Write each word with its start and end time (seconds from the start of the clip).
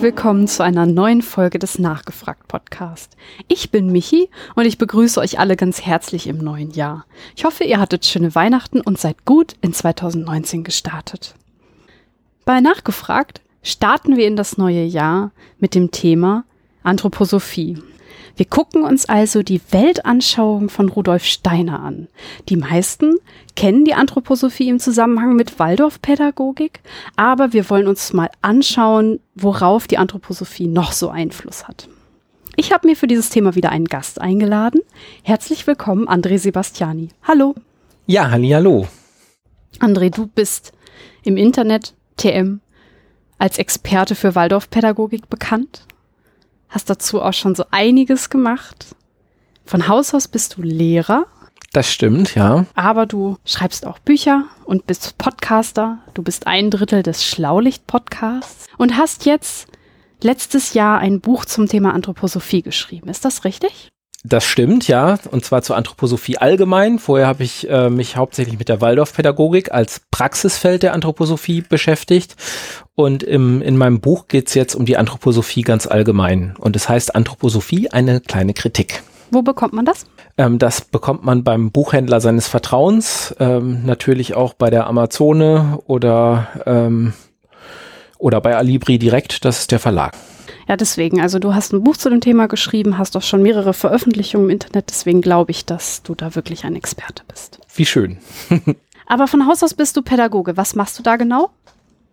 Willkommen 0.00 0.48
zu 0.48 0.64
einer 0.64 0.86
neuen 0.86 1.20
Folge 1.20 1.58
des 1.58 1.78
Nachgefragt 1.78 2.48
Podcast. 2.48 3.18
Ich 3.48 3.70
bin 3.70 3.92
Michi 3.92 4.30
und 4.54 4.64
ich 4.64 4.78
begrüße 4.78 5.20
euch 5.20 5.38
alle 5.38 5.56
ganz 5.56 5.82
herzlich 5.82 6.26
im 6.26 6.38
neuen 6.38 6.70
Jahr. 6.70 7.04
Ich 7.36 7.44
hoffe, 7.44 7.64
ihr 7.64 7.78
hattet 7.78 8.06
schöne 8.06 8.34
Weihnachten 8.34 8.80
und 8.80 8.98
seid 8.98 9.26
gut 9.26 9.56
in 9.60 9.74
2019 9.74 10.64
gestartet. 10.64 11.34
Bei 12.46 12.62
Nachgefragt 12.62 13.42
starten 13.62 14.16
wir 14.16 14.26
in 14.26 14.36
das 14.36 14.56
neue 14.56 14.84
Jahr 14.84 15.32
mit 15.58 15.74
dem 15.74 15.90
Thema 15.90 16.44
Anthroposophie. 16.82 17.76
Wir 18.40 18.46
gucken 18.46 18.84
uns 18.84 19.04
also 19.04 19.42
die 19.42 19.60
Weltanschauung 19.70 20.70
von 20.70 20.88
Rudolf 20.88 21.26
Steiner 21.26 21.80
an. 21.80 22.08
Die 22.48 22.56
meisten 22.56 23.16
kennen 23.54 23.84
die 23.84 23.92
Anthroposophie 23.92 24.70
im 24.70 24.78
Zusammenhang 24.78 25.36
mit 25.36 25.58
Waldorfpädagogik, 25.58 26.80
aber 27.16 27.52
wir 27.52 27.68
wollen 27.68 27.86
uns 27.86 28.14
mal 28.14 28.30
anschauen, 28.40 29.20
worauf 29.34 29.88
die 29.88 29.98
Anthroposophie 29.98 30.68
noch 30.68 30.92
so 30.92 31.10
Einfluss 31.10 31.68
hat. 31.68 31.90
Ich 32.56 32.72
habe 32.72 32.88
mir 32.88 32.96
für 32.96 33.06
dieses 33.06 33.28
Thema 33.28 33.56
wieder 33.56 33.68
einen 33.72 33.84
Gast 33.84 34.22
eingeladen. 34.22 34.80
Herzlich 35.22 35.66
willkommen, 35.66 36.08
André 36.08 36.38
Sebastiani. 36.38 37.10
Hallo. 37.22 37.54
Ja, 38.06 38.30
halli, 38.30 38.48
hallo. 38.52 38.88
André, 39.80 40.08
du 40.08 40.26
bist 40.26 40.72
im 41.24 41.36
Internet 41.36 41.92
TM 42.16 42.60
als 43.36 43.58
Experte 43.58 44.14
für 44.14 44.34
Waldorfpädagogik 44.34 45.28
bekannt 45.28 45.84
hast 46.70 46.88
dazu 46.88 47.20
auch 47.20 47.34
schon 47.34 47.54
so 47.54 47.64
einiges 47.70 48.30
gemacht. 48.30 48.94
Von 49.64 49.88
Haus 49.88 50.14
aus 50.14 50.28
bist 50.28 50.56
du 50.56 50.62
Lehrer. 50.62 51.26
Das 51.72 51.92
stimmt, 51.92 52.34
ja. 52.34 52.66
Aber 52.74 53.06
du 53.06 53.36
schreibst 53.44 53.86
auch 53.86 53.98
Bücher 54.00 54.44
und 54.64 54.86
bist 54.86 55.18
Podcaster. 55.18 55.98
Du 56.14 56.22
bist 56.22 56.46
ein 56.46 56.70
Drittel 56.70 57.02
des 57.02 57.24
Schlaulicht-Podcasts 57.24 58.66
und 58.78 58.96
hast 58.96 59.26
jetzt 59.26 59.68
letztes 60.22 60.74
Jahr 60.74 60.98
ein 60.98 61.20
Buch 61.20 61.44
zum 61.44 61.68
Thema 61.68 61.94
Anthroposophie 61.94 62.62
geschrieben. 62.62 63.08
Ist 63.08 63.24
das 63.24 63.44
richtig? 63.44 63.90
Das 64.22 64.44
stimmt, 64.44 64.86
ja. 64.86 65.18
Und 65.30 65.46
zwar 65.46 65.62
zur 65.62 65.76
Anthroposophie 65.76 66.36
allgemein. 66.36 66.98
Vorher 66.98 67.26
habe 67.26 67.42
ich 67.42 67.68
äh, 67.70 67.88
mich 67.88 68.16
hauptsächlich 68.16 68.58
mit 68.58 68.68
der 68.68 68.82
Waldorfpädagogik 68.82 69.72
als 69.72 70.02
Praxisfeld 70.10 70.82
der 70.82 70.92
Anthroposophie 70.92 71.62
beschäftigt. 71.62 72.36
Und 72.94 73.22
im, 73.22 73.62
in 73.62 73.78
meinem 73.78 74.00
Buch 74.00 74.28
geht 74.28 74.48
es 74.48 74.54
jetzt 74.54 74.74
um 74.74 74.84
die 74.84 74.98
Anthroposophie 74.98 75.62
ganz 75.62 75.86
allgemein. 75.86 76.54
Und 76.58 76.76
es 76.76 76.86
heißt 76.88 77.14
Anthroposophie, 77.14 77.90
eine 77.90 78.20
kleine 78.20 78.52
Kritik. 78.52 79.02
Wo 79.30 79.40
bekommt 79.40 79.72
man 79.72 79.86
das? 79.86 80.04
Ähm, 80.36 80.58
das 80.58 80.82
bekommt 80.82 81.24
man 81.24 81.42
beim 81.42 81.70
Buchhändler 81.70 82.20
seines 82.20 82.46
Vertrauens, 82.46 83.34
ähm, 83.40 83.86
natürlich 83.86 84.34
auch 84.34 84.52
bei 84.52 84.68
der 84.68 84.86
Amazone 84.86 85.78
oder, 85.86 86.48
ähm, 86.66 87.14
oder 88.18 88.42
bei 88.42 88.54
Alibri 88.54 88.98
direkt. 88.98 89.46
Das 89.46 89.60
ist 89.60 89.72
der 89.72 89.78
Verlag. 89.78 90.14
Ja, 90.70 90.76
deswegen. 90.76 91.20
Also 91.20 91.40
du 91.40 91.52
hast 91.52 91.72
ein 91.72 91.82
Buch 91.82 91.96
zu 91.96 92.10
dem 92.10 92.20
Thema 92.20 92.46
geschrieben, 92.46 92.96
hast 92.96 93.16
auch 93.16 93.22
schon 93.22 93.42
mehrere 93.42 93.74
Veröffentlichungen 93.74 94.46
im 94.46 94.50
Internet. 94.50 94.88
Deswegen 94.88 95.20
glaube 95.20 95.50
ich, 95.50 95.66
dass 95.66 96.04
du 96.04 96.14
da 96.14 96.36
wirklich 96.36 96.64
ein 96.64 96.76
Experte 96.76 97.24
bist. 97.26 97.58
Wie 97.74 97.84
schön. 97.84 98.18
Aber 99.06 99.26
von 99.26 99.48
Haus 99.48 99.64
aus 99.64 99.74
bist 99.74 99.96
du 99.96 100.02
Pädagoge. 100.02 100.56
Was 100.56 100.76
machst 100.76 100.96
du 100.96 101.02
da 101.02 101.16
genau? 101.16 101.50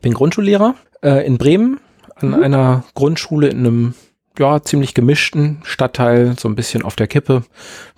Bin 0.01 0.15
Grundschullehrer 0.15 0.73
äh, 1.03 1.23
in 1.23 1.37
Bremen 1.37 1.79
an 2.15 2.29
mhm. 2.29 2.41
einer 2.41 2.83
Grundschule 2.95 3.47
in 3.47 3.59
einem 3.59 3.93
ja, 4.39 4.59
ziemlich 4.63 4.95
gemischten 4.95 5.59
Stadtteil, 5.61 6.33
so 6.39 6.49
ein 6.49 6.55
bisschen 6.55 6.81
auf 6.81 6.95
der 6.95 7.05
Kippe, 7.05 7.43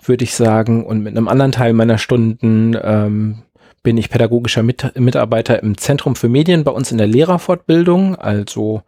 würde 0.04 0.24
ich 0.24 0.34
sagen. 0.34 0.84
Und 0.84 1.02
mit 1.02 1.16
einem 1.16 1.28
anderen 1.28 1.52
Teil 1.52 1.72
meiner 1.72 1.96
Stunden 1.96 2.76
ähm, 2.82 3.44
bin 3.82 3.96
ich 3.96 4.10
pädagogischer 4.10 4.62
Mit 4.62 4.98
Mitarbeiter 4.98 5.62
im 5.62 5.78
Zentrum 5.78 6.16
für 6.16 6.28
Medien 6.28 6.64
bei 6.64 6.70
uns 6.70 6.92
in 6.92 6.98
der 6.98 7.06
Lehrerfortbildung. 7.06 8.16
Also 8.16 8.82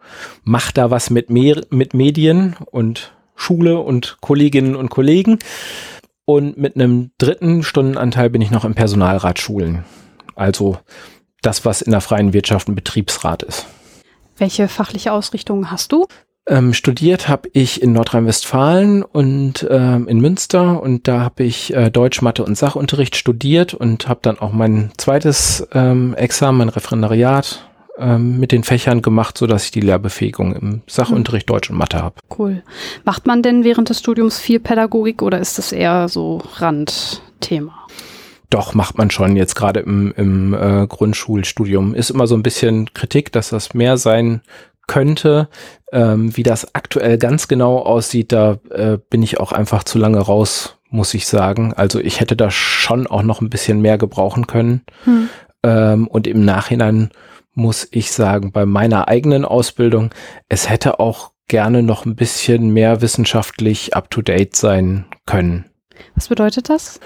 mach 0.44 0.72
da 0.72 0.90
was 0.90 1.10
mit, 1.10 1.30
Me 1.30 1.60
mit 1.70 1.94
Medien 1.94 2.56
und 2.70 3.14
Schule 3.34 3.78
und 3.78 4.18
Kolleginnen 4.20 4.76
und 4.76 4.90
Kollegen. 4.90 5.38
Und 6.24 6.56
mit 6.56 6.76
einem 6.76 7.10
dritten 7.18 7.62
Stundenanteil 7.62 8.30
bin 8.30 8.42
ich 8.42 8.50
noch 8.50 8.64
im 8.64 8.74
Personalrat 8.74 9.40
Schulen. 9.40 9.84
Also 10.34 10.78
das, 11.40 11.64
was 11.64 11.82
in 11.82 11.90
der 11.90 12.00
freien 12.00 12.32
Wirtschaft 12.32 12.68
ein 12.68 12.74
Betriebsrat 12.74 13.42
ist. 13.42 13.66
Welche 14.36 14.68
fachliche 14.68 15.12
Ausrichtung 15.12 15.70
hast 15.70 15.92
du? 15.92 16.06
Ähm, 16.44 16.74
studiert 16.74 17.28
habe 17.28 17.48
ich 17.52 17.82
in 17.82 17.92
Nordrhein-Westfalen 17.92 19.04
und 19.04 19.64
ähm, 19.70 20.08
in 20.08 20.20
Münster 20.20 20.82
und 20.82 21.06
da 21.06 21.20
habe 21.20 21.44
ich 21.44 21.72
äh, 21.72 21.88
Deutsch, 21.88 22.20
Mathe 22.20 22.44
und 22.44 22.58
Sachunterricht 22.58 23.14
studiert 23.14 23.74
und 23.74 24.08
habe 24.08 24.20
dann 24.22 24.40
auch 24.40 24.52
mein 24.52 24.90
zweites 24.96 25.68
ähm, 25.72 26.14
Examen, 26.14 26.58
mein 26.58 26.68
Referendariat 26.68 27.68
ähm, 27.96 28.40
mit 28.40 28.50
den 28.50 28.64
Fächern 28.64 29.02
gemacht, 29.02 29.38
so 29.38 29.46
dass 29.46 29.66
ich 29.66 29.70
die 29.70 29.80
Lehrbefähigung 29.80 30.56
im 30.56 30.82
Sachunterricht 30.88 31.48
Deutsch 31.48 31.70
und 31.70 31.76
Mathe 31.76 32.02
habe. 32.02 32.16
Cool. 32.36 32.64
Macht 33.04 33.26
man 33.28 33.42
denn 33.42 33.62
während 33.62 33.88
des 33.90 34.00
Studiums 34.00 34.40
viel 34.40 34.58
Pädagogik 34.58 35.22
oder 35.22 35.38
ist 35.38 35.58
das 35.58 35.70
eher 35.70 36.08
so 36.08 36.42
Randthema? 36.56 37.86
Doch, 38.50 38.74
macht 38.74 38.98
man 38.98 39.10
schon 39.10 39.36
jetzt 39.36 39.54
gerade 39.54 39.80
im, 39.80 40.12
im 40.16 40.52
äh, 40.54 40.86
Grundschulstudium. 40.86 41.94
Ist 41.94 42.10
immer 42.10 42.26
so 42.26 42.34
ein 42.34 42.42
bisschen 42.42 42.92
Kritik, 42.92 43.32
dass 43.32 43.48
das 43.48 43.72
mehr 43.72 43.96
sein 43.96 44.42
könnte. 44.92 45.48
Ähm, 45.90 46.36
wie 46.36 46.42
das 46.42 46.74
aktuell 46.74 47.16
ganz 47.16 47.48
genau 47.48 47.78
aussieht, 47.78 48.30
da 48.32 48.58
äh, 48.70 48.98
bin 49.08 49.22
ich 49.22 49.40
auch 49.40 49.52
einfach 49.52 49.84
zu 49.84 49.98
lange 49.98 50.20
raus, 50.20 50.76
muss 50.90 51.14
ich 51.14 51.26
sagen. 51.26 51.72
Also 51.74 51.98
ich 51.98 52.20
hätte 52.20 52.36
da 52.36 52.50
schon 52.50 53.06
auch 53.06 53.22
noch 53.22 53.40
ein 53.40 53.48
bisschen 53.48 53.80
mehr 53.80 53.96
gebrauchen 53.96 54.46
können. 54.46 54.82
Hm. 55.04 55.28
Ähm, 55.62 56.08
und 56.08 56.26
im 56.26 56.44
Nachhinein 56.44 57.10
muss 57.54 57.88
ich 57.90 58.12
sagen, 58.12 58.52
bei 58.52 58.66
meiner 58.66 59.08
eigenen 59.08 59.46
Ausbildung, 59.46 60.10
es 60.50 60.68
hätte 60.68 61.00
auch 61.00 61.32
gerne 61.48 61.82
noch 61.82 62.04
ein 62.04 62.14
bisschen 62.14 62.70
mehr 62.70 63.00
wissenschaftlich 63.00 63.94
up-to-date 63.94 64.54
sein 64.56 65.06
können. 65.24 65.64
Was 66.14 66.28
bedeutet 66.28 66.68
das? 66.68 67.00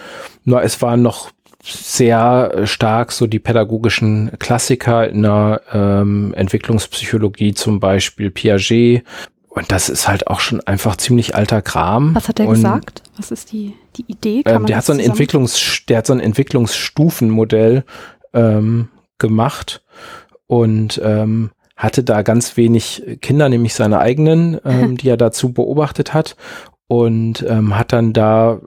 Na, 0.44 0.60
es 0.60 0.82
war 0.82 0.96
noch 0.96 1.30
sehr 1.74 2.66
stark 2.66 3.12
so 3.12 3.26
die 3.26 3.38
pädagogischen 3.38 4.30
Klassiker 4.38 5.08
in 5.08 5.22
der 5.22 5.62
ähm, 5.72 6.32
Entwicklungspsychologie, 6.34 7.54
zum 7.54 7.80
Beispiel 7.80 8.30
Piaget. 8.30 9.02
Und 9.48 9.72
das 9.72 9.88
ist 9.88 10.06
halt 10.06 10.26
auch 10.26 10.40
schon 10.40 10.60
einfach 10.60 10.96
ziemlich 10.96 11.34
alter 11.34 11.62
Kram. 11.62 12.14
Was 12.14 12.28
hat 12.28 12.40
er 12.40 12.46
gesagt? 12.46 13.02
Was 13.16 13.30
ist 13.30 13.52
die, 13.52 13.74
die 13.96 14.04
Idee? 14.06 14.42
Ähm, 14.44 14.66
der, 14.66 14.76
hat 14.76 14.84
so 14.84 14.92
ein 14.92 15.00
Entwicklungs, 15.00 15.82
der 15.88 15.98
hat 15.98 16.06
so 16.06 16.12
ein 16.12 16.20
Entwicklungsstufenmodell 16.20 17.84
ähm, 18.34 18.88
gemacht 19.18 19.82
und 20.46 21.00
ähm, 21.02 21.50
hatte 21.74 22.04
da 22.04 22.22
ganz 22.22 22.56
wenig 22.56 23.18
Kinder, 23.22 23.48
nämlich 23.48 23.74
seine 23.74 23.98
eigenen, 23.98 24.60
ähm, 24.64 24.96
die 24.98 25.08
er 25.08 25.16
dazu 25.16 25.52
beobachtet 25.52 26.12
hat 26.12 26.36
und 26.88 27.44
ähm, 27.48 27.76
hat 27.76 27.92
dann 27.92 28.12
da 28.12 28.60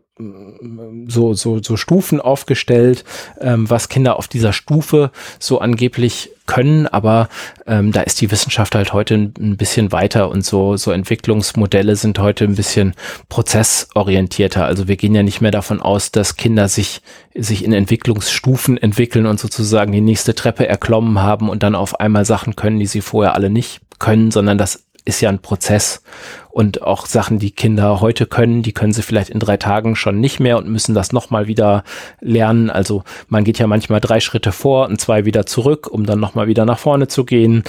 so, 1.07 1.33
so, 1.33 1.63
so 1.63 1.77
Stufen 1.77 2.19
aufgestellt, 2.19 3.05
ähm, 3.39 3.69
was 3.69 3.87
Kinder 3.87 4.17
auf 4.17 4.27
dieser 4.27 4.51
Stufe 4.51 5.11
so 5.39 5.59
angeblich 5.59 6.31
können, 6.45 6.87
aber 6.87 7.29
ähm, 7.65 7.93
da 7.93 8.01
ist 8.01 8.19
die 8.19 8.29
Wissenschaft 8.29 8.75
halt 8.75 8.91
heute 8.91 9.13
ein, 9.13 9.33
ein, 9.39 9.57
bisschen 9.57 9.93
weiter 9.93 10.29
und 10.29 10.43
so, 10.43 10.75
so 10.75 10.91
Entwicklungsmodelle 10.91 11.95
sind 11.95 12.19
heute 12.19 12.43
ein 12.43 12.55
bisschen 12.55 12.95
prozessorientierter. 13.29 14.65
Also 14.65 14.89
wir 14.89 14.97
gehen 14.97 15.15
ja 15.15 15.23
nicht 15.23 15.39
mehr 15.39 15.51
davon 15.51 15.81
aus, 15.81 16.11
dass 16.11 16.35
Kinder 16.35 16.67
sich, 16.67 17.01
sich 17.33 17.63
in 17.63 17.71
Entwicklungsstufen 17.71 18.77
entwickeln 18.77 19.25
und 19.25 19.39
sozusagen 19.39 19.93
die 19.93 20.01
nächste 20.01 20.35
Treppe 20.35 20.67
erklommen 20.67 21.21
haben 21.21 21.49
und 21.49 21.63
dann 21.63 21.75
auf 21.75 21.99
einmal 22.01 22.25
Sachen 22.25 22.57
können, 22.57 22.79
die 22.79 22.87
sie 22.87 23.01
vorher 23.01 23.35
alle 23.35 23.49
nicht 23.49 23.79
können, 23.99 24.31
sondern 24.31 24.57
das 24.57 24.88
ist 25.09 25.21
ja 25.21 25.29
ein 25.29 25.39
Prozess 25.39 26.01
und 26.49 26.81
auch 26.81 27.05
Sachen, 27.05 27.39
die 27.39 27.51
Kinder 27.51 27.99
heute 27.99 28.25
können, 28.25 28.61
die 28.63 28.71
können 28.71 28.93
sie 28.93 29.01
vielleicht 29.01 29.29
in 29.29 29.39
drei 29.39 29.57
Tagen 29.57 29.95
schon 29.95 30.19
nicht 30.19 30.39
mehr 30.39 30.57
und 30.57 30.69
müssen 30.69 30.95
das 30.95 31.11
nochmal 31.11 31.47
wieder 31.47 31.83
lernen. 32.21 32.69
Also 32.69 33.03
man 33.27 33.43
geht 33.43 33.59
ja 33.59 33.67
manchmal 33.67 33.99
drei 33.99 34.19
Schritte 34.19 34.51
vor 34.51 34.87
und 34.87 35.01
zwei 35.01 35.25
wieder 35.25 35.45
zurück, 35.45 35.87
um 35.87 36.05
dann 36.05 36.19
nochmal 36.19 36.47
wieder 36.47 36.65
nach 36.65 36.79
vorne 36.79 37.07
zu 37.07 37.25
gehen 37.25 37.63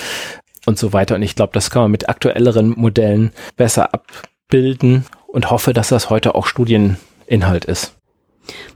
und 0.66 0.78
so 0.78 0.92
weiter. 0.92 1.16
Und 1.16 1.22
ich 1.22 1.34
glaube, 1.34 1.52
das 1.52 1.70
kann 1.70 1.82
man 1.82 1.90
mit 1.90 2.08
aktuelleren 2.08 2.70
Modellen 2.70 3.32
besser 3.56 3.92
abbilden 3.94 5.06
und 5.26 5.50
hoffe, 5.50 5.72
dass 5.72 5.88
das 5.88 6.10
heute 6.10 6.34
auch 6.34 6.46
Studieninhalt 6.46 7.64
ist. 7.64 7.96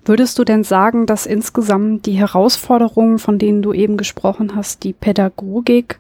Würdest 0.05 0.39
du 0.39 0.45
denn 0.45 0.65
sagen, 0.65 1.07
dass 1.07 1.27
insgesamt 1.27 2.07
die 2.07 2.13
Herausforderungen, 2.13 3.19
von 3.19 3.39
denen 3.39 3.63
du 3.63 3.73
eben 3.73 3.97
gesprochen 3.97 4.55
hast, 4.55 4.85
die 4.85 4.93
Pädagogik 4.93 5.99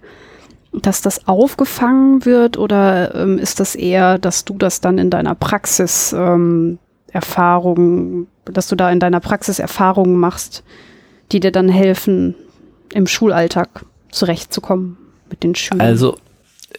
dass 0.82 1.00
das 1.00 1.28
aufgefangen 1.28 2.24
wird 2.24 2.56
oder 2.56 3.14
ähm, 3.14 3.38
ist 3.38 3.60
das 3.60 3.74
eher, 3.74 4.18
dass 4.18 4.44
du 4.44 4.54
das 4.54 4.80
dann 4.80 4.98
in 4.98 5.10
deiner 5.10 5.34
Praxis 5.34 6.12
ähm, 6.12 6.78
Erfahrungen, 7.12 8.26
dass 8.44 8.68
du 8.68 8.76
da 8.76 8.90
in 8.90 9.00
deiner 9.00 9.20
Praxis 9.20 9.58
Erfahrungen 9.58 10.16
machst, 10.18 10.64
die 11.32 11.40
dir 11.40 11.52
dann 11.52 11.68
helfen, 11.68 12.34
im 12.92 13.06
Schulalltag 13.06 13.84
zurechtzukommen 14.10 14.98
mit 15.30 15.42
den 15.42 15.54
Schülern? 15.54 15.80
Also 15.80 16.16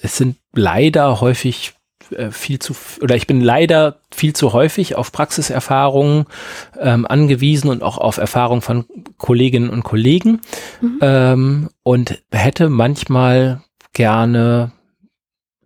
es 0.01 0.18
sind 0.18 0.36
leider 0.53 1.21
häufig 1.21 1.74
äh, 2.12 2.31
viel 2.31 2.59
zu, 2.59 2.75
oder 3.01 3.15
ich 3.15 3.27
bin 3.27 3.41
leider 3.41 4.00
viel 4.13 4.33
zu 4.33 4.53
häufig 4.53 4.95
auf 4.95 5.12
Praxiserfahrungen 5.12 6.25
ähm, 6.80 7.06
angewiesen 7.07 7.69
und 7.69 7.81
auch 7.81 7.98
auf 7.98 8.18
Erfahrung 8.18 8.62
von 8.62 8.86
Kolleginnen 9.18 9.69
und 9.69 9.83
Kollegen 9.83 10.41
mhm. 10.81 11.00
ähm, 11.01 11.69
und 11.83 12.21
hätte 12.31 12.69
manchmal 12.69 13.62
gerne 13.95 14.71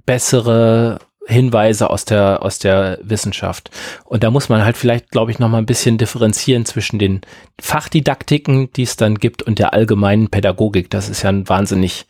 bessere 0.05 0.99
Hinweise 1.27 1.89
aus 1.89 2.05
der, 2.05 2.41
aus 2.41 2.57
der 2.57 2.97
Wissenschaft. 3.03 3.69
Und 4.05 4.23
da 4.23 4.31
muss 4.31 4.49
man 4.49 4.63
halt 4.63 4.77
vielleicht, 4.77 5.11
glaube 5.11 5.31
ich, 5.31 5.37
noch 5.37 5.49
mal 5.49 5.59
ein 5.59 5.67
bisschen 5.67 5.97
differenzieren 5.97 6.65
zwischen 6.65 6.97
den 6.97 7.21
Fachdidaktiken, 7.61 8.71
die 8.73 8.83
es 8.83 8.95
dann 8.95 9.15
gibt, 9.15 9.43
und 9.43 9.59
der 9.59 9.73
allgemeinen 9.73 10.29
Pädagogik. 10.29 10.89
Das 10.89 11.09
ist 11.09 11.21
ja 11.21 11.29
ein 11.29 11.47
wahnsinnig 11.47 12.07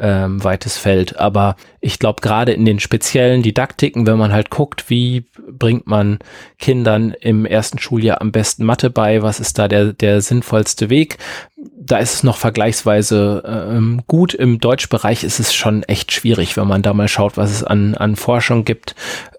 ähm, 0.00 0.42
weites 0.42 0.78
Feld. 0.78 1.18
Aber 1.18 1.56
ich 1.80 1.98
glaube, 1.98 2.22
gerade 2.22 2.52
in 2.52 2.64
den 2.64 2.80
speziellen 2.80 3.42
Didaktiken, 3.42 4.06
wenn 4.06 4.18
man 4.18 4.32
halt 4.32 4.50
guckt, 4.50 4.88
wie 4.88 5.24
bringt 5.50 5.86
man 5.86 6.18
Kindern 6.58 7.12
im 7.20 7.44
ersten 7.46 7.78
Schuljahr 7.78 8.20
am 8.20 8.32
besten 8.32 8.64
Mathe 8.64 8.90
bei, 8.90 9.22
was 9.22 9.40
ist 9.40 9.58
da 9.58 9.68
der, 9.68 9.92
der 9.92 10.22
sinnvollste 10.22 10.90
Weg, 10.90 11.18
da 11.62 11.98
ist 11.98 12.14
es 12.14 12.22
noch 12.22 12.36
vergleichsweise 12.36 13.42
ähm, 13.46 14.02
gut. 14.06 14.32
Im 14.32 14.60
Deutschbereich 14.60 15.24
ist 15.24 15.40
es 15.40 15.54
schon 15.54 15.82
echt 15.82 16.12
schwierig, 16.12 16.56
wenn 16.56 16.66
man 16.66 16.82
da 16.82 16.94
mal 16.94 17.08
schaut, 17.08 17.36
was 17.36 17.50
es 17.50 17.64
an, 17.64 17.94
an 17.94 18.16
Forschung 18.16 18.64
gibt 18.64 18.94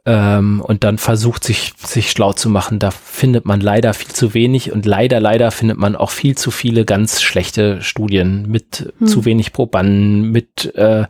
ähm, 0.05 0.61
und 0.61 0.83
dann 0.83 0.97
versucht, 0.97 1.43
sich, 1.43 1.73
sich 1.77 2.11
schlau 2.11 2.33
zu 2.33 2.49
machen. 2.49 2.77
Da 2.77 2.91
findet 2.91 3.45
man 3.45 3.59
leider 3.59 3.93
viel 3.93 4.11
zu 4.11 4.33
wenig 4.33 4.71
und 4.71 4.85
leider, 4.85 5.19
leider 5.19 5.49
findet 5.49 5.77
man 5.77 5.95
auch 5.95 6.11
viel 6.11 6.37
zu 6.37 6.51
viele 6.51 6.85
ganz 6.85 7.21
schlechte 7.21 7.81
Studien 7.81 8.45
mit 8.47 8.93
hm. 8.99 9.07
zu 9.07 9.25
wenig 9.25 9.51
Probanden, 9.51 10.31
mit 10.31 10.75
äh, 10.75 11.05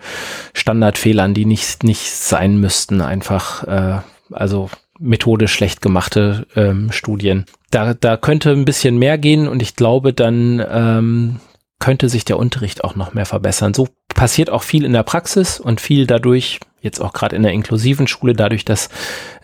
Standardfehlern, 0.54 1.34
die 1.34 1.46
nicht, 1.46 1.84
nicht 1.84 2.10
sein 2.10 2.58
müssten. 2.58 3.02
Einfach, 3.02 3.64
äh, 3.68 4.02
also 4.32 4.70
methodisch 5.02 5.54
schlecht 5.54 5.82
gemachte 5.82 6.46
ähm, 6.56 6.92
Studien. 6.92 7.46
Da, 7.72 7.94
da 7.94 8.18
könnte 8.18 8.52
ein 8.52 8.66
bisschen 8.66 8.98
mehr 8.98 9.18
gehen 9.18 9.48
und 9.48 9.62
ich 9.62 9.76
glaube, 9.76 10.14
dann 10.14 10.64
ähm, 10.70 11.40
könnte 11.80 12.10
sich 12.10 12.24
der 12.24 12.38
Unterricht 12.38 12.84
auch 12.84 12.96
noch 12.96 13.14
mehr 13.14 13.26
verbessern. 13.26 13.74
So 13.74 13.90
passiert 14.10 14.50
auch 14.50 14.64
viel 14.64 14.86
in 14.86 14.94
der 14.94 15.04
Praxis 15.04 15.60
und 15.60 15.82
viel 15.82 16.06
dadurch, 16.06 16.60
jetzt 16.82 17.02
auch 17.02 17.12
gerade 17.12 17.36
in 17.36 17.44
der 17.44 17.54
inklusiven 17.54 18.08
Schule, 18.08 18.34
dadurch, 18.34 18.64
dass 18.64 18.90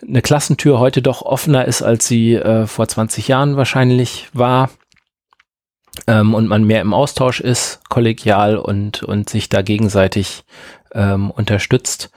eine 0.06 0.22
Klassentür 0.22 0.78
heute 0.78 1.02
doch 1.02 1.22
offener 1.22 1.64
ist, 1.64 1.82
als 1.82 2.06
sie 2.06 2.34
äh, 2.34 2.66
vor 2.66 2.86
20 2.86 3.28
Jahren 3.28 3.56
wahrscheinlich 3.56 4.28
war. 4.32 4.70
Ähm, 6.06 6.32
und 6.34 6.46
man 6.46 6.62
mehr 6.64 6.80
im 6.80 6.94
Austausch 6.94 7.40
ist, 7.40 7.80
kollegial 7.88 8.56
und, 8.56 9.02
und 9.02 9.28
sich 9.28 9.48
da 9.48 9.62
gegenseitig 9.62 10.44
ähm, 10.94 11.32
unterstützt 11.32 12.10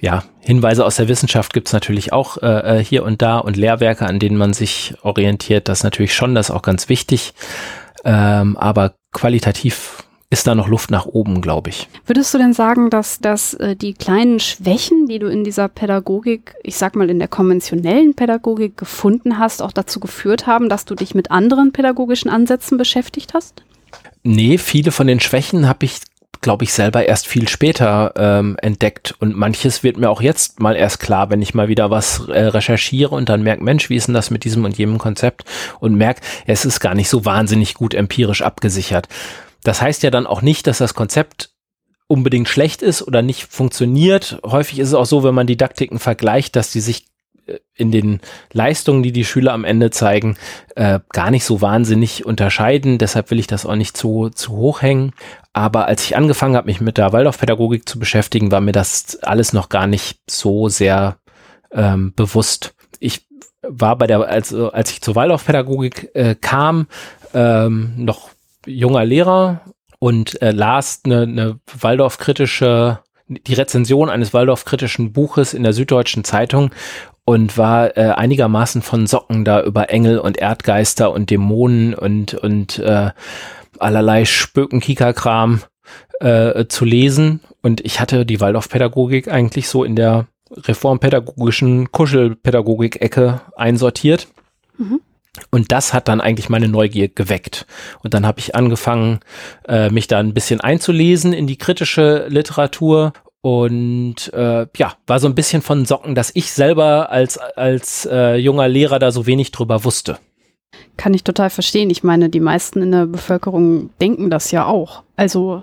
ja, 0.00 0.24
Hinweise 0.40 0.84
aus 0.84 0.96
der 0.96 1.08
Wissenschaft 1.08 1.52
gibt's 1.52 1.72
natürlich 1.72 2.12
auch 2.12 2.36
äh, 2.42 2.78
äh, 2.78 2.84
hier 2.84 3.04
und 3.04 3.22
da 3.22 3.38
und 3.38 3.56
Lehrwerke, 3.56 4.06
an 4.06 4.18
denen 4.18 4.36
man 4.36 4.52
sich 4.52 4.94
orientiert. 5.02 5.68
Das 5.68 5.80
ist 5.80 5.84
natürlich 5.84 6.14
schon, 6.14 6.34
das 6.34 6.50
ist 6.50 6.54
auch 6.54 6.62
ganz 6.62 6.88
wichtig. 6.88 7.32
Ähm, 8.04 8.56
aber 8.56 8.94
qualitativ 9.12 10.04
ist 10.28 10.46
da 10.46 10.54
noch 10.54 10.68
Luft 10.68 10.90
nach 10.90 11.06
oben, 11.06 11.40
glaube 11.40 11.70
ich. 11.70 11.88
Würdest 12.04 12.34
du 12.34 12.38
denn 12.38 12.52
sagen, 12.52 12.90
dass, 12.90 13.20
dass 13.20 13.54
äh, 13.54 13.76
die 13.76 13.94
kleinen 13.94 14.40
Schwächen, 14.40 15.06
die 15.06 15.18
du 15.18 15.28
in 15.28 15.44
dieser 15.44 15.68
Pädagogik, 15.68 16.54
ich 16.62 16.76
sag 16.76 16.96
mal 16.96 17.08
in 17.08 17.18
der 17.18 17.28
konventionellen 17.28 18.14
Pädagogik 18.14 18.76
gefunden 18.76 19.38
hast, 19.38 19.62
auch 19.62 19.72
dazu 19.72 20.00
geführt 20.00 20.46
haben, 20.46 20.68
dass 20.68 20.84
du 20.84 20.94
dich 20.94 21.14
mit 21.14 21.30
anderen 21.30 21.72
pädagogischen 21.72 22.28
Ansätzen 22.28 22.76
beschäftigt 22.76 23.34
hast? 23.34 23.62
Nee, 24.24 24.58
viele 24.58 24.90
von 24.90 25.06
den 25.06 25.20
Schwächen 25.20 25.68
habe 25.68 25.84
ich 25.86 26.00
glaube 26.46 26.62
ich, 26.62 26.72
selber 26.72 27.04
erst 27.04 27.26
viel 27.26 27.48
später 27.48 28.12
ähm, 28.14 28.56
entdeckt. 28.62 29.16
Und 29.18 29.36
manches 29.36 29.82
wird 29.82 29.96
mir 29.96 30.08
auch 30.08 30.20
jetzt 30.20 30.60
mal 30.60 30.76
erst 30.76 31.00
klar, 31.00 31.28
wenn 31.28 31.42
ich 31.42 31.54
mal 31.54 31.66
wieder 31.66 31.90
was 31.90 32.28
äh, 32.28 32.40
recherchiere 32.40 33.12
und 33.16 33.28
dann 33.28 33.42
merke, 33.42 33.64
Mensch, 33.64 33.90
wie 33.90 33.96
ist 33.96 34.06
denn 34.06 34.14
das 34.14 34.30
mit 34.30 34.44
diesem 34.44 34.64
und 34.64 34.78
jenem 34.78 34.98
Konzept? 34.98 35.42
Und 35.80 35.96
merke, 35.96 36.20
es 36.46 36.64
ist 36.64 36.78
gar 36.78 36.94
nicht 36.94 37.08
so 37.08 37.24
wahnsinnig 37.24 37.74
gut 37.74 37.94
empirisch 37.94 38.42
abgesichert. 38.42 39.08
Das 39.64 39.82
heißt 39.82 40.04
ja 40.04 40.12
dann 40.12 40.28
auch 40.28 40.40
nicht, 40.40 40.68
dass 40.68 40.78
das 40.78 40.94
Konzept 40.94 41.50
unbedingt 42.06 42.48
schlecht 42.48 42.80
ist 42.80 43.02
oder 43.02 43.22
nicht 43.22 43.42
funktioniert. 43.42 44.38
Häufig 44.46 44.78
ist 44.78 44.88
es 44.88 44.94
auch 44.94 45.04
so, 45.04 45.24
wenn 45.24 45.34
man 45.34 45.48
Didaktiken 45.48 45.98
vergleicht, 45.98 46.54
dass 46.54 46.70
die 46.70 46.80
sich 46.80 47.06
in 47.74 47.92
den 47.92 48.20
Leistungen, 48.52 49.02
die 49.02 49.12
die 49.12 49.24
Schüler 49.24 49.52
am 49.52 49.64
Ende 49.64 49.90
zeigen, 49.90 50.36
äh, 50.74 51.00
gar 51.10 51.30
nicht 51.30 51.44
so 51.44 51.60
wahnsinnig 51.60 52.24
unterscheiden. 52.24 52.98
Deshalb 52.98 53.30
will 53.30 53.38
ich 53.38 53.46
das 53.46 53.66
auch 53.66 53.76
nicht 53.76 53.96
zu, 53.96 54.30
zu 54.30 54.52
hoch 54.52 54.82
hängen. 54.82 55.12
Aber 55.56 55.86
als 55.86 56.04
ich 56.04 56.18
angefangen 56.18 56.54
habe, 56.54 56.66
mich 56.66 56.82
mit 56.82 56.98
der 56.98 57.14
Waldorfpädagogik 57.14 57.88
zu 57.88 57.98
beschäftigen, 57.98 58.52
war 58.52 58.60
mir 58.60 58.72
das 58.72 59.20
alles 59.22 59.54
noch 59.54 59.70
gar 59.70 59.86
nicht 59.86 60.20
so 60.28 60.68
sehr 60.68 61.16
ähm, 61.72 62.12
bewusst. 62.14 62.74
Ich 63.00 63.26
war 63.62 63.96
bei 63.96 64.06
der, 64.06 64.20
als, 64.20 64.52
als 64.52 64.90
ich 64.90 65.00
zur 65.00 65.14
Waldorfpädagogik 65.14 66.10
äh, 66.12 66.34
kam, 66.34 66.88
ähm, 67.32 67.94
noch 67.96 68.28
junger 68.66 69.06
Lehrer 69.06 69.62
und 69.98 70.42
äh, 70.42 70.50
las 70.50 71.00
eine, 71.06 71.22
eine 71.22 71.58
Waldorf-kritische 71.80 72.98
die 73.28 73.54
Rezension 73.54 74.10
eines 74.10 74.34
Waldorf-kritischen 74.34 75.14
Buches 75.14 75.54
in 75.54 75.62
der 75.62 75.72
Süddeutschen 75.72 76.22
Zeitung 76.22 76.70
und 77.24 77.56
war 77.58 77.96
äh, 77.96 78.10
einigermaßen 78.10 78.82
von 78.82 79.06
Socken 79.06 79.44
da 79.44 79.62
über 79.62 79.88
Engel 79.88 80.18
und 80.18 80.36
Erdgeister 80.36 81.10
und 81.12 81.30
Dämonen 81.30 81.94
und, 81.94 82.34
und 82.34 82.78
äh, 82.78 83.10
allerlei 83.80 84.24
Spöken-Kika-Kram 84.24 85.62
äh, 86.20 86.66
zu 86.66 86.84
lesen. 86.84 87.40
Und 87.62 87.80
ich 87.84 88.00
hatte 88.00 88.26
die 88.26 88.40
Waldorfpädagogik 88.40 89.28
eigentlich 89.28 89.68
so 89.68 89.84
in 89.84 89.96
der 89.96 90.26
reformpädagogischen 90.50 91.90
Kuschelpädagogik-Ecke 91.92 93.40
einsortiert. 93.56 94.28
Mhm. 94.78 95.00
Und 95.50 95.72
das 95.72 95.92
hat 95.92 96.08
dann 96.08 96.20
eigentlich 96.20 96.48
meine 96.48 96.68
Neugier 96.68 97.08
geweckt. 97.08 97.66
Und 98.02 98.14
dann 98.14 98.26
habe 98.26 98.40
ich 98.40 98.54
angefangen, 98.54 99.20
äh, 99.68 99.90
mich 99.90 100.06
da 100.06 100.18
ein 100.18 100.34
bisschen 100.34 100.60
einzulesen 100.60 101.32
in 101.32 101.46
die 101.46 101.58
kritische 101.58 102.26
Literatur 102.28 103.12
und 103.42 104.32
äh, 104.32 104.66
ja, 104.76 104.94
war 105.06 105.20
so 105.20 105.28
ein 105.28 105.34
bisschen 105.34 105.62
von 105.62 105.84
Socken, 105.84 106.14
dass 106.14 106.32
ich 106.34 106.50
selber 106.52 107.10
als, 107.10 107.38
als 107.38 108.08
äh, 108.10 108.36
junger 108.36 108.66
Lehrer 108.66 108.98
da 108.98 109.12
so 109.12 109.26
wenig 109.26 109.52
drüber 109.52 109.84
wusste. 109.84 110.18
Kann 110.96 111.14
ich 111.14 111.24
total 111.24 111.50
verstehen. 111.50 111.90
Ich 111.90 112.02
meine, 112.02 112.28
die 112.28 112.40
meisten 112.40 112.82
in 112.82 112.92
der 112.92 113.06
Bevölkerung 113.06 113.90
denken 114.00 114.30
das 114.30 114.50
ja 114.50 114.66
auch. 114.66 115.02
Also 115.16 115.62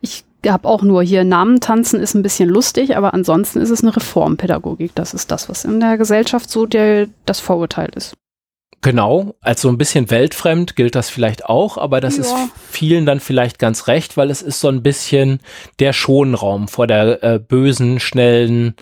ich 0.00 0.24
habe 0.46 0.66
auch 0.66 0.82
nur 0.82 1.02
hier 1.02 1.24
Namen 1.24 1.60
tanzen 1.60 2.00
ist 2.00 2.14
ein 2.14 2.22
bisschen 2.22 2.48
lustig, 2.48 2.96
aber 2.96 3.12
ansonsten 3.12 3.60
ist 3.60 3.70
es 3.70 3.82
eine 3.82 3.94
Reformpädagogik. 3.94 4.94
Das 4.94 5.12
ist 5.12 5.30
das, 5.30 5.48
was 5.48 5.64
in 5.64 5.80
der 5.80 5.98
Gesellschaft 5.98 6.50
so 6.50 6.66
der, 6.66 7.08
das 7.26 7.40
Vorurteil 7.40 7.90
ist. 7.94 8.14
Genau, 8.82 9.34
als 9.42 9.60
so 9.60 9.68
ein 9.68 9.76
bisschen 9.76 10.10
weltfremd 10.10 10.74
gilt 10.74 10.94
das 10.94 11.10
vielleicht 11.10 11.44
auch, 11.44 11.76
aber 11.76 12.00
das 12.00 12.16
ja. 12.16 12.22
ist 12.22 12.34
vielen 12.70 13.04
dann 13.04 13.20
vielleicht 13.20 13.58
ganz 13.58 13.88
recht, 13.88 14.16
weil 14.16 14.30
es 14.30 14.40
ist 14.40 14.58
so 14.58 14.68
ein 14.68 14.82
bisschen 14.82 15.40
der 15.80 15.92
Schonraum 15.92 16.66
vor 16.66 16.86
der 16.86 17.22
äh, 17.22 17.38
bösen, 17.38 18.00
schnellen 18.00 18.74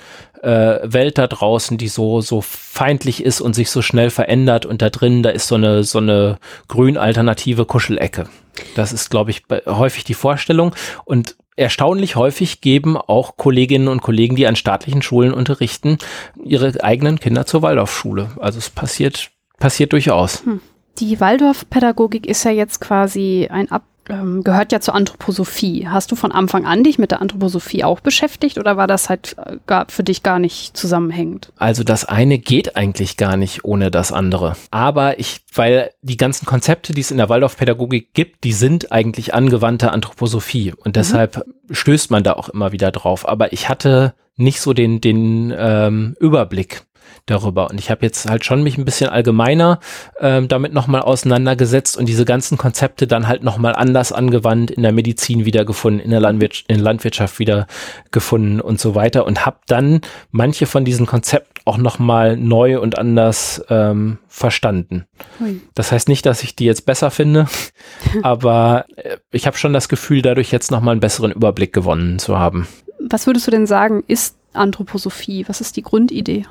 äh, 0.42 0.80
Welt 0.82 1.18
da 1.18 1.26
draußen, 1.26 1.78
die 1.78 1.88
so 1.88 2.20
so 2.20 2.40
feindlich 2.40 3.22
ist 3.22 3.40
und 3.40 3.54
sich 3.54 3.70
so 3.70 3.82
schnell 3.82 4.10
verändert 4.10 4.66
und 4.66 4.82
da 4.82 4.90
drin, 4.90 5.22
da 5.22 5.30
ist 5.30 5.48
so 5.48 5.54
eine 5.54 5.84
so 5.84 5.98
eine 5.98 6.38
grün 6.68 6.96
alternative 6.96 7.64
Kuschelecke. 7.64 8.28
Das 8.74 8.92
ist 8.92 9.10
glaube 9.10 9.30
ich 9.30 9.42
häufig 9.66 10.04
die 10.04 10.14
Vorstellung 10.14 10.74
und 11.04 11.36
erstaunlich 11.56 12.16
häufig 12.16 12.60
geben 12.60 12.96
auch 12.96 13.36
Kolleginnen 13.36 13.88
und 13.88 14.00
Kollegen, 14.00 14.36
die 14.36 14.46
an 14.46 14.56
staatlichen 14.56 15.02
Schulen 15.02 15.32
unterrichten, 15.32 15.98
ihre 16.42 16.82
eigenen 16.82 17.18
Kinder 17.18 17.46
zur 17.46 17.62
Waldorfschule. 17.62 18.30
Also 18.40 18.58
es 18.58 18.70
passiert 18.70 19.30
passiert 19.58 19.92
durchaus. 19.92 20.44
Hm. 20.44 20.60
Die 20.98 21.20
Waldorf-Pädagogik 21.20 22.26
ist 22.26 22.44
ja 22.44 22.50
jetzt 22.50 22.80
quasi 22.80 23.48
ein 23.50 23.70
Ab 23.70 23.84
ähm, 24.08 24.42
gehört 24.42 24.72
ja 24.72 24.80
zur 24.80 24.94
Anthroposophie. 24.94 25.88
Hast 25.88 26.10
du 26.10 26.16
von 26.16 26.32
Anfang 26.32 26.66
an 26.66 26.84
dich 26.84 26.98
mit 26.98 27.10
der 27.10 27.20
Anthroposophie 27.20 27.84
auch 27.84 28.00
beschäftigt 28.00 28.58
oder 28.58 28.76
war 28.76 28.86
das 28.86 29.08
halt 29.08 29.36
äh, 29.44 29.56
gar, 29.66 29.86
für 29.88 30.02
dich 30.02 30.22
gar 30.22 30.38
nicht 30.38 30.76
zusammenhängend? 30.76 31.52
Also 31.56 31.84
das 31.84 32.04
eine 32.04 32.38
geht 32.38 32.76
eigentlich 32.76 33.16
gar 33.16 33.36
nicht 33.36 33.64
ohne 33.64 33.90
das 33.90 34.12
andere. 34.12 34.56
Aber 34.70 35.18
ich, 35.18 35.40
weil 35.54 35.90
die 36.02 36.16
ganzen 36.16 36.46
Konzepte, 36.46 36.92
die 36.92 37.00
es 37.00 37.10
in 37.10 37.18
der 37.18 37.28
Waldorfpädagogik 37.28 38.14
gibt, 38.14 38.44
die 38.44 38.52
sind 38.52 38.92
eigentlich 38.92 39.34
angewandte 39.34 39.92
Anthroposophie 39.92 40.72
und 40.72 40.88
mhm. 40.88 40.92
deshalb 40.92 41.36
mhm. 41.36 41.74
stößt 41.74 42.10
man 42.10 42.22
da 42.22 42.34
auch 42.34 42.48
immer 42.48 42.72
wieder 42.72 42.90
drauf. 42.90 43.28
Aber 43.28 43.52
ich 43.52 43.68
hatte 43.68 44.14
nicht 44.38 44.60
so 44.60 44.72
den, 44.72 45.00
den 45.00 45.52
ähm, 45.56 46.16
Überblick 46.20 46.82
darüber. 47.30 47.70
Und 47.70 47.78
ich 47.78 47.90
habe 47.90 48.04
jetzt 48.04 48.28
halt 48.28 48.44
schon 48.44 48.62
mich 48.62 48.78
ein 48.78 48.84
bisschen 48.84 49.10
allgemeiner 49.10 49.80
ähm, 50.20 50.48
damit 50.48 50.72
nochmal 50.72 51.02
auseinandergesetzt 51.02 51.96
und 51.96 52.06
diese 52.06 52.24
ganzen 52.24 52.58
Konzepte 52.58 53.06
dann 53.06 53.28
halt 53.28 53.42
nochmal 53.42 53.74
anders 53.74 54.12
angewandt, 54.12 54.70
in 54.70 54.82
der 54.82 54.92
Medizin 54.92 55.44
wiedergefunden, 55.44 56.00
in 56.00 56.10
der 56.10 56.20
Landwirtschaft, 56.20 56.70
in 56.70 56.80
Landwirtschaft 56.80 57.38
wiedergefunden 57.38 58.60
und 58.60 58.80
so 58.80 58.94
weiter 58.94 59.26
und 59.26 59.46
habe 59.46 59.58
dann 59.66 60.00
manche 60.30 60.66
von 60.66 60.84
diesen 60.84 61.06
Konzepten 61.06 61.48
auch 61.64 61.76
nochmal 61.76 62.36
neu 62.36 62.80
und 62.80 62.98
anders 62.98 63.62
ähm, 63.68 64.18
verstanden. 64.26 65.04
Ui. 65.40 65.60
Das 65.74 65.92
heißt 65.92 66.08
nicht, 66.08 66.24
dass 66.24 66.42
ich 66.42 66.56
die 66.56 66.64
jetzt 66.64 66.86
besser 66.86 67.10
finde, 67.10 67.46
aber 68.22 68.86
äh, 68.96 69.18
ich 69.30 69.46
habe 69.46 69.56
schon 69.56 69.72
das 69.72 69.88
Gefühl, 69.88 70.22
dadurch 70.22 70.50
jetzt 70.50 70.70
nochmal 70.70 70.92
einen 70.92 71.00
besseren 71.00 71.32
Überblick 71.32 71.72
gewonnen 71.72 72.18
zu 72.18 72.38
haben. 72.38 72.66
Was 72.98 73.26
würdest 73.26 73.46
du 73.46 73.50
denn 73.50 73.66
sagen, 73.66 74.02
ist 74.06 74.36
Anthroposophie? 74.54 75.44
Was 75.48 75.60
ist 75.60 75.76
die 75.76 75.82
Grundidee? 75.82 76.46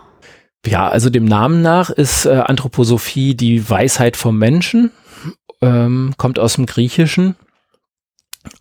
Ja, 0.67 0.89
also 0.89 1.09
dem 1.09 1.23
Namen 1.23 1.61
nach 1.61 1.89
ist 1.89 2.25
äh, 2.25 2.31
Anthroposophie 2.31 3.35
die 3.35 3.69
Weisheit 3.69 4.17
vom 4.17 4.37
Menschen, 4.37 4.91
ähm, 5.61 6.13
kommt 6.17 6.39
aus 6.39 6.55
dem 6.55 6.65
Griechischen. 6.65 7.37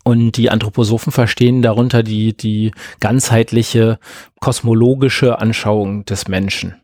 Und 0.03 0.33
die 0.33 0.49
Anthroposophen 0.49 1.11
verstehen 1.11 1.61
darunter 1.61 2.03
die, 2.03 2.35
die 2.35 2.71
ganzheitliche 3.01 3.99
kosmologische 4.39 5.39
Anschauung 5.39 6.05
des 6.05 6.29
Menschen. 6.29 6.75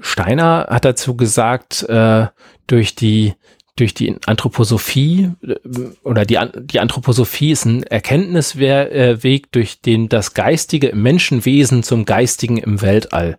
Steiner 0.00 0.66
hat 0.70 0.86
dazu 0.86 1.14
gesagt, 1.14 1.82
äh, 1.84 2.28
durch 2.66 2.94
die 2.94 3.34
durch 3.76 3.94
die 3.94 4.16
Anthroposophie 4.26 5.30
äh, 5.42 5.56
oder 6.04 6.24
die, 6.24 6.38
die 6.58 6.80
Anthroposophie 6.80 7.52
ist 7.52 7.66
ein 7.66 7.82
Erkenntnisweg, 7.82 9.52
durch 9.52 9.82
den 9.82 10.08
das 10.08 10.32
Geistige 10.32 10.88
im 10.88 11.02
Menschenwesen 11.02 11.82
zum 11.82 12.06
Geistigen 12.06 12.56
im 12.56 12.80
Weltall 12.80 13.38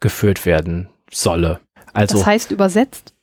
geführt 0.00 0.46
werden 0.46 0.88
solle. 1.10 1.60
Also, 1.92 2.18
das 2.18 2.26
heißt 2.26 2.50
übersetzt? 2.50 3.14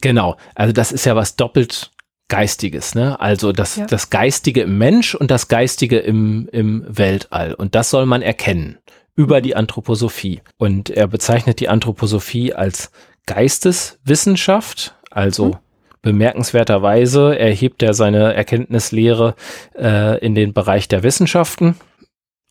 Genau, 0.00 0.36
also 0.54 0.72
das 0.72 0.92
ist 0.92 1.04
ja 1.04 1.16
was 1.16 1.36
doppelt 1.36 1.90
Geistiges, 2.28 2.94
ne? 2.94 3.20
Also 3.20 3.52
das, 3.52 3.76
ja. 3.76 3.86
das 3.86 4.08
Geistige 4.08 4.62
im 4.62 4.78
Mensch 4.78 5.14
und 5.14 5.30
das 5.30 5.48
Geistige 5.48 5.98
im, 5.98 6.48
im 6.50 6.84
Weltall. 6.88 7.52
Und 7.52 7.74
das 7.74 7.90
soll 7.90 8.06
man 8.06 8.22
erkennen 8.22 8.78
über 9.14 9.42
die 9.42 9.54
Anthroposophie. 9.54 10.40
Und 10.56 10.88
er 10.88 11.08
bezeichnet 11.08 11.60
die 11.60 11.68
Anthroposophie 11.68 12.54
als 12.54 12.90
Geisteswissenschaft, 13.26 14.94
also 15.10 15.48
mhm. 15.48 15.56
bemerkenswerterweise 16.00 17.38
erhebt 17.38 17.82
er 17.82 17.92
seine 17.92 18.32
Erkenntnislehre 18.32 19.34
äh, 19.78 20.18
in 20.24 20.34
den 20.34 20.54
Bereich 20.54 20.88
der 20.88 21.02
Wissenschaften. 21.02 21.76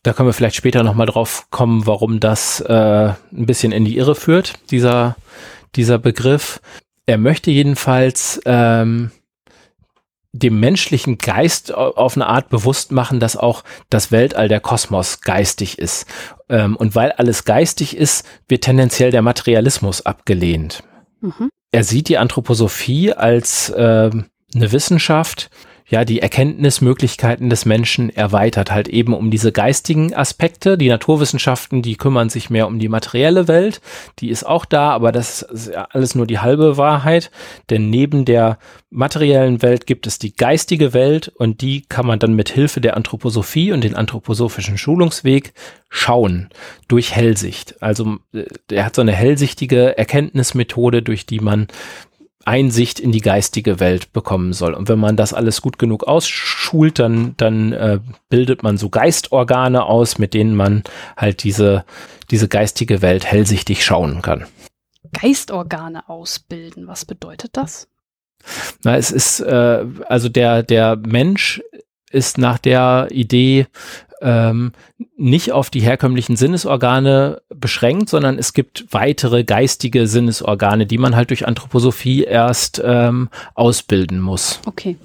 Da 0.02 0.12
können 0.12 0.28
wir 0.28 0.32
vielleicht 0.32 0.56
später 0.56 0.82
nochmal 0.82 1.06
drauf 1.06 1.46
kommen, 1.50 1.86
warum 1.86 2.18
das 2.18 2.60
äh, 2.60 3.12
ein 3.32 3.46
bisschen 3.46 3.72
in 3.72 3.84
die 3.84 3.96
Irre 3.96 4.14
führt, 4.14 4.54
dieser, 4.70 5.16
dieser 5.76 5.98
Begriff. 5.98 6.60
Er 7.06 7.18
möchte 7.18 7.50
jedenfalls 7.50 8.40
ähm, 8.44 9.12
dem 10.32 10.58
menschlichen 10.58 11.18
Geist 11.18 11.72
auf 11.74 12.16
eine 12.16 12.26
Art 12.26 12.48
bewusst 12.48 12.90
machen, 12.90 13.20
dass 13.20 13.36
auch 13.36 13.64
das 13.90 14.10
Weltall, 14.10 14.48
der 14.48 14.60
Kosmos 14.60 15.20
geistig 15.20 15.78
ist. 15.78 16.06
Ähm, 16.48 16.74
und 16.76 16.94
weil 16.94 17.12
alles 17.12 17.44
geistig 17.44 17.96
ist, 17.96 18.26
wird 18.48 18.64
tendenziell 18.64 19.10
der 19.10 19.22
Materialismus 19.22 20.04
abgelehnt. 20.04 20.82
Mhm. 21.20 21.50
Er 21.70 21.84
sieht 21.84 22.08
die 22.08 22.18
Anthroposophie 22.18 23.12
als 23.12 23.68
äh, 23.70 24.10
eine 24.54 24.72
Wissenschaft, 24.72 25.50
ja, 25.92 26.06
die 26.06 26.20
Erkenntnismöglichkeiten 26.20 27.50
des 27.50 27.66
Menschen 27.66 28.08
erweitert, 28.08 28.72
halt 28.72 28.88
eben 28.88 29.12
um 29.12 29.30
diese 29.30 29.52
geistigen 29.52 30.14
Aspekte. 30.14 30.78
Die 30.78 30.88
Naturwissenschaften, 30.88 31.82
die 31.82 31.96
kümmern 31.96 32.30
sich 32.30 32.48
mehr 32.48 32.66
um 32.66 32.78
die 32.78 32.88
materielle 32.88 33.46
Welt, 33.46 33.82
die 34.18 34.30
ist 34.30 34.44
auch 34.44 34.64
da, 34.64 34.90
aber 34.92 35.12
das 35.12 35.42
ist 35.42 35.76
alles 35.76 36.14
nur 36.14 36.26
die 36.26 36.38
halbe 36.38 36.78
Wahrheit, 36.78 37.30
denn 37.68 37.90
neben 37.90 38.24
der 38.24 38.58
materiellen 38.88 39.60
Welt 39.60 39.86
gibt 39.86 40.06
es 40.06 40.18
die 40.18 40.34
geistige 40.34 40.94
Welt 40.94 41.28
und 41.28 41.60
die 41.60 41.82
kann 41.82 42.06
man 42.06 42.18
dann 42.18 42.32
mit 42.32 42.48
Hilfe 42.48 42.80
der 42.80 42.96
Anthroposophie 42.96 43.72
und 43.72 43.84
den 43.84 43.94
anthroposophischen 43.94 44.78
Schulungsweg 44.78 45.52
schauen 45.90 46.48
durch 46.88 47.14
Hellsicht. 47.14 47.82
Also 47.82 48.16
äh, 48.32 48.44
er 48.70 48.86
hat 48.86 48.94
so 48.94 49.02
eine 49.02 49.12
hellsichtige 49.12 49.98
Erkenntnismethode, 49.98 51.02
durch 51.02 51.26
die 51.26 51.40
man 51.40 51.68
Einsicht 52.44 53.00
in 53.00 53.12
die 53.12 53.20
geistige 53.20 53.80
Welt 53.80 54.12
bekommen 54.12 54.52
soll. 54.52 54.74
Und 54.74 54.88
wenn 54.88 54.98
man 54.98 55.16
das 55.16 55.32
alles 55.32 55.62
gut 55.62 55.78
genug 55.78 56.04
ausschult, 56.04 56.98
dann, 56.98 57.34
dann 57.36 57.72
äh, 57.72 58.00
bildet 58.28 58.62
man 58.62 58.76
so 58.76 58.88
Geistorgane 58.88 59.84
aus, 59.84 60.18
mit 60.18 60.34
denen 60.34 60.56
man 60.56 60.82
halt 61.16 61.44
diese, 61.44 61.84
diese 62.30 62.48
geistige 62.48 63.02
Welt 63.02 63.24
hellsichtig 63.24 63.84
schauen 63.84 64.22
kann. 64.22 64.46
Geistorgane 65.12 66.08
ausbilden, 66.08 66.86
was 66.86 67.04
bedeutet 67.04 67.56
das? 67.56 67.88
Na, 68.82 68.96
es 68.96 69.12
ist, 69.12 69.40
äh, 69.40 69.84
also 70.08 70.28
der, 70.28 70.62
der 70.62 70.96
Mensch 70.96 71.62
ist 72.12 72.38
nach 72.38 72.58
der 72.58 73.08
Idee 73.10 73.66
ähm, 74.22 74.72
nicht 75.16 75.52
auf 75.52 75.68
die 75.68 75.80
herkömmlichen 75.80 76.36
Sinnesorgane 76.36 77.42
beschränkt, 77.48 78.08
sondern 78.08 78.38
es 78.38 78.52
gibt 78.52 78.86
weitere 78.90 79.44
geistige 79.44 80.06
Sinnesorgane, 80.06 80.86
die 80.86 80.98
man 80.98 81.16
halt 81.16 81.30
durch 81.30 81.46
Anthroposophie 81.46 82.22
erst 82.22 82.80
ähm, 82.84 83.28
ausbilden 83.54 84.20
muss. 84.20 84.60
Okay. 84.66 84.96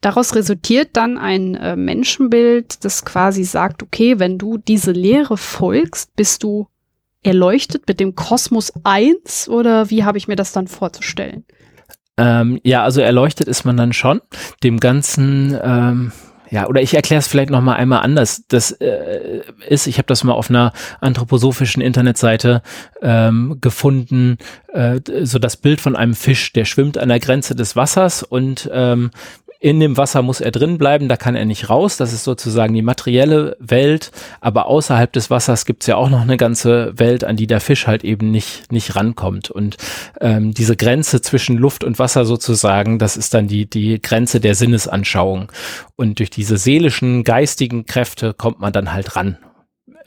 Daraus 0.00 0.34
resultiert 0.34 0.90
dann 0.92 1.18
ein 1.18 1.54
äh, 1.56 1.74
Menschenbild, 1.74 2.84
das 2.84 3.04
quasi 3.04 3.44
sagt, 3.44 3.82
okay, 3.82 4.18
wenn 4.18 4.38
du 4.38 4.58
diese 4.58 4.92
Lehre 4.92 5.36
folgst, 5.36 6.14
bist 6.14 6.44
du 6.44 6.68
erleuchtet 7.22 7.88
mit 7.88 7.98
dem 7.98 8.14
Kosmos 8.14 8.72
1 8.84 9.48
oder 9.48 9.90
wie 9.90 10.04
habe 10.04 10.18
ich 10.18 10.28
mir 10.28 10.36
das 10.36 10.52
dann 10.52 10.68
vorzustellen? 10.68 11.44
Ähm, 12.18 12.60
ja, 12.64 12.82
also 12.82 13.00
erleuchtet 13.00 13.48
ist 13.48 13.64
man 13.64 13.76
dann 13.76 13.92
schon. 13.92 14.20
Dem 14.62 14.80
Ganzen, 14.80 15.56
ähm, 15.62 16.12
ja, 16.50 16.66
oder 16.66 16.82
ich 16.82 16.94
erkläre 16.94 17.20
es 17.20 17.28
vielleicht 17.28 17.50
noch 17.50 17.60
mal 17.60 17.74
einmal 17.74 18.00
anders. 18.00 18.42
Das 18.48 18.72
äh, 18.72 19.42
ist, 19.68 19.86
ich 19.86 19.98
habe 19.98 20.06
das 20.06 20.24
mal 20.24 20.32
auf 20.32 20.50
einer 20.50 20.72
anthroposophischen 21.00 21.80
Internetseite 21.80 22.62
ähm, 23.00 23.58
gefunden, 23.60 24.38
äh, 24.72 25.00
so 25.22 25.38
das 25.38 25.56
Bild 25.56 25.80
von 25.80 25.94
einem 25.94 26.14
Fisch, 26.14 26.52
der 26.52 26.64
schwimmt 26.64 26.98
an 26.98 27.08
der 27.08 27.20
Grenze 27.20 27.54
des 27.54 27.76
Wassers 27.76 28.22
und 28.22 28.68
ähm, 28.72 29.10
in 29.60 29.80
dem 29.80 29.96
Wasser 29.96 30.22
muss 30.22 30.40
er 30.40 30.52
drin 30.52 30.78
bleiben, 30.78 31.08
da 31.08 31.16
kann 31.16 31.34
er 31.34 31.44
nicht 31.44 31.68
raus. 31.68 31.96
Das 31.96 32.12
ist 32.12 32.22
sozusagen 32.22 32.74
die 32.74 32.82
materielle 32.82 33.56
Welt. 33.58 34.12
Aber 34.40 34.66
außerhalb 34.66 35.12
des 35.12 35.30
Wassers 35.30 35.64
gibt 35.64 35.82
es 35.82 35.88
ja 35.88 35.96
auch 35.96 36.10
noch 36.10 36.20
eine 36.20 36.36
ganze 36.36 36.96
Welt, 36.96 37.24
an 37.24 37.36
die 37.36 37.48
der 37.48 37.60
Fisch 37.60 37.88
halt 37.88 38.04
eben 38.04 38.30
nicht, 38.30 38.70
nicht 38.70 38.94
rankommt. 38.94 39.50
Und 39.50 39.76
ähm, 40.20 40.54
diese 40.54 40.76
Grenze 40.76 41.22
zwischen 41.22 41.56
Luft 41.56 41.82
und 41.82 41.98
Wasser 41.98 42.24
sozusagen, 42.24 43.00
das 43.00 43.16
ist 43.16 43.34
dann 43.34 43.48
die, 43.48 43.68
die 43.68 44.00
Grenze 44.00 44.38
der 44.38 44.54
Sinnesanschauung. 44.54 45.50
Und 45.96 46.20
durch 46.20 46.30
diese 46.30 46.56
seelischen, 46.56 47.24
geistigen 47.24 47.84
Kräfte 47.84 48.34
kommt 48.34 48.60
man 48.60 48.72
dann 48.72 48.92
halt 48.92 49.16
ran 49.16 49.38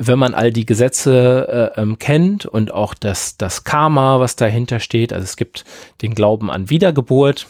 wenn 0.04 0.18
man 0.18 0.34
all 0.34 0.52
die 0.52 0.66
Gesetze 0.66 1.74
äh, 1.76 1.82
ähm, 1.82 2.00
kennt 2.00 2.48
und 2.48 2.74
auch 2.74 2.96
das, 2.96 3.38
das 3.38 3.64
Karma, 3.64 4.20
was 4.20 4.36
dahinter 4.36 4.80
steht, 4.80 5.14
also 5.14 5.24
es 5.24 5.36
gibt 5.36 5.64
den 6.02 6.16
Glauben 6.16 6.50
an 6.50 6.72
Wiedergeburt, 6.72 7.46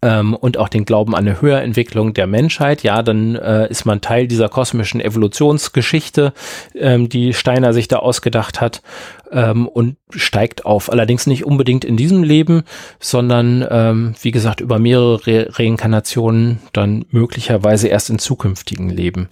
ähm, 0.00 0.34
und 0.34 0.56
auch 0.56 0.68
den 0.68 0.84
Glauben 0.84 1.14
an 1.14 1.26
eine 1.26 1.40
Höherentwicklung 1.40 2.14
der 2.14 2.26
Menschheit, 2.26 2.82
ja, 2.82 3.02
dann 3.02 3.36
äh, 3.36 3.68
ist 3.68 3.84
man 3.84 4.00
Teil 4.00 4.26
dieser 4.26 4.48
kosmischen 4.48 5.00
Evolutionsgeschichte, 5.00 6.32
ähm, 6.74 7.08
die 7.08 7.34
Steiner 7.34 7.72
sich 7.72 7.88
da 7.88 7.96
ausgedacht 7.96 8.60
hat 8.60 8.82
ähm, 9.30 9.68
und 9.68 9.96
steigt 10.10 10.64
auf. 10.64 10.90
Allerdings 10.90 11.26
nicht 11.26 11.44
unbedingt 11.44 11.84
in 11.84 11.96
diesem 11.96 12.22
Leben, 12.22 12.62
sondern 13.00 13.66
ähm, 13.68 14.14
wie 14.20 14.30
gesagt 14.30 14.60
über 14.60 14.78
mehrere 14.78 15.26
Re 15.26 15.48
Reinkarnationen 15.50 16.60
dann 16.72 17.04
möglicherweise 17.10 17.88
erst 17.88 18.10
in 18.10 18.18
zukünftigen 18.18 18.88
Leben. 18.90 19.28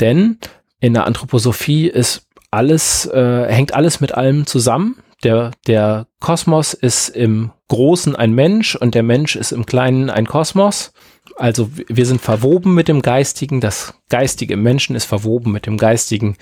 Denn 0.00 0.38
in 0.80 0.94
der 0.94 1.06
Anthroposophie 1.06 1.86
ist 1.86 2.26
alles, 2.50 3.06
äh, 3.06 3.46
hängt 3.48 3.74
alles 3.74 4.00
mit 4.00 4.14
allem 4.14 4.46
zusammen 4.46 4.96
der, 5.24 5.50
der 5.66 6.06
Kosmos 6.20 6.74
ist 6.74 7.08
im 7.08 7.50
Großen 7.68 8.14
ein 8.14 8.32
Mensch 8.32 8.76
und 8.76 8.94
der 8.94 9.02
Mensch 9.02 9.36
ist 9.36 9.52
im 9.52 9.66
Kleinen 9.66 10.10
ein 10.10 10.26
Kosmos. 10.26 10.92
Also 11.36 11.70
wir 11.88 12.04
sind 12.04 12.20
verwoben 12.20 12.74
mit 12.74 12.86
dem 12.86 13.00
Geistigen, 13.00 13.60
das 13.60 13.94
Geistige 14.10 14.54
im 14.54 14.62
Menschen 14.62 14.94
ist 14.94 15.06
verwoben 15.06 15.52
mit 15.52 15.64
dem 15.66 15.78
Geistigen 15.78 16.36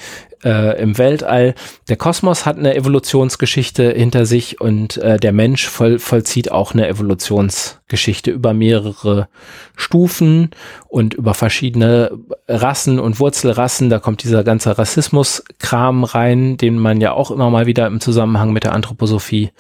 äh, 0.45 0.81
im 0.83 0.99
Weltall. 0.99 1.55
Der 1.89 1.97
Kosmos 1.97 2.45
hat 2.45 2.59
eine 2.59 2.75
Evolutionsgeschichte 2.75 3.93
hinter 3.93 4.27
sich 4.27 4.61
und 4.61 4.97
äh, 4.97 5.19
der 5.19 5.33
Mensch 5.33 5.69
voll, 5.69 6.01
vollzieht 6.01 6.51
auch 6.51 6.73
eine 6.73 6.89
Evolutionsgeschichte 6.89 8.33
über 8.33 8.55
mehrere 8.55 9.29
Stufen 9.77 10.51
und 10.89 11.15
über 11.15 11.35
verschiedene 11.35 12.19
Rassen 12.49 12.99
und 12.99 13.21
Wurzelrassen. 13.21 13.89
Da 13.89 14.01
kommt 14.01 14.25
dieser 14.25 14.43
ganze 14.43 14.77
Rassismus-Kram 14.77 16.03
rein, 16.03 16.57
den 16.57 16.77
man 16.77 17.01
ja 17.01 17.13
auch 17.13 17.31
immer 17.31 17.51
mal 17.51 17.67
wieder 17.67 17.87
im 17.87 18.01
Zusammenhang 18.01 18.53
mit 18.53 18.65
der 18.65 18.75
Anthroposophie 18.75 19.53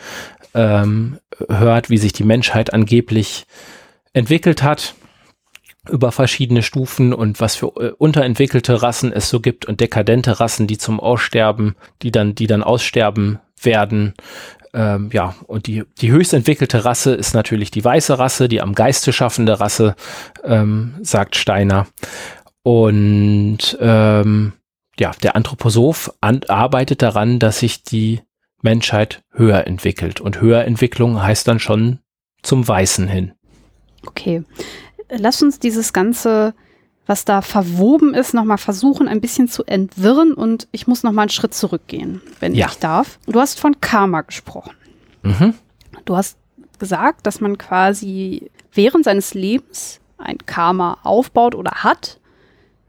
ähm, 0.54 1.18
hört, 1.48 1.90
wie 1.90 1.98
sich 1.98 2.12
die 2.12 2.24
Menschheit 2.24 2.74
angeblich 2.74 3.46
entwickelt 4.12 4.64
hat 4.64 4.94
über 5.90 6.12
verschiedene 6.12 6.62
Stufen 6.62 7.12
und 7.12 7.40
was 7.40 7.56
für 7.56 7.72
äh, 7.76 7.92
unterentwickelte 7.98 8.82
Rassen 8.82 9.12
es 9.12 9.28
so 9.28 9.40
gibt 9.40 9.66
und 9.66 9.80
dekadente 9.80 10.38
Rassen, 10.38 10.66
die 10.66 10.78
zum 10.78 11.00
Aussterben, 11.00 11.74
die 12.02 12.12
dann, 12.12 12.34
die 12.34 12.46
dann 12.46 12.62
aussterben 12.62 13.40
werden. 13.60 14.14
Ähm, 14.74 15.10
ja, 15.12 15.34
und 15.46 15.66
die, 15.66 15.82
die 16.00 16.12
höchst 16.12 16.34
entwickelte 16.34 16.84
Rasse 16.84 17.14
ist 17.14 17.34
natürlich 17.34 17.70
die 17.70 17.84
weiße 17.84 18.18
Rasse, 18.18 18.48
die 18.48 18.60
am 18.60 18.74
Geiste 18.74 19.12
schaffende 19.12 19.58
Rasse, 19.58 19.96
ähm, 20.44 20.94
sagt 21.02 21.36
Steiner. 21.36 21.88
Und 22.62 23.76
ähm, 23.80 24.52
ja, 24.98 25.10
der 25.22 25.34
Anthroposoph 25.34 26.12
an, 26.20 26.42
arbeitet 26.46 27.02
daran, 27.02 27.40
dass 27.40 27.58
sich 27.58 27.82
die 27.82 28.20
Menschheit 28.62 29.22
höher 29.32 29.66
entwickelt. 29.66 30.20
Und 30.20 30.40
Höherentwicklung 30.40 31.20
heißt 31.20 31.48
dann 31.48 31.58
schon 31.58 31.98
zum 32.42 32.66
Weißen 32.66 33.08
hin. 33.08 33.32
Okay 34.06 34.44
lass 35.16 35.42
uns 35.42 35.58
dieses 35.58 35.92
ganze, 35.92 36.54
was 37.06 37.24
da 37.24 37.42
verwoben 37.42 38.14
ist, 38.14 38.34
nochmal 38.34 38.58
versuchen, 38.58 39.08
ein 39.08 39.20
bisschen 39.20 39.48
zu 39.48 39.64
entwirren 39.64 40.32
und 40.32 40.68
ich 40.72 40.86
muss 40.86 41.02
nochmal 41.02 41.24
einen 41.24 41.30
Schritt 41.30 41.54
zurückgehen, 41.54 42.20
wenn 42.40 42.54
ja. 42.54 42.68
ich 42.68 42.78
darf. 42.78 43.18
Du 43.26 43.40
hast 43.40 43.60
von 43.60 43.80
Karma 43.80 44.22
gesprochen. 44.22 44.74
Mhm. 45.22 45.54
Du 46.04 46.16
hast 46.16 46.36
gesagt, 46.78 47.26
dass 47.26 47.40
man 47.40 47.58
quasi 47.58 48.50
während 48.72 49.04
seines 49.04 49.34
Lebens 49.34 50.00
ein 50.18 50.38
Karma 50.46 50.98
aufbaut 51.02 51.54
oder 51.54 51.70
hat, 51.84 52.18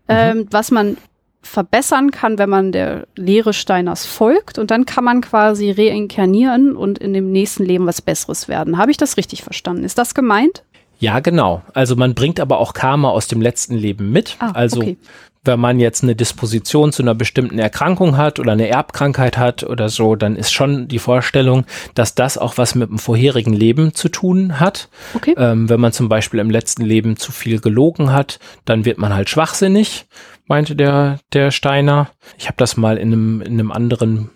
mhm. 0.07 0.15
ähm, 0.15 0.47
was 0.51 0.71
man 0.71 0.97
verbessern 1.41 2.11
kann, 2.11 2.37
wenn 2.37 2.49
man 2.49 2.71
der 2.71 3.05
Lehre 3.15 3.53
Steiners 3.53 4.05
folgt 4.05 4.57
und 4.57 4.71
dann 4.71 4.85
kann 4.85 5.03
man 5.03 5.19
quasi 5.19 5.71
reinkarnieren 5.71 6.75
und 6.75 6.99
in 6.99 7.13
dem 7.13 7.31
nächsten 7.31 7.65
Leben 7.65 7.85
was 7.85 8.01
Besseres 8.01 8.47
werden. 8.47 8.77
Habe 8.77 8.91
ich 8.91 8.97
das 8.97 9.17
richtig 9.17 9.43
verstanden? 9.43 9.83
Ist 9.83 9.97
das 9.97 10.15
gemeint? 10.15 10.63
Ja, 11.03 11.19
genau. 11.19 11.61
Also 11.73 11.97
man 11.97 12.13
bringt 12.13 12.39
aber 12.39 12.59
auch 12.59 12.73
Karma 12.73 13.09
aus 13.09 13.27
dem 13.27 13.41
letzten 13.41 13.75
Leben 13.75 14.11
mit. 14.11 14.37
Ah, 14.39 14.51
also 14.53 14.79
okay. 14.79 14.97
wenn 15.43 15.59
man 15.59 15.79
jetzt 15.79 16.01
eine 16.01 16.15
Disposition 16.15 16.93
zu 16.93 17.03
einer 17.03 17.13
bestimmten 17.13 17.59
Erkrankung 17.59 18.15
hat 18.15 18.39
oder 18.39 18.53
eine 18.53 18.69
Erbkrankheit 18.69 19.37
hat 19.37 19.63
oder 19.63 19.89
so, 19.89 20.15
dann 20.15 20.37
ist 20.37 20.53
schon 20.53 20.87
die 20.87 20.99
Vorstellung, 20.99 21.65
dass 21.93 22.15
das 22.15 22.37
auch 22.37 22.57
was 22.57 22.73
mit 22.73 22.89
dem 22.89 22.99
vorherigen 22.99 23.51
Leben 23.51 23.93
zu 23.93 24.07
tun 24.07 24.61
hat. 24.61 24.87
Okay. 25.13 25.35
Ähm, 25.37 25.67
wenn 25.67 25.81
man 25.81 25.91
zum 25.91 26.07
Beispiel 26.07 26.39
im 26.39 26.49
letzten 26.49 26.85
Leben 26.85 27.17
zu 27.17 27.33
viel 27.33 27.59
gelogen 27.59 28.13
hat, 28.13 28.39
dann 28.63 28.85
wird 28.85 28.97
man 28.97 29.13
halt 29.13 29.29
schwachsinnig 29.29 30.05
meinte 30.45 30.75
der, 30.75 31.19
der 31.31 31.51
Steiner. 31.51 32.09
Ich 32.37 32.47
habe 32.47 32.57
das 32.57 32.77
mal 32.77 32.97
in 32.97 33.13
einem, 33.13 33.41
in 33.41 33.53
einem 33.53 33.71
anderen 33.71 34.29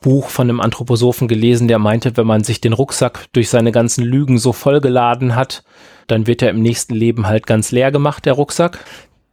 Buch 0.00 0.28
von 0.28 0.48
einem 0.48 0.60
Anthroposophen 0.60 1.28
gelesen, 1.28 1.68
der 1.68 1.78
meinte, 1.78 2.16
wenn 2.16 2.26
man 2.26 2.44
sich 2.44 2.60
den 2.60 2.72
Rucksack 2.72 3.26
durch 3.32 3.48
seine 3.48 3.72
ganzen 3.72 4.04
Lügen 4.04 4.38
so 4.38 4.52
vollgeladen 4.52 5.36
hat, 5.36 5.62
dann 6.06 6.26
wird 6.26 6.42
er 6.42 6.50
im 6.50 6.60
nächsten 6.60 6.94
Leben 6.94 7.26
halt 7.26 7.46
ganz 7.46 7.70
leer 7.72 7.90
gemacht, 7.90 8.26
der 8.26 8.34
Rucksack. 8.34 8.84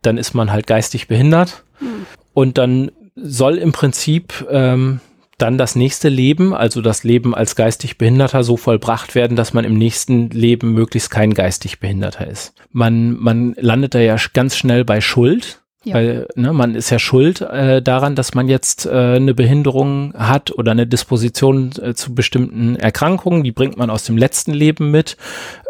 Dann 0.02 0.18
ist 0.18 0.34
man 0.34 0.52
halt 0.52 0.68
geistig 0.68 1.08
behindert. 1.08 1.64
Hm. 1.80 2.06
Und 2.34 2.58
dann 2.58 2.92
soll 3.16 3.58
im 3.58 3.72
Prinzip 3.72 4.48
ähm, 4.50 5.02
dann 5.38 5.58
das 5.58 5.76
nächste 5.76 6.10
Leben, 6.10 6.54
also 6.54 6.82
das 6.82 7.04
Leben 7.04 7.34
als 7.34 7.56
geistig 7.56 7.98
Behinderter, 7.98 8.44
so 8.44 8.58
vollbracht 8.58 9.16
werden, 9.16 9.36
dass 9.36 9.54
man 9.54 9.66
im 9.66 9.74
nächsten 9.74 10.30
Leben 10.30 10.74
möglichst 10.74 11.10
kein 11.10 11.34
geistig 11.34 11.80
Behinderter 11.80 12.28
ist. 12.28 12.54
Man, 12.72 13.18
man 13.18 13.56
landet 13.58 13.96
da 13.96 14.00
ja 14.00 14.18
ganz 14.34 14.58
schnell 14.58 14.86
bei 14.86 15.02
Schuld. 15.02 15.62
Ja. 15.90 15.96
Weil 15.96 16.28
ne, 16.36 16.54
man 16.54 16.76
ist 16.76 16.90
ja 16.90 17.00
schuld 17.00 17.42
äh, 17.42 17.82
daran, 17.82 18.16
dass 18.16 18.34
man 18.34 18.48
jetzt 18.48 18.86
äh, 18.86 19.16
eine 19.16 19.34
Behinderung 19.34 20.14
hat 20.16 20.52
oder 20.52 20.72
eine 20.72 20.88
Disposition 20.88 21.72
äh, 21.82 21.94
zu 21.94 22.14
bestimmten 22.14 22.76
Erkrankungen. 22.76 23.44
Die 23.44 23.52
bringt 23.52 23.78
man 23.78 23.90
aus 23.90 24.04
dem 24.04 24.18
letzten 24.18 24.54
Leben 24.54 24.92
mit. 24.92 25.18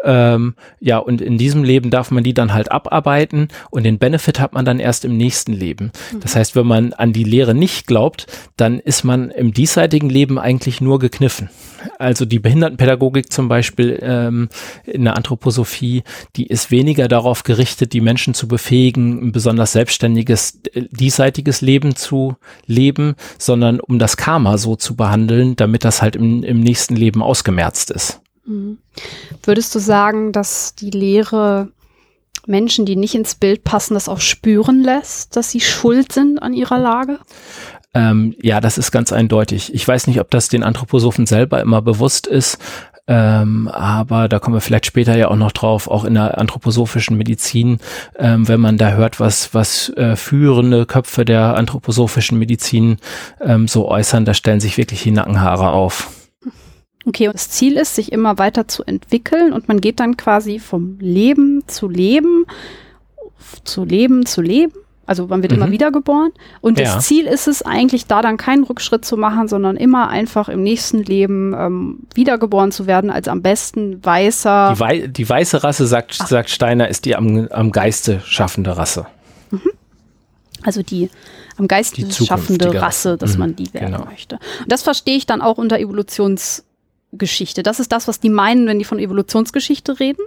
Ähm, 0.04 0.54
ja, 0.80 0.98
und 0.98 1.20
in 1.20 1.38
diesem 1.38 1.64
Leben 1.64 1.90
darf 1.90 2.10
man 2.10 2.24
die 2.24 2.34
dann 2.34 2.52
halt 2.52 2.72
abarbeiten 2.72 3.48
und 3.70 3.84
den 3.84 3.98
Benefit 3.98 4.40
hat 4.40 4.52
man 4.52 4.64
dann 4.64 4.80
erst 4.80 5.04
im 5.04 5.16
nächsten 5.16 5.52
Leben. 5.52 5.92
Mhm. 6.12 6.20
Das 6.20 6.36
heißt, 6.36 6.56
wenn 6.56 6.66
man 6.66 6.92
an 6.92 7.12
die 7.12 7.24
Lehre 7.24 7.54
nicht 7.54 7.86
glaubt, 7.86 8.26
dann 8.56 8.78
ist 8.78 9.04
man 9.04 9.30
im 9.30 9.52
diesseitigen 9.52 10.08
Leben 10.08 10.38
eigentlich 10.38 10.80
nur 10.80 10.98
gekniffen. 10.98 11.50
Also 11.98 12.24
die 12.24 12.38
Behindertenpädagogik 12.38 13.32
zum 13.32 13.48
Beispiel 13.48 13.98
ähm, 14.02 14.48
in 14.84 15.04
der 15.04 15.16
Anthroposophie, 15.16 16.02
die 16.36 16.46
ist 16.46 16.70
weniger 16.70 17.08
darauf 17.08 17.42
gerichtet, 17.42 17.92
die 17.92 18.00
Menschen 18.00 18.34
zu 18.34 18.48
befähigen, 18.48 19.32
besonders 19.32 19.72
selbstständiges, 19.72 20.09
äh, 20.16 20.88
diesseitiges 20.90 21.60
Leben 21.60 21.96
zu 21.96 22.36
leben, 22.66 23.14
sondern 23.38 23.80
um 23.80 23.98
das 23.98 24.16
Karma 24.16 24.58
so 24.58 24.76
zu 24.76 24.96
behandeln, 24.96 25.56
damit 25.56 25.84
das 25.84 26.02
halt 26.02 26.16
im, 26.16 26.42
im 26.42 26.60
nächsten 26.60 26.96
Leben 26.96 27.22
ausgemerzt 27.22 27.90
ist. 27.90 28.20
Mhm. 28.44 28.78
Würdest 29.42 29.74
du 29.74 29.78
sagen, 29.78 30.32
dass 30.32 30.74
die 30.74 30.90
Lehre 30.90 31.72
Menschen, 32.46 32.86
die 32.86 32.96
nicht 32.96 33.14
ins 33.14 33.34
Bild 33.34 33.64
passen, 33.64 33.94
das 33.94 34.08
auch 34.08 34.20
spüren 34.20 34.82
lässt, 34.82 35.36
dass 35.36 35.50
sie 35.50 35.60
schuld 35.60 36.12
sind 36.12 36.42
an 36.42 36.54
ihrer 36.54 36.78
Lage? 36.78 37.18
Ähm, 37.92 38.36
ja, 38.40 38.60
das 38.60 38.78
ist 38.78 38.92
ganz 38.92 39.12
eindeutig. 39.12 39.74
Ich 39.74 39.86
weiß 39.86 40.06
nicht, 40.06 40.20
ob 40.20 40.30
das 40.30 40.48
den 40.48 40.62
Anthroposophen 40.62 41.26
selber 41.26 41.60
immer 41.60 41.82
bewusst 41.82 42.28
ist, 42.28 42.58
ähm, 43.10 43.66
aber 43.66 44.28
da 44.28 44.38
kommen 44.38 44.54
wir 44.54 44.60
vielleicht 44.60 44.86
später 44.86 45.16
ja 45.16 45.28
auch 45.28 45.36
noch 45.36 45.50
drauf, 45.50 45.88
auch 45.88 46.04
in 46.04 46.14
der 46.14 46.38
anthroposophischen 46.38 47.16
Medizin, 47.16 47.78
ähm, 48.16 48.46
wenn 48.46 48.60
man 48.60 48.78
da 48.78 48.92
hört, 48.92 49.18
was, 49.18 49.52
was 49.52 49.88
äh, 49.96 50.14
führende 50.14 50.86
Köpfe 50.86 51.24
der 51.24 51.56
anthroposophischen 51.56 52.38
Medizin 52.38 52.98
ähm, 53.40 53.66
so 53.66 53.88
äußern, 53.88 54.24
da 54.24 54.32
stellen 54.32 54.60
sich 54.60 54.78
wirklich 54.78 55.02
die 55.02 55.10
Nackenhaare 55.10 55.72
auf. 55.72 56.08
Okay, 57.04 57.26
und 57.26 57.34
das 57.34 57.50
Ziel 57.50 57.76
ist, 57.76 57.96
sich 57.96 58.12
immer 58.12 58.38
weiter 58.38 58.68
zu 58.68 58.84
entwickeln 58.84 59.52
und 59.52 59.66
man 59.66 59.80
geht 59.80 59.98
dann 59.98 60.16
quasi 60.16 60.60
vom 60.60 60.96
Leben 61.00 61.64
zu 61.66 61.88
Leben, 61.88 62.44
zu 63.64 63.84
Leben 63.84 64.24
zu 64.24 64.40
Leben 64.40 64.74
also 65.10 65.26
man 65.26 65.42
wird 65.42 65.50
mhm. 65.50 65.58
immer 65.58 65.72
wieder 65.72 65.90
geboren. 65.90 66.30
Und 66.60 66.78
ja. 66.78 66.94
das 66.94 67.08
Ziel 67.08 67.26
ist 67.26 67.48
es 67.48 67.62
eigentlich, 67.62 68.06
da 68.06 68.22
dann 68.22 68.36
keinen 68.36 68.62
Rückschritt 68.62 69.04
zu 69.04 69.16
machen, 69.16 69.48
sondern 69.48 69.76
immer 69.76 70.08
einfach 70.08 70.48
im 70.48 70.62
nächsten 70.62 71.02
Leben 71.02 71.52
ähm, 71.52 71.98
wiedergeboren 72.14 72.70
zu 72.70 72.86
werden, 72.86 73.10
als 73.10 73.26
am 73.26 73.42
besten 73.42 74.04
weißer. 74.04 74.74
Die, 74.76 74.80
Wei 74.80 75.06
die 75.08 75.28
weiße 75.28 75.64
Rasse, 75.64 75.88
sagt, 75.88 76.14
sagt 76.14 76.48
Steiner, 76.48 76.86
ist 76.86 77.06
die 77.06 77.16
am, 77.16 77.48
am 77.48 77.72
Geiste 77.72 78.20
schaffende 78.24 78.76
Rasse. 78.76 79.06
Mhm. 79.50 79.60
Also 80.62 80.84
die 80.84 81.10
am 81.56 81.66
Geiste 81.66 82.04
die 82.04 82.12
schaffende 82.12 82.80
Rasse, 82.80 83.16
dass 83.16 83.32
mhm. 83.32 83.38
man 83.40 83.56
die 83.56 83.74
werden 83.74 83.90
genau. 83.90 84.04
möchte. 84.04 84.36
Und 84.60 84.70
das 84.70 84.84
verstehe 84.84 85.16
ich 85.16 85.26
dann 85.26 85.42
auch 85.42 85.58
unter 85.58 85.80
Evolutionsgeschichte. 85.80 87.64
Das 87.64 87.80
ist 87.80 87.90
das, 87.90 88.06
was 88.06 88.20
die 88.20 88.30
meinen, 88.30 88.68
wenn 88.68 88.78
die 88.78 88.84
von 88.84 89.00
Evolutionsgeschichte 89.00 89.98
reden? 89.98 90.22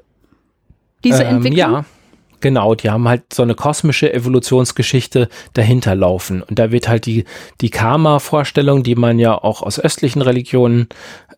Diese 1.05 1.23
ähm, 1.23 1.37
Entwicklung? 1.37 1.57
Ja, 1.57 1.85
Genau, 2.43 2.75
die 2.75 2.89
haben 2.89 3.07
halt 3.07 3.33
so 3.33 3.41
eine 3.41 3.55
kosmische 3.55 4.11
Evolutionsgeschichte 4.11 5.29
dahinter 5.53 5.95
laufen. 5.95 6.41
Und 6.41 6.59
da 6.59 6.71
wird 6.71 6.89
halt 6.89 7.05
die, 7.05 7.23
die 7.61 7.69
Karma-Vorstellung, 7.69 8.83
die 8.83 8.95
man 8.95 9.17
ja 9.17 9.33
auch 9.33 9.61
aus 9.61 9.79
östlichen 9.79 10.21
Religionen 10.21 10.89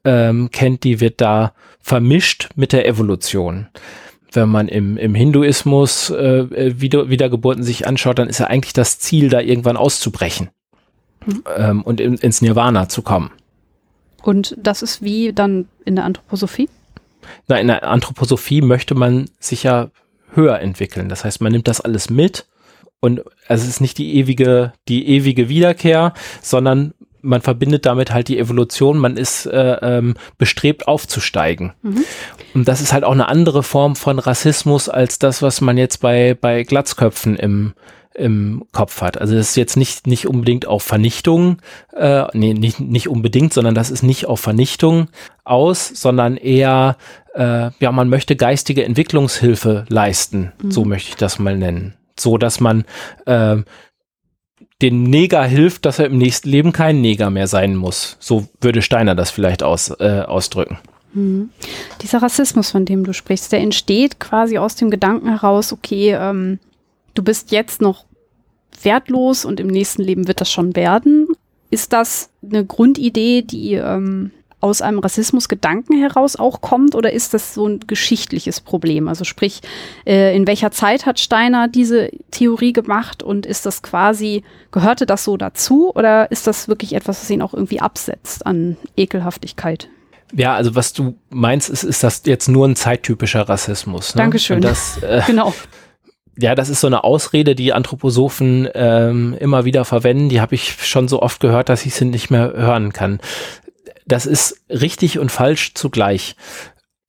ähm, 0.03 0.49
kennt, 0.51 0.83
die 0.83 1.01
wird 1.01 1.21
da 1.21 1.53
vermischt 1.79 2.49
mit 2.55 2.73
der 2.73 2.87
Evolution. 2.87 3.67
Wenn 4.31 4.49
man 4.49 4.67
im, 4.67 4.97
im 4.97 5.13
Hinduismus 5.13 6.09
äh, 6.09 6.81
wieder, 6.81 7.07
Wiedergeburten 7.07 7.61
sich 7.61 7.85
anschaut, 7.85 8.17
dann 8.17 8.27
ist 8.27 8.39
ja 8.39 8.47
eigentlich 8.47 8.73
das 8.73 8.97
Ziel, 8.97 9.29
da 9.29 9.41
irgendwann 9.41 9.77
auszubrechen 9.77 10.49
mhm. 11.23 11.43
ähm, 11.55 11.81
und 11.83 12.01
in, 12.01 12.15
ins 12.15 12.41
Nirvana 12.41 12.89
zu 12.89 13.03
kommen. 13.03 13.29
Und 14.23 14.55
das 14.57 14.81
ist 14.81 15.03
wie 15.03 15.33
dann 15.33 15.67
in 15.85 15.97
der 15.97 16.05
Anthroposophie? 16.05 16.67
Na, 17.47 17.59
in 17.59 17.67
der 17.67 17.83
Anthroposophie 17.83 18.61
möchte 18.61 18.95
man 18.95 19.29
sich 19.39 19.61
ja 19.61 19.91
höher 20.35 20.59
entwickeln. 20.59 21.09
Das 21.09 21.23
heißt, 21.23 21.41
man 21.41 21.51
nimmt 21.51 21.67
das 21.67 21.81
alles 21.81 22.09
mit 22.09 22.47
und 22.99 23.21
es 23.47 23.67
ist 23.67 23.81
nicht 23.81 23.97
die 23.97 24.15
ewige, 24.15 24.73
die 24.87 25.07
ewige 25.09 25.49
Wiederkehr, 25.49 26.13
sondern 26.41 26.93
man 27.25 27.41
verbindet 27.41 27.85
damit 27.85 28.13
halt 28.13 28.27
die 28.27 28.37
Evolution, 28.37 28.97
man 28.97 29.17
ist 29.17 29.47
äh, 29.47 29.77
ähm, 29.81 30.15
bestrebt 30.37 30.87
aufzusteigen. 30.87 31.73
Mhm. 31.81 32.05
Und 32.53 32.67
das 32.67 32.81
ist 32.81 32.93
halt 32.93 33.03
auch 33.03 33.11
eine 33.11 33.27
andere 33.27 33.63
Form 33.63 33.95
von 33.95 34.19
Rassismus 34.19 34.89
als 34.89 35.19
das, 35.19 35.41
was 35.41 35.59
man 35.59 35.77
jetzt 35.77 35.97
bei, 35.97 36.37
bei 36.39 36.63
Glatzköpfen 36.63 37.35
im, 37.35 37.73
im 38.13 38.63
Kopf 38.71 39.01
hat. 39.01 39.19
Also 39.19 39.35
das 39.35 39.49
ist 39.49 39.55
jetzt 39.57 39.75
nicht, 39.75 40.07
nicht 40.07 40.27
unbedingt 40.27 40.67
auf 40.67 40.83
Vernichtung, 40.83 41.57
äh, 41.93 42.25
nee, 42.33 42.53
nicht, 42.53 42.79
nicht 42.79 43.09
unbedingt, 43.09 43.53
sondern 43.53 43.75
das 43.75 43.89
ist 43.89 44.03
nicht 44.03 44.27
auf 44.27 44.39
Vernichtung 44.39 45.07
aus, 45.43 45.87
sondern 45.87 46.37
eher 46.37 46.97
äh, 47.35 47.71
ja, 47.79 47.91
man 47.91 48.09
möchte 48.09 48.35
geistige 48.35 48.85
Entwicklungshilfe 48.85 49.85
leisten, 49.89 50.53
mhm. 50.61 50.71
so 50.71 50.85
möchte 50.85 51.09
ich 51.09 51.15
das 51.15 51.37
mal 51.39 51.57
nennen. 51.57 51.93
So, 52.17 52.37
dass 52.37 52.59
man 52.59 52.85
äh, 53.25 53.57
den 54.81 55.03
Neger 55.03 55.43
hilft, 55.43 55.85
dass 55.85 55.99
er 55.99 56.05
im 56.05 56.17
nächsten 56.17 56.49
Leben 56.49 56.71
kein 56.71 57.01
Neger 57.01 57.29
mehr 57.29 57.47
sein 57.47 57.75
muss. 57.75 58.17
So 58.19 58.47
würde 58.61 58.81
Steiner 58.81 59.15
das 59.15 59.31
vielleicht 59.31 59.63
aus, 59.63 59.89
äh, 59.99 60.23
ausdrücken. 60.25 60.77
Mhm. 61.13 61.49
Dieser 62.01 62.21
Rassismus, 62.21 62.71
von 62.71 62.85
dem 62.85 63.03
du 63.03 63.13
sprichst, 63.13 63.51
der 63.51 63.59
entsteht 63.59 64.19
quasi 64.19 64.57
aus 64.57 64.75
dem 64.75 64.89
Gedanken 64.89 65.29
heraus, 65.29 65.73
okay, 65.73 66.11
ähm, 66.13 66.59
du 67.13 67.23
bist 67.23 67.51
jetzt 67.51 67.81
noch 67.81 68.05
wertlos 68.81 69.45
und 69.45 69.59
im 69.59 69.67
nächsten 69.67 70.03
Leben 70.03 70.27
wird 70.27 70.41
das 70.41 70.51
schon 70.51 70.75
werden. 70.75 71.27
Ist 71.69 71.93
das 71.93 72.29
eine 72.43 72.65
Grundidee, 72.65 73.41
die 73.41 73.73
ähm, 73.73 74.31
aus 74.65 74.81
einem 74.81 74.97
Rassismusgedanken 74.97 75.99
heraus 75.99 76.35
auch 76.35 76.59
kommt 76.59 76.95
oder 76.95 77.13
ist 77.13 77.35
das 77.35 77.53
so 77.53 77.67
ein 77.67 77.81
geschichtliches 77.85 78.61
Problem? 78.61 79.07
Also 79.07 79.23
sprich, 79.23 79.61
äh, 80.07 80.35
in 80.35 80.47
welcher 80.47 80.71
Zeit 80.71 81.05
hat 81.05 81.19
Steiner 81.19 81.67
diese 81.67 82.09
Theorie 82.31 82.73
gemacht 82.73 83.21
und 83.21 83.45
ist 83.45 83.67
das 83.67 83.83
quasi, 83.83 84.43
gehörte 84.71 85.05
das 85.05 85.23
so 85.23 85.37
dazu 85.37 85.91
oder 85.93 86.31
ist 86.31 86.47
das 86.47 86.67
wirklich 86.67 86.93
etwas, 86.93 87.21
was 87.21 87.29
ihn 87.29 87.43
auch 87.43 87.53
irgendwie 87.53 87.79
absetzt 87.79 88.47
an 88.47 88.75
Ekelhaftigkeit? 88.97 89.87
Ja, 90.33 90.55
also 90.55 90.73
was 90.73 90.93
du 90.93 91.15
meinst, 91.29 91.69
ist, 91.69 91.83
ist 91.83 92.03
das 92.03 92.23
jetzt 92.25 92.47
nur 92.49 92.67
ein 92.67 92.75
zeittypischer 92.75 93.47
Rassismus. 93.47 94.15
Ne? 94.15 94.23
Dankeschön. 94.23 94.61
Das, 94.61 94.97
äh, 95.03 95.21
genau. 95.27 95.53
Ja, 96.37 96.55
das 96.55 96.69
ist 96.69 96.81
so 96.81 96.87
eine 96.87 97.03
Ausrede, 97.03 97.53
die 97.53 97.71
Anthroposophen 97.71 98.67
ähm, 98.73 99.37
immer 99.39 99.63
wieder 99.63 99.85
verwenden. 99.85 100.29
Die 100.29 100.41
habe 100.41 100.55
ich 100.55 100.85
schon 100.85 101.07
so 101.07 101.21
oft 101.21 101.39
gehört, 101.39 101.69
dass 101.69 101.85
ich 101.85 101.93
sie 101.93 102.05
nicht 102.05 102.31
mehr 102.31 102.51
hören 102.51 102.91
kann 102.93 103.19
das 104.05 104.25
ist 104.25 104.63
richtig 104.69 105.19
und 105.19 105.31
falsch 105.31 105.73
zugleich, 105.73 106.35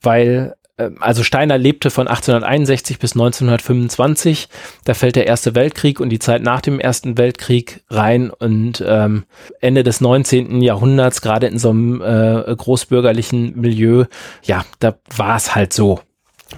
weil 0.02 0.54
ähm, 0.78 0.96
also 1.00 1.22
Steiner 1.22 1.58
lebte 1.58 1.90
von 1.90 2.08
1861 2.08 2.98
bis 2.98 3.12
1925. 3.12 4.48
Da 4.84 4.94
fällt 4.94 5.16
der 5.16 5.26
Erste 5.26 5.54
Weltkrieg 5.54 6.00
und 6.00 6.10
die 6.10 6.18
Zeit 6.18 6.42
nach 6.42 6.60
dem 6.60 6.80
Ersten 6.80 7.18
Weltkrieg 7.18 7.82
rein 7.90 8.30
und 8.30 8.82
ähm, 8.86 9.24
Ende 9.60 9.82
des 9.82 10.00
19. 10.00 10.60
Jahrhunderts, 10.60 11.22
gerade 11.22 11.46
in 11.46 11.58
so 11.58 11.70
einem 11.70 12.00
äh, 12.02 12.54
großbürgerlichen 12.54 13.58
Milieu, 13.60 14.04
ja, 14.42 14.64
da 14.78 14.96
war 15.16 15.36
es 15.36 15.54
halt 15.54 15.72
so. 15.72 16.00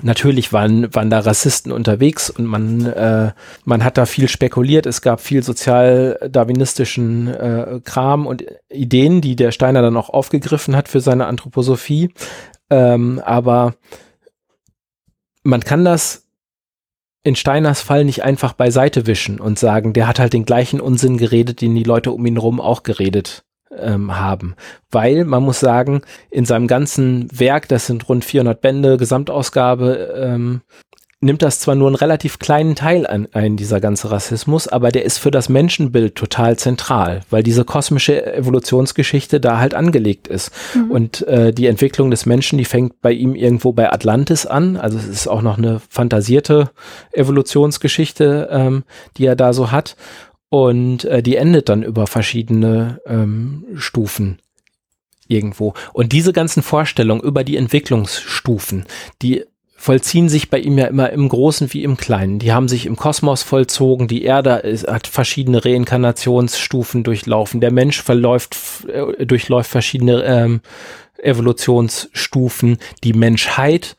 Natürlich 0.02 0.52
waren, 0.52 0.94
waren 0.94 1.10
da 1.10 1.20
Rassisten 1.20 1.72
unterwegs 1.72 2.30
und 2.30 2.44
man, 2.44 2.86
äh, 2.86 3.32
man 3.64 3.84
hat 3.84 3.98
da 3.98 4.06
viel 4.06 4.28
spekuliert. 4.28 4.86
Es 4.86 5.02
gab 5.02 5.20
viel 5.20 5.42
sozial-darwinistischen 5.42 7.28
äh, 7.28 7.80
Kram 7.84 8.26
und 8.26 8.44
Ideen, 8.70 9.20
die 9.20 9.36
der 9.36 9.52
Steiner 9.52 9.82
dann 9.82 9.96
auch 9.96 10.10
aufgegriffen 10.10 10.76
hat 10.76 10.88
für 10.88 11.00
seine 11.00 11.26
Anthroposophie. 11.26 12.12
Ähm, 12.70 13.20
aber 13.24 13.74
man 15.42 15.60
kann 15.60 15.84
das 15.84 16.26
in 17.24 17.36
Steiners 17.36 17.82
Fall 17.82 18.04
nicht 18.04 18.22
einfach 18.22 18.52
beiseite 18.52 19.06
wischen 19.06 19.40
und 19.40 19.58
sagen, 19.58 19.92
der 19.92 20.06
hat 20.06 20.18
halt 20.18 20.32
den 20.32 20.44
gleichen 20.44 20.80
Unsinn 20.80 21.18
geredet, 21.18 21.60
den 21.60 21.74
die 21.74 21.82
Leute 21.82 22.12
um 22.12 22.24
ihn 22.24 22.36
herum 22.36 22.60
auch 22.60 22.82
geredet 22.82 23.44
ähm, 23.80 24.18
haben. 24.18 24.54
Weil 24.90 25.24
man 25.24 25.42
muss 25.42 25.60
sagen, 25.60 26.02
in 26.30 26.44
seinem 26.44 26.66
ganzen 26.66 27.28
Werk, 27.32 27.68
das 27.68 27.86
sind 27.86 28.08
rund 28.08 28.24
400 28.24 28.60
Bände, 28.60 28.96
Gesamtausgabe, 28.96 30.14
ähm, 30.16 30.62
nimmt 31.20 31.42
das 31.42 31.58
zwar 31.58 31.74
nur 31.74 31.88
einen 31.88 31.96
relativ 31.96 32.38
kleinen 32.38 32.76
Teil 32.76 33.04
an, 33.06 33.26
ein, 33.32 33.56
dieser 33.56 33.80
ganze 33.80 34.10
Rassismus, 34.10 34.68
aber 34.68 34.92
der 34.92 35.04
ist 35.04 35.18
für 35.18 35.32
das 35.32 35.48
Menschenbild 35.48 36.14
total 36.14 36.56
zentral, 36.56 37.22
weil 37.28 37.42
diese 37.42 37.64
kosmische 37.64 38.34
Evolutionsgeschichte 38.34 39.40
da 39.40 39.58
halt 39.58 39.74
angelegt 39.74 40.28
ist. 40.28 40.52
Mhm. 40.74 40.90
Und 40.90 41.26
äh, 41.26 41.52
die 41.52 41.66
Entwicklung 41.66 42.12
des 42.12 42.24
Menschen, 42.24 42.56
die 42.56 42.64
fängt 42.64 43.00
bei 43.00 43.10
ihm 43.10 43.34
irgendwo 43.34 43.72
bei 43.72 43.92
Atlantis 43.92 44.46
an. 44.46 44.76
Also 44.76 44.96
es 44.96 45.08
ist 45.08 45.26
auch 45.26 45.42
noch 45.42 45.58
eine 45.58 45.80
fantasierte 45.88 46.70
Evolutionsgeschichte, 47.10 48.48
ähm, 48.52 48.84
die 49.16 49.26
er 49.26 49.34
da 49.34 49.52
so 49.52 49.72
hat 49.72 49.96
und 50.50 51.04
äh, 51.04 51.22
die 51.22 51.36
endet 51.36 51.68
dann 51.68 51.82
über 51.82 52.06
verschiedene 52.06 53.00
ähm, 53.06 53.64
Stufen 53.76 54.38
irgendwo. 55.26 55.74
Und 55.92 56.12
diese 56.12 56.32
ganzen 56.32 56.62
Vorstellungen 56.62 57.22
über 57.22 57.44
die 57.44 57.56
Entwicklungsstufen, 57.56 58.86
die 59.22 59.44
vollziehen 59.76 60.28
sich 60.28 60.50
bei 60.50 60.58
ihm 60.58 60.76
ja 60.76 60.86
immer 60.86 61.10
im 61.10 61.28
Großen 61.28 61.72
wie 61.72 61.84
im 61.84 61.96
Kleinen. 61.96 62.40
Die 62.40 62.52
haben 62.52 62.66
sich 62.66 62.84
im 62.84 62.96
Kosmos 62.96 63.44
vollzogen. 63.44 64.08
Die 64.08 64.24
Erde 64.24 64.56
ist, 64.56 64.88
hat 64.88 65.06
verschiedene 65.06 65.64
Reinkarnationsstufen 65.64 67.04
durchlaufen. 67.04 67.60
Der 67.60 67.70
Mensch 67.70 68.02
verläuft, 68.02 68.56
äh, 68.88 69.24
durchläuft 69.24 69.70
verschiedene 69.70 70.24
ähm, 70.24 70.60
Evolutionsstufen. 71.18 72.78
Die 73.04 73.12
Menschheit 73.12 73.96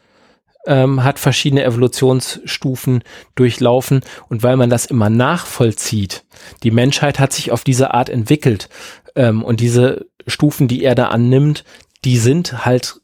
ähm, 0.65 1.03
hat 1.03 1.19
verschiedene 1.19 1.63
Evolutionsstufen 1.63 3.03
durchlaufen 3.35 4.01
und 4.27 4.43
weil 4.43 4.57
man 4.57 4.69
das 4.69 4.85
immer 4.85 5.09
nachvollzieht, 5.09 6.25
die 6.63 6.71
Menschheit 6.71 7.19
hat 7.19 7.33
sich 7.33 7.51
auf 7.51 7.63
diese 7.63 7.93
Art 7.93 8.09
entwickelt 8.09 8.69
ähm, 9.15 9.43
und 9.43 9.59
diese 9.59 10.05
Stufen, 10.27 10.67
die 10.67 10.83
er 10.83 10.95
da 10.95 11.07
annimmt, 11.07 11.63
die 12.05 12.17
sind 12.17 12.65
halt 12.65 13.01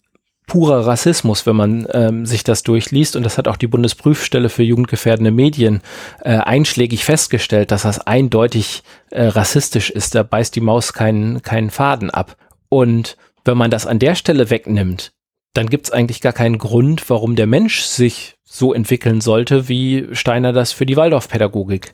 purer 0.48 0.86
Rassismus, 0.86 1.46
wenn 1.46 1.56
man 1.56 1.88
ähm, 1.92 2.26
sich 2.26 2.44
das 2.44 2.64
durchliest. 2.64 3.16
Und 3.16 3.24
das 3.24 3.38
hat 3.38 3.48
auch 3.48 3.58
die 3.58 3.68
Bundesprüfstelle 3.68 4.50
für 4.50 4.64
jugendgefährdende 4.64 5.32
Medien 5.32 5.82
äh, 6.22 6.38
einschlägig 6.38 7.04
festgestellt, 7.04 7.72
dass 7.72 7.82
das 7.84 8.00
eindeutig 8.00 8.84
äh, 9.10 9.26
rassistisch 9.26 9.90
ist. 9.90 10.16
Da 10.16 10.24
beißt 10.24 10.56
die 10.56 10.62
Maus 10.62 10.94
keinen, 10.94 11.42
keinen 11.42 11.72
Faden 11.72 12.12
ab. 12.12 12.38
Und 12.70 13.18
wenn 13.44 13.58
man 13.58 13.72
das 13.72 13.88
an 13.88 14.00
der 14.00 14.16
Stelle 14.16 14.50
wegnimmt, 14.50 15.14
dann 15.58 15.70
gibt 15.70 15.88
es 15.88 15.92
eigentlich 15.92 16.22
gar 16.22 16.34
keinen 16.34 16.58
Grund, 16.58 17.10
warum 17.10 17.36
der 17.36 17.48
Mensch 17.48 17.82
sich 17.82 18.36
so 18.44 18.74
entwickeln 18.74 19.22
sollte, 19.22 19.68
wie 19.68 20.08
Steiner 20.12 20.54
das 20.54 20.72
für 20.72 20.86
die 20.86 20.98
Waldorfpädagogik 20.98 21.94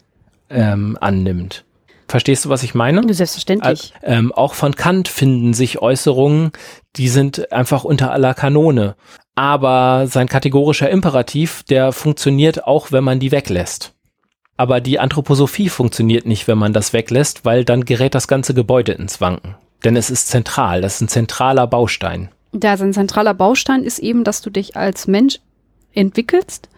ähm, 0.49 0.97
annimmt. 0.99 1.63
Verstehst 2.07 2.43
du, 2.43 2.49
was 2.49 2.63
ich 2.63 2.75
meine? 2.75 3.01
Selbstverständlich. 3.13 3.93
Äh, 4.01 4.17
ähm, 4.17 4.33
auch 4.33 4.53
von 4.53 4.75
Kant 4.75 5.07
finden 5.07 5.53
sich 5.53 5.81
Äußerungen, 5.81 6.51
die 6.97 7.07
sind 7.07 7.53
einfach 7.53 7.85
unter 7.85 8.11
aller 8.11 8.33
Kanone. 8.33 8.95
Aber 9.33 10.07
sein 10.07 10.27
kategorischer 10.27 10.89
Imperativ, 10.89 11.63
der 11.63 11.93
funktioniert 11.93 12.65
auch, 12.65 12.91
wenn 12.91 13.05
man 13.05 13.19
die 13.19 13.31
weglässt. 13.31 13.93
Aber 14.57 14.81
die 14.81 14.99
Anthroposophie 14.99 15.69
funktioniert 15.69 16.25
nicht, 16.25 16.47
wenn 16.49 16.57
man 16.57 16.73
das 16.73 16.91
weglässt, 16.91 17.45
weil 17.45 17.63
dann 17.63 17.85
gerät 17.85 18.13
das 18.13 18.27
ganze 18.27 18.53
Gebäude 18.53 18.91
ins 18.91 19.21
Wanken. 19.21 19.55
Denn 19.85 19.95
es 19.95 20.09
ist 20.09 20.27
zentral, 20.27 20.81
das 20.81 20.95
ist 20.95 21.01
ein 21.01 21.07
zentraler 21.07 21.65
Baustein. 21.65 22.29
Ja, 22.53 22.75
sein 22.75 22.93
zentraler 22.93 23.33
Baustein 23.33 23.83
ist 23.83 23.99
eben, 23.99 24.23
dass 24.23 24.41
du 24.41 24.49
dich 24.49 24.75
als 24.75 25.07
Mensch 25.07 25.39
entwickelst 25.93 26.69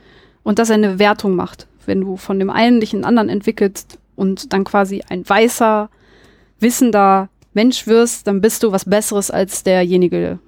und 0.43 0.59
dass 0.59 0.69
er 0.69 0.75
eine 0.75 0.99
Wertung 0.99 1.35
macht. 1.35 1.67
Wenn 1.85 2.01
du 2.01 2.17
von 2.17 2.39
dem 2.39 2.49
einen 2.49 2.79
dich 2.79 2.93
in 2.93 2.99
den 2.99 3.05
anderen 3.05 3.29
entwickelst 3.29 3.97
und 4.15 4.53
dann 4.53 4.63
quasi 4.63 5.03
ein 5.09 5.27
weißer, 5.27 5.89
wissender 6.59 7.29
Mensch 7.53 7.87
wirst, 7.87 8.27
dann 8.27 8.41
bist 8.41 8.63
du 8.63 8.71
was 8.71 8.85
Besseres 8.85 9.31
als 9.31 9.63
derjenige, 9.63 10.39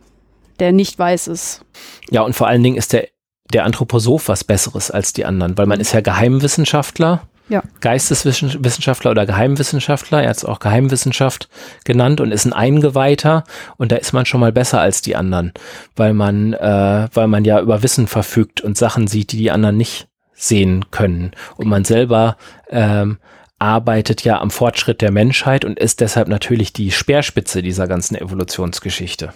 der 0.60 0.72
nicht 0.72 0.98
weiß 0.98 1.28
ist. 1.28 1.62
Ja, 2.10 2.22
und 2.22 2.34
vor 2.34 2.48
allen 2.48 2.64
Dingen 2.64 2.78
ist 2.78 2.94
der, 2.94 3.08
der 3.52 3.66
Anthroposoph 3.66 4.28
was 4.28 4.44
Besseres 4.44 4.92
als 4.92 5.14
die 5.14 5.26
anderen, 5.26 5.58
weil 5.58 5.66
man 5.66 5.80
ist 5.80 5.94
ja 5.94 6.02
Geheimwissenschaftler 6.02 7.28
ja. 7.48 7.64
Geisteswissenschaftler 7.82 9.12
oder 9.12 9.26
Geheimwissenschaftler, 9.26 10.24
er 10.24 10.30
hat 10.30 10.38
es 10.38 10.46
auch 10.46 10.60
Geheimwissenschaft 10.60 11.50
genannt 11.84 12.20
und 12.22 12.32
ist 12.32 12.46
ein 12.46 12.54
Eingeweihter 12.54 13.44
und 13.78 13.92
da 13.92 13.98
ist 13.98 14.14
man 14.14 14.26
schon 14.26 14.40
mal 14.40 14.52
besser 14.52 14.82
als 14.82 15.02
die 15.02 15.16
anderen, 15.16 15.54
weil 15.96 16.14
man, 16.14 16.54
äh, 16.54 17.08
weil 17.14 17.28
man 17.28 17.46
ja 17.46 17.60
über 17.60 17.84
Wissen 17.84 18.08
verfügt 18.08 18.62
und 18.62 18.78
Sachen 18.78 19.08
sieht, 19.08 19.32
die 19.32 19.38
die 19.38 19.52
anderen 19.52 19.78
nicht 19.78 20.08
sehen 20.34 20.86
können. 20.92 21.32
Und 21.56 21.68
man 21.68 21.86
selber 21.86 22.38
ähm, 22.70 23.20
arbeitet 23.60 24.24
ja 24.24 24.40
am 24.40 24.52
Fortschritt 24.52 25.02
der 25.02 25.12
Menschheit 25.12 25.66
und 25.66 25.80
ist 25.80 26.02
deshalb 26.02 26.28
natürlich 26.28 26.74
die 26.74 26.92
Speerspitze 26.92 27.62
dieser 27.62 27.88
ganzen 27.88 28.16
Evolutionsgeschichte. 28.16 29.34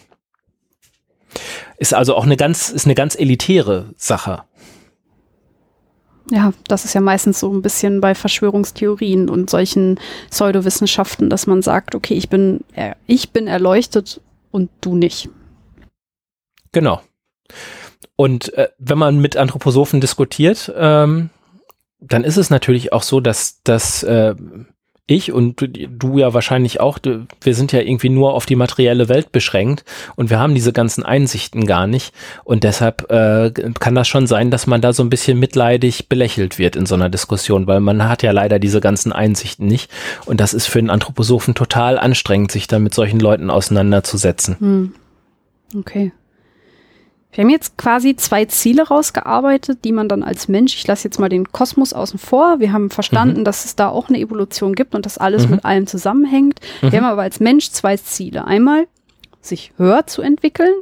Ist 1.78 1.94
also 1.94 2.16
auch 2.16 2.26
eine 2.26 2.38
ganz, 2.38 2.70
ist 2.70 2.86
eine 2.86 2.96
ganz 2.96 3.16
elitäre 3.16 3.94
Sache. 3.96 4.44
Ja, 6.32 6.54
das 6.68 6.86
ist 6.86 6.94
ja 6.94 7.02
meistens 7.02 7.40
so 7.40 7.52
ein 7.52 7.62
bisschen 7.62 8.02
bei 8.02 8.14
Verschwörungstheorien 8.14 9.30
und 9.30 9.50
solchen 9.50 10.00
Pseudowissenschaften, 10.30 11.30
dass 11.30 11.48
man 11.48 11.62
sagt, 11.62 11.96
okay, 11.96 12.14
ich 12.14 12.30
bin, 12.30 12.62
ich 13.08 13.32
bin 13.32 13.48
erleuchtet 13.48 14.22
und 14.52 14.70
du 14.82 14.96
nicht. 14.96 15.30
Genau. 16.72 17.02
Und 18.16 18.54
äh, 18.54 18.70
wenn 18.78 18.98
man 18.98 19.20
mit 19.20 19.38
Anthroposophen 19.38 20.02
diskutiert, 20.02 20.72
ähm, 20.76 21.30
dann 22.00 22.24
ist 22.24 22.38
es 22.38 22.50
natürlich 22.50 22.94
auch 22.94 23.04
so, 23.04 23.20
dass, 23.20 23.62
dass 23.64 24.04
äh, 24.04 24.36
ich 25.10 25.32
und 25.32 25.70
du 25.90 26.18
ja 26.18 26.34
wahrscheinlich 26.34 26.80
auch, 26.80 27.00
wir 27.42 27.56
sind 27.56 27.72
ja 27.72 27.80
irgendwie 27.80 28.10
nur 28.10 28.34
auf 28.34 28.46
die 28.46 28.56
materielle 28.56 29.10
Welt 29.10 29.32
beschränkt 29.32 29.84
und 30.16 30.30
wir 30.30 30.40
haben 30.40 30.54
diese 30.54 30.74
ganzen 30.74 31.04
Einsichten 31.04 31.66
gar 31.66 31.88
nicht. 31.88 32.14
Und 32.44 32.64
deshalb 32.64 33.10
äh, 33.12 33.52
kann 33.80 33.96
das 33.96 34.08
schon 34.08 34.28
sein, 34.28 34.52
dass 34.52 34.68
man 34.68 34.82
da 34.82 34.94
so 34.94 35.04
ein 35.04 35.10
bisschen 35.10 35.40
mitleidig 35.40 36.10
belächelt 36.10 36.60
wird 36.60 36.76
in 36.76 36.86
so 36.86 36.96
einer 36.96 37.10
Diskussion, 37.10 37.68
weil 37.68 37.80
man 37.80 38.08
hat 38.08 38.24
ja 38.24 38.32
leider 38.32 38.60
diese 38.60 38.82
ganzen 38.82 39.12
Einsichten 39.12 39.68
nicht. 39.68 39.92
Und 40.26 40.40
das 40.40 40.54
ist 40.54 40.68
für 40.68 40.80
einen 40.80 40.90
Anthroposophen 40.90 41.56
total 41.56 41.98
anstrengend, 41.98 42.52
sich 42.52 42.68
da 42.68 42.80
mit 42.80 42.94
solchen 42.94 43.20
Leuten 43.20 43.50
auseinanderzusetzen. 43.50 44.58
Hm. 44.60 44.94
Okay. 45.78 46.12
Wir 47.32 47.44
haben 47.44 47.52
jetzt 47.52 47.78
quasi 47.78 48.16
zwei 48.16 48.46
Ziele 48.46 48.88
rausgearbeitet, 48.88 49.80
die 49.84 49.92
man 49.92 50.10
dann 50.10 50.24
als 50.24 50.48
Mensch, 50.48 50.76
ich 50.76 50.88
lasse 50.88 51.08
jetzt 51.08 51.20
mal 51.20 51.30
den 51.30 51.52
Kosmos 51.52 51.94
außen 51.94 52.18
vor, 52.18 52.60
wir 52.60 52.74
haben 52.74 52.90
verstanden, 52.90 53.42
mhm. 53.42 53.44
dass 53.46 53.66
es 53.66 53.76
da 53.76 53.90
auch 53.90 54.10
eine 54.10 54.20
Evolution 54.20 54.74
gibt 54.74 54.96
und 54.96 55.06
dass 55.06 55.20
alles 55.20 55.46
mhm. 55.46 55.52
mit 55.52 55.66
allem 55.66 55.86
zusammenhängt. 55.86 56.60
Mhm. 56.82 56.92
Wir 56.92 57.00
haben 57.00 57.08
aber 57.08 57.22
als 57.22 57.40
Mensch 57.40 57.70
zwei 57.70 57.98
Ziele. 57.98 58.46
Einmal, 58.46 58.88
sich 59.42 59.74
höher 59.78 60.08
zu 60.08 60.22
entwickeln 60.24 60.74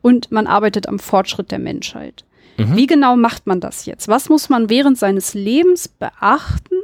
und 0.00 0.32
man 0.32 0.48
arbeitet 0.48 0.88
am 0.88 0.98
Fortschritt 0.98 1.52
der 1.52 1.60
Menschheit. 1.60 2.24
Mhm. 2.58 2.76
Wie 2.76 2.86
genau 2.86 3.16
macht 3.16 3.46
man 3.46 3.60
das 3.60 3.86
jetzt? 3.86 4.08
Was 4.08 4.28
muss 4.28 4.48
man 4.48 4.68
während 4.68 4.98
seines 4.98 5.34
Lebens 5.34 5.86
beachten? 5.86 6.74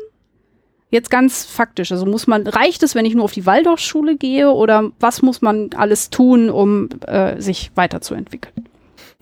Jetzt 0.91 1.11
ganz 1.11 1.45
faktisch, 1.45 1.93
also 1.93 2.07
muss 2.07 2.27
man, 2.27 2.47
reicht 2.47 2.83
es, 2.83 2.95
wenn 2.95 3.05
ich 3.05 3.15
nur 3.15 3.25
auf 3.25 3.33
die 3.33 3.45
Waldorfschule 3.45 4.17
gehe 4.17 4.51
oder 4.51 4.91
was 5.01 5.21
muss 5.23 5.43
man 5.43 5.71
alles 5.77 6.09
tun, 6.09 6.49
um 6.49 6.89
äh, 7.07 7.39
sich 7.41 7.73
weiterzuentwickeln? 7.75 8.68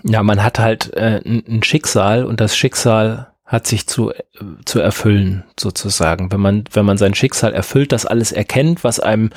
Ja, 0.02 0.22
man 0.22 0.42
hat 0.42 0.58
halt 0.58 0.92
äh, 0.94 1.20
ein 1.24 1.62
Schicksal 1.62 2.24
und 2.24 2.40
das 2.40 2.56
Schicksal 2.56 3.32
hat 3.46 3.68
sich 3.68 3.86
zu, 3.86 4.12
zu 4.64 4.80
erfüllen, 4.80 5.44
sozusagen. 5.58 6.32
Wenn 6.32 6.40
man, 6.40 6.64
wenn 6.72 6.84
man 6.84 6.98
sein 6.98 7.14
Schicksal 7.14 7.54
erfüllt, 7.54 7.92
das 7.92 8.04
alles 8.04 8.32
erkennt, 8.32 8.82
was 8.82 8.98
einem 8.98 9.30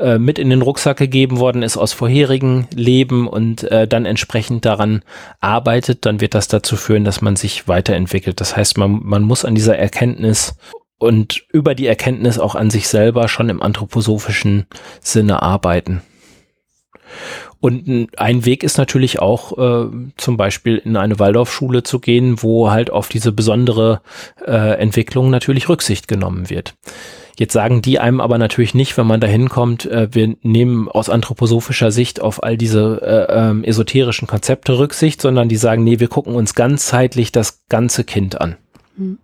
äh, 0.00 0.18
mit 0.18 0.40
in 0.40 0.50
den 0.50 0.62
Rucksack 0.62 0.96
gegeben 0.96 1.38
worden 1.38 1.62
ist 1.62 1.76
aus 1.76 1.92
vorherigen 1.92 2.66
Leben 2.74 3.28
und 3.28 3.62
äh, 3.70 3.86
dann 3.86 4.04
entsprechend 4.04 4.64
daran 4.64 5.02
arbeitet, 5.40 6.04
dann 6.06 6.20
wird 6.20 6.34
das 6.34 6.48
dazu 6.48 6.76
führen, 6.76 7.04
dass 7.04 7.20
man 7.20 7.36
sich 7.36 7.68
weiterentwickelt. 7.68 8.40
Das 8.40 8.56
heißt, 8.56 8.78
man, 8.78 9.00
man 9.04 9.22
muss 9.22 9.44
an 9.44 9.54
dieser 9.54 9.78
Erkenntnis 9.78 10.56
und 10.98 11.44
über 11.52 11.76
die 11.76 11.86
Erkenntnis 11.86 12.40
auch 12.40 12.56
an 12.56 12.68
sich 12.68 12.88
selber 12.88 13.28
schon 13.28 13.48
im 13.48 13.62
anthroposophischen 13.62 14.66
Sinne 15.00 15.40
arbeiten. 15.40 16.02
Und 17.62 18.08
ein 18.16 18.44
Weg 18.44 18.64
ist 18.64 18.76
natürlich 18.76 19.20
auch 19.20 19.56
äh, 19.56 19.88
zum 20.16 20.36
Beispiel 20.36 20.78
in 20.78 20.96
eine 20.96 21.20
Waldorfschule 21.20 21.84
zu 21.84 22.00
gehen, 22.00 22.42
wo 22.42 22.72
halt 22.72 22.90
auf 22.90 23.08
diese 23.08 23.30
besondere 23.30 24.00
äh, 24.44 24.80
Entwicklung 24.80 25.30
natürlich 25.30 25.68
Rücksicht 25.68 26.08
genommen 26.08 26.50
wird. 26.50 26.74
Jetzt 27.38 27.52
sagen 27.52 27.80
die 27.80 28.00
einem 28.00 28.20
aber 28.20 28.36
natürlich 28.36 28.74
nicht, 28.74 28.98
wenn 28.98 29.06
man 29.06 29.20
da 29.20 29.28
hinkommt, 29.28 29.86
äh, 29.86 30.08
wir 30.10 30.34
nehmen 30.42 30.88
aus 30.88 31.08
anthroposophischer 31.08 31.92
Sicht 31.92 32.20
auf 32.20 32.42
all 32.42 32.56
diese 32.56 33.00
äh, 33.00 33.32
ähm, 33.32 33.62
esoterischen 33.62 34.26
Konzepte 34.26 34.76
Rücksicht, 34.80 35.22
sondern 35.22 35.48
die 35.48 35.54
sagen, 35.54 35.84
nee, 35.84 36.00
wir 36.00 36.08
gucken 36.08 36.34
uns 36.34 36.56
ganzheitlich 36.56 37.30
das 37.30 37.62
ganze 37.68 38.02
Kind 38.02 38.40
an. 38.40 38.56
Mhm. 38.96 39.18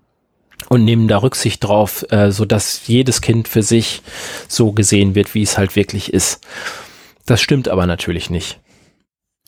Und 0.68 0.85
nehmen 0.85 1.09
da 1.09 1.18
Rücksicht 1.18 1.64
drauf, 1.64 2.07
äh, 2.11 2.31
so 2.31 2.44
dass 2.44 2.87
jedes 2.87 3.20
Kind 3.20 3.48
für 3.48 3.62
sich 3.64 4.03
so 4.46 4.70
gesehen 4.70 5.16
wird, 5.16 5.35
wie 5.35 5.42
es 5.42 5.59
halt 5.59 5.74
wirklich 5.74 6.12
ist. 6.12 6.40
Das 7.28 7.42
stimmt 7.42 7.68
aber 7.68 7.86
natürlich 7.86 8.30
nicht. 8.30 8.58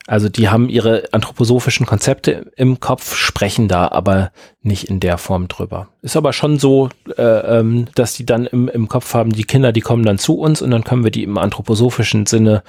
Also 0.07 0.29
die 0.29 0.49
haben 0.49 0.69
ihre 0.69 1.05
anthroposophischen 1.13 1.87
Konzepte 1.87 2.51
im 2.57 2.79
Kopf, 2.79 3.15
sprechen 3.15 3.69
da 3.69 3.89
aber 3.89 4.33
nicht 4.61 4.85
in 4.85 5.01
der 5.01 5.17
Form 5.17 5.49
drüber. 5.49 5.89
Ist 6.03 6.17
aber 6.17 6.35
schon 6.35 6.59
so, 6.59 6.91
äh, 7.17 7.23
ähm, 7.23 7.87
dass 7.95 8.15
die 8.15 8.27
dann 8.27 8.47
im, 8.47 8.69
im 8.69 8.89
Kopf 8.89 9.15
haben, 9.15 9.33
die 9.33 9.45
Kinder, 9.45 9.73
die 9.73 9.81
kommen 9.81 10.05
dann 10.05 10.19
zu 10.19 10.39
uns 10.39 10.61
und 10.61 10.73
dann 10.73 10.85
können 10.85 11.05
wir 11.05 11.11
die 11.11 11.23
im 11.23 11.39
anthroposophischen 11.39 12.27
Sinne 12.27 12.63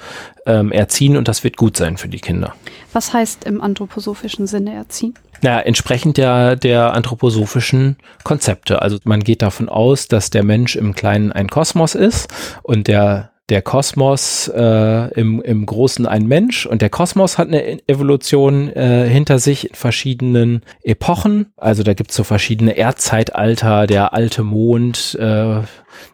ähm, 0.46 0.72
erziehen 0.72 1.16
und 1.16 1.28
das 1.28 1.44
wird 1.44 1.58
gut 1.58 1.76
sein 1.76 1.98
für 1.98 2.08
die 2.08 2.20
Kinder. 2.20 2.54
Was 2.94 3.12
heißt 3.12 3.44
im 3.44 3.60
anthroposophischen 3.60 4.46
Sinne 4.46 4.74
erziehen? 4.74 5.14
Ja, 5.42 5.58
entsprechend 5.58 6.16
der, 6.16 6.56
der 6.56 6.94
anthroposophischen 6.94 7.96
Konzepte. 8.24 8.80
Also 8.80 8.98
man 9.04 9.20
geht 9.20 9.42
davon 9.42 9.68
aus, 9.68 10.08
dass 10.08 10.30
der 10.30 10.44
Mensch 10.44 10.76
im 10.76 10.94
Kleinen 10.94 11.32
ein 11.32 11.48
Kosmos 11.48 11.96
ist 11.96 12.32
und 12.62 12.86
der 12.86 13.31
der 13.52 13.60
Kosmos 13.60 14.48
äh, 14.48 15.12
im, 15.12 15.42
im 15.42 15.66
Großen 15.66 16.06
ein 16.06 16.26
Mensch 16.26 16.64
und 16.64 16.80
der 16.80 16.88
Kosmos 16.88 17.36
hat 17.36 17.48
eine 17.48 17.86
Evolution 17.86 18.70
äh, 18.70 19.06
hinter 19.06 19.38
sich 19.38 19.68
in 19.68 19.74
verschiedenen 19.74 20.62
Epochen. 20.82 21.52
Also 21.58 21.82
da 21.82 21.92
gibt 21.92 22.12
es 22.12 22.16
so 22.16 22.24
verschiedene 22.24 22.78
Erdzeitalter, 22.78 23.86
der 23.86 24.14
alte 24.14 24.42
Mond, 24.42 25.18
äh, 25.20 25.60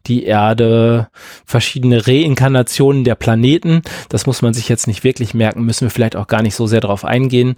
die 0.08 0.24
Erde, 0.24 1.10
verschiedene 1.44 2.08
Reinkarnationen 2.08 3.04
der 3.04 3.14
Planeten. 3.14 3.82
Das 4.08 4.26
muss 4.26 4.42
man 4.42 4.52
sich 4.52 4.68
jetzt 4.68 4.88
nicht 4.88 5.04
wirklich 5.04 5.32
merken, 5.32 5.62
müssen 5.62 5.86
wir 5.86 5.90
vielleicht 5.90 6.16
auch 6.16 6.26
gar 6.26 6.42
nicht 6.42 6.56
so 6.56 6.66
sehr 6.66 6.80
darauf 6.80 7.04
eingehen. 7.04 7.54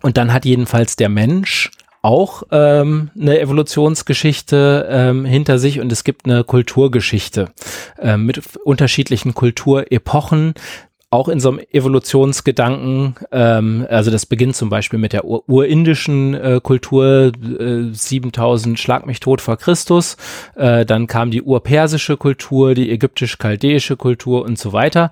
Und 0.00 0.16
dann 0.16 0.32
hat 0.32 0.44
jedenfalls 0.44 0.94
der 0.94 1.08
Mensch 1.08 1.72
auch 2.04 2.42
ähm, 2.50 3.10
eine 3.18 3.40
Evolutionsgeschichte 3.40 4.86
ähm, 4.90 5.24
hinter 5.24 5.58
sich 5.58 5.80
und 5.80 5.90
es 5.90 6.04
gibt 6.04 6.26
eine 6.26 6.44
Kulturgeschichte 6.44 7.46
ähm, 7.98 8.26
mit 8.26 8.42
unterschiedlichen 8.58 9.32
Kulturepochen, 9.32 10.52
auch 11.08 11.28
in 11.28 11.40
so 11.40 11.48
einem 11.48 11.60
Evolutionsgedanken, 11.70 13.14
ähm, 13.32 13.86
also 13.88 14.10
das 14.10 14.26
beginnt 14.26 14.54
zum 14.54 14.68
Beispiel 14.68 14.98
mit 14.98 15.14
der 15.14 15.24
ur 15.24 15.48
urindischen 15.48 16.34
äh, 16.34 16.60
Kultur, 16.62 17.32
äh, 17.58 17.84
7000 17.90 18.78
Schlag 18.78 19.06
mich 19.06 19.20
tot 19.20 19.40
vor 19.40 19.56
Christus, 19.56 20.18
äh, 20.56 20.84
dann 20.84 21.06
kam 21.06 21.30
die 21.30 21.40
urpersische 21.40 22.18
Kultur, 22.18 22.74
die 22.74 22.90
ägyptisch-chaldäische 22.90 23.96
Kultur 23.96 24.44
und 24.44 24.58
so 24.58 24.74
weiter. 24.74 25.10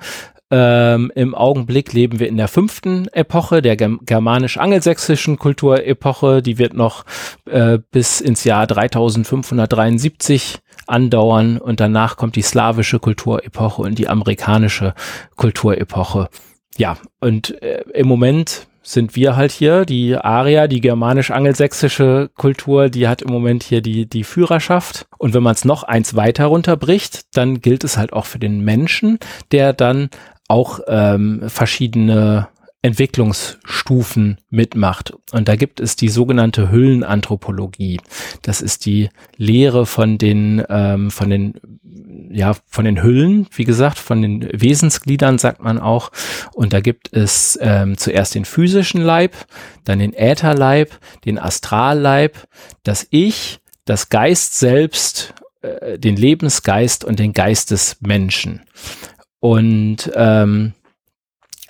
Ähm, 0.54 1.10
Im 1.14 1.34
Augenblick 1.34 1.94
leben 1.94 2.20
wir 2.20 2.28
in 2.28 2.36
der 2.36 2.46
fünften 2.46 3.08
Epoche, 3.08 3.62
der 3.62 3.74
germanisch-angelsächsischen 3.76 5.38
Kulturepoche. 5.38 6.42
Die 6.42 6.58
wird 6.58 6.74
noch 6.74 7.06
äh, 7.46 7.78
bis 7.90 8.20
ins 8.20 8.44
Jahr 8.44 8.66
3573 8.66 10.58
andauern 10.86 11.56
und 11.56 11.80
danach 11.80 12.18
kommt 12.18 12.36
die 12.36 12.42
slawische 12.42 12.98
Kulturepoche 12.98 13.80
und 13.80 13.98
die 13.98 14.08
amerikanische 14.08 14.92
Kulturepoche. 15.36 16.28
Ja, 16.76 16.98
und 17.20 17.62
äh, 17.62 17.84
im 17.94 18.06
Moment 18.06 18.66
sind 18.82 19.14
wir 19.14 19.36
halt 19.36 19.52
hier, 19.52 19.84
die 19.84 20.16
Aria, 20.16 20.66
die 20.66 20.80
germanisch-angelsächsische 20.80 22.30
Kultur, 22.36 22.88
die 22.88 23.08
hat 23.08 23.22
im 23.22 23.30
Moment 23.30 23.62
hier 23.62 23.80
die, 23.80 24.06
die 24.06 24.24
Führerschaft. 24.24 25.06
Und 25.18 25.34
wenn 25.34 25.42
man 25.42 25.54
es 25.54 25.64
noch 25.64 25.84
eins 25.84 26.16
weiter 26.16 26.46
runterbricht, 26.46 27.36
dann 27.36 27.60
gilt 27.60 27.84
es 27.84 27.96
halt 27.96 28.12
auch 28.12 28.26
für 28.26 28.40
den 28.40 28.64
Menschen, 28.64 29.18
der 29.52 29.72
dann 29.72 30.10
auch 30.52 30.80
ähm, 30.86 31.42
verschiedene 31.48 32.48
Entwicklungsstufen 32.82 34.38
mitmacht. 34.50 35.14
Und 35.30 35.48
da 35.48 35.56
gibt 35.56 35.80
es 35.80 35.96
die 35.96 36.08
sogenannte 36.08 36.70
Hüllenanthropologie. 36.70 38.00
Das 38.42 38.60
ist 38.60 38.84
die 38.84 39.08
Lehre 39.36 39.86
von 39.86 40.18
den, 40.18 40.62
ähm, 40.68 41.10
von 41.10 41.30
den, 41.30 41.54
ja, 42.30 42.54
von 42.66 42.84
den 42.84 43.02
Hüllen, 43.02 43.46
wie 43.54 43.64
gesagt, 43.64 43.98
von 43.98 44.20
den 44.20 44.48
Wesensgliedern 44.52 45.38
sagt 45.38 45.62
man 45.62 45.78
auch. 45.78 46.10
Und 46.54 46.72
da 46.72 46.80
gibt 46.80 47.12
es 47.12 47.58
ähm, 47.62 47.96
zuerst 47.96 48.34
den 48.34 48.44
physischen 48.44 49.00
Leib, 49.00 49.34
dann 49.84 50.00
den 50.00 50.12
Ätherleib, 50.12 50.90
den 51.24 51.38
Astralleib, 51.38 52.36
das 52.82 53.06
Ich, 53.10 53.60
das 53.84 54.08
Geist 54.08 54.58
selbst, 54.58 55.34
äh, 55.62 55.98
den 56.00 56.16
Lebensgeist 56.16 57.04
und 57.04 57.20
den 57.20 57.32
Geist 57.32 57.70
des 57.70 57.98
Menschen. 58.00 58.62
Und 59.42 60.08
ähm, 60.14 60.72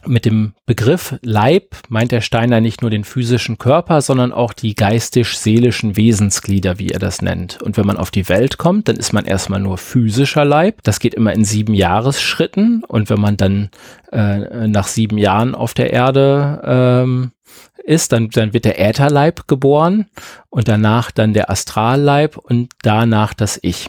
mit 0.05 0.27
dem 0.27 0.53
Begriff 0.67 1.15
Leib 1.23 1.75
meint 1.89 2.13
der 2.13 2.21
Steiner 2.21 2.61
nicht 2.61 2.83
nur 2.83 2.91
den 2.91 3.03
physischen 3.03 3.57
Körper, 3.57 4.03
sondern 4.03 4.31
auch 4.31 4.53
die 4.53 4.75
geistisch-seelischen 4.75 5.97
Wesensglieder, 5.97 6.79
wie 6.79 6.91
er 6.91 6.99
das 6.99 7.23
nennt. 7.23 7.63
Und 7.63 7.79
wenn 7.79 7.87
man 7.87 7.97
auf 7.97 8.11
die 8.11 8.29
Welt 8.29 8.59
kommt, 8.59 8.89
dann 8.89 8.97
ist 8.97 9.15
man 9.15 9.25
erstmal 9.25 9.61
nur 9.61 9.79
physischer 9.79 10.45
Leib. 10.45 10.83
Das 10.83 11.01
geht 11.01 11.15
immer 11.15 11.33
in 11.33 11.47
sieben 11.47 11.73
Jahresschritten. 11.73 12.85
Und 12.85 13.09
wenn 13.09 13.21
man 13.21 13.39
dann 13.39 13.71
äh, 14.13 14.69
nach 14.69 14.87
sieben 14.87 15.17
Jahren 15.17 15.55
auf 15.55 15.73
der 15.73 15.95
Erde 15.95 16.61
ähm, 16.67 17.33
ist, 17.83 18.13
dann, 18.13 18.29
dann 18.29 18.53
wird 18.53 18.67
der 18.67 18.79
Ätherleib 18.81 19.49
geboren 19.49 20.11
und 20.51 20.69
danach 20.69 21.11
dann 21.11 21.33
der 21.33 21.49
Astralleib 21.49 22.37
und 22.37 22.69
danach 22.83 23.33
das 23.33 23.59
Ich. 23.63 23.89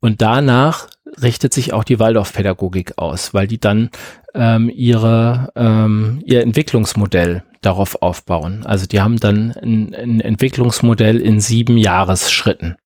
Und 0.00 0.20
danach 0.20 0.88
richtet 1.20 1.54
sich 1.54 1.72
auch 1.72 1.84
die 1.84 1.98
Waldorfpädagogik 1.98 2.98
aus, 2.98 3.34
weil 3.34 3.46
die 3.46 3.58
dann 3.58 3.90
ähm, 4.34 4.70
ihre, 4.72 5.52
ähm, 5.56 6.22
ihr 6.24 6.42
Entwicklungsmodell 6.42 7.44
darauf 7.60 8.02
aufbauen. 8.02 8.64
Also 8.64 8.86
die 8.86 9.00
haben 9.00 9.18
dann 9.18 9.52
ein, 9.52 9.94
ein 9.94 10.20
Entwicklungsmodell 10.20 11.20
in 11.20 11.40
sieben 11.40 11.76
Jahresschritten. 11.76 12.76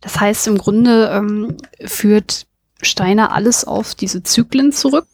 Das 0.00 0.20
heißt, 0.20 0.46
im 0.46 0.58
Grunde 0.58 1.10
ähm, 1.12 1.56
führt 1.84 2.46
Steiner 2.82 3.32
alles 3.32 3.64
auf 3.64 3.94
diese 3.94 4.22
Zyklen 4.22 4.72
zurück. 4.72 5.06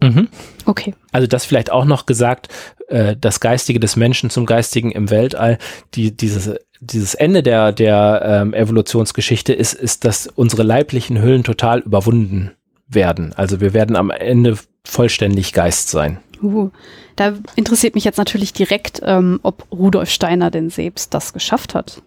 Mhm. 0.00 0.28
Okay. 0.64 0.94
Also 1.12 1.26
das 1.26 1.44
vielleicht 1.44 1.70
auch 1.70 1.84
noch 1.84 2.06
gesagt, 2.06 2.48
äh, 2.88 3.16
das 3.20 3.40
Geistige 3.40 3.80
des 3.80 3.96
Menschen 3.96 4.30
zum 4.30 4.46
Geistigen 4.46 4.92
im 4.92 5.10
Weltall, 5.10 5.58
die, 5.94 6.16
dieses 6.16 6.54
dieses 6.80 7.14
Ende 7.14 7.42
der, 7.42 7.72
der 7.72 8.22
ähm, 8.24 8.54
Evolutionsgeschichte 8.54 9.52
ist, 9.52 9.74
ist, 9.74 10.04
dass 10.04 10.26
unsere 10.26 10.62
leiblichen 10.62 11.22
Hüllen 11.22 11.44
total 11.44 11.80
überwunden 11.80 12.52
werden. 12.88 13.34
Also 13.36 13.60
wir 13.60 13.74
werden 13.74 13.96
am 13.96 14.10
Ende 14.10 14.58
vollständig 14.84 15.52
Geist 15.52 15.90
sein. 15.90 16.18
Uh, 16.42 16.70
da 17.16 17.34
interessiert 17.54 17.94
mich 17.94 18.04
jetzt 18.04 18.16
natürlich 18.16 18.54
direkt, 18.54 19.02
ähm, 19.04 19.40
ob 19.42 19.66
Rudolf 19.70 20.08
Steiner 20.08 20.50
denn 20.50 20.70
selbst 20.70 21.12
das 21.12 21.34
geschafft 21.34 21.74
hat. 21.74 22.02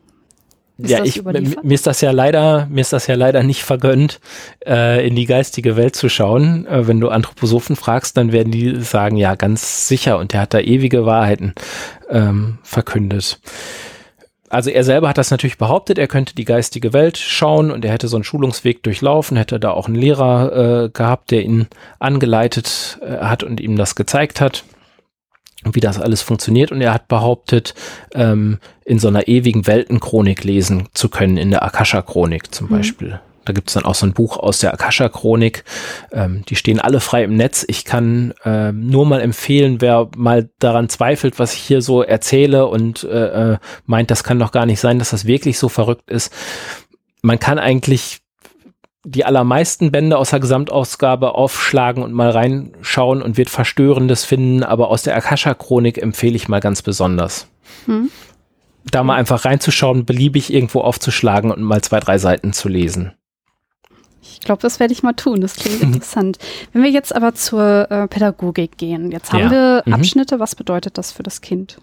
Ist 0.80 0.90
ja, 0.90 1.04
ich, 1.04 1.24
mir 1.24 1.76
ist 1.76 1.86
das 1.86 2.02
ja 2.02 2.10
leider, 2.10 2.66
mir 2.66 2.82
ist 2.82 2.94
das 2.94 3.06
ja 3.06 3.14
leider 3.14 3.44
nicht 3.44 3.64
vergönnt, 3.64 4.20
äh, 4.66 5.08
in 5.08 5.16
die 5.16 5.28
geistige 5.28 5.78
Welt 5.78 5.96
zu 5.96 6.10
schauen. 6.10 6.66
Äh, 6.66 6.88
wenn 6.88 7.00
du 7.00 7.10
Anthroposophen 7.10 7.76
fragst, 7.76 8.18
dann 8.18 8.32
werden 8.32 8.52
die 8.52 8.82
sagen, 8.82 9.16
ja, 9.18 9.36
ganz 9.36 9.88
sicher. 9.88 10.18
Und 10.18 10.34
der 10.34 10.42
hat 10.42 10.56
da 10.56 10.60
ewige 10.60 11.06
Wahrheiten 11.06 11.54
ähm, 12.10 12.58
verkündet 12.64 13.40
also 14.54 14.70
er 14.70 14.84
selber 14.84 15.10
hat 15.10 15.18
das 15.18 15.32
natürlich 15.32 15.58
behauptet, 15.58 15.98
er 15.98 16.08
könnte 16.08 16.36
die 16.36 16.46
geistige 16.46 16.94
Welt 16.94 17.18
schauen 17.18 17.72
und 17.72 17.84
er 17.84 17.92
hätte 17.92 18.08
so 18.08 18.18
einen 18.18 18.24
Schulungsweg 18.24 18.84
durchlaufen, 18.84 19.36
hätte 19.36 19.60
da 19.60 19.72
auch 19.72 19.88
einen 19.88 19.96
Lehrer 19.96 20.86
äh, 20.86 20.90
gehabt, 20.90 21.32
der 21.32 21.44
ihn 21.44 21.68
angeleitet 22.00 23.00
äh, 23.02 23.18
hat 23.18 23.44
und 23.44 23.60
ihm 23.60 23.76
das 23.76 23.96
gezeigt 23.96 24.42
hat, 24.42 24.64
wie 25.64 25.80
das 25.80 26.00
alles 26.00 26.22
funktioniert. 26.22 26.72
Und 26.72 26.82
er 26.82 26.94
hat 26.94 27.08
behauptet, 27.08 27.74
ähm, 28.14 28.60
in 28.86 29.00
so 29.00 29.08
einer 29.08 29.28
ewigen 29.28 29.66
Weltenchronik 29.66 30.44
lesen 30.44 30.88
zu 30.94 31.10
können, 31.10 31.38
in 31.38 31.50
der 31.50 31.64
Akasha-Chronik 31.64 32.54
zum 32.54 32.68
mhm. 32.68 32.72
Beispiel. 32.72 33.20
Da 33.46 33.54
gibt 33.54 33.70
es 33.70 33.74
dann 33.74 33.86
auch 33.86 33.96
so 33.96 34.06
ein 34.06 34.14
Buch 34.14 34.38
aus 34.38 34.60
der 34.60 34.74
Akasha-Chronik. 34.74 35.64
Ähm, 36.12 36.44
die 36.48 36.56
stehen 36.56 36.80
alle 36.80 37.00
frei 37.00 37.24
im 37.24 37.36
Netz. 37.36 37.66
Ich 37.68 37.86
kann 37.86 38.34
äh, 38.46 38.72
nur 38.72 39.06
mal 39.06 39.22
empfehlen, 39.22 39.82
wer 39.82 40.10
mal 40.16 40.50
daran 40.60 40.90
zweifelt, 40.90 41.40
was 41.40 41.54
ich 41.54 41.60
hier 41.60 41.82
so 41.82 42.02
erzähle 42.02 42.68
und 42.68 43.04
äh, 43.04 43.54
äh, 43.54 43.58
meint, 43.86 44.12
das 44.12 44.24
kann 44.24 44.40
doch 44.40 44.52
gar 44.52 44.66
nicht 44.66 44.80
sein, 44.80 45.00
dass 45.00 45.10
das 45.10 45.26
wirklich 45.26 45.58
so 45.60 45.70
verrückt 45.70 46.10
ist. 46.10 46.34
Man 47.22 47.40
kann 47.40 47.60
eigentlich 47.60 48.24
die 49.06 49.26
allermeisten 49.26 49.92
Bände 49.92 50.18
aus 50.18 50.30
der 50.30 50.40
Gesamtausgabe 50.40 51.36
aufschlagen 51.36 52.04
und 52.04 52.14
mal 52.14 52.30
reinschauen 52.30 53.22
und 53.22 53.38
wird 53.38 53.50
Verstörendes 53.50 54.24
finden, 54.24 54.64
aber 54.64 54.90
aus 54.90 55.04
der 55.04 55.18
Akasha-Chronik 55.18 55.98
empfehle 55.98 56.36
ich 56.36 56.48
mal 56.48 56.62
ganz 56.62 56.82
besonders. 56.82 57.48
Hm. 57.86 58.10
Da 58.86 59.04
mal 59.04 59.16
einfach 59.16 59.46
reinzuschauen, 59.46 60.06
beliebig 60.06 60.54
irgendwo 60.54 60.82
aufzuschlagen 60.82 61.52
und 61.52 61.62
mal 61.62 61.82
zwei, 61.82 62.00
drei 62.00 62.18
Seiten 62.18 62.54
zu 62.54 62.70
lesen. 62.70 63.14
Ich 64.24 64.40
glaube, 64.40 64.62
das 64.62 64.80
werde 64.80 64.94
ich 64.94 65.04
mal 65.04 65.14
tun. 65.14 65.42
Das 65.42 65.56
klingt 65.56 65.82
mhm. 65.82 65.94
interessant. 65.94 66.38
Wenn 66.72 66.84
wir 66.84 66.90
jetzt 66.90 67.16
aber 67.16 67.36
zur 67.36 67.92
äh, 67.92 68.08
Pädagogik 68.08 68.78
gehen, 68.78 69.12
jetzt 69.12 69.32
haben 69.34 69.44
ja. 69.44 69.52
wir 69.52 69.84
mhm. 69.86 69.94
Abschnitte. 69.94 70.40
Was 70.40 70.56
bedeutet 70.56 70.98
das 70.98 71.12
für 71.12 71.24
das 71.24 71.42
Kind? 71.42 71.78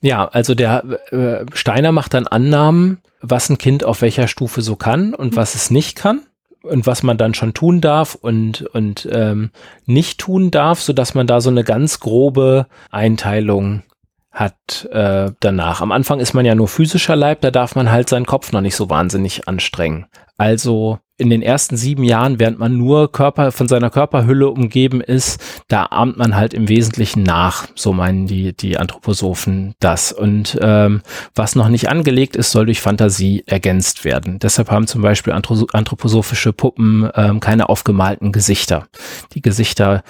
Ja, 0.00 0.28
also 0.28 0.54
der 0.54 0.84
äh, 1.10 1.44
Steiner 1.52 1.92
macht 1.92 2.14
dann 2.14 2.26
Annahmen, 2.26 2.98
was 3.20 3.50
ein 3.50 3.58
Kind 3.58 3.84
auf 3.84 4.00
welcher 4.00 4.28
Stufe 4.28 4.62
so 4.62 4.76
kann 4.76 5.14
und 5.14 5.32
mhm. 5.32 5.36
was 5.36 5.54
es 5.54 5.70
nicht 5.70 5.96
kann. 5.96 6.22
und 6.62 6.86
was 6.86 7.02
man 7.02 7.16
dann 7.16 7.34
schon 7.34 7.54
tun 7.54 7.80
darf 7.80 8.14
und, 8.14 8.62
und 8.74 9.08
ähm, 9.10 9.50
nicht 9.86 10.18
tun 10.18 10.50
darf, 10.50 10.80
so 10.80 10.92
dass 10.92 11.14
man 11.14 11.26
da 11.26 11.40
so 11.40 11.50
eine 11.50 11.64
ganz 11.64 12.00
grobe 12.00 12.66
Einteilung 12.90 13.82
hat 14.30 14.88
äh, 14.92 15.32
danach. 15.40 15.80
Am 15.80 15.92
Anfang 15.92 16.20
ist 16.20 16.34
man 16.34 16.46
ja 16.46 16.54
nur 16.54 16.68
physischer 16.68 17.16
Leib, 17.16 17.40
da 17.40 17.50
darf 17.50 17.74
man 17.74 17.90
halt 17.90 18.08
seinen 18.08 18.26
Kopf 18.26 18.52
noch 18.52 18.60
nicht 18.60 18.76
so 18.76 18.88
wahnsinnig 18.88 19.48
anstrengen. 19.48 20.06
Also 20.40 20.98
in 21.18 21.28
den 21.28 21.42
ersten 21.42 21.76
sieben 21.76 22.02
Jahren, 22.02 22.38
während 22.38 22.58
man 22.58 22.78
nur 22.78 23.12
Körper 23.12 23.52
von 23.52 23.68
seiner 23.68 23.90
Körperhülle 23.90 24.48
umgeben 24.48 25.02
ist, 25.02 25.38
da 25.68 25.84
ahmt 25.90 26.16
man 26.16 26.34
halt 26.34 26.54
im 26.54 26.66
Wesentlichen 26.66 27.22
nach. 27.22 27.68
So 27.74 27.92
meinen 27.92 28.26
die 28.26 28.56
die 28.56 28.78
Anthroposophen 28.78 29.74
das. 29.80 30.12
Und 30.12 30.58
ähm, 30.62 31.02
was 31.34 31.56
noch 31.56 31.68
nicht 31.68 31.90
angelegt 31.90 32.36
ist, 32.36 32.52
soll 32.52 32.64
durch 32.64 32.80
Fantasie 32.80 33.44
ergänzt 33.46 34.06
werden. 34.06 34.38
Deshalb 34.38 34.70
haben 34.70 34.86
zum 34.86 35.02
Beispiel 35.02 35.34
anthroposophische 35.34 36.54
Puppen 36.54 37.10
ähm, 37.14 37.40
keine 37.40 37.68
aufgemalten 37.68 38.32
Gesichter. 38.32 38.86
Die 39.34 39.42
Gesichter 39.42 40.02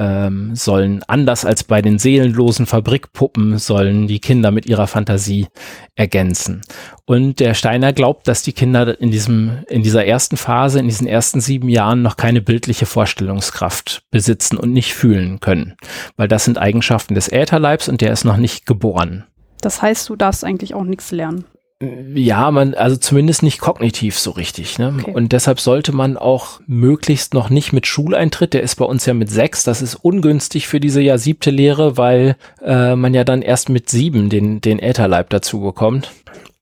ähm, 0.00 0.56
sollen 0.56 1.02
anders 1.06 1.44
als 1.44 1.62
bei 1.62 1.82
den 1.82 1.98
seelenlosen 1.98 2.64
Fabrikpuppen 2.64 3.58
sollen 3.58 4.08
die 4.08 4.18
Kinder 4.18 4.50
mit 4.50 4.64
ihrer 4.64 4.86
Fantasie 4.86 5.46
ergänzen. 5.94 6.62
Und 7.04 7.38
der 7.38 7.52
Steiner 7.52 7.92
glaubt, 7.92 8.26
dass 8.26 8.42
die 8.42 8.54
Kinder 8.54 8.98
in 8.98 9.10
diesem 9.10 9.58
in 9.68 9.82
dieser 9.82 10.06
ersten 10.06 10.38
Phase, 10.38 10.80
in 10.80 10.88
diesen 10.88 11.06
ersten 11.06 11.42
sieben 11.42 11.68
Jahren 11.68 12.00
noch 12.00 12.16
keine 12.16 12.40
bildliche 12.40 12.86
Vorstellungskraft 12.86 14.02
besitzen 14.10 14.56
und 14.56 14.72
nicht 14.72 14.94
fühlen 14.94 15.40
können, 15.40 15.76
weil 16.16 16.28
das 16.28 16.46
sind 16.46 16.56
Eigenschaften 16.56 17.14
des 17.14 17.30
Ätherleibs 17.30 17.88
und 17.88 18.00
der 18.00 18.12
ist 18.12 18.24
noch 18.24 18.38
nicht 18.38 18.64
geboren. 18.64 19.24
Das 19.60 19.82
heißt, 19.82 20.08
du 20.08 20.16
darfst 20.16 20.44
eigentlich 20.44 20.72
auch 20.72 20.84
nichts 20.84 21.10
lernen. 21.12 21.44
Ja, 21.82 22.50
man, 22.50 22.74
also 22.74 22.96
zumindest 22.96 23.42
nicht 23.42 23.58
kognitiv 23.58 24.18
so 24.18 24.32
richtig. 24.32 24.78
Ne? 24.78 24.94
Okay. 25.00 25.12
Und 25.12 25.32
deshalb 25.32 25.60
sollte 25.60 25.92
man 25.92 26.18
auch 26.18 26.60
möglichst 26.66 27.32
noch 27.32 27.48
nicht 27.48 27.72
mit 27.72 27.86
Schuleintritt, 27.86 28.52
der 28.52 28.62
ist 28.62 28.74
bei 28.74 28.84
uns 28.84 29.06
ja 29.06 29.14
mit 29.14 29.30
sechs, 29.30 29.64
das 29.64 29.80
ist 29.80 29.94
ungünstig 29.94 30.68
für 30.68 30.78
diese 30.78 31.00
Jahr 31.00 31.16
siebte 31.16 31.50
Lehre, 31.50 31.96
weil 31.96 32.36
äh, 32.62 32.94
man 32.96 33.14
ja 33.14 33.24
dann 33.24 33.40
erst 33.40 33.70
mit 33.70 33.88
sieben 33.88 34.28
den, 34.28 34.60
den 34.60 34.78
Ätherleib 34.78 35.30
dazu 35.30 35.60
bekommt. 35.60 36.10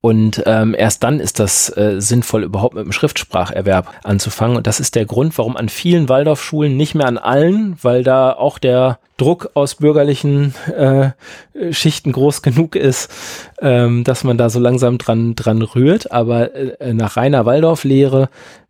Und 0.01 0.45
ähm, 0.47 0.77
erst 0.79 1.03
dann 1.03 1.19
ist 1.19 1.41
das 1.41 1.77
äh, 1.77 2.01
sinnvoll, 2.01 2.45
überhaupt 2.45 2.77
mit 2.77 2.85
dem 2.85 2.93
Schriftspracherwerb 2.93 3.93
anzufangen. 4.05 4.57
Und 4.57 4.69
das 4.69 4.79
ist 4.79 4.95
der 4.95 5.07
Grund, 5.07 5.37
warum 5.39 5.57
an 5.57 5.69
vielen 5.69 6.09
Waldorfschulen, 6.09 6.77
nicht 6.77 6.95
mehr 6.95 7.09
an 7.09 7.19
allen, 7.19 7.77
weil 7.83 8.05
da 8.05 8.33
auch 8.33 8.59
der 8.59 9.01
Druck 9.17 9.51
aus 9.55 9.75
bürgerlichen 9.75 10.55
äh, 10.77 11.11
Schichten 11.73 12.13
groß 12.13 12.43
genug 12.43 12.77
ist, 12.77 13.11
ähm, 13.61 14.05
dass 14.05 14.23
man 14.23 14.39
da 14.39 14.51
so 14.51 14.61
langsam 14.61 14.99
dran, 14.99 15.35
dran 15.35 15.63
rührt. 15.63 16.13
Aber 16.13 16.55
äh, 16.55 16.95
nach 16.95 17.17
reiner 17.17 17.45
Waldorflehre 17.45 18.29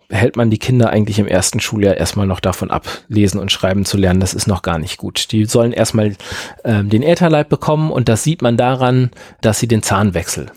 hält 0.09 0.37
man 0.37 0.49
die 0.49 0.59
Kinder 0.59 0.89
eigentlich 0.89 1.19
im 1.19 1.29
ersten 1.29 1.61
Schuljahr 1.61 1.99
erstmal 1.99 2.27
noch 2.27 2.41
davon 2.41 2.71
ab, 2.71 2.87
lesen 3.09 3.39
und 3.39 3.53
schreiben 3.53 3.85
zu 3.85 3.99
lernen. 3.99 4.21
Das 4.21 4.33
ist 4.33 4.47
noch 4.47 4.63
gar 4.63 4.79
nicht 4.79 4.97
gut. 4.97 5.31
Die 5.33 5.45
sollen 5.45 5.73
erstmal 5.73 6.17
ähm, 6.65 6.89
den 6.89 7.03
Ätherleib 7.03 7.51
bekommen 7.51 7.93
und 7.93 8.09
das 8.09 8.25
sieht 8.25 8.41
man 8.41 8.57
daran, 8.57 9.11
dass 9.43 9.59
sie 9.59 9.69
den 9.69 9.83
Zahnwechsel 9.83 10.51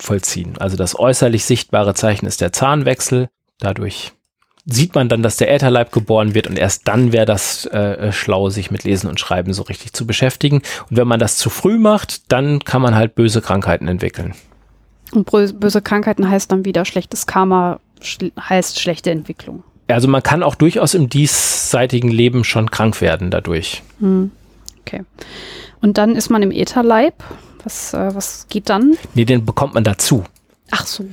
vollziehen. 0.00 0.56
Also 0.58 0.76
das 0.76 0.98
äußerlich 0.98 1.44
sichtbare 1.44 1.94
Zeichen 1.94 2.26
ist 2.26 2.40
der 2.40 2.52
Zahnwechsel. 2.52 3.28
Dadurch 3.58 4.12
sieht 4.64 4.94
man 4.94 5.08
dann, 5.08 5.22
dass 5.22 5.38
der 5.38 5.52
Ätherleib 5.52 5.92
geboren 5.92 6.34
wird 6.34 6.46
und 6.46 6.58
erst 6.58 6.86
dann 6.86 7.12
wäre 7.12 7.24
das 7.24 7.64
äh, 7.66 8.12
schlau, 8.12 8.50
sich 8.50 8.70
mit 8.70 8.84
Lesen 8.84 9.08
und 9.08 9.18
Schreiben 9.18 9.52
so 9.54 9.62
richtig 9.62 9.94
zu 9.94 10.06
beschäftigen. 10.06 10.62
Und 10.90 10.96
wenn 10.96 11.08
man 11.08 11.18
das 11.18 11.38
zu 11.38 11.48
früh 11.48 11.78
macht, 11.78 12.30
dann 12.30 12.60
kann 12.60 12.82
man 12.82 12.94
halt 12.94 13.14
böse 13.14 13.40
Krankheiten 13.40 13.88
entwickeln. 13.88 14.34
Und 15.12 15.30
böse 15.30 15.80
Krankheiten 15.80 16.28
heißt 16.28 16.52
dann 16.52 16.66
wieder 16.66 16.84
schlechtes 16.84 17.26
Karma, 17.26 17.80
schl 18.00 18.30
heißt 18.38 18.78
schlechte 18.78 19.10
Entwicklung. 19.10 19.64
Also 19.88 20.06
man 20.06 20.22
kann 20.22 20.42
auch 20.42 20.54
durchaus 20.54 20.92
im 20.92 21.08
diesseitigen 21.08 22.10
Leben 22.10 22.44
schon 22.44 22.70
krank 22.70 23.00
werden 23.00 23.30
dadurch. 23.30 23.82
Hm. 24.00 24.30
Okay. 24.80 25.04
Und 25.80 25.96
dann 25.96 26.14
ist 26.14 26.28
man 26.28 26.42
im 26.42 26.50
Ätherleib 26.50 27.14
was, 27.64 27.94
äh, 27.94 28.14
was 28.14 28.46
geht 28.48 28.68
dann? 28.68 28.96
Nee, 29.14 29.24
den 29.24 29.44
bekommt 29.44 29.74
man 29.74 29.84
dazu. 29.84 30.24
Ach 30.70 30.86
so. 30.86 31.04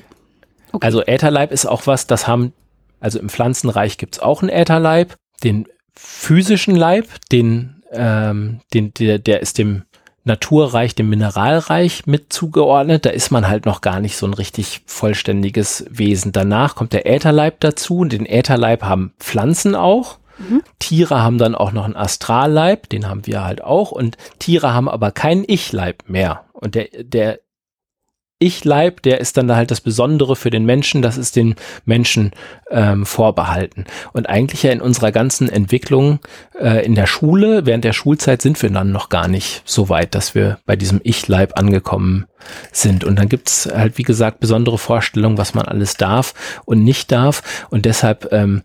Okay. 0.71 0.85
Also 0.85 1.01
Ätherleib 1.05 1.51
ist 1.51 1.65
auch 1.65 1.87
was, 1.87 2.07
das 2.07 2.27
haben, 2.27 2.53
also 2.99 3.19
im 3.19 3.29
Pflanzenreich 3.29 3.97
gibt 3.97 4.15
es 4.15 4.21
auch 4.21 4.41
einen 4.41 4.49
Ätherleib, 4.49 5.15
den 5.43 5.67
physischen 5.93 6.75
Leib, 6.75 7.07
den, 7.31 7.81
ähm, 7.91 8.61
den, 8.73 8.93
der, 8.93 9.19
der 9.19 9.41
ist 9.41 9.57
dem 9.57 9.83
Naturreich, 10.25 10.95
dem 10.95 11.09
Mineralreich 11.09 12.07
mit 12.07 12.33
zugeordnet. 12.33 13.05
Da 13.05 13.11
ist 13.11 13.31
man 13.31 13.47
halt 13.47 13.65
noch 13.65 13.81
gar 13.81 13.99
nicht 13.99 14.17
so 14.17 14.25
ein 14.25 14.33
richtig 14.33 14.81
vollständiges 14.87 15.85
Wesen. 15.89 16.31
Danach 16.31 16.75
kommt 16.75 16.93
der 16.93 17.05
Ätherleib 17.05 17.59
dazu 17.59 17.99
und 17.99 18.11
den 18.11 18.25
Ätherleib 18.25 18.81
haben 18.81 19.13
Pflanzen 19.19 19.75
auch. 19.75 20.17
Tiere 20.79 21.21
haben 21.21 21.37
dann 21.37 21.55
auch 21.55 21.71
noch 21.71 21.85
einen 21.85 21.95
Astralleib, 21.95 22.89
den 22.89 23.07
haben 23.07 23.25
wir 23.25 23.43
halt 23.43 23.63
auch. 23.63 23.91
Und 23.91 24.17
Tiere 24.39 24.73
haben 24.73 24.89
aber 24.89 25.11
keinen 25.11 25.43
Ich-Leib 25.47 26.03
mehr. 26.07 26.45
Und 26.53 26.75
der, 26.75 26.87
der 26.99 27.39
ich-Leib, 28.37 29.01
der 29.01 29.21
ist 29.21 29.37
dann 29.37 29.55
halt 29.55 29.71
das 29.71 29.79
Besondere 29.79 30.35
für 30.35 30.49
den 30.49 30.65
Menschen, 30.65 31.01
das 31.01 31.17
ist 31.17 31.37
den 31.37 31.55
Menschen 31.85 32.31
ähm, 32.69 33.05
vorbehalten. 33.05 33.85
Und 34.11 34.27
eigentlich 34.27 34.63
ja 34.63 34.71
in 34.71 34.81
unserer 34.81 35.13
ganzen 35.13 35.47
Entwicklung 35.47 36.19
äh, 36.59 36.85
in 36.85 36.95
der 36.95 37.07
Schule, 37.07 37.65
während 37.65 37.85
der 37.85 37.93
Schulzeit 37.93 38.41
sind 38.41 38.61
wir 38.61 38.69
dann 38.69 38.91
noch 38.91 39.07
gar 39.07 39.29
nicht 39.29 39.61
so 39.63 39.87
weit, 39.87 40.15
dass 40.15 40.35
wir 40.35 40.59
bei 40.65 40.75
diesem 40.75 40.99
Ich-Leib 41.03 41.57
angekommen 41.57 42.25
sind. 42.73 43.05
Und 43.05 43.17
dann 43.17 43.29
gibt's 43.29 43.69
halt, 43.73 43.97
wie 43.97 44.03
gesagt, 44.03 44.41
besondere 44.41 44.77
Vorstellungen, 44.77 45.37
was 45.37 45.53
man 45.53 45.65
alles 45.65 45.95
darf 45.95 46.33
und 46.65 46.83
nicht 46.83 47.13
darf. 47.13 47.65
Und 47.69 47.85
deshalb 47.85 48.33
ähm, 48.33 48.63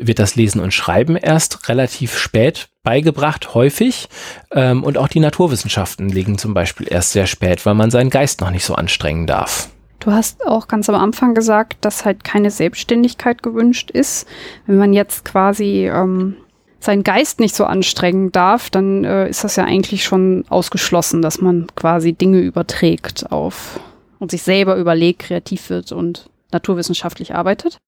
wird 0.00 0.18
das 0.18 0.34
Lesen 0.36 0.60
und 0.60 0.72
Schreiben 0.72 1.16
erst 1.16 1.68
relativ 1.68 2.16
spät 2.18 2.68
beigebracht, 2.82 3.54
häufig. 3.54 4.08
Ähm, 4.52 4.84
und 4.84 4.98
auch 4.98 5.08
die 5.08 5.20
Naturwissenschaften 5.20 6.08
liegen 6.08 6.38
zum 6.38 6.54
Beispiel 6.54 6.86
erst 6.90 7.12
sehr 7.12 7.26
spät, 7.26 7.64
weil 7.66 7.74
man 7.74 7.90
seinen 7.90 8.10
Geist 8.10 8.40
noch 8.40 8.50
nicht 8.50 8.64
so 8.64 8.74
anstrengen 8.74 9.26
darf. 9.26 9.68
Du 10.00 10.10
hast 10.10 10.44
auch 10.46 10.66
ganz 10.66 10.88
am 10.88 10.96
Anfang 10.96 11.34
gesagt, 11.34 11.76
dass 11.82 12.04
halt 12.04 12.24
keine 12.24 12.50
Selbstständigkeit 12.50 13.42
gewünscht 13.42 13.90
ist. 13.90 14.26
Wenn 14.66 14.78
man 14.78 14.92
jetzt 14.92 15.24
quasi 15.24 15.86
ähm, 15.86 16.36
seinen 16.80 17.04
Geist 17.04 17.38
nicht 17.38 17.54
so 17.54 17.64
anstrengen 17.64 18.32
darf, 18.32 18.68
dann 18.68 19.04
äh, 19.04 19.28
ist 19.28 19.44
das 19.44 19.54
ja 19.56 19.64
eigentlich 19.64 20.02
schon 20.02 20.44
ausgeschlossen, 20.48 21.22
dass 21.22 21.40
man 21.40 21.68
quasi 21.76 22.12
Dinge 22.12 22.40
überträgt 22.40 23.30
auf 23.30 23.78
und 24.18 24.32
sich 24.32 24.42
selber 24.42 24.76
überlegt, 24.76 25.20
kreativ 25.20 25.70
wird 25.70 25.92
und 25.92 26.28
naturwissenschaftlich 26.50 27.34
arbeitet. 27.34 27.78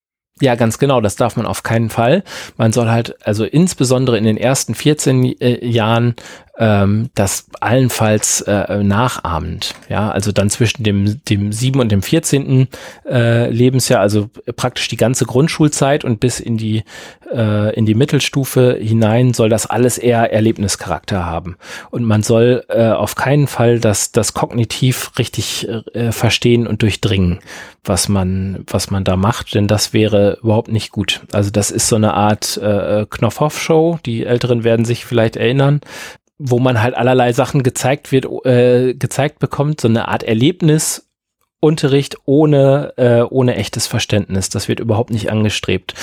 Ja, 0.40 0.56
ganz 0.56 0.78
genau, 0.78 1.00
das 1.00 1.14
darf 1.14 1.36
man 1.36 1.46
auf 1.46 1.62
keinen 1.62 1.90
Fall. 1.90 2.24
Man 2.56 2.72
soll 2.72 2.88
halt, 2.88 3.14
also 3.24 3.44
insbesondere 3.44 4.18
in 4.18 4.24
den 4.24 4.36
ersten 4.36 4.74
14 4.74 5.40
äh, 5.40 5.64
Jahren 5.64 6.16
ähm, 6.56 7.10
das 7.14 7.46
allenfalls 7.60 8.42
äh, 8.42 8.82
nachahmend. 8.82 9.74
Ja, 9.88 10.10
also 10.10 10.30
dann 10.30 10.50
zwischen 10.50 10.84
dem, 10.84 11.20
dem 11.24 11.52
sieben 11.52 11.80
und 11.80 11.90
dem 11.90 12.02
14. 12.02 12.68
Äh, 13.08 13.50
Lebensjahr, 13.50 14.00
also 14.00 14.30
praktisch 14.54 14.88
die 14.88 14.96
ganze 14.96 15.26
Grundschulzeit 15.26 16.04
und 16.04 16.20
bis 16.20 16.38
in 16.38 16.56
die, 16.56 16.84
äh, 17.32 17.74
in 17.74 17.86
die 17.86 17.94
Mittelstufe 17.94 18.78
hinein 18.80 19.34
soll 19.34 19.48
das 19.48 19.66
alles 19.66 19.98
eher 19.98 20.32
Erlebnischarakter 20.32 21.26
haben. 21.26 21.56
Und 21.90 22.04
man 22.04 22.22
soll 22.22 22.64
äh, 22.68 22.90
auf 22.90 23.16
keinen 23.16 23.48
Fall 23.48 23.80
das, 23.80 24.12
das 24.12 24.32
kognitiv 24.32 25.10
richtig 25.18 25.68
äh, 25.68 26.12
verstehen 26.12 26.68
und 26.68 26.82
durchdringen, 26.82 27.40
was 27.82 28.08
man, 28.08 28.64
was 28.68 28.92
man 28.92 29.02
da 29.02 29.16
macht, 29.16 29.54
denn 29.54 29.66
das 29.66 29.92
wäre 29.92 30.38
überhaupt 30.40 30.70
nicht 30.70 30.92
gut. 30.92 31.22
Also 31.32 31.50
das 31.50 31.72
ist 31.72 31.88
so 31.88 31.96
eine 31.96 32.14
Art 32.14 32.56
äh, 32.58 33.06
Knopfhoff-Show, 33.10 33.98
die 34.06 34.24
Älteren 34.24 34.62
werden 34.62 34.84
sich 34.84 35.04
vielleicht 35.04 35.34
erinnern 35.34 35.80
wo 36.38 36.58
man 36.58 36.82
halt 36.82 36.94
allerlei 36.94 37.32
Sachen 37.32 37.62
gezeigt 37.62 38.12
wird, 38.12 38.26
äh, 38.44 38.94
gezeigt 38.94 39.38
bekommt, 39.38 39.80
so 39.80 39.88
eine 39.88 40.08
Art 40.08 40.22
Erlebnisunterricht 40.22 42.16
ohne, 42.24 42.92
äh, 42.96 43.22
ohne 43.22 43.56
echtes 43.56 43.86
Verständnis. 43.86 44.48
Das 44.48 44.68
wird 44.68 44.80
überhaupt 44.80 45.10
nicht 45.10 45.30
angestrebt. 45.30 45.94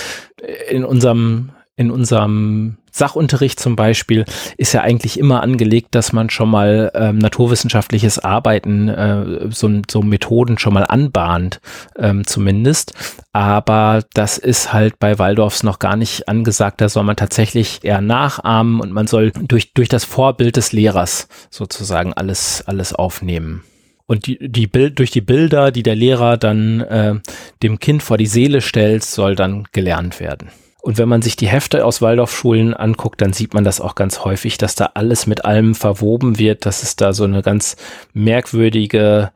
In 0.70 0.86
unserem, 0.86 1.52
in 1.82 1.92
unserem 1.92 2.78
Sachunterricht 2.92 3.60
zum 3.60 3.76
Beispiel 3.76 4.26
ist 4.58 4.74
ja 4.74 4.82
eigentlich 4.82 5.18
immer 5.18 5.42
angelegt, 5.42 5.96
dass 5.96 6.14
man 6.14 6.30
schon 6.30 6.50
mal 6.50 6.92
ähm, 6.94 7.18
naturwissenschaftliches 7.18 8.20
Arbeiten, 8.20 8.88
äh, 8.88 9.50
so, 9.50 9.70
so 9.90 10.02
Methoden 10.02 10.58
schon 10.58 10.74
mal 10.74 10.84
anbahnt, 10.84 11.60
ähm, 11.98 12.28
zumindest. 12.28 12.94
Aber 13.34 14.04
das 14.14 14.38
ist 14.38 14.74
halt 14.74 15.00
bei 15.00 15.18
Waldorfs 15.18 15.64
noch 15.64 15.80
gar 15.80 15.96
nicht 15.96 16.30
angesagt. 16.30 16.82
Da 16.82 16.90
soll 16.90 17.04
man 17.04 17.16
tatsächlich 17.16 17.80
eher 17.84 18.02
nachahmen 18.02 18.80
und 18.80 18.92
man 18.92 19.08
soll 19.08 19.32
durch, 19.32 19.74
durch 19.74 19.90
das 19.90 20.04
Vorbild 20.04 20.56
des 20.58 20.72
Lehrers 20.72 21.28
sozusagen 21.50 22.14
alles, 22.14 22.64
alles 22.68 22.94
aufnehmen. 22.94 23.64
Und 24.06 24.28
die, 24.28 24.38
die 24.42 24.68
Bild, 24.68 25.00
durch 25.00 25.10
die 25.10 25.22
Bilder, 25.22 25.72
die 25.72 25.84
der 25.84 25.96
Lehrer 25.96 26.38
dann 26.38 26.82
äh, 26.82 27.16
dem 27.64 27.80
Kind 27.80 28.04
vor 28.04 28.18
die 28.18 28.28
Seele 28.28 28.62
stellt, 28.62 29.06
soll 29.06 29.36
dann 29.36 29.68
gelernt 29.72 30.20
werden. 30.20 30.50
Und 30.82 30.98
wenn 30.98 31.08
man 31.08 31.22
sich 31.22 31.36
die 31.36 31.48
Hefte 31.48 31.86
aus 31.86 32.02
Waldorfschulen 32.02 32.74
anguckt, 32.74 33.22
dann 33.22 33.34
sieht 33.34 33.54
man 33.54 33.64
das 33.64 33.80
auch 33.80 33.96
ganz 33.96 34.26
häufig, 34.26 34.58
dass 34.58 34.76
da 34.76 34.92
alles 34.96 35.28
mit 35.28 35.46
allem 35.46 35.76
verwoben 35.76 36.40
wird, 36.40 36.66
dass 36.66 36.82
es 36.82 36.96
da 36.96 37.14
so 37.14 37.24
eine 37.24 37.44
ganz 37.44 37.76
merkwürdige 38.14 39.32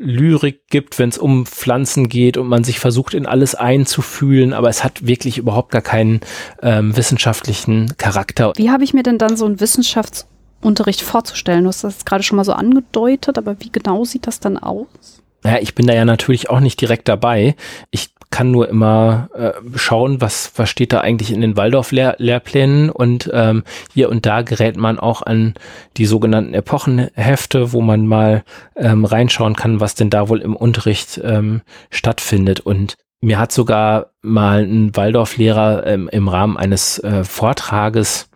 Lyrik 0.00 0.66
gibt, 0.68 0.98
wenn 0.98 1.10
es 1.10 1.18
um 1.18 1.44
Pflanzen 1.46 2.08
geht 2.08 2.38
und 2.38 2.48
man 2.48 2.64
sich 2.64 2.80
versucht, 2.80 3.12
in 3.12 3.26
alles 3.26 3.54
einzufühlen, 3.54 4.54
aber 4.54 4.70
es 4.70 4.82
hat 4.82 5.06
wirklich 5.06 5.36
überhaupt 5.36 5.70
gar 5.70 5.82
keinen 5.82 6.20
ähm, 6.62 6.96
wissenschaftlichen 6.96 7.94
Charakter. 7.98 8.52
Wie 8.56 8.70
habe 8.70 8.82
ich 8.82 8.94
mir 8.94 9.02
denn 9.02 9.18
dann 9.18 9.36
so 9.36 9.44
einen 9.44 9.60
Wissenschaftsunterricht 9.60 11.02
vorzustellen? 11.02 11.64
Du 11.64 11.68
hast 11.68 11.84
das 11.84 12.06
gerade 12.06 12.22
schon 12.22 12.36
mal 12.36 12.44
so 12.44 12.52
angedeutet, 12.52 13.36
aber 13.36 13.60
wie 13.60 13.70
genau 13.70 14.04
sieht 14.04 14.26
das 14.26 14.40
dann 14.40 14.56
aus? 14.56 15.22
Ja, 15.44 15.58
ich 15.58 15.74
bin 15.74 15.86
da 15.86 15.92
ja 15.92 16.06
natürlich 16.06 16.48
auch 16.48 16.60
nicht 16.60 16.80
direkt 16.80 17.06
dabei. 17.06 17.54
Ich 17.90 18.14
kann 18.30 18.50
nur 18.50 18.68
immer 18.68 19.28
äh, 19.34 19.52
schauen, 19.76 20.20
was, 20.20 20.52
was 20.56 20.70
steht 20.70 20.92
da 20.92 21.00
eigentlich 21.00 21.32
in 21.32 21.40
den 21.40 21.56
Waldorf-Lehrplänen 21.56 22.88
und 22.88 23.28
ähm, 23.32 23.64
hier 23.92 24.08
und 24.08 24.24
da 24.24 24.42
gerät 24.42 24.76
man 24.76 24.98
auch 24.98 25.22
an 25.22 25.54
die 25.96 26.06
sogenannten 26.06 26.54
Epochenhefte, 26.54 27.72
wo 27.72 27.80
man 27.80 28.06
mal 28.06 28.44
ähm, 28.76 29.04
reinschauen 29.04 29.56
kann, 29.56 29.80
was 29.80 29.96
denn 29.96 30.10
da 30.10 30.28
wohl 30.28 30.40
im 30.40 30.54
Unterricht 30.54 31.20
ähm, 31.24 31.62
stattfindet. 31.90 32.60
Und 32.60 32.96
mir 33.20 33.38
hat 33.38 33.52
sogar 33.52 34.12
mal 34.22 34.62
ein 34.62 34.96
Waldorf-Lehrer 34.96 35.86
ähm, 35.86 36.08
im 36.10 36.28
Rahmen 36.28 36.56
eines 36.56 36.98
äh, 37.00 37.24
Vortrages 37.24 38.29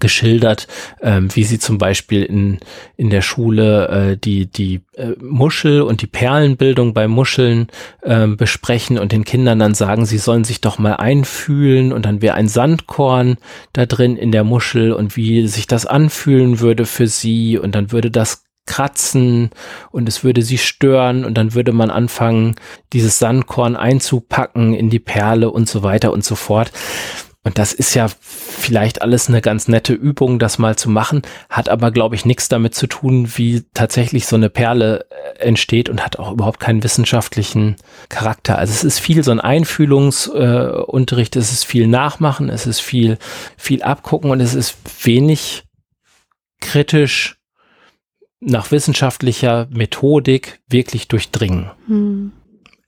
geschildert, 0.00 0.68
ähm, 1.00 1.34
wie 1.34 1.44
sie 1.44 1.58
zum 1.58 1.78
Beispiel 1.78 2.22
in, 2.22 2.58
in 2.96 3.08
der 3.08 3.22
Schule 3.22 3.88
äh, 3.88 4.16
die, 4.18 4.44
die 4.46 4.82
äh, 4.94 5.12
Muschel 5.18 5.80
und 5.80 6.02
die 6.02 6.06
Perlenbildung 6.06 6.92
bei 6.92 7.08
Muscheln 7.08 7.68
ähm, 8.02 8.36
besprechen 8.36 8.98
und 8.98 9.12
den 9.12 9.24
Kindern 9.24 9.58
dann 9.58 9.74
sagen, 9.74 10.04
sie 10.04 10.18
sollen 10.18 10.44
sich 10.44 10.60
doch 10.60 10.78
mal 10.78 10.94
einfühlen 10.94 11.92
und 11.92 12.04
dann 12.04 12.20
wäre 12.20 12.34
ein 12.34 12.48
Sandkorn 12.48 13.38
da 13.72 13.86
drin 13.86 14.16
in 14.16 14.30
der 14.30 14.44
Muschel 14.44 14.92
und 14.92 15.16
wie 15.16 15.48
sich 15.48 15.66
das 15.66 15.86
anfühlen 15.86 16.60
würde 16.60 16.84
für 16.84 17.06
sie 17.06 17.56
und 17.56 17.74
dann 17.74 17.90
würde 17.90 18.10
das 18.10 18.44
kratzen 18.66 19.48
und 19.90 20.06
es 20.08 20.22
würde 20.22 20.42
sie 20.42 20.58
stören 20.58 21.24
und 21.24 21.38
dann 21.38 21.54
würde 21.54 21.72
man 21.72 21.90
anfangen, 21.90 22.56
dieses 22.92 23.18
Sandkorn 23.18 23.74
einzupacken 23.74 24.74
in 24.74 24.90
die 24.90 24.98
Perle 24.98 25.50
und 25.50 25.66
so 25.66 25.82
weiter 25.82 26.12
und 26.12 26.22
so 26.22 26.34
fort. 26.34 26.70
Und 27.48 27.56
das 27.56 27.72
ist 27.72 27.94
ja 27.94 28.08
vielleicht 28.20 29.00
alles 29.00 29.30
eine 29.30 29.40
ganz 29.40 29.68
nette 29.68 29.94
Übung, 29.94 30.38
das 30.38 30.58
mal 30.58 30.76
zu 30.76 30.90
machen, 30.90 31.22
hat 31.48 31.70
aber, 31.70 31.90
glaube 31.90 32.14
ich, 32.14 32.26
nichts 32.26 32.50
damit 32.50 32.74
zu 32.74 32.86
tun, 32.86 33.32
wie 33.36 33.64
tatsächlich 33.72 34.26
so 34.26 34.36
eine 34.36 34.50
Perle 34.50 35.06
äh, 35.08 35.38
entsteht 35.38 35.88
und 35.88 36.04
hat 36.04 36.18
auch 36.18 36.30
überhaupt 36.30 36.60
keinen 36.60 36.84
wissenschaftlichen 36.84 37.76
Charakter. 38.10 38.58
Also 38.58 38.74
es 38.74 38.84
ist 38.84 38.98
viel 38.98 39.24
so 39.24 39.30
ein 39.30 39.40
Einfühlungsunterricht, 39.40 41.36
äh, 41.36 41.38
es 41.38 41.50
ist 41.50 41.64
viel 41.64 41.86
Nachmachen, 41.86 42.50
es 42.50 42.66
ist 42.66 42.80
viel, 42.80 43.16
viel 43.56 43.82
Abgucken 43.82 44.30
und 44.30 44.42
es 44.42 44.52
ist 44.52 44.76
wenig 45.02 45.64
kritisch 46.60 47.38
nach 48.40 48.70
wissenschaftlicher 48.70 49.68
Methodik 49.70 50.60
wirklich 50.68 51.08
durchdringen. 51.08 51.70
Hm 51.86 52.32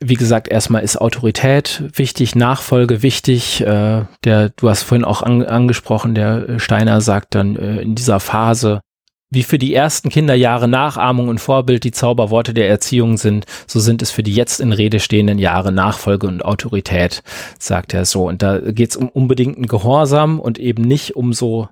wie 0.03 0.15
gesagt, 0.15 0.49
erstmal 0.49 0.83
ist 0.83 0.97
Autorität 0.97 1.85
wichtig, 1.95 2.35
Nachfolge 2.35 3.03
wichtig. 3.03 3.61
Äh, 3.61 4.05
der, 4.25 4.49
du 4.49 4.69
hast 4.69 4.83
vorhin 4.83 5.05
auch 5.05 5.23
an, 5.23 5.45
angesprochen, 5.45 6.15
der 6.15 6.59
Steiner 6.59 7.01
sagt 7.01 7.35
dann 7.35 7.57
äh, 7.57 7.83
in 7.83 7.95
dieser 7.95 8.19
Phase, 8.19 8.81
wie 9.31 9.43
für 9.45 9.59
die 9.59 9.75
ersten 9.75 10.09
Kinderjahre 10.09 10.67
Nachahmung 10.67 11.29
und 11.29 11.39
Vorbild 11.39 11.85
die 11.85 11.93
Zauberworte 11.93 12.53
der 12.53 12.69
Erziehung 12.69 13.17
sind, 13.17 13.47
so 13.67 13.79
sind 13.79 14.03
es 14.03 14.11
für 14.11 14.25
die 14.25 14.35
jetzt 14.35 14.61
in 14.61 14.73
Rede 14.73 14.99
stehenden 14.99 15.39
Jahre 15.39 15.71
Nachfolge 15.71 16.27
und 16.27 16.45
Autorität, 16.45 17.23
sagt 17.59 17.95
er 17.95 18.07
so. 18.07 18.27
Und 18.27 18.43
da 18.43 18.59
geht 18.59 18.91
es 18.91 18.97
um 18.97 19.09
unbedingten 19.09 19.67
Gehorsam 19.67 20.41
und 20.41 20.59
eben 20.59 20.83
nicht 20.83 21.15
um 21.15 21.33
so 21.33 21.69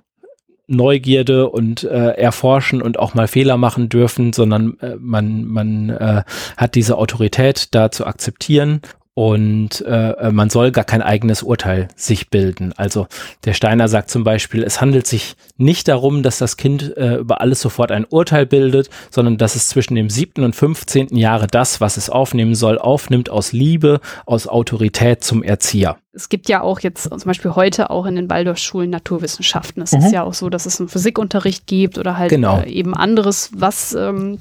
Neugierde 0.69 1.49
und 1.49 1.83
äh, 1.83 2.11
erforschen 2.11 2.81
und 2.81 2.99
auch 2.99 3.13
mal 3.13 3.27
Fehler 3.27 3.57
machen 3.57 3.89
dürfen, 3.89 4.33
sondern 4.33 4.77
äh, 4.79 4.95
man, 4.99 5.45
man 5.45 5.89
äh, 5.89 6.23
hat 6.57 6.75
diese 6.75 6.97
Autorität 6.97 7.69
da 7.71 7.91
zu 7.91 8.05
akzeptieren 8.05 8.81
und 9.19 9.81
äh, 9.81 10.31
man 10.31 10.49
soll 10.49 10.71
gar 10.71 10.85
kein 10.85 11.01
eigenes 11.01 11.43
Urteil 11.43 11.89
sich 11.97 12.29
bilden. 12.29 12.71
Also 12.77 13.07
der 13.43 13.51
Steiner 13.51 13.89
sagt 13.89 14.09
zum 14.09 14.23
Beispiel, 14.23 14.63
es 14.63 14.79
handelt 14.79 15.07
sich 15.07 15.35
nicht 15.57 15.89
darum, 15.89 16.23
dass 16.23 16.37
das 16.37 16.55
Kind 16.55 16.95
äh, 16.95 17.15
über 17.15 17.41
alles 17.41 17.59
sofort 17.59 17.91
ein 17.91 18.05
Urteil 18.05 18.45
bildet, 18.45 18.89
sondern 19.09 19.37
dass 19.37 19.57
es 19.57 19.67
zwischen 19.67 19.95
dem 19.95 20.09
siebten 20.09 20.45
und 20.45 20.55
fünfzehnten 20.55 21.17
Jahre 21.17 21.47
das, 21.47 21.81
was 21.81 21.97
es 21.97 22.09
aufnehmen 22.09 22.55
soll, 22.55 22.77
aufnimmt 22.77 23.29
aus 23.29 23.51
Liebe, 23.51 23.99
aus 24.25 24.47
Autorität 24.47 25.21
zum 25.21 25.43
Erzieher. 25.43 25.97
Es 26.13 26.29
gibt 26.29 26.47
ja 26.47 26.61
auch 26.61 26.79
jetzt 26.79 27.09
zum 27.09 27.19
Beispiel 27.25 27.55
heute 27.55 27.89
auch 27.89 28.05
in 28.05 28.15
den 28.15 28.29
Waldorfschulen 28.29 28.89
Naturwissenschaften. 28.89 29.83
Es 29.83 29.91
mhm. 29.91 29.99
ist 29.99 30.13
ja 30.13 30.23
auch 30.23 30.33
so, 30.33 30.49
dass 30.49 30.65
es 30.65 30.79
einen 30.79 30.87
Physikunterricht 30.87 31.67
gibt 31.67 31.97
oder 31.97 32.17
halt 32.17 32.29
genau. 32.29 32.61
äh, 32.61 32.69
eben 32.69 32.95
anderes, 32.95 33.51
was 33.53 33.93
ähm, 33.93 34.39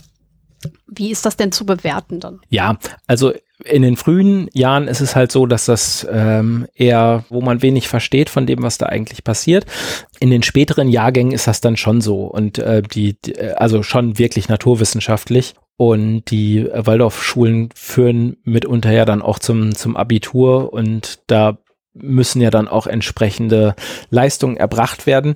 wie 0.86 1.10
ist 1.10 1.26
das 1.26 1.36
denn 1.36 1.52
zu 1.52 1.66
bewerten 1.66 2.20
dann? 2.20 2.40
Ja, 2.48 2.78
also 3.06 3.32
in 3.64 3.82
den 3.82 3.96
frühen 3.96 4.48
Jahren 4.52 4.88
ist 4.88 5.00
es 5.00 5.16
halt 5.16 5.32
so, 5.32 5.46
dass 5.46 5.66
das 5.66 6.06
ähm, 6.10 6.66
eher, 6.74 7.24
wo 7.28 7.40
man 7.40 7.62
wenig 7.62 7.88
versteht 7.88 8.30
von 8.30 8.46
dem, 8.46 8.62
was 8.62 8.78
da 8.78 8.86
eigentlich 8.86 9.24
passiert. 9.24 9.66
In 10.20 10.30
den 10.30 10.42
späteren 10.42 10.88
Jahrgängen 10.88 11.32
ist 11.32 11.46
das 11.46 11.60
dann 11.60 11.76
schon 11.76 12.00
so 12.00 12.24
und 12.24 12.58
äh, 12.58 12.82
die, 12.82 13.16
die 13.20 13.38
also 13.40 13.82
schon 13.82 14.18
wirklich 14.18 14.48
naturwissenschaftlich. 14.48 15.54
Und 15.80 16.24
die 16.32 16.68
Waldorfschulen 16.72 17.68
führen 17.72 18.36
mitunter 18.42 18.90
ja 18.90 19.04
dann 19.04 19.22
auch 19.22 19.38
zum, 19.38 19.76
zum 19.76 19.96
Abitur 19.96 20.72
und 20.72 21.20
da 21.28 21.58
müssen 21.94 22.40
ja 22.40 22.50
dann 22.50 22.68
auch 22.68 22.86
entsprechende 22.86 23.74
Leistungen 24.10 24.56
erbracht 24.56 25.06
werden. 25.06 25.34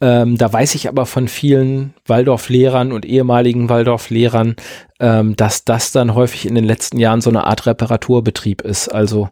Ähm, 0.00 0.36
da 0.36 0.52
weiß 0.52 0.74
ich 0.74 0.88
aber 0.88 1.06
von 1.06 1.28
vielen 1.28 1.94
Waldorf-Lehrern 2.06 2.92
und 2.92 3.06
ehemaligen 3.06 3.68
Waldorf-Lehrern, 3.68 4.56
ähm, 5.00 5.36
dass 5.36 5.64
das 5.64 5.92
dann 5.92 6.14
häufig 6.14 6.46
in 6.46 6.54
den 6.54 6.64
letzten 6.64 6.98
Jahren 6.98 7.20
so 7.20 7.30
eine 7.30 7.44
Art 7.44 7.66
Reparaturbetrieb 7.66 8.62
ist. 8.62 8.88
Also 8.88 9.28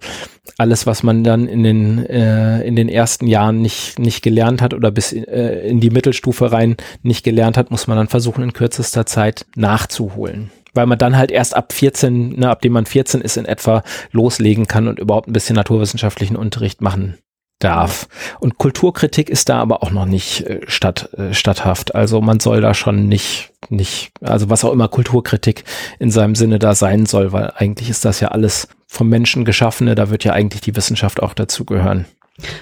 alles, 0.58 0.86
was 0.86 1.02
man 1.02 1.24
dann 1.24 1.46
in 1.46 1.62
den, 1.62 2.06
äh, 2.06 2.62
in 2.62 2.76
den 2.76 2.88
ersten 2.88 3.26
Jahren 3.26 3.60
nicht, 3.60 3.98
nicht 3.98 4.22
gelernt 4.22 4.62
hat 4.62 4.72
oder 4.74 4.90
bis 4.90 5.12
äh, 5.12 5.68
in 5.68 5.80
die 5.80 5.90
Mittelstufe 5.90 6.52
rein 6.52 6.76
nicht 7.02 7.24
gelernt 7.24 7.56
hat, 7.56 7.70
muss 7.70 7.86
man 7.86 7.96
dann 7.96 8.08
versuchen, 8.08 8.42
in 8.42 8.52
kürzester 8.52 9.06
Zeit 9.06 9.46
nachzuholen 9.56 10.50
weil 10.74 10.86
man 10.86 10.98
dann 10.98 11.16
halt 11.16 11.30
erst 11.30 11.54
ab 11.54 11.72
14, 11.72 12.38
ne, 12.38 12.50
ab 12.50 12.60
dem 12.62 12.72
man 12.72 12.86
14 12.86 13.20
ist, 13.20 13.36
in 13.36 13.44
etwa 13.44 13.82
loslegen 14.10 14.66
kann 14.66 14.88
und 14.88 14.98
überhaupt 14.98 15.28
ein 15.28 15.32
bisschen 15.32 15.56
naturwissenschaftlichen 15.56 16.36
Unterricht 16.36 16.80
machen 16.80 17.18
darf. 17.62 18.08
Und 18.40 18.58
Kulturkritik 18.58 19.30
ist 19.30 19.48
da 19.48 19.60
aber 19.60 19.82
auch 19.82 19.90
noch 19.90 20.06
nicht 20.06 20.42
äh, 20.42 20.60
statt, 20.66 21.10
äh, 21.16 21.32
statthaft. 21.32 21.94
Also 21.94 22.20
man 22.20 22.40
soll 22.40 22.60
da 22.60 22.74
schon 22.74 23.08
nicht, 23.08 23.52
nicht, 23.68 24.12
also 24.20 24.50
was 24.50 24.64
auch 24.64 24.72
immer 24.72 24.88
Kulturkritik 24.88 25.64
in 25.98 26.10
seinem 26.10 26.34
Sinne 26.34 26.58
da 26.58 26.74
sein 26.74 27.06
soll, 27.06 27.32
weil 27.32 27.52
eigentlich 27.56 27.88
ist 27.88 28.04
das 28.04 28.20
ja 28.20 28.28
alles 28.28 28.68
vom 28.86 29.08
Menschen 29.08 29.44
geschaffene, 29.44 29.94
da 29.94 30.10
wird 30.10 30.24
ja 30.24 30.32
eigentlich 30.32 30.60
die 30.60 30.76
Wissenschaft 30.76 31.22
auch 31.22 31.34
dazugehören. 31.34 32.04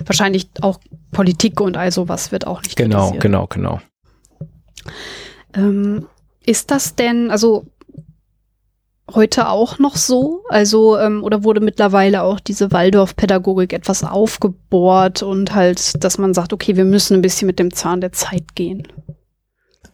Wahrscheinlich 0.05 0.49
auch 0.61 0.79
Politik 1.11 1.61
und 1.61 1.77
all 1.77 1.91
sowas 1.91 2.33
wird 2.33 2.47
auch 2.47 2.63
nicht 2.63 2.77
Genau, 2.77 3.13
genau, 3.13 3.47
genau. 3.47 3.81
Ähm, 5.55 6.07
ist 6.45 6.71
das 6.71 6.95
denn, 6.95 7.31
also 7.31 7.67
heute 9.15 9.49
auch 9.49 9.79
noch 9.79 9.97
so? 9.97 10.43
Also, 10.49 10.99
ähm, 10.99 11.23
oder 11.23 11.45
wurde 11.45 11.61
mittlerweile 11.61 12.23
auch 12.23 12.41
diese 12.41 12.73
Waldorf-Pädagogik 12.73 13.73
etwas 13.73 14.05
aufgebohrt 14.05 15.23
und 15.23 15.55
halt, 15.55 16.03
dass 16.03 16.19
man 16.19 16.35
sagt, 16.35 16.53
okay, 16.53 16.77
wir 16.77 16.85
müssen 16.85 17.15
ein 17.15 17.23
bisschen 17.23 17.47
mit 17.47 17.59
dem 17.59 17.73
Zahn 17.73 18.01
der 18.01 18.13
Zeit 18.13 18.55
gehen? 18.55 18.89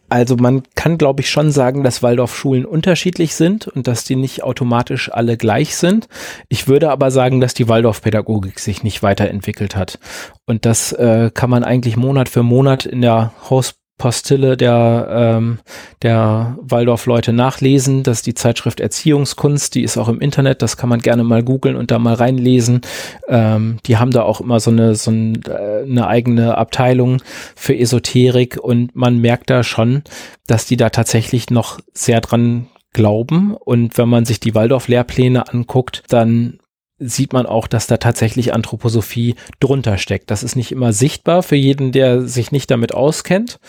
Also 0.09 0.37
man 0.37 0.63
kann, 0.75 0.97
glaube 0.97 1.21
ich, 1.21 1.29
schon 1.29 1.51
sagen, 1.51 1.83
dass 1.83 2.01
Waldorfschulen 2.01 2.65
unterschiedlich 2.65 3.35
sind 3.35 3.67
und 3.67 3.87
dass 3.87 4.05
die 4.05 4.15
nicht 4.15 4.41
automatisch 4.41 5.11
alle 5.11 5.35
gleich 5.35 5.75
sind. 5.75 6.07
Ich 6.47 6.69
würde 6.69 6.91
aber 6.91 7.11
sagen, 7.11 7.41
dass 7.41 7.53
die 7.53 7.67
Waldorfpädagogik 7.67 8.59
sich 8.59 8.83
nicht 8.83 9.03
weiterentwickelt 9.03 9.75
hat. 9.75 9.99
Und 10.45 10.65
das 10.65 10.93
äh, 10.93 11.29
kann 11.33 11.49
man 11.49 11.65
eigentlich 11.65 11.97
Monat 11.97 12.29
für 12.29 12.43
Monat 12.43 12.85
in 12.85 13.01
der 13.01 13.33
Haus 13.49 13.75
Postille 13.97 14.57
der, 14.57 15.07
ähm, 15.11 15.59
der 16.03 16.57
Waldorf-Leute 16.61 17.33
nachlesen. 17.33 18.03
Das 18.03 18.17
ist 18.17 18.27
die 18.27 18.35
Zeitschrift 18.35 18.79
Erziehungskunst, 18.79 19.73
die 19.73 19.83
ist 19.83 19.97
auch 19.97 20.07
im 20.07 20.21
Internet, 20.21 20.61
das 20.61 20.77
kann 20.77 20.89
man 20.89 20.99
gerne 20.99 21.23
mal 21.23 21.43
googeln 21.43 21.75
und 21.75 21.89
da 21.89 21.97
mal 21.97 22.13
reinlesen. 22.13 22.81
Ähm, 23.27 23.79
die 23.85 23.97
haben 23.97 24.11
da 24.11 24.21
auch 24.21 24.39
immer 24.39 24.59
so 24.59 24.69
eine, 24.69 24.95
so 24.95 25.09
ein, 25.09 25.41
äh, 25.47 25.83
eine 25.83 26.07
eigene 26.07 26.57
Abteilung 26.57 27.21
für 27.55 27.75
Esoterik 27.75 28.57
und 28.61 28.95
man 28.95 29.17
merkt 29.17 29.49
da 29.49 29.63
schon, 29.63 30.03
dass 30.45 30.65
die 30.65 30.77
da 30.77 30.89
tatsächlich 30.89 31.49
noch 31.49 31.79
sehr 31.93 32.21
dran 32.21 32.67
glauben. 32.93 33.55
Und 33.55 33.97
wenn 33.97 34.09
man 34.09 34.25
sich 34.25 34.39
die 34.39 34.55
Waldorf-Lehrpläne 34.55 35.49
anguckt, 35.51 36.03
dann 36.09 36.59
sieht 36.99 37.33
man 37.33 37.45
auch, 37.45 37.67
dass 37.67 37.87
da 37.87 37.97
tatsächlich 37.97 38.53
Anthroposophie 38.53 39.35
drunter 39.59 39.97
steckt. 39.97 40.31
Das 40.31 40.43
ist 40.43 40.55
nicht 40.55 40.71
immer 40.71 40.93
sichtbar 40.93 41.43
für 41.43 41.55
jeden, 41.55 41.91
der 41.91 42.21
sich 42.21 42.51
nicht 42.51 42.71
damit 42.71 42.93
auskennt. 42.93 43.59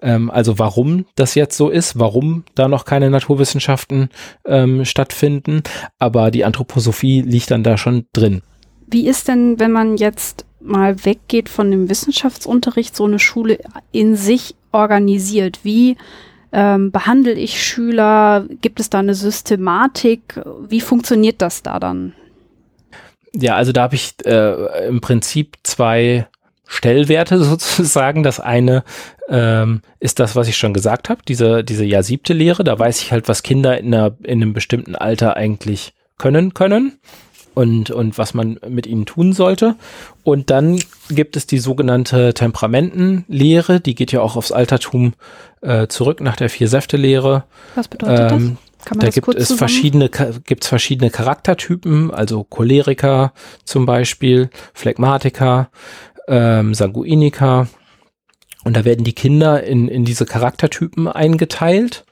Ähm, 0.00 0.30
also 0.30 0.58
warum 0.58 1.04
das 1.14 1.34
jetzt 1.34 1.56
so 1.56 1.68
ist, 1.68 1.98
warum 1.98 2.44
da 2.54 2.68
noch 2.68 2.84
keine 2.84 3.10
Naturwissenschaften 3.10 4.08
ähm, 4.46 4.84
stattfinden. 4.84 5.62
Aber 5.98 6.30
die 6.30 6.44
Anthroposophie 6.44 7.22
liegt 7.22 7.50
dann 7.50 7.62
da 7.62 7.76
schon 7.76 8.06
drin. 8.12 8.42
Wie 8.86 9.06
ist 9.06 9.28
denn, 9.28 9.58
wenn 9.58 9.72
man 9.72 9.96
jetzt 9.96 10.46
mal 10.60 11.04
weggeht 11.04 11.48
von 11.48 11.70
dem 11.70 11.90
Wissenschaftsunterricht, 11.90 12.96
so 12.96 13.04
eine 13.04 13.18
Schule 13.18 13.58
in 13.92 14.16
sich 14.16 14.54
organisiert? 14.72 15.60
Wie 15.62 15.96
ähm, 16.52 16.90
behandle 16.90 17.32
ich 17.32 17.62
Schüler? 17.62 18.46
Gibt 18.62 18.80
es 18.80 18.88
da 18.88 19.00
eine 19.00 19.14
Systematik? 19.14 20.40
Wie 20.66 20.80
funktioniert 20.80 21.42
das 21.42 21.62
da 21.62 21.78
dann? 21.78 22.14
Ja, 23.40 23.54
also 23.54 23.72
da 23.72 23.82
habe 23.82 23.94
ich 23.94 24.14
äh, 24.24 24.88
im 24.88 25.00
Prinzip 25.00 25.58
zwei 25.62 26.26
Stellwerte 26.66 27.38
sozusagen. 27.44 28.22
Das 28.22 28.40
eine 28.40 28.84
ähm, 29.28 29.82
ist 30.00 30.18
das, 30.18 30.34
was 30.36 30.48
ich 30.48 30.56
schon 30.56 30.74
gesagt 30.74 31.08
habe, 31.08 31.22
diese, 31.26 31.62
diese 31.62 31.84
Jahr 31.84 32.02
siebte 32.02 32.32
Lehre. 32.32 32.64
Da 32.64 32.78
weiß 32.78 33.00
ich 33.00 33.12
halt, 33.12 33.28
was 33.28 33.42
Kinder 33.42 33.78
in, 33.78 33.94
einer, 33.94 34.16
in 34.22 34.42
einem 34.42 34.52
bestimmten 34.52 34.96
Alter 34.96 35.36
eigentlich 35.36 35.94
können 36.18 36.52
können 36.52 36.98
und, 37.54 37.90
und 37.90 38.18
was 38.18 38.34
man 38.34 38.58
mit 38.68 38.86
ihnen 38.86 39.06
tun 39.06 39.32
sollte. 39.32 39.76
Und 40.24 40.50
dann 40.50 40.80
gibt 41.08 41.36
es 41.36 41.46
die 41.46 41.58
sogenannte 41.58 42.34
Temperamentenlehre, 42.34 43.80
die 43.80 43.94
geht 43.94 44.12
ja 44.12 44.20
auch 44.20 44.36
aufs 44.36 44.52
Altertum 44.52 45.14
äh, 45.60 45.86
zurück 45.86 46.20
nach 46.20 46.36
der 46.36 46.50
Vier-Säfte-Lehre. 46.50 47.44
Was 47.76 47.88
bedeutet 47.88 48.32
ähm, 48.32 48.56
das? 48.56 48.67
Kann 48.88 48.96
man 48.96 49.00
da 49.02 49.06
das 49.08 49.14
gibt 49.16 49.34
es 49.34 49.52
verschiedene, 49.52 50.08
gibt's 50.46 50.66
verschiedene 50.66 51.10
Charaktertypen, 51.10 52.10
also 52.10 52.42
Choleriker 52.42 53.34
zum 53.64 53.84
Beispiel, 53.84 54.48
Phlegmatiker, 54.72 55.68
ähm, 56.26 56.72
Sanguiniker. 56.72 57.68
Und 58.64 58.78
da 58.78 58.86
werden 58.86 59.04
die 59.04 59.12
Kinder 59.12 59.62
in, 59.62 59.88
in 59.88 60.06
diese 60.06 60.24
Charaktertypen 60.24 61.06
eingeteilt. 61.06 62.06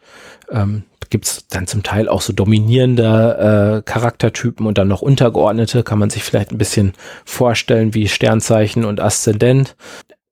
Ähm, 0.50 0.84
gibt 1.08 1.24
es 1.24 1.48
dann 1.48 1.66
zum 1.66 1.82
Teil 1.82 2.10
auch 2.10 2.20
so 2.20 2.34
dominierende 2.34 3.78
äh, 3.78 3.90
Charaktertypen 3.90 4.66
und 4.66 4.76
dann 4.76 4.88
noch 4.88 5.00
untergeordnete, 5.00 5.82
kann 5.82 5.98
man 5.98 6.10
sich 6.10 6.24
vielleicht 6.24 6.52
ein 6.52 6.58
bisschen 6.58 6.92
vorstellen 7.24 7.94
wie 7.94 8.06
Sternzeichen 8.06 8.84
und 8.84 9.00
Aszendent. 9.00 9.76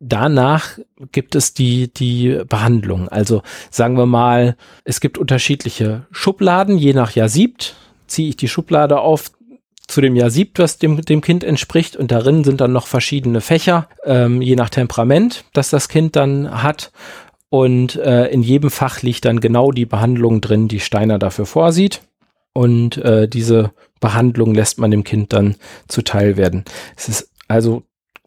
Danach 0.01 0.78
gibt 1.12 1.34
es 1.34 1.55
die, 1.55 1.92
die 1.92 2.42
Behandlung. 2.49 3.09
Also 3.09 3.42
sagen 3.70 3.97
wir 3.97 4.07
mal, 4.07 4.57
es 4.84 5.01
gibt 5.01 5.18
unterschiedliche 5.18 6.07
Schubladen, 6.11 6.76
je 6.76 6.92
nach 6.92 7.12
Jahr 7.12 7.28
siebt 7.28 7.76
ziehe 8.07 8.28
ich 8.28 8.36
die 8.36 8.49
Schublade 8.49 9.01
auf, 9.01 9.32
zu 9.86 10.01
dem 10.01 10.16
Jahr 10.16 10.30
siebt, 10.30 10.59
was 10.59 10.78
dem, 10.78 11.03
dem 11.03 11.20
Kind 11.20 11.45
entspricht. 11.45 11.97
Und 11.97 12.11
darin 12.11 12.45
sind 12.45 12.61
dann 12.61 12.72
noch 12.72 12.86
verschiedene 12.86 13.40
Fächer, 13.40 13.88
ähm, 14.05 14.40
je 14.40 14.57
nach 14.57 14.70
Temperament, 14.70 15.45
das 15.53 15.70
das 15.70 15.88
Kind 15.88 16.16
dann 16.16 16.62
hat. 16.62 16.90
Und 17.51 17.97
äh, 17.97 18.26
in 18.28 18.42
jedem 18.42 18.70
Fach 18.70 19.03
liegt 19.03 19.24
dann 19.26 19.40
genau 19.40 19.70
die 19.70 19.86
Behandlung 19.86 20.40
drin, 20.40 20.68
die 20.68 20.80
Steiner 20.80 21.18
dafür 21.18 21.47
vorsieht. 21.47 22.01
Und 22.53 22.97
äh, 22.99 23.28
diese 23.28 23.72
Behandlung 24.01 24.55
lässt 24.55 24.78
man 24.78 24.90
dem 24.90 25.05
Kind 25.05 25.32
dann 25.32 25.57
zuteil 25.88 26.36
werden. 26.36 26.64
Es 26.97 27.09
ist 27.09 27.30
also 27.49 27.82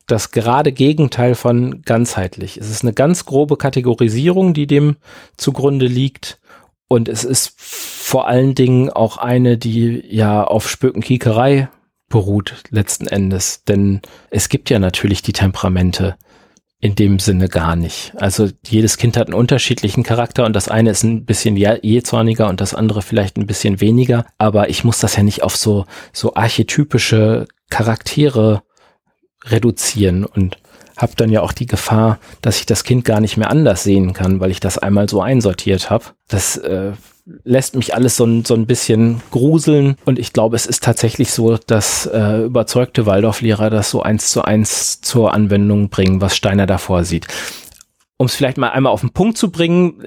das 0.08 0.32
gerade 0.32 0.72
Gegenteil 0.72 1.36
von 1.36 1.82
ganzheitlich. 1.84 2.58
Es 2.58 2.70
ist 2.70 2.84
eine 2.84 2.93
ganz 2.93 3.26
grobe 3.26 3.58
Kategorisierung, 3.58 4.53
die 4.53 4.68
dem 4.68 4.97
zugrunde 5.36 5.88
liegt. 5.88 6.39
Und 6.88 7.10
es 7.10 7.26
ist 7.26 7.53
vor 7.60 8.28
allen 8.28 8.55
Dingen 8.55 8.89
auch 8.89 9.18
eine, 9.18 9.58
die 9.58 10.03
ja 10.10 10.43
auf 10.43 10.70
Spökenkiekerei 10.70 11.70
beruht 12.08 12.64
letzten 12.70 13.08
Endes. 13.08 13.64
Denn 13.66 14.01
es 14.30 14.47
gibt 14.47 14.70
ja 14.70 14.80
natürlich 14.80 15.22
die 15.22 15.34
Temperamente 15.34 16.16
in 16.80 16.95
dem 16.95 17.20
Sinne 17.20 17.49
gar 17.49 17.76
nicht. 17.76 18.14
Also 18.18 18.49
jedes 18.66 18.97
Kind 18.97 19.18
hat 19.18 19.28
einen 19.28 19.34
unterschiedlichen 19.34 20.03
Charakter 20.03 20.45
und 20.45 20.55
das 20.55 20.70
eine 20.70 20.91
ist 20.91 21.03
ein 21.03 21.26
bisschen 21.26 21.58
jähzorniger 21.58 22.47
und 22.47 22.62
das 22.62 22.76
andere 22.76 23.01
vielleicht 23.01 23.38
ein 23.38 23.47
bisschen 23.47 23.82
weniger. 23.82 24.26
Aber 24.38 24.70
ich 24.70 24.84
muss 24.84 24.99
das 24.99 25.16
ja 25.16 25.24
nicht 25.24 25.43
auf 25.43 25.58
so, 25.58 25.86
so 26.14 26.36
archetypische 26.36 27.47
Charaktere 27.70 28.62
reduzieren 29.49 30.25
und 30.25 30.57
habe 30.97 31.13
dann 31.15 31.31
ja 31.31 31.41
auch 31.41 31.51
die 31.51 31.67
Gefahr, 31.67 32.19
dass 32.41 32.59
ich 32.59 32.65
das 32.65 32.83
Kind 32.83 33.05
gar 33.05 33.21
nicht 33.21 33.37
mehr 33.37 33.49
anders 33.49 33.83
sehen 33.83 34.13
kann, 34.13 34.39
weil 34.39 34.51
ich 34.51 34.59
das 34.59 34.77
einmal 34.77 35.07
so 35.07 35.21
einsortiert 35.21 35.89
habe. 35.89 36.05
Das 36.27 36.57
äh, 36.57 36.93
lässt 37.43 37.75
mich 37.75 37.93
alles 37.93 38.15
so 38.15 38.25
ein, 38.25 38.45
so 38.45 38.55
ein 38.55 38.65
bisschen 38.65 39.21
gruseln. 39.31 39.97
Und 40.05 40.17
ich 40.17 40.33
glaube, 40.33 40.55
es 40.55 40.65
ist 40.65 40.83
tatsächlich 40.83 41.31
so, 41.31 41.57
dass 41.57 42.07
äh, 42.07 42.43
überzeugte 42.45 43.05
Waldorflehrer 43.05 43.69
das 43.69 43.91
so 43.91 44.01
eins 44.01 44.31
zu 44.31 44.41
eins 44.41 45.01
zur 45.01 45.33
Anwendung 45.33 45.89
bringen, 45.89 46.21
was 46.21 46.35
Steiner 46.35 46.65
davor 46.65 47.03
sieht. 47.03 47.27
Um 48.17 48.25
es 48.25 48.35
vielleicht 48.35 48.57
mal 48.57 48.69
einmal 48.69 48.91
auf 48.91 49.01
den 49.01 49.11
Punkt 49.11 49.37
zu 49.37 49.51
bringen, 49.51 50.03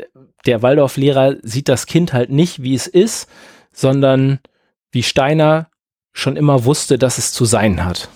der 0.46 0.62
Waldorflehrer 0.62 1.36
sieht 1.42 1.68
das 1.68 1.86
Kind 1.86 2.12
halt 2.12 2.30
nicht, 2.30 2.62
wie 2.62 2.74
es 2.74 2.86
ist, 2.86 3.28
sondern 3.72 4.40
wie 4.90 5.02
Steiner 5.02 5.68
schon 6.12 6.36
immer 6.36 6.64
wusste, 6.64 6.98
dass 6.98 7.18
es 7.18 7.32
zu 7.32 7.44
sein 7.44 7.84
hat. 7.84 8.08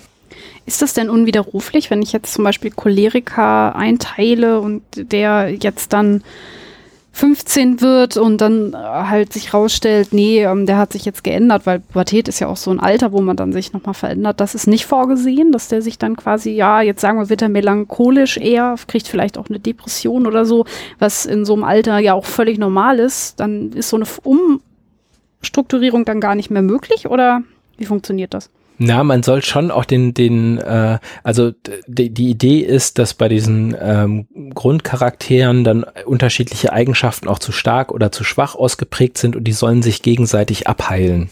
Ist 0.66 0.82
das 0.82 0.94
denn 0.94 1.10
unwiderruflich, 1.10 1.90
wenn 1.90 2.02
ich 2.02 2.12
jetzt 2.12 2.32
zum 2.32 2.44
Beispiel 2.44 2.70
Choleriker 2.70 3.76
einteile 3.76 4.60
und 4.60 4.82
der 4.94 5.50
jetzt 5.50 5.92
dann 5.92 6.22
15 7.14 7.80
wird 7.80 8.16
und 8.16 8.40
dann 8.40 8.72
äh, 8.72 8.76
halt 8.76 9.32
sich 9.32 9.54
rausstellt, 9.54 10.08
nee, 10.12 10.42
ähm, 10.42 10.66
der 10.66 10.78
hat 10.78 10.92
sich 10.92 11.04
jetzt 11.04 11.22
geändert, 11.22 11.64
weil 11.64 11.78
Pubertät 11.78 12.26
ist 12.26 12.40
ja 12.40 12.48
auch 12.48 12.56
so 12.56 12.72
ein 12.72 12.80
Alter, 12.80 13.12
wo 13.12 13.20
man 13.20 13.36
dann 13.36 13.52
sich 13.52 13.72
nochmal 13.72 13.94
verändert. 13.94 14.40
Das 14.40 14.56
ist 14.56 14.66
nicht 14.66 14.84
vorgesehen, 14.84 15.52
dass 15.52 15.68
der 15.68 15.80
sich 15.80 15.96
dann 15.96 16.16
quasi, 16.16 16.50
ja, 16.50 16.80
jetzt 16.80 17.00
sagen 17.00 17.20
wir, 17.20 17.30
wird 17.30 17.40
er 17.40 17.48
melancholisch 17.48 18.36
eher, 18.36 18.74
kriegt 18.88 19.06
vielleicht 19.06 19.38
auch 19.38 19.48
eine 19.48 19.60
Depression 19.60 20.26
oder 20.26 20.44
so, 20.44 20.66
was 20.98 21.24
in 21.24 21.44
so 21.44 21.54
einem 21.54 21.62
Alter 21.62 22.00
ja 22.00 22.14
auch 22.14 22.24
völlig 22.24 22.58
normal 22.58 22.98
ist. 22.98 23.38
Dann 23.38 23.70
ist 23.72 23.90
so 23.90 23.96
eine 23.96 24.06
Umstrukturierung 25.40 26.04
dann 26.04 26.20
gar 26.20 26.34
nicht 26.34 26.50
mehr 26.50 26.62
möglich 26.62 27.06
oder 27.06 27.42
wie 27.76 27.84
funktioniert 27.84 28.34
das? 28.34 28.50
Na, 28.78 29.04
man 29.04 29.22
soll 29.22 29.42
schon 29.42 29.70
auch 29.70 29.84
den, 29.84 30.14
den, 30.14 30.58
äh, 30.58 30.98
also 31.22 31.52
die, 31.86 32.10
die 32.10 32.30
Idee 32.30 32.58
ist, 32.58 32.98
dass 32.98 33.14
bei 33.14 33.28
diesen 33.28 33.76
ähm, 33.80 34.26
Grundcharakteren 34.52 35.62
dann 35.62 35.84
unterschiedliche 36.04 36.72
Eigenschaften 36.72 37.28
auch 37.28 37.38
zu 37.38 37.52
stark 37.52 37.92
oder 37.92 38.10
zu 38.10 38.24
schwach 38.24 38.56
ausgeprägt 38.56 39.18
sind 39.18 39.36
und 39.36 39.44
die 39.44 39.52
sollen 39.52 39.82
sich 39.82 40.02
gegenseitig 40.02 40.66
abheilen. 40.66 41.30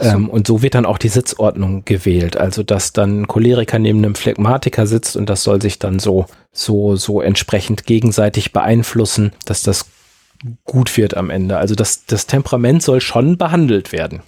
So. 0.00 0.08
Ähm, 0.08 0.30
und 0.30 0.46
so 0.46 0.62
wird 0.62 0.74
dann 0.74 0.86
auch 0.86 0.98
die 0.98 1.08
Sitzordnung 1.08 1.84
gewählt. 1.84 2.36
Also 2.38 2.62
dass 2.62 2.92
dann 2.92 3.22
ein 3.22 3.28
Choleriker 3.28 3.78
neben 3.78 3.98
einem 3.98 4.14
Phlegmatiker 4.14 4.86
sitzt 4.86 5.16
und 5.16 5.28
das 5.28 5.42
soll 5.42 5.60
sich 5.60 5.78
dann 5.78 5.98
so, 5.98 6.26
so, 6.52 6.96
so 6.96 7.20
entsprechend 7.20 7.84
gegenseitig 7.84 8.52
beeinflussen, 8.52 9.32
dass 9.44 9.62
das 9.62 9.86
gut 10.64 10.96
wird 10.96 11.16
am 11.16 11.30
Ende. 11.30 11.58
Also 11.58 11.74
das, 11.74 12.06
das 12.06 12.26
Temperament 12.26 12.82
soll 12.82 13.00
schon 13.00 13.36
behandelt 13.36 13.92
werden. 13.92 14.20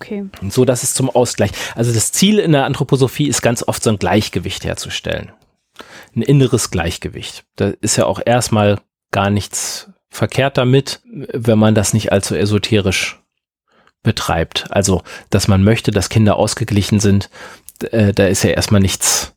Okay. 0.00 0.24
So 0.48 0.64
dass 0.64 0.82
es 0.82 0.94
zum 0.94 1.10
Ausgleich. 1.10 1.50
Also 1.74 1.92
das 1.92 2.10
Ziel 2.10 2.38
in 2.38 2.52
der 2.52 2.64
Anthroposophie 2.64 3.28
ist 3.28 3.42
ganz 3.42 3.62
oft 3.62 3.82
so 3.82 3.90
ein 3.90 3.98
Gleichgewicht 3.98 4.64
herzustellen. 4.64 5.32
Ein 6.16 6.22
inneres 6.22 6.70
Gleichgewicht. 6.70 7.44
Da 7.56 7.72
ist 7.80 7.96
ja 7.96 8.06
auch 8.06 8.20
erstmal 8.24 8.80
gar 9.10 9.28
nichts 9.28 9.90
verkehrt 10.08 10.56
damit, 10.56 11.00
wenn 11.04 11.58
man 11.58 11.74
das 11.74 11.92
nicht 11.92 12.12
allzu 12.12 12.34
esoterisch 12.34 13.20
betreibt. 14.02 14.66
Also, 14.70 15.02
dass 15.28 15.48
man 15.48 15.62
möchte, 15.62 15.90
dass 15.90 16.08
Kinder 16.08 16.36
ausgeglichen 16.36 16.98
sind, 16.98 17.28
äh, 17.90 18.14
da 18.14 18.26
ist 18.26 18.42
ja 18.42 18.50
erstmal 18.50 18.80
nichts 18.80 19.34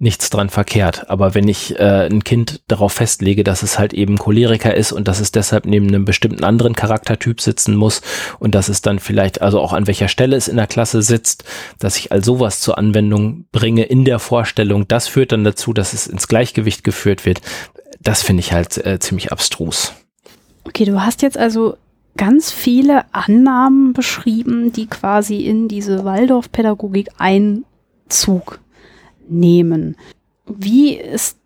nichts 0.00 0.30
dran 0.30 0.48
verkehrt. 0.48 1.08
Aber 1.10 1.34
wenn 1.34 1.46
ich 1.46 1.78
äh, 1.78 2.06
ein 2.06 2.24
Kind 2.24 2.62
darauf 2.68 2.94
festlege, 2.94 3.44
dass 3.44 3.62
es 3.62 3.78
halt 3.78 3.92
eben 3.92 4.16
Choleriker 4.18 4.74
ist 4.74 4.92
und 4.92 5.06
dass 5.06 5.20
es 5.20 5.30
deshalb 5.30 5.66
neben 5.66 5.88
einem 5.88 6.06
bestimmten 6.06 6.42
anderen 6.42 6.74
Charaktertyp 6.74 7.40
sitzen 7.40 7.76
muss 7.76 8.00
und 8.38 8.54
dass 8.54 8.70
es 8.70 8.80
dann 8.80 8.98
vielleicht 8.98 9.42
also 9.42 9.60
auch 9.60 9.74
an 9.74 9.86
welcher 9.86 10.08
Stelle 10.08 10.36
es 10.36 10.48
in 10.48 10.56
der 10.56 10.66
Klasse 10.66 11.02
sitzt, 11.02 11.44
dass 11.78 11.98
ich 11.98 12.12
all 12.12 12.24
sowas 12.24 12.60
zur 12.60 12.78
Anwendung 12.78 13.44
bringe 13.52 13.84
in 13.84 14.06
der 14.06 14.18
Vorstellung, 14.18 14.88
das 14.88 15.06
führt 15.06 15.32
dann 15.32 15.44
dazu, 15.44 15.74
dass 15.74 15.92
es 15.92 16.06
ins 16.06 16.28
Gleichgewicht 16.28 16.82
geführt 16.82 17.26
wird. 17.26 17.42
Das 18.00 18.22
finde 18.22 18.40
ich 18.40 18.54
halt 18.54 18.78
äh, 18.84 18.98
ziemlich 18.98 19.30
abstrus. 19.30 19.92
Okay, 20.64 20.86
du 20.86 21.02
hast 21.02 21.20
jetzt 21.20 21.36
also 21.36 21.76
ganz 22.16 22.50
viele 22.50 23.04
Annahmen 23.12 23.92
beschrieben, 23.92 24.72
die 24.72 24.86
quasi 24.86 25.44
in 25.44 25.68
diese 25.68 26.04
Waldorfpädagogik 26.04 27.08
Einzug 27.18 28.60
nehmen. 29.30 29.96
Wie 30.46 30.94
ist 30.94 31.36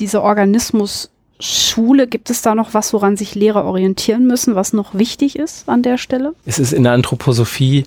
dieser 0.00 0.22
Organismus 0.22 1.10
Schule? 1.40 2.06
Gibt 2.06 2.30
es 2.30 2.42
da 2.42 2.54
noch 2.54 2.74
was, 2.74 2.92
woran 2.92 3.16
sich 3.16 3.34
Lehrer 3.34 3.64
orientieren 3.64 4.26
müssen, 4.26 4.54
was 4.54 4.72
noch 4.72 4.94
wichtig 4.94 5.38
ist 5.38 5.68
an 5.68 5.82
der 5.82 5.98
Stelle? 5.98 6.34
Es 6.44 6.58
ist 6.58 6.72
in 6.72 6.82
der 6.82 6.92
Anthroposophie 6.92 7.84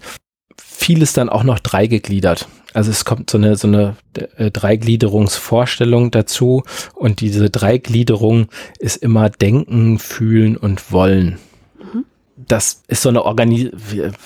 vieles 0.57 1.13
dann 1.13 1.29
auch 1.29 1.43
noch 1.43 1.59
dreigegliedert. 1.59 2.47
Also 2.73 2.91
es 2.91 3.03
kommt 3.03 3.29
so 3.29 3.37
eine, 3.37 3.55
so 3.55 3.67
eine 3.67 3.97
äh, 4.37 4.49
Dreigliederungsvorstellung 4.49 6.11
dazu 6.11 6.63
und 6.95 7.19
diese 7.19 7.49
Dreigliederung 7.49 8.47
ist 8.79 8.97
immer 8.97 9.29
Denken, 9.29 9.99
Fühlen 9.99 10.55
und 10.55 10.91
Wollen. 10.91 11.37
Mhm. 11.77 12.05
Das 12.37 12.83
ist 12.87 13.01
so 13.01 13.09
eine, 13.09 13.25
Organi 13.25 13.71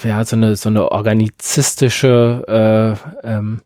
ja, 0.03 0.23
so 0.23 0.35
eine, 0.35 0.55
so 0.55 0.69
eine 0.69 0.91
organizistische 0.91 2.97
äh, 3.23 3.27
ähm, 3.27 3.61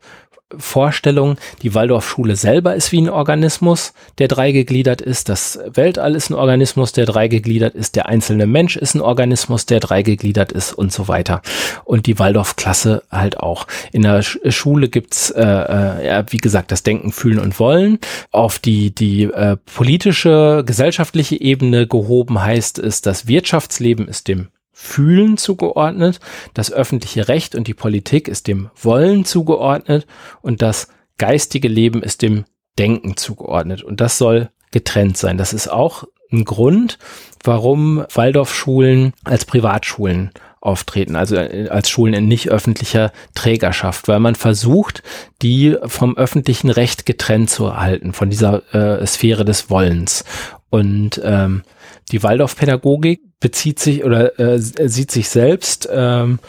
Vorstellung, 0.57 1.37
die 1.61 1.75
Waldorfschule 1.75 2.35
selber 2.35 2.75
ist 2.75 2.91
wie 2.91 3.01
ein 3.01 3.09
Organismus, 3.09 3.93
der 4.17 4.27
dreigegliedert 4.27 5.01
ist, 5.01 5.29
das 5.29 5.59
Weltall 5.65 6.15
ist 6.15 6.29
ein 6.29 6.33
Organismus, 6.33 6.91
der 6.91 7.05
dreigegliedert 7.05 7.75
ist, 7.75 7.95
der 7.95 8.07
einzelne 8.07 8.47
Mensch 8.47 8.75
ist 8.75 8.95
ein 8.95 9.01
Organismus, 9.01 9.67
der 9.67 9.79
dreigegliedert 9.79 10.51
ist 10.51 10.73
und 10.73 10.91
so 10.91 11.07
weiter. 11.07 11.41
Und 11.85 12.07
die 12.07 12.17
Waldorfklasse 12.17 13.03
halt 13.11 13.39
auch. 13.39 13.67
In 13.91 14.01
der 14.01 14.21
Schule 14.23 14.89
gibt's 14.89 15.29
äh, 15.29 15.41
äh, 15.41 16.07
ja, 16.07 16.25
wie 16.31 16.37
gesagt, 16.37 16.71
das 16.71 16.83
Denken, 16.83 17.11
Fühlen 17.11 17.39
und 17.39 17.59
Wollen. 17.59 17.99
Auf 18.31 18.59
die, 18.59 18.93
die 18.93 19.23
äh, 19.23 19.57
politische, 19.73 20.63
gesellschaftliche 20.65 21.39
Ebene 21.39 21.87
gehoben 21.87 22.41
heißt 22.41 22.79
es, 22.79 23.01
das 23.01 23.27
Wirtschaftsleben 23.27 24.07
ist 24.07 24.27
dem 24.27 24.47
Fühlen 24.81 25.35
zugeordnet, 25.35 26.21
das 26.53 26.71
öffentliche 26.71 27.27
Recht 27.27 27.53
und 27.53 27.67
die 27.67 27.73
Politik 27.73 28.29
ist 28.29 28.47
dem 28.47 28.69
Wollen 28.81 29.25
zugeordnet 29.25 30.07
und 30.41 30.61
das 30.61 30.87
geistige 31.17 31.67
Leben 31.67 32.01
ist 32.01 32.21
dem 32.21 32.45
Denken 32.79 33.17
zugeordnet. 33.17 33.83
Und 33.83 33.99
das 33.99 34.17
soll 34.17 34.51
getrennt 34.71 35.17
sein. 35.17 35.37
Das 35.37 35.51
ist 35.51 35.67
auch 35.67 36.05
ein 36.31 36.45
Grund, 36.45 36.97
warum 37.43 38.05
Waldorfschulen 38.13 39.11
als 39.25 39.43
Privatschulen 39.43 40.31
auftreten, 40.61 41.17
also 41.17 41.35
äh, 41.35 41.67
als 41.67 41.89
Schulen 41.89 42.13
in 42.13 42.29
nicht 42.29 42.49
öffentlicher 42.49 43.11
Trägerschaft, 43.35 44.07
weil 44.07 44.21
man 44.21 44.35
versucht, 44.35 45.03
die 45.41 45.75
vom 45.87 46.15
öffentlichen 46.15 46.69
Recht 46.69 47.05
getrennt 47.05 47.49
zu 47.49 47.65
erhalten, 47.65 48.13
von 48.13 48.29
dieser 48.29 48.73
äh, 48.73 49.05
Sphäre 49.05 49.43
des 49.43 49.69
Wollens. 49.69 50.23
Und 50.69 51.19
ähm, 51.23 51.63
die 52.11 52.23
Waldorfpädagogik 52.23 53.21
bezieht 53.39 53.79
sich 53.79 54.03
oder 54.03 54.37
äh, 54.39 54.59
sieht 54.59 55.11
sich 55.11 55.29
selbst 55.29 55.87
ähm, 55.91 56.39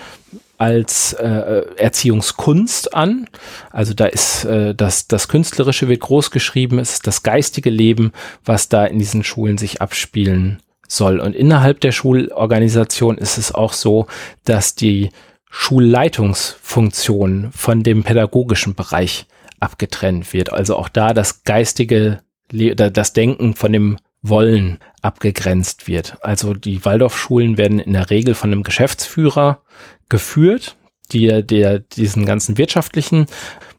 als 0.58 1.14
äh, 1.14 1.62
Erziehungskunst 1.76 2.94
an. 2.94 3.26
Also 3.70 3.94
da 3.94 4.04
ist 4.06 4.44
äh, 4.44 4.74
das, 4.74 5.08
das 5.08 5.28
Künstlerische 5.28 5.88
wird 5.88 6.00
groß 6.00 6.30
geschrieben, 6.30 6.78
es 6.78 6.92
ist 6.94 7.06
das 7.06 7.22
geistige 7.22 7.70
Leben, 7.70 8.12
was 8.44 8.68
da 8.68 8.84
in 8.84 8.98
diesen 8.98 9.24
Schulen 9.24 9.56
sich 9.56 9.80
abspielen 9.80 10.60
soll. 10.86 11.20
Und 11.20 11.34
innerhalb 11.34 11.80
der 11.80 11.92
Schulorganisation 11.92 13.16
ist 13.16 13.38
es 13.38 13.54
auch 13.54 13.72
so, 13.72 14.06
dass 14.44 14.74
die 14.74 15.08
Schulleitungsfunktion 15.50 17.50
von 17.52 17.82
dem 17.82 18.04
pädagogischen 18.04 18.74
Bereich 18.74 19.26
abgetrennt 19.60 20.30
wird. 20.32 20.52
Also 20.52 20.76
auch 20.76 20.90
da 20.90 21.14
das 21.14 21.44
geistige, 21.44 22.20
das 22.52 23.12
Denken 23.12 23.54
von 23.54 23.72
dem 23.72 23.98
wollen 24.22 24.78
abgegrenzt 25.02 25.88
wird. 25.88 26.18
Also 26.22 26.54
die 26.54 26.84
Waldorfschulen 26.84 27.56
werden 27.56 27.78
in 27.78 27.94
der 27.94 28.10
Regel 28.10 28.34
von 28.34 28.52
einem 28.52 28.62
Geschäftsführer 28.62 29.62
geführt, 30.08 30.76
der, 31.12 31.42
der 31.42 31.78
diesen 31.78 32.26
ganzen 32.26 32.58
wirtschaftlichen 32.58 33.26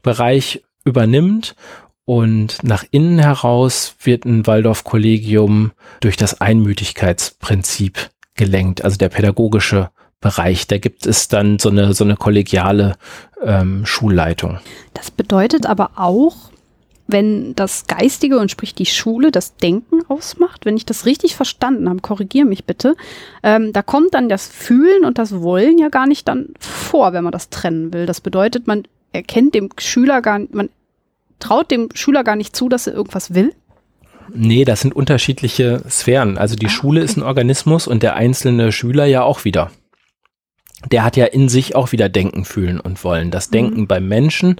Bereich 0.01 0.63
übernimmt 0.83 1.55
und 2.05 2.63
nach 2.63 2.83
innen 2.91 3.19
heraus 3.19 3.95
wird 4.03 4.25
ein 4.25 4.47
Waldorf-Kollegium 4.47 5.71
durch 5.99 6.17
das 6.17 6.41
Einmütigkeitsprinzip 6.41 8.09
gelenkt, 8.35 8.83
also 8.83 8.97
der 8.97 9.09
pädagogische 9.09 9.91
Bereich. 10.19 10.67
Da 10.67 10.77
gibt 10.77 11.05
es 11.05 11.27
dann 11.27 11.59
so 11.59 11.69
eine, 11.69 11.93
so 11.93 12.03
eine 12.03 12.15
kollegiale 12.15 12.95
ähm, 13.43 13.85
Schulleitung. 13.85 14.59
Das 14.93 15.11
bedeutet 15.11 15.65
aber 15.65 15.91
auch, 15.95 16.51
wenn 17.11 17.55
das 17.55 17.87
Geistige 17.87 18.39
und 18.39 18.51
sprich 18.51 18.73
die 18.73 18.85
Schule 18.85 19.31
das 19.31 19.55
Denken 19.57 20.01
ausmacht, 20.07 20.65
wenn 20.65 20.77
ich 20.77 20.85
das 20.85 21.05
richtig 21.05 21.35
verstanden 21.35 21.89
habe, 21.89 21.99
korrigiere 22.01 22.45
mich 22.45 22.65
bitte, 22.65 22.95
ähm, 23.43 23.73
da 23.73 23.81
kommt 23.81 24.13
dann 24.13 24.29
das 24.29 24.47
Fühlen 24.47 25.05
und 25.05 25.17
das 25.17 25.41
Wollen 25.41 25.77
ja 25.77 25.89
gar 25.89 26.07
nicht 26.07 26.27
dann 26.27 26.49
vor, 26.59 27.13
wenn 27.13 27.23
man 27.23 27.31
das 27.31 27.49
trennen 27.49 27.93
will. 27.93 28.05
Das 28.05 28.21
bedeutet, 28.21 28.67
man 28.67 28.83
erkennt 29.11 29.55
dem 29.55 29.69
Schüler 29.77 30.21
gar 30.21 30.39
man 30.51 30.69
traut 31.39 31.71
dem 31.71 31.89
Schüler 31.93 32.23
gar 32.23 32.35
nicht 32.35 32.55
zu, 32.55 32.69
dass 32.69 32.87
er 32.87 32.93
irgendwas 32.93 33.33
will. 33.33 33.53
Nee, 34.33 34.63
das 34.63 34.81
sind 34.81 34.95
unterschiedliche 34.95 35.81
Sphären. 35.89 36.37
Also 36.37 36.55
die 36.55 36.67
ah, 36.67 36.69
Schule 36.69 37.01
okay. 37.01 37.05
ist 37.05 37.17
ein 37.17 37.23
Organismus 37.23 37.87
und 37.87 38.03
der 38.03 38.15
einzelne 38.15 38.71
Schüler 38.71 39.05
ja 39.05 39.23
auch 39.23 39.43
wieder 39.43 39.71
der 40.89 41.03
hat 41.03 41.17
ja 41.17 41.25
in 41.25 41.49
sich 41.49 41.75
auch 41.75 41.91
wieder 41.91 42.09
Denken, 42.09 42.45
Fühlen 42.45 42.79
und 42.79 43.03
Wollen. 43.03 43.31
Das 43.31 43.49
Denken 43.49 43.81
mhm. 43.81 43.87
beim 43.87 44.07
Menschen 44.07 44.55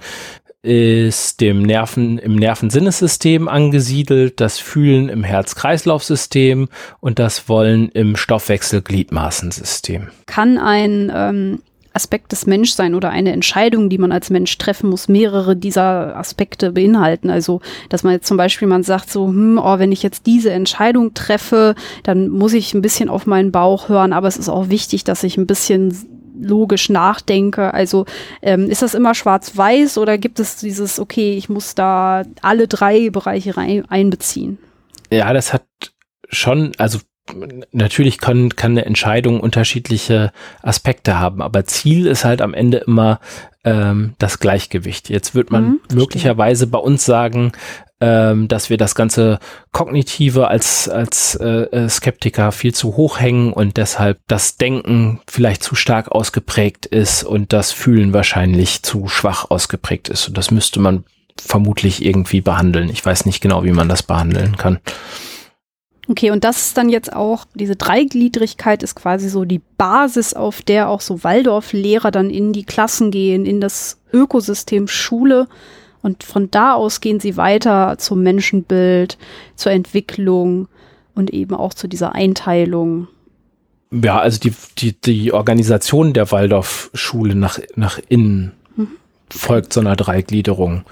ist 0.62 1.40
dem 1.40 1.62
Nerven, 1.62 2.18
im 2.18 2.36
Nervensinnesystem 2.36 3.48
angesiedelt, 3.48 4.40
das 4.40 4.58
Fühlen 4.58 5.08
im 5.08 5.24
Herz-Kreislauf-System 5.24 6.68
und 7.00 7.18
das 7.18 7.48
Wollen 7.48 7.88
im 7.88 8.14
Stoffwechsel-Gliedmaßensystem. 8.14 10.08
Kann 10.26 10.58
ein 10.58 11.12
ähm, 11.14 11.58
Aspekt 11.94 12.32
des 12.32 12.46
Menschseins 12.46 12.94
oder 12.94 13.10
eine 13.10 13.32
Entscheidung, 13.32 13.88
die 13.88 13.98
man 13.98 14.12
als 14.12 14.30
Mensch 14.30 14.56
treffen 14.56 14.90
muss, 14.90 15.08
mehrere 15.08 15.56
dieser 15.56 16.16
Aspekte 16.16 16.72
beinhalten. 16.72 17.28
Also, 17.28 17.60
dass 17.88 18.02
man 18.02 18.12
jetzt 18.14 18.26
zum 18.26 18.36
Beispiel 18.36 18.68
man 18.68 18.82
sagt 18.82 19.10
so, 19.10 19.26
hm, 19.26 19.58
oh, 19.62 19.78
wenn 19.78 19.92
ich 19.92 20.02
jetzt 20.02 20.26
diese 20.26 20.52
Entscheidung 20.52 21.14
treffe, 21.14 21.74
dann 22.02 22.28
muss 22.28 22.52
ich 22.52 22.72
ein 22.74 22.82
bisschen 22.82 23.08
auf 23.08 23.26
meinen 23.26 23.52
Bauch 23.52 23.88
hören, 23.88 24.12
aber 24.12 24.28
es 24.28 24.36
ist 24.36 24.48
auch 24.48 24.68
wichtig, 24.68 25.04
dass 25.04 25.24
ich 25.24 25.36
ein 25.36 25.46
bisschen 25.46 26.11
logisch 26.40 26.88
nachdenke. 26.88 27.74
Also 27.74 28.06
ähm, 28.42 28.70
ist 28.70 28.82
das 28.82 28.94
immer 28.94 29.14
schwarz-weiß 29.14 29.98
oder 29.98 30.18
gibt 30.18 30.40
es 30.40 30.56
dieses, 30.56 30.98
okay, 30.98 31.36
ich 31.36 31.48
muss 31.48 31.74
da 31.74 32.24
alle 32.40 32.68
drei 32.68 33.10
Bereiche 33.10 33.56
rein, 33.56 33.84
einbeziehen? 33.88 34.58
Ja, 35.10 35.32
das 35.32 35.52
hat 35.52 35.64
schon, 36.28 36.72
also 36.78 36.98
natürlich 37.70 38.18
kann, 38.18 38.50
kann 38.56 38.72
eine 38.72 38.84
Entscheidung 38.84 39.40
unterschiedliche 39.40 40.32
Aspekte 40.62 41.18
haben, 41.18 41.40
aber 41.40 41.64
Ziel 41.64 42.06
ist 42.06 42.24
halt 42.24 42.42
am 42.42 42.54
Ende 42.54 42.78
immer 42.78 43.20
ähm, 43.64 44.14
das 44.18 44.40
Gleichgewicht. 44.40 45.08
Jetzt 45.08 45.34
wird 45.34 45.50
man 45.50 45.64
mhm, 45.64 45.80
möglicherweise 45.94 46.66
bei 46.66 46.78
uns 46.78 47.04
sagen, 47.04 47.52
ähm, 48.02 48.48
dass 48.48 48.68
wir 48.68 48.78
das 48.78 48.96
ganze 48.96 49.38
Kognitive 49.70 50.48
als, 50.48 50.88
als 50.88 51.36
äh, 51.36 51.46
äh, 51.46 51.88
Skeptiker 51.88 52.50
viel 52.50 52.74
zu 52.74 52.96
hoch 52.96 53.20
hängen 53.20 53.52
und 53.52 53.76
deshalb 53.76 54.18
das 54.26 54.56
Denken 54.56 55.20
vielleicht 55.28 55.62
zu 55.62 55.76
stark 55.76 56.10
ausgeprägt 56.10 56.84
ist 56.84 57.22
und 57.22 57.52
das 57.52 57.70
Fühlen 57.70 58.12
wahrscheinlich 58.12 58.82
zu 58.82 59.06
schwach 59.06 59.52
ausgeprägt 59.52 60.08
ist. 60.08 60.26
Und 60.26 60.36
das 60.36 60.50
müsste 60.50 60.80
man 60.80 61.04
vermutlich 61.40 62.04
irgendwie 62.04 62.40
behandeln. 62.40 62.90
Ich 62.90 63.06
weiß 63.06 63.24
nicht 63.24 63.40
genau, 63.40 63.62
wie 63.62 63.70
man 63.70 63.88
das 63.88 64.02
behandeln 64.02 64.56
kann. 64.56 64.80
Okay, 66.08 66.32
und 66.32 66.42
das 66.42 66.66
ist 66.66 66.76
dann 66.76 66.88
jetzt 66.88 67.12
auch, 67.12 67.44
diese 67.54 67.76
Dreigliedrigkeit 67.76 68.82
ist 68.82 68.96
quasi 68.96 69.28
so 69.28 69.44
die 69.44 69.60
Basis, 69.78 70.34
auf 70.34 70.60
der 70.60 70.88
auch 70.88 71.00
so 71.00 71.22
Waldorf-Lehrer 71.22 72.10
dann 72.10 72.30
in 72.30 72.52
die 72.52 72.64
Klassen 72.64 73.12
gehen, 73.12 73.46
in 73.46 73.60
das 73.60 74.00
Ökosystem 74.12 74.88
Schule 74.88 75.46
und 76.02 76.24
von 76.24 76.50
da 76.50 76.74
aus 76.74 77.00
gehen 77.00 77.20
sie 77.20 77.36
weiter 77.36 77.96
zum 77.98 78.22
Menschenbild, 78.22 79.18
zur 79.54 79.72
Entwicklung 79.72 80.68
und 81.14 81.30
eben 81.30 81.54
auch 81.54 81.74
zu 81.74 81.88
dieser 81.88 82.14
Einteilung. 82.14 83.08
Ja, 83.92 84.18
also 84.18 84.40
die, 84.40 84.52
die, 84.78 85.00
die 85.00 85.32
Organisation 85.32 86.12
der 86.12 86.30
Waldorfschule 86.30 87.34
nach, 87.34 87.58
nach 87.76 88.00
innen 88.08 88.52
mhm. 88.76 88.88
folgt 89.30 89.72
so 89.72 89.80
einer 89.80 89.96
Dreigliederung. 89.96 90.84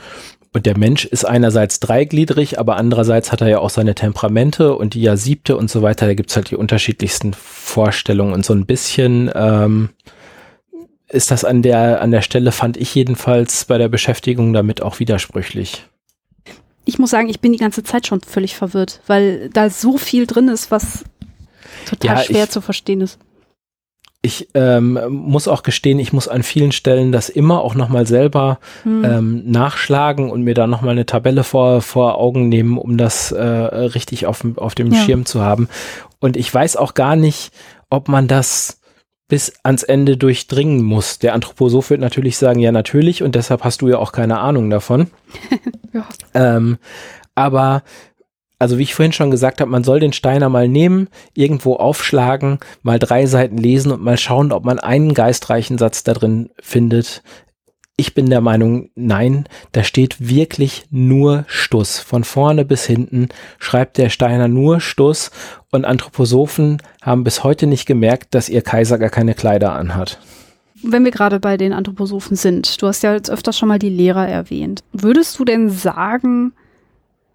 Und 0.53 0.67
der 0.67 0.77
Mensch 0.77 1.05
ist 1.05 1.25
einerseits 1.25 1.79
dreigliedrig, 1.79 2.59
aber 2.59 2.77
andererseits 2.77 3.31
hat 3.31 3.41
er 3.41 3.49
ja 3.49 3.59
auch 3.61 3.71
seine 3.71 3.95
Temperamente 3.95 4.75
und 4.75 4.95
die 4.95 5.03
ja 5.03 5.17
siebte 5.17 5.57
und 5.57 5.71
so 5.71 5.81
weiter. 5.83 6.07
Da 6.07 6.15
gibt's 6.15 6.35
halt 6.35 6.51
die 6.51 6.57
unterschiedlichsten 6.57 7.35
Vorstellungen 7.35 8.35
und 8.35 8.45
so 8.45 8.53
ein 8.53 8.67
bisschen 8.67 9.31
ähm, 9.35 9.91
ist 11.11 11.31
das 11.31 11.45
an 11.45 11.63
der, 11.63 12.01
an 12.01 12.11
der 12.11 12.23
Stelle, 12.23 12.53
fand 12.53 12.77
ich 12.77 12.95
jedenfalls 12.95 13.65
bei 13.65 13.79
der 13.79 13.89
Beschäftigung 13.89 14.53
damit 14.53 14.83
auch 14.83 15.01
widersprüchlich. 15.01 15.85
Ich 16.85 16.99
muss 16.99 17.11
sagen, 17.11 17.29
ich 17.29 17.41
bin 17.41 17.53
die 17.53 17.59
ganze 17.59 17.83
Zeit 17.83 18.07
schon 18.07 18.21
völlig 18.21 18.57
verwirrt, 18.57 19.01
weil 19.07 19.51
da 19.51 19.71
so 19.71 19.99
viel 19.99 20.27
drin 20.27 20.49
ist, 20.49 20.71
was 20.71 21.05
total 21.87 22.17
ja, 22.17 22.23
schwer 22.23 22.45
ich, 22.45 22.51
zu 22.51 22.61
verstehen 22.61 23.01
ist. 23.01 23.19
Ich 24.23 24.49
ähm, 24.55 24.99
muss 25.09 25.49
auch 25.49 25.63
gestehen, 25.63 25.99
ich 25.99 26.13
muss 26.13 26.29
an 26.29 26.43
vielen 26.43 26.73
Stellen 26.73 27.11
das 27.11 27.29
immer 27.29 27.63
auch 27.63 27.75
nochmal 27.75 28.07
selber 28.07 28.59
hm. 28.83 29.05
ähm, 29.05 29.51
nachschlagen 29.51 30.31
und 30.31 30.43
mir 30.43 30.55
da 30.55 30.67
nochmal 30.67 30.93
eine 30.93 31.07
Tabelle 31.07 31.43
vor, 31.43 31.81
vor 31.81 32.19
Augen 32.19 32.49
nehmen, 32.49 32.77
um 32.77 32.99
das 32.99 33.33
äh, 33.33 33.43
richtig 33.43 34.27
auf, 34.27 34.45
auf 34.57 34.75
dem 34.75 34.93
ja. 34.93 35.03
Schirm 35.03 35.25
zu 35.25 35.41
haben. 35.41 35.69
Und 36.19 36.37
ich 36.37 36.53
weiß 36.53 36.77
auch 36.77 36.95
gar 36.95 37.17
nicht, 37.17 37.51
ob 37.89 38.09
man 38.09 38.29
das 38.29 38.80
bis 39.31 39.55
ans 39.63 39.83
Ende 39.83 40.19
durchdringen 40.19 40.83
muss. 40.83 41.19
Der 41.19 41.33
Anthroposoph 41.33 41.89
wird 41.89 42.01
natürlich 42.01 42.37
sagen, 42.37 42.61
ja 42.61 42.73
natürlich, 42.73 43.23
und 43.23 43.35
deshalb 43.35 43.65
hast 43.65 43.81
du 43.81 43.89
ja 43.89 43.97
auch 43.97 44.13
keine 44.13 44.41
Ahnung 44.41 44.69
davon. 44.69 45.11
ja. 45.95 46.07
ähm, 46.35 46.77
aber 47.35 47.83
also 48.59 48.77
wie 48.77 48.83
ich 48.83 48.95
vorhin 48.95 49.15
schon 49.15 49.31
gesagt 49.31 49.63
habe, 49.63 49.71
man 49.71 49.85
soll 49.85 50.01
den 50.01 50.13
Steiner 50.13 50.51
mal 50.51 50.69
nehmen, 50.69 51.09
irgendwo 51.33 51.77
aufschlagen, 51.77 52.59
mal 52.83 52.99
drei 52.99 53.25
Seiten 53.25 53.57
lesen 53.57 53.91
und 53.91 54.03
mal 54.03 54.19
schauen, 54.19 54.53
ob 54.53 54.65
man 54.65 54.79
einen 54.79 55.15
geistreichen 55.15 55.79
Satz 55.79 56.05
da 56.05 56.13
drin 56.13 56.51
findet, 56.61 57.23
ich 58.01 58.15
bin 58.15 58.31
der 58.31 58.41
Meinung, 58.41 58.89
nein, 58.95 59.45
da 59.73 59.85
steht 59.85 60.27
wirklich 60.27 60.87
nur 60.91 61.45
Stuss. 61.49 61.99
Von 61.99 62.25
vorne 62.25 62.65
bis 62.65 62.87
hinten 62.87 63.29
schreibt 63.59 63.99
der 63.99 64.09
Steiner 64.09 64.49
nur 64.49 64.81
Stuss 64.81 65.31
und 65.71 65.85
Anthroposophen 65.85 66.79
haben 67.03 67.25
bis 67.25 67.45
heute 67.45 67.67
nicht 67.67 67.85
gemerkt, 67.85 68.35
dass 68.35 68.49
ihr 68.49 68.63
Kaiser 68.63 68.97
gar 68.97 69.11
keine 69.11 69.35
Kleider 69.35 69.75
anhat. 69.75 70.19
wenn 70.83 71.05
wir 71.05 71.11
gerade 71.11 71.41
bei 71.41 71.59
den 71.59 71.75
Anthroposophen 71.75 72.39
sind, 72.39 72.81
du 72.81 72.87
hast 72.87 73.03
ja 73.03 73.13
jetzt 73.13 73.31
öfters 73.31 73.59
schon 73.59 73.69
mal 73.69 73.79
die 73.79 73.91
Lehrer 73.91 74.27
erwähnt. 74.27 74.83
Würdest 74.95 75.39
du 75.39 75.45
denn 75.45 75.69
sagen, 75.69 76.55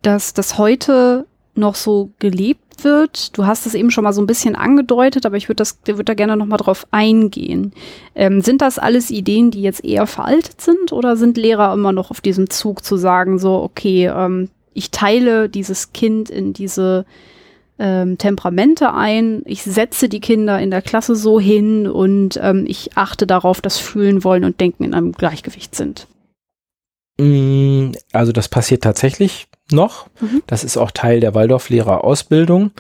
dass 0.02 0.34
das 0.34 0.58
heute 0.58 1.28
noch 1.54 1.76
so 1.76 2.10
gelebt 2.18 2.65
wird? 2.84 3.38
Du 3.38 3.46
hast 3.46 3.66
es 3.66 3.74
eben 3.74 3.92
schon 3.92 4.04
mal 4.04 4.14
so 4.14 4.22
ein 4.22 4.28
bisschen 4.28 4.56
angedeutet, 4.56 5.26
aber 5.26 5.38
ich 5.38 5.48
würde 5.48 5.58
das, 5.58 5.80
würde 5.86 6.04
da 6.04 6.14
gerne 6.14 6.36
noch 6.36 6.46
mal 6.46 6.58
drauf 6.58 6.86
eingehen. 6.92 7.74
Ähm, 8.16 8.42
sind 8.42 8.62
das 8.62 8.80
alles 8.80 9.12
Ideen, 9.12 9.52
die 9.52 9.62
jetzt 9.62 9.86
eher 9.86 10.08
veraltet 10.08 10.62
sind, 10.62 10.92
oder 10.92 11.16
sind 11.16 11.38
Lehrer 11.38 11.74
immer 11.74 11.92
noch 11.92 12.12
auf 12.12 12.22
diesem 12.22 12.50
Zug 12.50 12.84
zu 12.84 12.98
sagen, 12.98 13.40
so 13.40 13.62
okay, 13.62 14.08
ähm, 14.08 14.50
ich 14.74 14.92
teile 14.92 15.50
dieses 15.50 15.94
Kind 15.94 16.30
in 16.30 16.54
diese 16.54 17.06
ähm, 17.80 18.18
Temperamente 18.18 18.94
ein. 18.94 19.42
Ich 19.46 19.64
setze 19.64 20.10
die 20.10 20.20
Kinder 20.20 20.60
in 20.60 20.72
der 20.72 20.82
Klasse 20.82 21.16
so 21.16 21.40
hin 21.40 21.88
und 21.88 22.40
ähm, 22.42 22.66
ich 22.68 22.98
achte 22.98 23.28
darauf, 23.28 23.62
dass 23.62 23.78
Fühlen, 23.78 24.24
Wollen 24.24 24.44
und 24.44 24.60
Denken 24.60 24.84
in 24.84 24.94
einem 24.94 25.12
Gleichgewicht 25.12 25.76
sind. 25.76 26.08
Mm, 27.18 27.92
also 28.12 28.32
das 28.32 28.50
passiert 28.50 28.84
tatsächlich 28.84 29.48
noch. 29.72 30.08
Mhm. 30.20 30.44
Das 30.48 30.64
ist 30.64 30.78
auch 30.78 30.92
Teil 30.92 31.20
der 31.20 31.34
Waldorflehrerausbildung. 31.34 32.72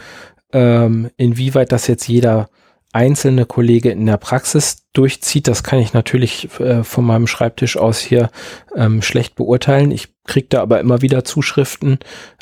Ähm, 0.53 1.09
inwieweit 1.17 1.71
das 1.71 1.88
jetzt 1.88 2.07
jeder 2.07 2.49
einzelne 2.93 3.45
Kollege 3.45 3.91
in 3.91 4.05
der 4.05 4.17
Praxis 4.17 4.88
durchzieht, 4.93 5.49
das 5.49 5.63
kann 5.63 5.79
ich 5.79 5.93
natürlich 5.93 6.59
äh, 6.59 6.83
von 6.83 7.03
meinem 7.03 7.27
Schreibtisch 7.27 7.75
aus 7.75 7.99
hier 7.99 8.29
ähm, 8.75 9.01
schlecht 9.01 9.36
beurteilen. 9.36 9.91
Ich 9.91 10.13
kriege 10.25 10.47
da 10.49 10.61
aber 10.61 10.79
immer 10.79 11.01
wieder 11.01 11.25
Zuschriften, 11.25 11.99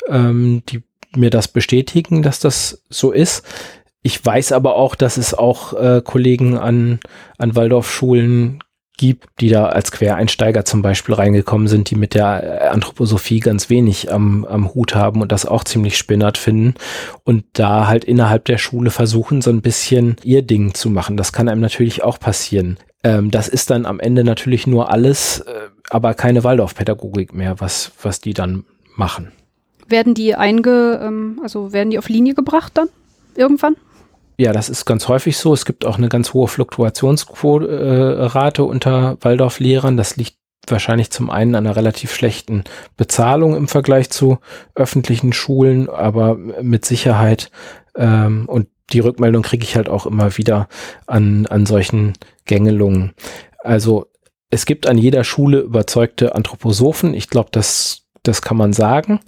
ähm, 0.08 0.62
die 0.68 0.84
mir 1.16 1.30
das 1.30 1.48
bestätigen, 1.48 2.22
dass 2.22 2.38
das 2.38 2.82
so 2.88 3.10
ist. 3.10 3.44
Ich 4.02 4.24
weiß 4.24 4.52
aber 4.52 4.76
auch, 4.76 4.94
dass 4.94 5.16
es 5.16 5.34
auch 5.34 5.72
äh, 5.72 6.02
Kollegen 6.04 6.58
an, 6.58 7.00
an 7.38 7.56
Waldorfschulen 7.56 8.62
gibt, 8.96 9.28
die 9.40 9.48
da 9.48 9.66
als 9.66 9.90
Quereinsteiger 9.90 10.64
zum 10.64 10.82
Beispiel 10.82 11.14
reingekommen 11.14 11.66
sind, 11.66 11.90
die 11.90 11.96
mit 11.96 12.14
der 12.14 12.70
Anthroposophie 12.72 13.40
ganz 13.40 13.68
wenig 13.68 14.12
am, 14.12 14.44
am 14.44 14.72
Hut 14.72 14.94
haben 14.94 15.20
und 15.20 15.32
das 15.32 15.46
auch 15.46 15.64
ziemlich 15.64 15.98
spinnert 15.98 16.38
finden 16.38 16.74
und 17.24 17.44
da 17.54 17.88
halt 17.88 18.04
innerhalb 18.04 18.44
der 18.44 18.58
Schule 18.58 18.90
versuchen, 18.90 19.42
so 19.42 19.50
ein 19.50 19.62
bisschen 19.62 20.16
ihr 20.22 20.42
Ding 20.42 20.74
zu 20.74 20.90
machen. 20.90 21.16
Das 21.16 21.32
kann 21.32 21.48
einem 21.48 21.60
natürlich 21.60 22.04
auch 22.04 22.20
passieren. 22.20 22.78
Ähm, 23.02 23.30
das 23.30 23.48
ist 23.48 23.70
dann 23.70 23.84
am 23.84 24.00
Ende 24.00 24.22
natürlich 24.24 24.66
nur 24.66 24.90
alles, 24.90 25.40
äh, 25.40 25.68
aber 25.90 26.14
keine 26.14 26.44
Waldorfpädagogik 26.44 27.34
mehr, 27.34 27.60
was, 27.60 27.92
was 28.02 28.20
die 28.20 28.32
dann 28.32 28.64
machen. 28.96 29.32
Werden 29.88 30.14
die 30.14 30.34
einge, 30.34 31.00
ähm, 31.02 31.40
also 31.42 31.72
werden 31.72 31.90
die 31.90 31.98
auf 31.98 32.08
Linie 32.08 32.34
gebracht 32.34 32.72
dann 32.74 32.88
irgendwann? 33.36 33.76
Ja, 34.36 34.52
das 34.52 34.68
ist 34.68 34.84
ganz 34.84 35.08
häufig 35.08 35.36
so. 35.36 35.52
Es 35.52 35.64
gibt 35.64 35.84
auch 35.84 35.96
eine 35.96 36.08
ganz 36.08 36.32
hohe 36.32 36.48
Fluktuationsrate 36.48 38.58
äh, 38.58 38.62
unter 38.62 39.16
Waldorflehrern. 39.20 39.96
Das 39.96 40.16
liegt 40.16 40.36
wahrscheinlich 40.66 41.10
zum 41.10 41.30
einen 41.30 41.54
an 41.54 41.66
einer 41.66 41.76
relativ 41.76 42.14
schlechten 42.14 42.64
Bezahlung 42.96 43.56
im 43.56 43.68
Vergleich 43.68 44.10
zu 44.10 44.38
öffentlichen 44.74 45.32
Schulen, 45.32 45.88
aber 45.88 46.36
mit 46.36 46.84
Sicherheit 46.84 47.50
ähm, 47.96 48.48
und 48.48 48.68
die 48.92 49.00
Rückmeldung 49.00 49.42
kriege 49.42 49.64
ich 49.64 49.76
halt 49.76 49.88
auch 49.88 50.06
immer 50.06 50.36
wieder 50.36 50.68
an, 51.06 51.46
an 51.46 51.66
solchen 51.66 52.14
Gängelungen. 52.44 53.12
Also 53.58 54.06
es 54.50 54.66
gibt 54.66 54.86
an 54.86 54.98
jeder 54.98 55.24
Schule 55.24 55.60
überzeugte 55.60 56.34
Anthroposophen. 56.34 57.14
Ich 57.14 57.30
glaube, 57.30 57.48
das, 57.50 58.02
das 58.22 58.42
kann 58.42 58.56
man 58.56 58.72
sagen. 58.72 59.20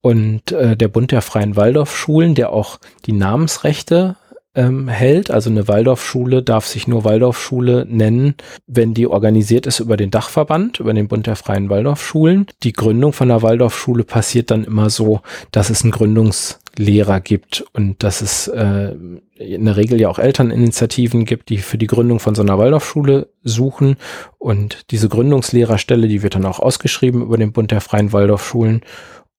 Und 0.00 0.52
äh, 0.52 0.76
der 0.76 0.88
Bund 0.88 1.10
der 1.10 1.22
Freien 1.22 1.56
Waldorfschulen, 1.56 2.34
der 2.34 2.52
auch 2.52 2.78
die 3.06 3.12
Namensrechte 3.12 4.16
ähm, 4.58 4.88
hält. 4.88 5.30
Also 5.30 5.50
eine 5.50 5.68
Waldorfschule 5.68 6.42
darf 6.42 6.66
sich 6.66 6.88
nur 6.88 7.04
Waldorfschule 7.04 7.86
nennen, 7.88 8.34
wenn 8.66 8.92
die 8.92 9.06
organisiert 9.06 9.66
ist 9.66 9.78
über 9.78 9.96
den 9.96 10.10
Dachverband, 10.10 10.80
über 10.80 10.92
den 10.92 11.06
Bund 11.06 11.28
der 11.28 11.36
Freien 11.36 11.70
Waldorfschulen. 11.70 12.46
Die 12.64 12.72
Gründung 12.72 13.12
von 13.12 13.28
der 13.28 13.42
Waldorfschule 13.42 14.02
passiert 14.02 14.50
dann 14.50 14.64
immer 14.64 14.90
so, 14.90 15.20
dass 15.52 15.70
es 15.70 15.82
einen 15.82 15.92
Gründungslehrer 15.92 17.20
gibt 17.20 17.64
und 17.72 18.02
dass 18.02 18.20
es 18.20 18.48
äh, 18.48 18.96
in 19.36 19.64
der 19.64 19.76
Regel 19.76 20.00
ja 20.00 20.08
auch 20.08 20.18
Elterninitiativen 20.18 21.24
gibt, 21.24 21.50
die 21.50 21.58
für 21.58 21.78
die 21.78 21.86
Gründung 21.86 22.18
von 22.18 22.34
so 22.34 22.42
einer 22.42 22.58
Waldorfschule 22.58 23.28
suchen. 23.44 23.96
Und 24.38 24.90
diese 24.90 25.08
Gründungslehrerstelle, 25.08 26.08
die 26.08 26.24
wird 26.24 26.34
dann 26.34 26.46
auch 26.46 26.58
ausgeschrieben 26.58 27.22
über 27.22 27.38
den 27.38 27.52
Bund 27.52 27.70
der 27.70 27.80
Freien 27.80 28.12
Waldorfschulen. 28.12 28.82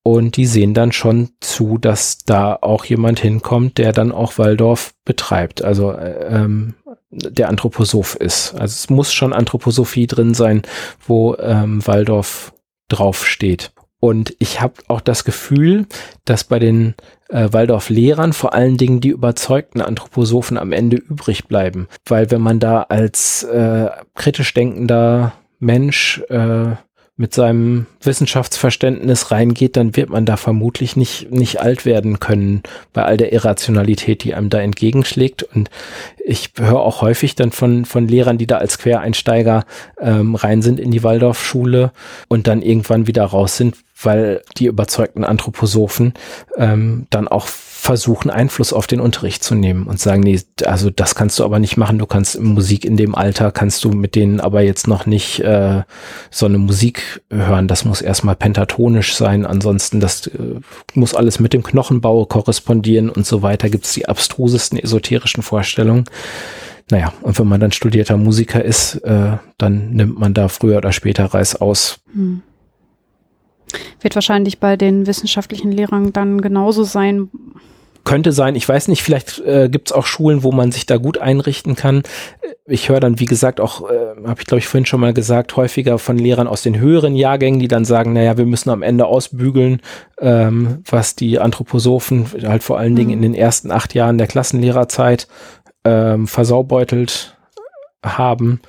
Und 0.03 0.37
die 0.37 0.45
sehen 0.45 0.73
dann 0.73 0.91
schon 0.91 1.29
zu, 1.41 1.77
dass 1.77 2.19
da 2.19 2.57
auch 2.61 2.85
jemand 2.85 3.19
hinkommt, 3.19 3.77
der 3.77 3.91
dann 3.91 4.11
auch 4.11 4.37
Waldorf 4.37 4.93
betreibt, 5.05 5.63
also 5.63 5.91
äh, 5.91 6.35
ähm, 6.35 6.75
der 7.11 7.49
Anthroposoph 7.49 8.15
ist. 8.15 8.53
Also 8.53 8.73
es 8.73 8.89
muss 8.89 9.13
schon 9.13 9.33
Anthroposophie 9.33 10.07
drin 10.07 10.33
sein, 10.33 10.61
wo 11.05 11.35
ähm, 11.35 11.85
Waldorf 11.85 12.53
draufsteht. 12.87 13.71
Und 13.99 14.33
ich 14.39 14.61
habe 14.61 14.75
auch 14.87 15.01
das 15.01 15.25
Gefühl, 15.25 15.85
dass 16.23 16.45
bei 16.45 16.59
den 16.59 16.95
äh, 17.27 17.49
Waldorf-Lehrern 17.51 18.31
vor 18.31 18.53
allen 18.53 18.77
Dingen 18.77 19.01
die 19.01 19.09
überzeugten 19.09 19.81
Anthroposophen 19.81 20.57
am 20.57 20.71
Ende 20.71 20.97
übrig 20.97 21.47
bleiben. 21.47 21.89
Weil 22.05 22.31
wenn 22.31 22.41
man 22.41 22.59
da 22.59 22.83
als 22.83 23.43
äh, 23.43 23.89
kritisch 24.15 24.53
denkender 24.53 25.33
Mensch 25.59 26.21
äh, 26.29 26.75
mit 27.19 27.33
seinem 27.33 27.85
Wissenschaftsverständnis 28.01 29.29
reingeht, 29.29 29.75
dann 29.75 29.97
wird 29.97 30.09
man 30.09 30.25
da 30.25 30.37
vermutlich 30.37 30.95
nicht, 30.95 31.29
nicht 31.33 31.59
alt 31.59 31.85
werden 31.85 32.21
können 32.21 32.63
bei 32.93 33.03
all 33.03 33.17
der 33.17 33.33
Irrationalität, 33.33 34.23
die 34.23 34.33
einem 34.33 34.49
da 34.49 34.61
entgegenschlägt. 34.61 35.43
Und 35.43 35.69
ich 36.23 36.53
höre 36.57 36.79
auch 36.79 37.01
häufig 37.01 37.35
dann 37.35 37.51
von, 37.51 37.83
von 37.83 38.07
Lehrern, 38.07 38.37
die 38.37 38.47
da 38.47 38.59
als 38.59 38.77
Quereinsteiger 38.77 39.65
ähm, 39.99 40.35
rein 40.35 40.61
sind 40.61 40.79
in 40.79 40.91
die 40.91 41.03
Waldorfschule 41.03 41.91
und 42.29 42.47
dann 42.47 42.61
irgendwann 42.61 43.05
wieder 43.05 43.25
raus 43.25 43.57
sind, 43.57 43.75
weil 44.01 44.41
die 44.55 44.67
überzeugten 44.67 45.25
Anthroposophen 45.25 46.13
ähm, 46.55 47.05
dann 47.09 47.27
auch 47.27 47.49
versuchen, 47.79 48.29
Einfluss 48.29 48.73
auf 48.73 48.87
den 48.87 48.99
Unterricht 48.99 49.41
zu 49.41 49.55
nehmen 49.55 49.87
und 49.87 49.99
sagen, 50.01 50.21
nee, 50.21 50.39
also 50.65 50.89
das 50.89 51.15
kannst 51.15 51.39
du 51.39 51.45
aber 51.45 51.59
nicht 51.59 51.77
machen. 51.77 51.97
Du 51.97 52.05
kannst 52.05 52.39
Musik 52.39 52.83
in 52.83 52.97
dem 52.97 53.15
Alter, 53.15 53.51
kannst 53.51 53.85
du 53.85 53.89
mit 53.89 54.15
denen 54.15 54.41
aber 54.41 54.61
jetzt 54.61 54.87
noch 54.87 55.05
nicht 55.05 55.39
äh, 55.39 55.83
so 56.29 56.45
eine 56.45 56.57
Musik 56.57 57.21
hören. 57.31 57.69
Das 57.69 57.85
muss 57.85 58.01
erstmal 58.01 58.35
pentatonisch 58.35 59.15
sein. 59.15 59.45
Ansonsten, 59.45 60.01
das 60.01 60.27
äh, 60.27 60.59
muss 60.93 61.15
alles 61.15 61.39
mit 61.39 61.53
dem 61.53 61.63
Knochenbau 61.63 62.25
korrespondieren 62.25 63.09
und 63.09 63.25
so 63.25 63.41
weiter. 63.43 63.69
Gibt 63.69 63.85
es 63.85 63.93
die 63.93 64.09
abstrusesten 64.09 64.77
esoterischen 64.77 65.41
Vorstellungen. 65.41 66.03
Naja, 66.91 67.13
und 67.21 67.39
wenn 67.39 67.47
man 67.47 67.61
dann 67.61 67.71
studierter 67.71 68.17
Musiker 68.17 68.63
ist, 68.63 68.95
äh, 69.05 69.37
dann 69.57 69.91
nimmt 69.91 70.19
man 70.19 70.33
da 70.33 70.49
früher 70.49 70.77
oder 70.77 70.91
später 70.91 71.25
Reiß 71.25 71.55
aus. 71.55 71.99
Hm. 72.13 72.41
Wird 74.01 74.15
wahrscheinlich 74.15 74.59
bei 74.59 74.77
den 74.77 75.07
wissenschaftlichen 75.07 75.71
Lehrern 75.71 76.13
dann 76.13 76.41
genauso 76.41 76.83
sein. 76.83 77.29
Könnte 78.05 78.31
sein, 78.31 78.55
ich 78.55 78.67
weiß 78.67 78.87
nicht, 78.87 79.03
vielleicht 79.03 79.39
äh, 79.39 79.69
gibt 79.69 79.89
es 79.89 79.91
auch 79.91 80.05
Schulen, 80.05 80.41
wo 80.41 80.51
man 80.51 80.71
sich 80.71 80.85
da 80.85 80.97
gut 80.97 81.17
einrichten 81.17 81.75
kann. 81.75 82.03
Ich 82.65 82.89
höre 82.89 82.99
dann, 82.99 83.19
wie 83.19 83.25
gesagt, 83.25 83.59
auch, 83.59 83.89
äh, 83.89 84.15
habe 84.25 84.39
ich 84.39 84.47
glaube 84.47 84.59
ich 84.59 84.67
vorhin 84.67 84.85
schon 84.85 85.01
mal 85.01 85.13
gesagt, 85.13 85.55
häufiger 85.57 85.99
von 85.99 86.17
Lehrern 86.17 86.47
aus 86.47 86.61
den 86.61 86.79
höheren 86.79 87.15
Jahrgängen, 87.15 87.59
die 87.59 87.67
dann 87.67 87.85
sagen, 87.85 88.13
naja, 88.13 88.37
wir 88.37 88.45
müssen 88.45 88.69
am 88.69 88.81
Ende 88.81 89.05
ausbügeln, 89.05 89.81
ähm, 90.19 90.81
was 90.89 91.15
die 91.15 91.39
Anthroposophen 91.39 92.25
halt 92.47 92.63
vor 92.63 92.79
allen 92.79 92.93
mhm. 92.93 92.97
Dingen 92.97 93.11
in 93.11 93.21
den 93.21 93.35
ersten 93.35 93.69
acht 93.69 93.93
Jahren 93.93 94.17
der 94.17 94.27
Klassenlehrerzeit 94.27 95.27
ähm, 95.83 96.25
versaubeutelt 96.25 97.37
haben. 98.03 98.61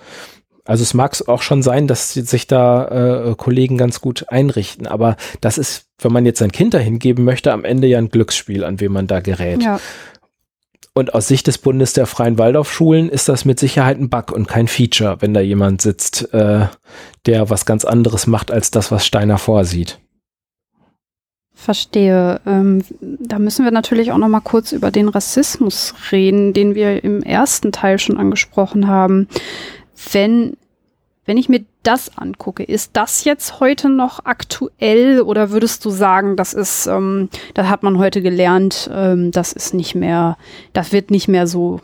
Also 0.70 0.84
es 0.84 0.94
mag 0.94 1.20
auch 1.26 1.42
schon 1.42 1.62
sein, 1.62 1.88
dass 1.88 2.14
sich 2.14 2.46
da 2.46 3.30
äh, 3.30 3.34
Kollegen 3.34 3.76
ganz 3.76 4.00
gut 4.00 4.26
einrichten, 4.28 4.86
aber 4.86 5.16
das 5.40 5.58
ist, 5.58 5.86
wenn 5.98 6.12
man 6.12 6.24
jetzt 6.24 6.38
sein 6.38 6.52
Kind 6.52 6.74
dahin 6.74 7.00
geben 7.00 7.24
möchte, 7.24 7.52
am 7.52 7.64
Ende 7.64 7.88
ja 7.88 7.98
ein 7.98 8.08
Glücksspiel, 8.08 8.62
an 8.62 8.78
wem 8.78 8.92
man 8.92 9.08
da 9.08 9.18
gerät. 9.18 9.64
Ja. 9.64 9.80
Und 10.94 11.12
aus 11.12 11.26
Sicht 11.26 11.48
des 11.48 11.58
Bundes 11.58 11.92
der 11.94 12.06
Freien 12.06 12.38
Waldorfschulen 12.38 13.08
ist 13.08 13.28
das 13.28 13.44
mit 13.44 13.58
Sicherheit 13.58 13.98
ein 13.98 14.10
Bug 14.10 14.30
und 14.30 14.46
kein 14.46 14.68
Feature, 14.68 15.16
wenn 15.18 15.34
da 15.34 15.40
jemand 15.40 15.82
sitzt, 15.82 16.32
äh, 16.32 16.66
der 17.26 17.50
was 17.50 17.66
ganz 17.66 17.84
anderes 17.84 18.28
macht 18.28 18.52
als 18.52 18.70
das, 18.70 18.92
was 18.92 19.04
Steiner 19.04 19.38
vorsieht. 19.38 19.98
Verstehe. 21.52 22.40
Ähm, 22.46 22.84
da 23.00 23.40
müssen 23.40 23.64
wir 23.64 23.72
natürlich 23.72 24.12
auch 24.12 24.18
noch 24.18 24.28
mal 24.28 24.38
kurz 24.38 24.70
über 24.70 24.92
den 24.92 25.08
Rassismus 25.08 25.94
reden, 26.12 26.52
den 26.52 26.76
wir 26.76 27.02
im 27.02 27.24
ersten 27.24 27.72
Teil 27.72 27.98
schon 27.98 28.18
angesprochen 28.18 28.86
haben. 28.86 29.26
Wenn 30.12 30.56
wenn 31.26 31.36
ich 31.36 31.48
mir 31.48 31.64
das 31.82 32.16
angucke, 32.16 32.62
ist 32.62 32.90
das 32.94 33.24
jetzt 33.24 33.60
heute 33.60 33.88
noch 33.88 34.24
aktuell 34.24 35.20
oder 35.20 35.50
würdest 35.50 35.84
du 35.84 35.90
sagen, 35.90 36.36
das 36.36 36.54
ist, 36.54 36.86
ähm, 36.86 37.28
das 37.54 37.68
hat 37.68 37.82
man 37.82 37.98
heute 37.98 38.22
gelernt, 38.22 38.90
ähm, 38.92 39.30
das 39.30 39.52
ist 39.52 39.74
nicht 39.74 39.94
mehr, 39.94 40.36
das 40.72 40.92
wird 40.92 41.10
nicht 41.10 41.28
mehr 41.28 41.46
so 41.46 41.80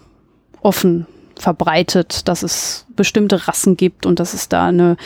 offen 0.62 1.06
verbreitet, 1.38 2.28
dass 2.28 2.42
es 2.42 2.86
bestimmte 2.96 3.46
Rassen 3.46 3.76
gibt 3.76 4.06
und 4.06 4.20
dass 4.20 4.34
es 4.34 4.48
da 4.48 4.66
eine 4.66 4.96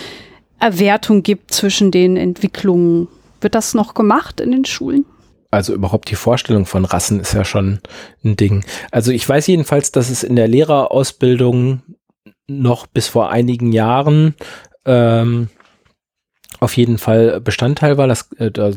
Erwertung 0.58 1.22
gibt 1.22 1.52
zwischen 1.52 1.90
den 1.90 2.16
Entwicklungen. 2.16 3.08
Wird 3.40 3.54
das 3.54 3.74
noch 3.74 3.94
gemacht 3.94 4.40
in 4.40 4.52
den 4.52 4.64
Schulen? 4.64 5.06
Also 5.50 5.74
überhaupt 5.74 6.10
die 6.10 6.16
Vorstellung 6.16 6.66
von 6.66 6.84
Rassen 6.84 7.18
ist 7.18 7.32
ja 7.32 7.44
schon 7.44 7.80
ein 8.24 8.36
Ding. 8.36 8.64
Also 8.92 9.10
ich 9.10 9.28
weiß 9.28 9.48
jedenfalls, 9.48 9.90
dass 9.90 10.08
es 10.08 10.22
in 10.22 10.36
der 10.36 10.46
Lehrerausbildung 10.46 11.82
noch 12.50 12.86
bis 12.86 13.08
vor 13.08 13.30
einigen 13.30 13.72
Jahren 13.72 14.34
ähm, 14.84 15.48
auf 16.60 16.76
jeden 16.76 16.98
Fall 16.98 17.40
Bestandteil 17.40 17.96
war. 17.96 18.06
Das, 18.06 18.30
äh, 18.38 18.50
da 18.50 18.68
äh, 18.68 18.74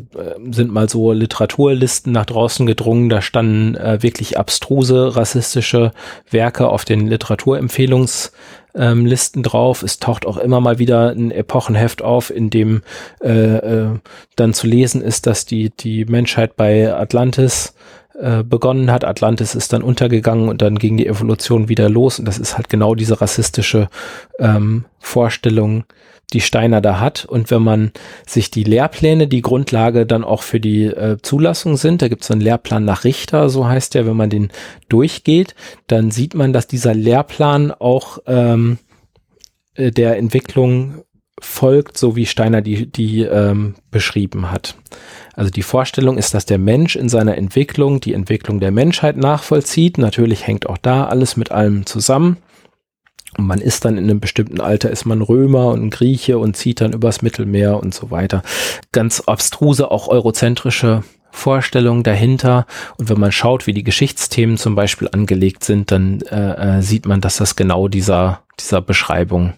sind 0.50 0.72
mal 0.72 0.88
so 0.88 1.12
Literaturlisten 1.12 2.10
nach 2.12 2.24
draußen 2.24 2.64
gedrungen. 2.66 3.10
Da 3.10 3.20
standen 3.20 3.74
äh, 3.76 4.02
wirklich 4.02 4.38
abstruse 4.38 5.16
rassistische 5.16 5.92
Werke 6.30 6.68
auf 6.68 6.86
den 6.86 7.06
Literaturempfehlungslisten 7.06 9.40
ähm, 9.40 9.42
drauf. 9.42 9.82
Es 9.82 9.98
taucht 9.98 10.24
auch 10.26 10.38
immer 10.38 10.60
mal 10.60 10.78
wieder 10.78 11.10
ein 11.10 11.30
Epochenheft 11.30 12.00
auf, 12.02 12.30
in 12.30 12.48
dem 12.48 12.80
äh, 13.22 13.56
äh, 13.56 13.98
dann 14.36 14.54
zu 14.54 14.66
lesen 14.66 15.02
ist, 15.02 15.26
dass 15.26 15.44
die, 15.44 15.68
die 15.70 16.06
Menschheit 16.06 16.56
bei 16.56 16.94
Atlantis 16.94 17.74
äh, 18.18 18.44
begonnen 18.44 18.90
hat. 18.92 19.04
Atlantis 19.04 19.54
ist 19.54 19.72
dann 19.72 19.82
untergegangen 19.82 20.48
und 20.48 20.62
dann 20.62 20.78
ging 20.78 20.96
die 20.96 21.06
Evolution 21.06 21.68
wieder 21.68 21.88
los. 21.88 22.18
Und 22.18 22.26
das 22.26 22.38
ist 22.38 22.56
halt 22.56 22.68
genau 22.68 22.94
diese 22.94 23.20
rassistische 23.20 23.88
ähm, 24.38 24.84
Vorstellung, 25.00 25.84
die 26.32 26.40
Steiner 26.40 26.80
da 26.80 27.00
hat. 27.00 27.24
Und 27.24 27.50
wenn 27.50 27.62
man 27.62 27.92
sich 28.26 28.50
die 28.50 28.64
Lehrpläne, 28.64 29.26
die 29.26 29.42
Grundlage 29.42 30.06
dann 30.06 30.24
auch 30.24 30.42
für 30.42 30.60
die 30.60 30.84
äh, 30.84 31.18
Zulassung 31.22 31.76
sind, 31.76 32.02
da 32.02 32.08
gibt 32.08 32.22
es 32.22 32.30
einen 32.30 32.40
Lehrplan 32.40 32.84
nach 32.84 33.04
Richter, 33.04 33.48
so 33.48 33.66
heißt 33.66 33.94
der, 33.94 34.06
wenn 34.06 34.16
man 34.16 34.30
den 34.30 34.50
durchgeht, 34.88 35.54
dann 35.86 36.10
sieht 36.10 36.34
man, 36.34 36.52
dass 36.52 36.66
dieser 36.66 36.94
Lehrplan 36.94 37.72
auch 37.72 38.18
ähm, 38.26 38.78
äh, 39.74 39.90
der 39.90 40.18
Entwicklung 40.18 41.02
folgt, 41.44 41.98
so 41.98 42.16
wie 42.16 42.26
Steiner 42.26 42.62
die, 42.62 42.90
die 42.90 43.22
ähm, 43.22 43.74
beschrieben 43.90 44.50
hat. 44.50 44.76
Also 45.34 45.50
die 45.50 45.62
Vorstellung 45.62 46.16
ist, 46.18 46.34
dass 46.34 46.46
der 46.46 46.58
Mensch 46.58 46.96
in 46.96 47.08
seiner 47.08 47.36
Entwicklung 47.36 48.00
die 48.00 48.14
Entwicklung 48.14 48.60
der 48.60 48.70
Menschheit 48.70 49.16
nachvollzieht. 49.16 49.98
Natürlich 49.98 50.46
hängt 50.46 50.68
auch 50.68 50.78
da 50.78 51.06
alles 51.06 51.36
mit 51.36 51.50
allem 51.50 51.86
zusammen. 51.86 52.36
Und 53.36 53.46
man 53.46 53.60
ist 53.60 53.84
dann 53.84 53.98
in 53.98 54.04
einem 54.04 54.20
bestimmten 54.20 54.60
Alter, 54.60 54.90
ist 54.90 55.06
man 55.06 55.20
Römer 55.20 55.68
und 55.68 55.90
Grieche 55.90 56.38
und 56.38 56.56
zieht 56.56 56.80
dann 56.80 56.92
übers 56.92 57.22
Mittelmeer 57.22 57.80
und 57.80 57.92
so 57.92 58.10
weiter. 58.10 58.42
Ganz 58.92 59.20
abstruse, 59.20 59.90
auch 59.90 60.08
eurozentrische 60.08 61.02
Vorstellungen 61.32 62.04
dahinter. 62.04 62.66
Und 62.96 63.08
wenn 63.08 63.18
man 63.18 63.32
schaut, 63.32 63.66
wie 63.66 63.72
die 63.72 63.82
Geschichtsthemen 63.82 64.56
zum 64.56 64.76
Beispiel 64.76 65.08
angelegt 65.10 65.64
sind, 65.64 65.90
dann 65.90 66.20
äh, 66.22 66.78
äh, 66.78 66.82
sieht 66.82 67.06
man, 67.06 67.20
dass 67.20 67.38
das 67.38 67.56
genau 67.56 67.88
dieser, 67.88 68.42
dieser 68.60 68.80
Beschreibung 68.80 69.54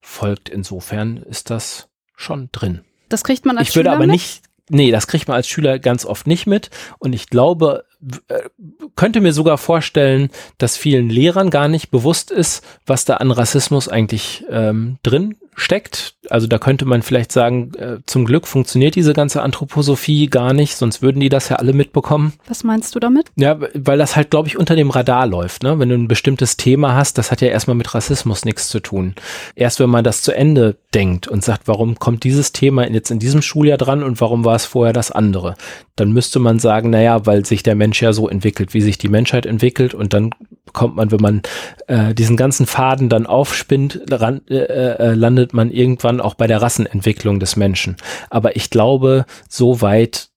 folgt. 0.00 0.48
Insofern 0.48 1.18
ist 1.18 1.50
das 1.50 1.88
schon 2.16 2.48
drin. 2.52 2.80
Das 3.08 3.24
kriegt 3.24 3.46
man 3.46 3.58
als 3.58 3.68
Ich 3.68 3.76
würde 3.76 3.88
Schüler 3.88 3.96
aber 3.96 4.06
mit? 4.06 4.12
nicht, 4.12 4.42
nee, 4.68 4.90
das 4.90 5.06
kriegt 5.06 5.28
man 5.28 5.36
als 5.36 5.48
Schüler 5.48 5.78
ganz 5.78 6.04
oft 6.04 6.26
nicht 6.26 6.46
mit. 6.46 6.70
Und 6.98 7.14
ich 7.14 7.28
glaube, 7.28 7.84
äh, 8.28 8.48
könnte 8.96 9.20
mir 9.20 9.32
sogar 9.32 9.58
vorstellen, 9.58 10.30
dass 10.58 10.76
vielen 10.76 11.08
Lehrern 11.08 11.50
gar 11.50 11.68
nicht 11.68 11.90
bewusst 11.90 12.30
ist, 12.30 12.64
was 12.86 13.04
da 13.04 13.14
an 13.14 13.30
Rassismus 13.30 13.88
eigentlich 13.88 14.44
ähm, 14.50 14.98
drin 15.02 15.36
steckt. 15.58 16.14
Also 16.30 16.46
da 16.46 16.58
könnte 16.58 16.84
man 16.84 17.02
vielleicht 17.02 17.32
sagen, 17.32 17.72
äh, 17.74 17.96
zum 18.06 18.24
Glück 18.24 18.46
funktioniert 18.46 18.94
diese 18.94 19.12
ganze 19.12 19.42
Anthroposophie 19.42 20.28
gar 20.28 20.52
nicht, 20.52 20.76
sonst 20.76 21.02
würden 21.02 21.20
die 21.20 21.28
das 21.28 21.48
ja 21.48 21.56
alle 21.56 21.72
mitbekommen. 21.72 22.34
Was 22.46 22.64
meinst 22.64 22.94
du 22.94 23.00
damit? 23.00 23.30
Ja, 23.36 23.58
weil 23.74 23.98
das 23.98 24.16
halt, 24.16 24.30
glaube 24.30 24.48
ich, 24.48 24.58
unter 24.58 24.76
dem 24.76 24.90
Radar 24.90 25.26
läuft. 25.26 25.62
Ne? 25.62 25.78
Wenn 25.78 25.88
du 25.88 25.94
ein 25.96 26.08
bestimmtes 26.08 26.56
Thema 26.56 26.94
hast, 26.94 27.18
das 27.18 27.30
hat 27.30 27.40
ja 27.40 27.48
erstmal 27.48 27.76
mit 27.76 27.94
Rassismus 27.94 28.44
nichts 28.44 28.68
zu 28.68 28.80
tun. 28.80 29.14
Erst 29.54 29.80
wenn 29.80 29.90
man 29.90 30.04
das 30.04 30.22
zu 30.22 30.32
Ende 30.32 30.76
denkt 30.94 31.28
und 31.28 31.44
sagt, 31.44 31.68
warum 31.68 31.98
kommt 31.98 32.24
dieses 32.24 32.52
Thema 32.52 32.88
jetzt 32.88 33.10
in 33.10 33.18
diesem 33.18 33.42
Schuljahr 33.42 33.78
dran 33.78 34.02
und 34.02 34.20
warum 34.20 34.44
war 34.44 34.56
es 34.56 34.64
vorher 34.64 34.92
das 34.92 35.10
andere, 35.10 35.54
dann 35.96 36.12
müsste 36.12 36.38
man 36.38 36.58
sagen, 36.58 36.90
naja, 36.90 37.26
weil 37.26 37.44
sich 37.44 37.62
der 37.62 37.74
Mensch 37.74 38.00
ja 38.00 38.12
so 38.12 38.28
entwickelt, 38.28 38.74
wie 38.74 38.80
sich 38.80 38.98
die 38.98 39.08
Menschheit 39.08 39.46
entwickelt 39.46 39.94
und 39.94 40.14
dann 40.14 40.30
kommt 40.72 40.96
man, 40.96 41.10
wenn 41.10 41.20
man 41.20 41.42
äh, 41.86 42.14
diesen 42.14 42.36
ganzen 42.36 42.66
Faden 42.66 43.08
dann 43.08 43.26
aufspinnt, 43.26 44.00
ran, 44.10 44.42
äh, 44.48 44.56
äh, 44.56 45.14
landet 45.14 45.47
man 45.52 45.70
irgendwann 45.70 46.20
auch 46.20 46.34
bei 46.34 46.46
der 46.46 46.62
Rassenentwicklung 46.62 47.40
des 47.40 47.56
Menschen. 47.56 47.96
Aber 48.30 48.56
ich 48.56 48.70
glaube, 48.70 49.26
so 49.48 49.80
weit 49.80 50.30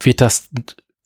wird 0.00 0.20
das 0.20 0.48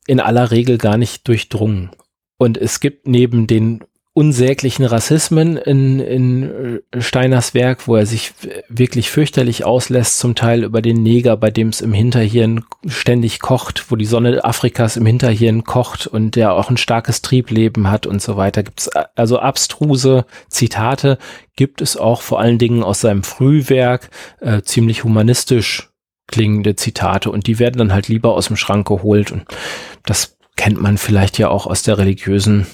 in 0.07 0.21
aller 0.21 0.51
Regel 0.51 0.79
gar 0.79 0.97
nicht 0.97 1.29
durchdrungen. 1.29 1.91
Und 2.39 2.59
es 2.59 2.81
gibt 2.81 3.07
neben 3.07 3.47
den 3.47 3.85
unsäglichen 4.15 4.85
Rassismen 4.85 5.57
in, 5.57 5.99
in 5.99 6.83
äh, 6.93 7.01
Steiners 7.01 7.55
Werk, 7.55 7.89
wo 7.89 7.97
er 7.97 8.05
sich 8.05 8.35
wirklich 8.69 9.11
fürchterlich 9.11 9.65
auslässt, 9.65 10.19
zum 10.19 10.35
Teil 10.35 10.65
über 10.65 10.83
den 10.83 11.03
Neger, 11.03 11.39
bei 11.39 11.51
dem 11.51 11.69
es 11.69 11.81
im 11.81 11.95
Hinterhirn 11.95 12.65
ständig 12.87 13.41
kocht, 13.41 13.91
wo 13.91 13.97
die 13.97 14.05
Sonne 14.05 14.45
Afrikas 14.45 14.99
im 14.99 15.07
Hinterhirn 15.07 15.65
kocht 15.65 16.07
und 16.07 16.37
der 16.37 16.53
auch 16.53 16.69
ein 16.69 16.77
starkes 16.77 17.23
Triebleben 17.23 17.91
hat 17.91 18.07
und 18.07 18.21
so 18.21 18.37
weiter. 18.37 18.63
Gibt's 18.63 18.89
also 18.89 19.39
abstruse 19.39 20.27
Zitate, 20.49 21.17
gibt 21.57 21.81
es 21.81 21.97
auch 21.97 22.21
vor 22.21 22.39
allen 22.39 22.59
Dingen 22.59 22.83
aus 22.83 23.01
seinem 23.01 23.23
Frühwerk, 23.23 24.11
äh, 24.41 24.61
ziemlich 24.61 25.05
humanistisch 25.05 25.89
klingende 26.27 26.77
Zitate 26.77 27.31
und 27.31 27.47
die 27.47 27.59
werden 27.59 27.79
dann 27.79 27.93
halt 27.95 28.09
lieber 28.09 28.35
aus 28.35 28.49
dem 28.49 28.57
Schrank 28.57 28.87
geholt 28.87 29.33
und 29.33 29.45
das 30.05 30.37
kennt 30.57 30.81
man 30.81 30.99
vielleicht 30.99 31.39
ja 31.39 31.49
auch 31.49 31.67
aus 31.67 31.83
der 31.83 31.97
religiösen 31.99 32.67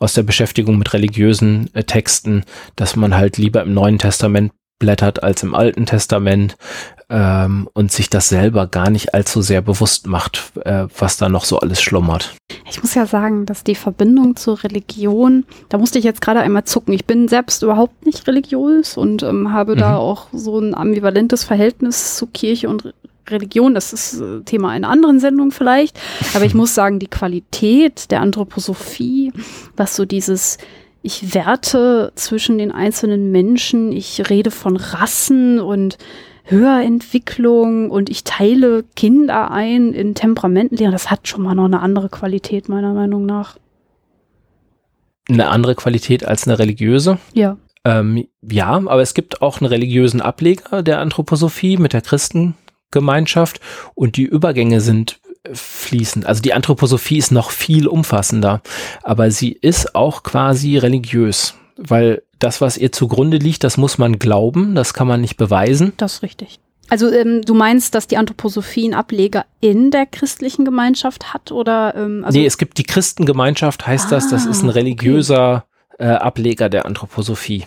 aus 0.00 0.14
der 0.14 0.22
Beschäftigung 0.22 0.78
mit 0.78 0.92
religiösen 0.92 1.70
äh, 1.74 1.84
Texten, 1.84 2.44
dass 2.76 2.96
man 2.96 3.16
halt 3.16 3.38
lieber 3.38 3.62
im 3.62 3.74
Neuen 3.74 3.98
Testament 3.98 4.52
blättert 4.80 5.22
als 5.22 5.42
im 5.44 5.54
Alten 5.54 5.86
Testament 5.86 6.56
ähm, 7.08 7.68
und 7.74 7.92
sich 7.92 8.10
das 8.10 8.28
selber 8.28 8.66
gar 8.66 8.90
nicht 8.90 9.14
allzu 9.14 9.40
sehr 9.40 9.62
bewusst 9.62 10.06
macht, 10.08 10.52
äh, 10.64 10.86
was 10.98 11.16
da 11.16 11.28
noch 11.28 11.44
so 11.44 11.58
alles 11.60 11.80
schlummert. 11.80 12.34
Ich 12.68 12.82
muss 12.82 12.94
ja 12.94 13.06
sagen, 13.06 13.46
dass 13.46 13.62
die 13.62 13.76
Verbindung 13.76 14.34
zur 14.36 14.62
Religion, 14.64 15.44
da 15.68 15.78
musste 15.78 15.98
ich 15.98 16.04
jetzt 16.04 16.20
gerade 16.20 16.40
einmal 16.40 16.64
zucken. 16.64 16.92
Ich 16.92 17.04
bin 17.04 17.28
selbst 17.28 17.62
überhaupt 17.62 18.04
nicht 18.04 18.26
religiös 18.26 18.96
und 18.96 19.22
ähm, 19.22 19.52
habe 19.52 19.74
Mhm. 19.74 19.78
da 19.78 19.96
auch 19.96 20.26
so 20.32 20.58
ein 20.58 20.74
ambivalentes 20.74 21.44
Verhältnis 21.44 22.16
zu 22.16 22.26
Kirche 22.26 22.68
und 22.68 22.92
Religion. 23.28 23.74
Das 23.74 23.92
ist 23.92 24.20
äh, 24.20 24.40
Thema 24.42 24.70
einer 24.70 24.88
anderen 24.88 25.20
Sendung 25.20 25.50
vielleicht. 25.50 25.98
Aber 26.34 26.44
ich 26.44 26.54
muss 26.54 26.74
sagen, 26.74 26.98
die 26.98 27.08
Qualität 27.08 28.10
der 28.10 28.20
Anthroposophie, 28.20 29.32
was 29.76 29.96
so 29.96 30.04
dieses 30.04 30.58
ich 31.04 31.34
werte 31.34 32.12
zwischen 32.14 32.56
den 32.56 32.72
einzelnen 32.72 33.30
Menschen, 33.30 33.92
ich 33.92 34.30
rede 34.30 34.50
von 34.50 34.78
Rassen 34.78 35.60
und 35.60 35.98
Höherentwicklung 36.44 37.90
und 37.90 38.08
ich 38.08 38.24
teile 38.24 38.84
Kinder 38.96 39.50
ein 39.50 39.92
in 39.92 40.14
Temperamentenlehren, 40.14 40.92
das 40.92 41.10
hat 41.10 41.28
schon 41.28 41.42
mal 41.42 41.54
noch 41.54 41.66
eine 41.66 41.80
andere 41.80 42.08
Qualität, 42.08 42.70
meiner 42.70 42.94
Meinung 42.94 43.26
nach. 43.26 43.58
Eine 45.28 45.48
andere 45.48 45.74
Qualität 45.74 46.24
als 46.24 46.46
eine 46.46 46.58
religiöse. 46.58 47.18
Ja. 47.34 47.58
Ähm, 47.84 48.26
ja, 48.42 48.72
aber 48.72 49.02
es 49.02 49.12
gibt 49.12 49.42
auch 49.42 49.60
einen 49.60 49.68
religiösen 49.68 50.22
Ableger 50.22 50.82
der 50.82 51.00
Anthroposophie 51.00 51.76
mit 51.76 51.92
der 51.92 52.02
Christengemeinschaft 52.94 53.60
und 53.94 54.16
die 54.16 54.24
Übergänge 54.24 54.80
sind 54.80 55.18
äh, 55.44 55.50
fließend. 55.54 56.26
Also 56.26 56.42
die 56.42 56.52
Anthroposophie 56.54 57.18
ist 57.18 57.32
noch 57.32 57.50
viel 57.50 57.86
umfassender, 57.86 58.62
aber 59.02 59.30
sie 59.30 59.52
ist 59.52 59.94
auch 59.94 60.22
quasi 60.22 60.78
religiös, 60.78 61.54
weil 61.76 62.22
das, 62.38 62.60
was 62.60 62.76
ihr 62.76 62.92
zugrunde 62.92 63.38
liegt, 63.38 63.64
das 63.64 63.76
muss 63.76 63.98
man 63.98 64.18
glauben, 64.18 64.74
das 64.74 64.94
kann 64.94 65.08
man 65.08 65.20
nicht 65.20 65.36
beweisen. 65.36 65.92
Das 65.96 66.14
ist 66.14 66.22
richtig. 66.22 66.60
Also 66.90 67.10
ähm, 67.10 67.40
du 67.42 67.54
meinst, 67.54 67.94
dass 67.94 68.06
die 68.06 68.18
Anthroposophie 68.18 68.84
einen 68.84 68.94
Ableger 68.94 69.46
in 69.60 69.90
der 69.90 70.04
christlichen 70.04 70.66
Gemeinschaft 70.66 71.32
hat 71.32 71.50
oder 71.50 71.94
ähm, 71.96 72.22
also 72.24 72.38
nee, 72.38 72.44
es 72.46 72.58
gibt 72.58 72.76
die 72.76 72.82
Christengemeinschaft, 72.82 73.86
heißt 73.86 74.12
das, 74.12 74.28
das 74.28 74.44
ist 74.44 74.62
ein 74.62 74.66
Ah, 74.68 74.70
okay. 74.70 74.80
religiöser 74.80 75.64
äh, 75.98 76.06
Ableger 76.06 76.68
der 76.68 76.84
Anthroposophie. 76.84 77.64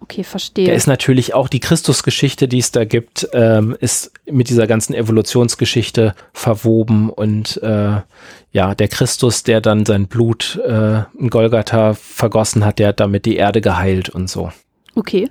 Okay, 0.00 0.24
verstehe. 0.24 0.66
Der 0.66 0.74
ist 0.74 0.86
natürlich 0.86 1.34
auch 1.34 1.48
die 1.48 1.60
Christusgeschichte, 1.60 2.48
die 2.48 2.58
es 2.58 2.70
da 2.70 2.84
gibt, 2.84 3.28
ähm, 3.32 3.76
ist 3.80 4.12
mit 4.30 4.48
dieser 4.48 4.66
ganzen 4.66 4.94
Evolutionsgeschichte 4.94 6.14
verwoben 6.32 7.10
und 7.10 7.60
äh, 7.62 8.00
ja, 8.52 8.74
der 8.74 8.88
Christus, 8.88 9.42
der 9.42 9.60
dann 9.60 9.84
sein 9.84 10.06
Blut 10.06 10.60
äh, 10.64 11.02
in 11.18 11.30
Golgatha 11.30 11.94
vergossen 11.94 12.64
hat, 12.64 12.78
der 12.78 12.88
hat 12.88 13.00
damit 13.00 13.26
die 13.26 13.36
Erde 13.36 13.60
geheilt 13.60 14.08
und 14.08 14.30
so. 14.30 14.52
Okay. 14.94 15.28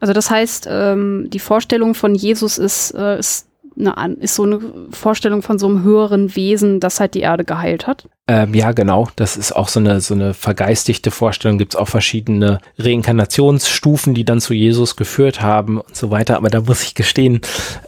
Also 0.00 0.12
das 0.12 0.30
heißt, 0.30 0.68
ähm, 0.70 1.28
die 1.28 1.40
Vorstellung 1.40 1.94
von 1.94 2.14
Jesus 2.14 2.58
ist, 2.58 2.92
äh, 2.92 3.18
ist, 3.18 3.47
eine, 3.86 4.14
ist 4.14 4.34
so 4.34 4.44
eine 4.44 4.60
Vorstellung 4.90 5.42
von 5.42 5.58
so 5.58 5.68
einem 5.68 5.82
höheren 5.82 6.34
Wesen, 6.34 6.80
das 6.80 7.00
halt 7.00 7.14
die 7.14 7.20
Erde 7.20 7.44
geheilt 7.44 7.86
hat. 7.86 8.08
Ähm, 8.26 8.52
ja, 8.54 8.72
genau. 8.72 9.08
Das 9.16 9.36
ist 9.36 9.52
auch 9.52 9.68
so 9.68 9.80
eine, 9.80 10.00
so 10.00 10.14
eine 10.14 10.34
vergeistigte 10.34 11.10
Vorstellung. 11.10 11.58
Gibt 11.58 11.74
es 11.74 11.80
auch 11.80 11.88
verschiedene 11.88 12.60
Reinkarnationsstufen, 12.78 14.14
die 14.14 14.24
dann 14.24 14.40
zu 14.40 14.52
Jesus 14.52 14.96
geführt 14.96 15.40
haben 15.40 15.80
und 15.80 15.96
so 15.96 16.10
weiter. 16.10 16.36
Aber 16.36 16.50
da 16.50 16.60
muss 16.60 16.82
ich 16.82 16.94
gestehen, 16.94 17.40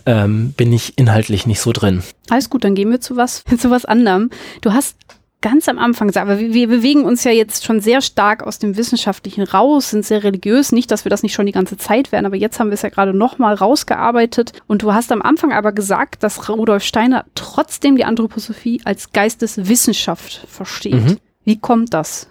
ähm, 0.06 0.52
bin 0.56 0.72
ich 0.72 0.96
inhaltlich 0.96 1.46
nicht 1.46 1.60
so 1.60 1.72
drin. 1.72 2.02
Alles 2.30 2.48
gut, 2.48 2.64
dann 2.64 2.74
gehen 2.74 2.90
wir 2.90 3.00
zu 3.00 3.16
was, 3.16 3.44
zu 3.58 3.70
was 3.70 3.84
anderem. 3.84 4.30
Du 4.62 4.72
hast 4.72 4.96
ganz 5.40 5.68
am 5.68 5.78
Anfang 5.78 6.08
gesagt, 6.08 6.28
aber 6.28 6.38
wir, 6.38 6.52
wir 6.52 6.68
bewegen 6.68 7.04
uns 7.04 7.24
ja 7.24 7.30
jetzt 7.30 7.64
schon 7.64 7.80
sehr 7.80 8.02
stark 8.02 8.42
aus 8.42 8.58
dem 8.58 8.76
Wissenschaftlichen 8.76 9.42
raus, 9.42 9.90
sind 9.90 10.04
sehr 10.04 10.22
religiös. 10.22 10.72
Nicht, 10.72 10.90
dass 10.90 11.04
wir 11.04 11.10
das 11.10 11.22
nicht 11.22 11.32
schon 11.32 11.46
die 11.46 11.52
ganze 11.52 11.76
Zeit 11.76 12.12
werden, 12.12 12.26
aber 12.26 12.36
jetzt 12.36 12.60
haben 12.60 12.68
wir 12.68 12.74
es 12.74 12.82
ja 12.82 12.90
gerade 12.90 13.14
nochmal 13.14 13.54
rausgearbeitet. 13.54 14.52
Und 14.66 14.82
du 14.82 14.92
hast 14.92 15.10
am 15.12 15.22
Anfang 15.22 15.52
aber 15.52 15.72
gesagt, 15.72 16.22
dass 16.22 16.48
Rudolf 16.48 16.82
Steiner 16.82 17.24
trotzdem 17.34 17.96
die 17.96 18.04
Anthroposophie 18.04 18.82
als 18.84 19.12
Geisteswissenschaft 19.12 20.46
versteht. 20.46 20.94
Mhm. 20.94 21.18
Wie 21.44 21.58
kommt 21.58 21.94
das? 21.94 22.28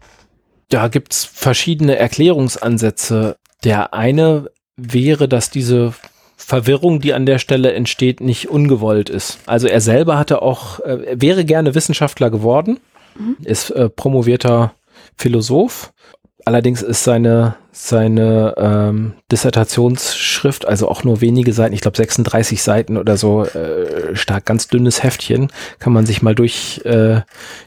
Da 0.69 0.87
gibt's 0.87 1.25
verschiedene 1.25 1.95
Erklärungsansätze. 1.97 3.37
Der 3.63 3.93
eine 3.93 4.51
wäre, 4.77 5.27
dass 5.27 5.49
diese 5.49 5.93
Verwirrung, 6.37 7.01
die 7.01 7.13
an 7.13 7.25
der 7.25 7.39
Stelle 7.39 7.73
entsteht, 7.73 8.21
nicht 8.21 8.49
ungewollt 8.49 9.09
ist. 9.09 9.39
Also 9.45 9.67
er 9.67 9.81
selber 9.81 10.17
hatte 10.17 10.41
auch, 10.41 10.79
äh, 10.79 11.19
wäre 11.19 11.43
gerne 11.43 11.75
Wissenschaftler 11.75 12.29
geworden, 12.29 12.79
mhm. 13.17 13.37
ist 13.43 13.71
äh, 13.71 13.89
promovierter 13.89 14.73
Philosoph. 15.17 15.93
Allerdings 16.45 16.81
ist 16.81 17.03
seine, 17.03 17.57
seine 17.71 18.55
ähm, 18.57 19.13
Dissertationsschrift, 19.31 20.67
also 20.67 20.87
auch 20.87 21.03
nur 21.03 21.21
wenige 21.21 21.53
Seiten, 21.53 21.75
ich 21.75 21.81
glaube 21.81 21.97
36 21.97 22.63
Seiten 22.63 22.97
oder 22.97 23.17
so, 23.17 23.43
äh, 23.43 24.15
stark 24.15 24.45
ganz 24.45 24.67
dünnes 24.67 25.03
Heftchen, 25.03 25.51
kann 25.79 25.93
man 25.93 26.05
sich 26.05 26.21
mal 26.21 26.33
durch, 26.33 26.81
äh, 26.85 27.21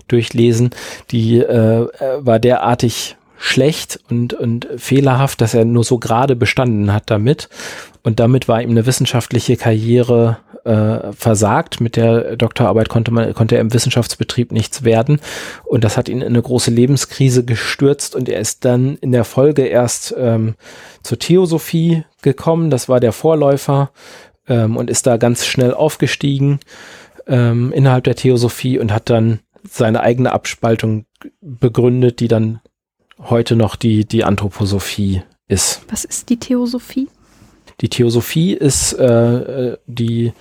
durchlesen. 0.09 0.70
Die 1.11 1.38
äh, 1.38 1.86
war 2.18 2.38
derartig 2.40 3.16
schlecht 3.43 3.99
und, 4.09 4.34
und 4.34 4.68
fehlerhaft, 4.76 5.40
dass 5.40 5.53
er 5.53 5.64
nur 5.64 5.82
so 5.82 5.99
gerade 5.99 6.36
bestanden 6.36 6.93
hat 6.93 7.11
damit. 7.11 7.49
Und 8.05 8.20
damit 8.20 8.47
war 8.47 8.62
ihm 8.62 8.70
eine 8.70 8.86
wissenschaftliche 8.86 9.57
Karriere 9.57 10.38
äh, 10.62 11.12
versagt. 11.12 11.80
Mit 11.80 11.97
der 11.97 12.36
Doktorarbeit 12.36 12.88
konnte 12.88 13.11
man, 13.11 13.34
konnte 13.34 13.57
er 13.57 13.61
im 13.61 13.74
Wissenschaftsbetrieb 13.74 14.53
nichts 14.53 14.84
werden. 14.84 15.20
Und 15.64 15.82
das 15.82 15.97
hat 15.97 16.09
ihn 16.09 16.20
in 16.20 16.28
eine 16.28 16.40
große 16.40 16.70
Lebenskrise 16.70 17.45
gestürzt 17.45 18.14
und 18.14 18.28
er 18.28 18.38
ist 18.38 18.64
dann 18.64 18.97
in 19.01 19.11
der 19.11 19.24
Folge 19.24 19.66
erst 19.66 20.14
ähm, 20.16 20.55
zur 21.03 21.18
Theosophie 21.18 22.05
gekommen. 22.22 22.70
Das 22.70 22.88
war 22.88 23.01
der 23.01 23.12
Vorläufer 23.12 23.90
ähm, 24.47 24.76
und 24.76 24.88
ist 24.88 25.09
da 25.09 25.16
ganz 25.16 25.47
schnell 25.47 25.74
aufgestiegen 25.74 26.61
ähm, 27.26 27.72
innerhalb 27.72 28.05
der 28.05 28.14
Theosophie 28.14 28.78
und 28.78 28.93
hat 28.93 29.11
dann 29.11 29.40
seine 29.68 30.01
eigene 30.01 30.32
Abspaltung 30.32 31.07
begründet, 31.40 32.20
die 32.20 32.28
dann 32.28 32.61
heute 33.29 33.57
noch 33.57 33.77
die, 33.77 34.05
die 34.05 34.25
Anthroposophie 34.25 35.23
ist. 35.49 35.83
Was 35.91 36.05
ist 36.05 36.29
die 36.29 36.39
Theosophie? 36.39 37.09
Die 37.81 37.89
Theosophie 37.89 38.55
ist 38.55 38.93
äh, 38.93 39.07
äh, 39.73 39.79
die 39.87 40.33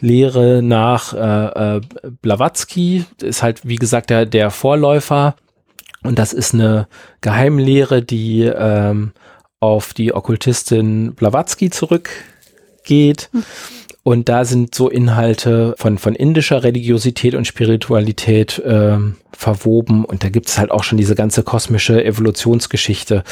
Lehre 0.00 0.62
nach 0.62 1.12
äh, 1.12 1.76
äh, 1.76 1.80
Blavatsky, 2.22 3.04
ist 3.20 3.42
halt 3.42 3.60
wie 3.68 3.76
gesagt 3.76 4.10
der, 4.10 4.26
der 4.26 4.50
Vorläufer 4.50 5.36
und 6.02 6.18
das 6.18 6.32
ist 6.32 6.54
eine 6.54 6.88
Geheimlehre, 7.20 8.02
die 8.02 8.42
ähm, 8.42 9.12
auf 9.60 9.92
die 9.92 10.14
Okkultistin 10.14 11.14
Blavatsky 11.14 11.70
zurückgeht. 11.70 13.28
Hm. 13.32 13.44
Und 14.02 14.28
da 14.28 14.44
sind 14.44 14.74
so 14.74 14.88
Inhalte 14.88 15.74
von, 15.76 15.98
von 15.98 16.14
indischer 16.14 16.62
Religiosität 16.62 17.34
und 17.34 17.46
Spiritualität 17.46 18.58
äh, 18.58 18.96
verwoben. 19.32 20.04
Und 20.04 20.24
da 20.24 20.30
gibt 20.30 20.48
es 20.48 20.58
halt 20.58 20.70
auch 20.70 20.84
schon 20.84 20.96
diese 20.96 21.14
ganze 21.14 21.42
kosmische 21.42 22.02
Evolutionsgeschichte. 22.02 23.24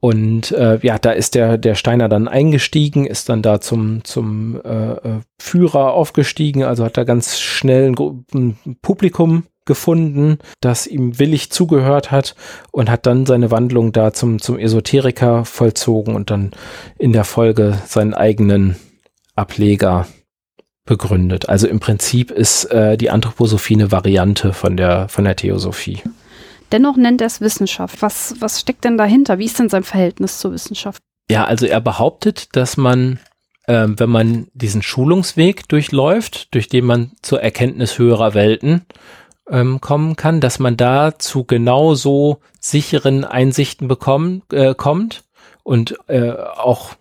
Und 0.00 0.52
äh, 0.52 0.78
ja, 0.82 0.98
da 0.98 1.10
ist 1.10 1.34
der, 1.34 1.58
der 1.58 1.74
Steiner 1.74 2.08
dann 2.08 2.28
eingestiegen, 2.28 3.06
ist 3.06 3.28
dann 3.28 3.42
da 3.42 3.60
zum, 3.60 4.02
zum 4.04 4.60
äh, 4.64 4.92
äh 4.92 5.20
Führer 5.38 5.94
aufgestiegen, 5.94 6.64
also 6.64 6.84
hat 6.84 6.98
da 6.98 7.04
ganz 7.04 7.38
schnell 7.38 7.92
ein, 7.92 8.24
ein 8.34 8.76
Publikum 8.82 9.44
gefunden, 9.64 10.38
das 10.60 10.86
ihm 10.86 11.18
willig 11.18 11.50
zugehört 11.50 12.10
hat 12.10 12.34
und 12.72 12.90
hat 12.90 13.06
dann 13.06 13.24
seine 13.24 13.50
Wandlung 13.50 13.92
da 13.92 14.12
zum, 14.12 14.40
zum 14.40 14.58
Esoteriker 14.58 15.44
vollzogen 15.44 16.14
und 16.14 16.30
dann 16.30 16.50
in 16.98 17.12
der 17.12 17.24
Folge 17.24 17.78
seinen 17.86 18.12
eigenen 18.12 18.76
Ableger 19.40 20.06
begründet. 20.84 21.48
Also 21.48 21.66
im 21.66 21.80
Prinzip 21.80 22.30
ist 22.30 22.64
äh, 22.66 22.96
die 22.96 23.10
Anthroposophie 23.10 23.74
eine 23.74 23.92
Variante 23.92 24.52
von 24.52 24.76
der, 24.76 25.08
von 25.08 25.24
der 25.24 25.36
Theosophie. 25.36 26.02
Dennoch 26.72 26.96
nennt 26.96 27.20
er 27.20 27.26
es 27.26 27.40
Wissenschaft. 27.40 28.02
Was, 28.02 28.36
was 28.40 28.60
steckt 28.60 28.84
denn 28.84 28.96
dahinter? 28.96 29.38
Wie 29.38 29.44
ist 29.46 29.58
denn 29.58 29.68
sein 29.68 29.82
Verhältnis 29.82 30.38
zur 30.38 30.52
Wissenschaft? 30.52 31.02
Ja, 31.30 31.44
also 31.44 31.66
er 31.66 31.80
behauptet, 31.80 32.48
dass 32.56 32.76
man, 32.76 33.18
äh, 33.66 33.86
wenn 33.88 34.10
man 34.10 34.48
diesen 34.52 34.82
Schulungsweg 34.82 35.68
durchläuft, 35.68 36.54
durch 36.54 36.68
den 36.68 36.84
man 36.84 37.12
zur 37.22 37.40
Erkenntnis 37.40 37.98
höherer 37.98 38.34
Welten 38.34 38.84
ähm, 39.48 39.80
kommen 39.80 40.16
kann, 40.16 40.40
dass 40.40 40.58
man 40.58 40.76
da 40.76 41.18
zu 41.18 41.44
genauso 41.44 42.40
sicheren 42.60 43.24
Einsichten 43.24 43.88
bekommen, 43.88 44.42
äh, 44.52 44.74
kommt 44.74 45.24
und 45.62 45.96
äh, 46.08 46.32
auch 46.32 46.94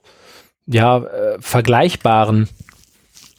ja, 0.70 1.00
äh, 1.00 1.38
vergleichbaren 1.40 2.48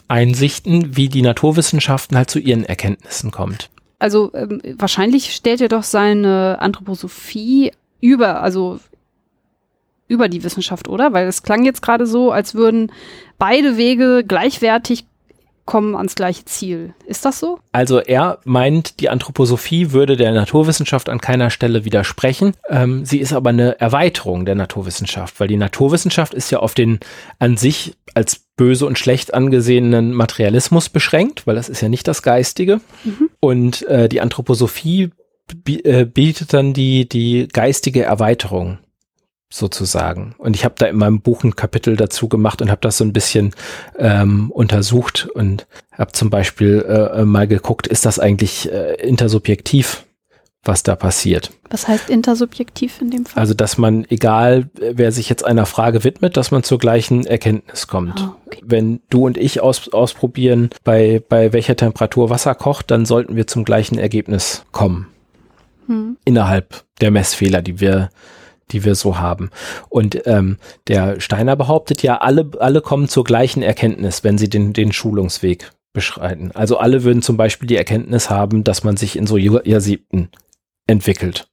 Einsichten, 0.09 0.97
wie 0.97 1.09
die 1.09 1.22
Naturwissenschaften 1.22 2.16
halt 2.16 2.31
zu 2.31 2.41
ihren 2.41 2.64
Erkenntnissen 2.64 3.31
kommt. 3.31 3.70
Also 4.01 4.33
ähm, 4.35 4.61
wahrscheinlich 4.76 5.35
stellt 5.35 5.61
er 5.61 5.68
doch 5.68 5.85
seine 5.85 6.59
Anthroposophie 6.61 7.72
über, 8.01 8.43
also 8.43 8.81
über 10.09 10.28
die 10.28 10.43
Wissenschaft, 10.43 10.89
oder? 10.89 11.12
Weil 11.12 11.28
es 11.28 11.45
klang 11.45 11.64
jetzt 11.64 11.83
gerade 11.83 12.07
so, 12.07 12.33
als 12.33 12.55
würden 12.55 12.91
beide 13.39 13.76
Wege 13.76 14.24
gleichwertig 14.26 15.05
kommen 15.64 15.94
ans 15.94 16.14
gleiche 16.14 16.44
Ziel. 16.44 16.94
Ist 17.06 17.24
das 17.24 17.38
so? 17.38 17.58
Also 17.72 18.00
er 18.00 18.38
meint, 18.44 19.00
die 19.00 19.08
Anthroposophie 19.08 19.92
würde 19.92 20.16
der 20.16 20.32
Naturwissenschaft 20.32 21.08
an 21.08 21.20
keiner 21.20 21.50
Stelle 21.50 21.84
widersprechen. 21.84 22.54
Ähm, 22.68 23.04
sie 23.04 23.18
ist 23.18 23.32
aber 23.32 23.50
eine 23.50 23.80
Erweiterung 23.80 24.44
der 24.44 24.54
Naturwissenschaft, 24.54 25.38
weil 25.38 25.48
die 25.48 25.56
Naturwissenschaft 25.56 26.34
ist 26.34 26.50
ja 26.50 26.58
auf 26.58 26.74
den 26.74 27.00
an 27.38 27.56
sich 27.56 27.96
als 28.14 28.40
böse 28.56 28.86
und 28.86 28.98
schlecht 28.98 29.32
angesehenen 29.32 30.12
Materialismus 30.12 30.88
beschränkt, 30.88 31.46
weil 31.46 31.54
das 31.54 31.68
ist 31.68 31.80
ja 31.80 31.88
nicht 31.88 32.08
das 32.08 32.22
Geistige. 32.22 32.80
Mhm. 33.04 33.30
Und 33.40 33.86
äh, 33.86 34.08
die 34.08 34.20
Anthroposophie 34.20 35.11
äh, 35.84 36.04
bietet 36.04 36.52
dann 36.52 36.72
die, 36.72 37.08
die 37.08 37.48
geistige 37.48 38.02
Erweiterung 38.02 38.78
sozusagen. 39.51 40.34
Und 40.38 40.55
ich 40.55 40.64
habe 40.64 40.76
da 40.78 40.86
in 40.86 40.96
meinem 40.96 41.20
Buch 41.20 41.42
ein 41.42 41.57
Kapitel 41.57 41.96
dazu 41.96 42.28
gemacht 42.28 42.62
und 42.62 42.70
habe 42.70 42.80
das 42.80 42.96
so 42.96 43.05
ein 43.05 43.12
bisschen 43.12 43.53
ähm, 43.98 44.51
untersucht 44.51 45.28
und 45.34 45.66
habe 45.92 46.12
zum 46.12 46.30
Beispiel 46.30 46.82
äh, 46.82 47.24
mal 47.24 47.48
geguckt, 47.48 47.88
ist 47.88 48.07
das 48.07 48.20
eigentlich 48.20 48.70
äh, 48.72 48.94
intersubjektiv, 48.94 50.05
was 50.62 50.84
da 50.84 50.94
passiert. 50.94 51.51
Was 51.68 51.88
heißt 51.88 52.11
intersubjektiv 52.11 53.01
in 53.01 53.11
dem 53.11 53.26
Fall? 53.26 53.40
Also, 53.40 53.55
dass 53.55 53.76
man, 53.76 54.05
egal 54.09 54.70
wer 54.74 55.11
sich 55.11 55.28
jetzt 55.28 55.44
einer 55.44 55.66
Frage 55.66 56.05
widmet, 56.05 56.36
dass 56.36 56.53
man 56.53 56.62
zur 56.62 56.78
gleichen 56.78 57.26
Erkenntnis 57.26 57.88
kommt. 57.88 58.20
Ah, 58.20 58.36
okay. 58.46 58.61
Wenn 58.64 59.01
du 59.11 59.26
und 59.26 59.36
ich 59.36 59.61
aus, 59.61 59.92
ausprobieren, 59.92 60.70
bei, 60.84 61.22
bei 61.28 61.53
welcher 61.53 61.76
Temperatur 61.76 62.30
Wasser 62.30 62.55
kocht, 62.55 62.90
dann 62.90 63.05
sollten 63.05 63.34
wir 63.34 63.48
zum 63.48 63.64
gleichen 63.64 63.98
Ergebnis 63.98 64.64
kommen. 64.70 65.09
Hm. 65.86 66.18
Innerhalb 66.24 66.84
der 67.01 67.11
Messfehler, 67.11 67.62
die 67.62 67.80
wir 67.80 68.11
die 68.73 68.85
wir 68.85 68.95
so 68.95 69.18
haben. 69.18 69.51
Und 69.89 70.27
ähm, 70.27 70.59
der 70.89 71.21
Steiner 71.21 71.57
behauptet 71.57 72.03
ja, 72.03 72.18
alle, 72.18 72.51
alle 72.59 72.81
kommen 72.81 73.09
zur 73.09 73.25
gleichen 73.25 73.62
Erkenntnis, 73.62 74.25
wenn 74.25 74.39
sie 74.39 74.49
den, 74.49 74.73
den 74.73 74.93
Schulungsweg 74.93 75.73
beschreiten. 75.93 76.53
Also 76.53 76.79
alle 76.79 77.05
würden 77.05 77.23
zum 77.23 77.37
Beispiel 77.37 77.66
die 77.66 77.77
Erkenntnis 77.77 78.31
haben, 78.31 78.64
dass 78.64 78.85
man 78.85 78.97
sich 78.97 79.16
in 79.16 79.27
so 79.27 79.37
Jahrsiebten 79.37 80.29
entwickelt, 80.87 81.49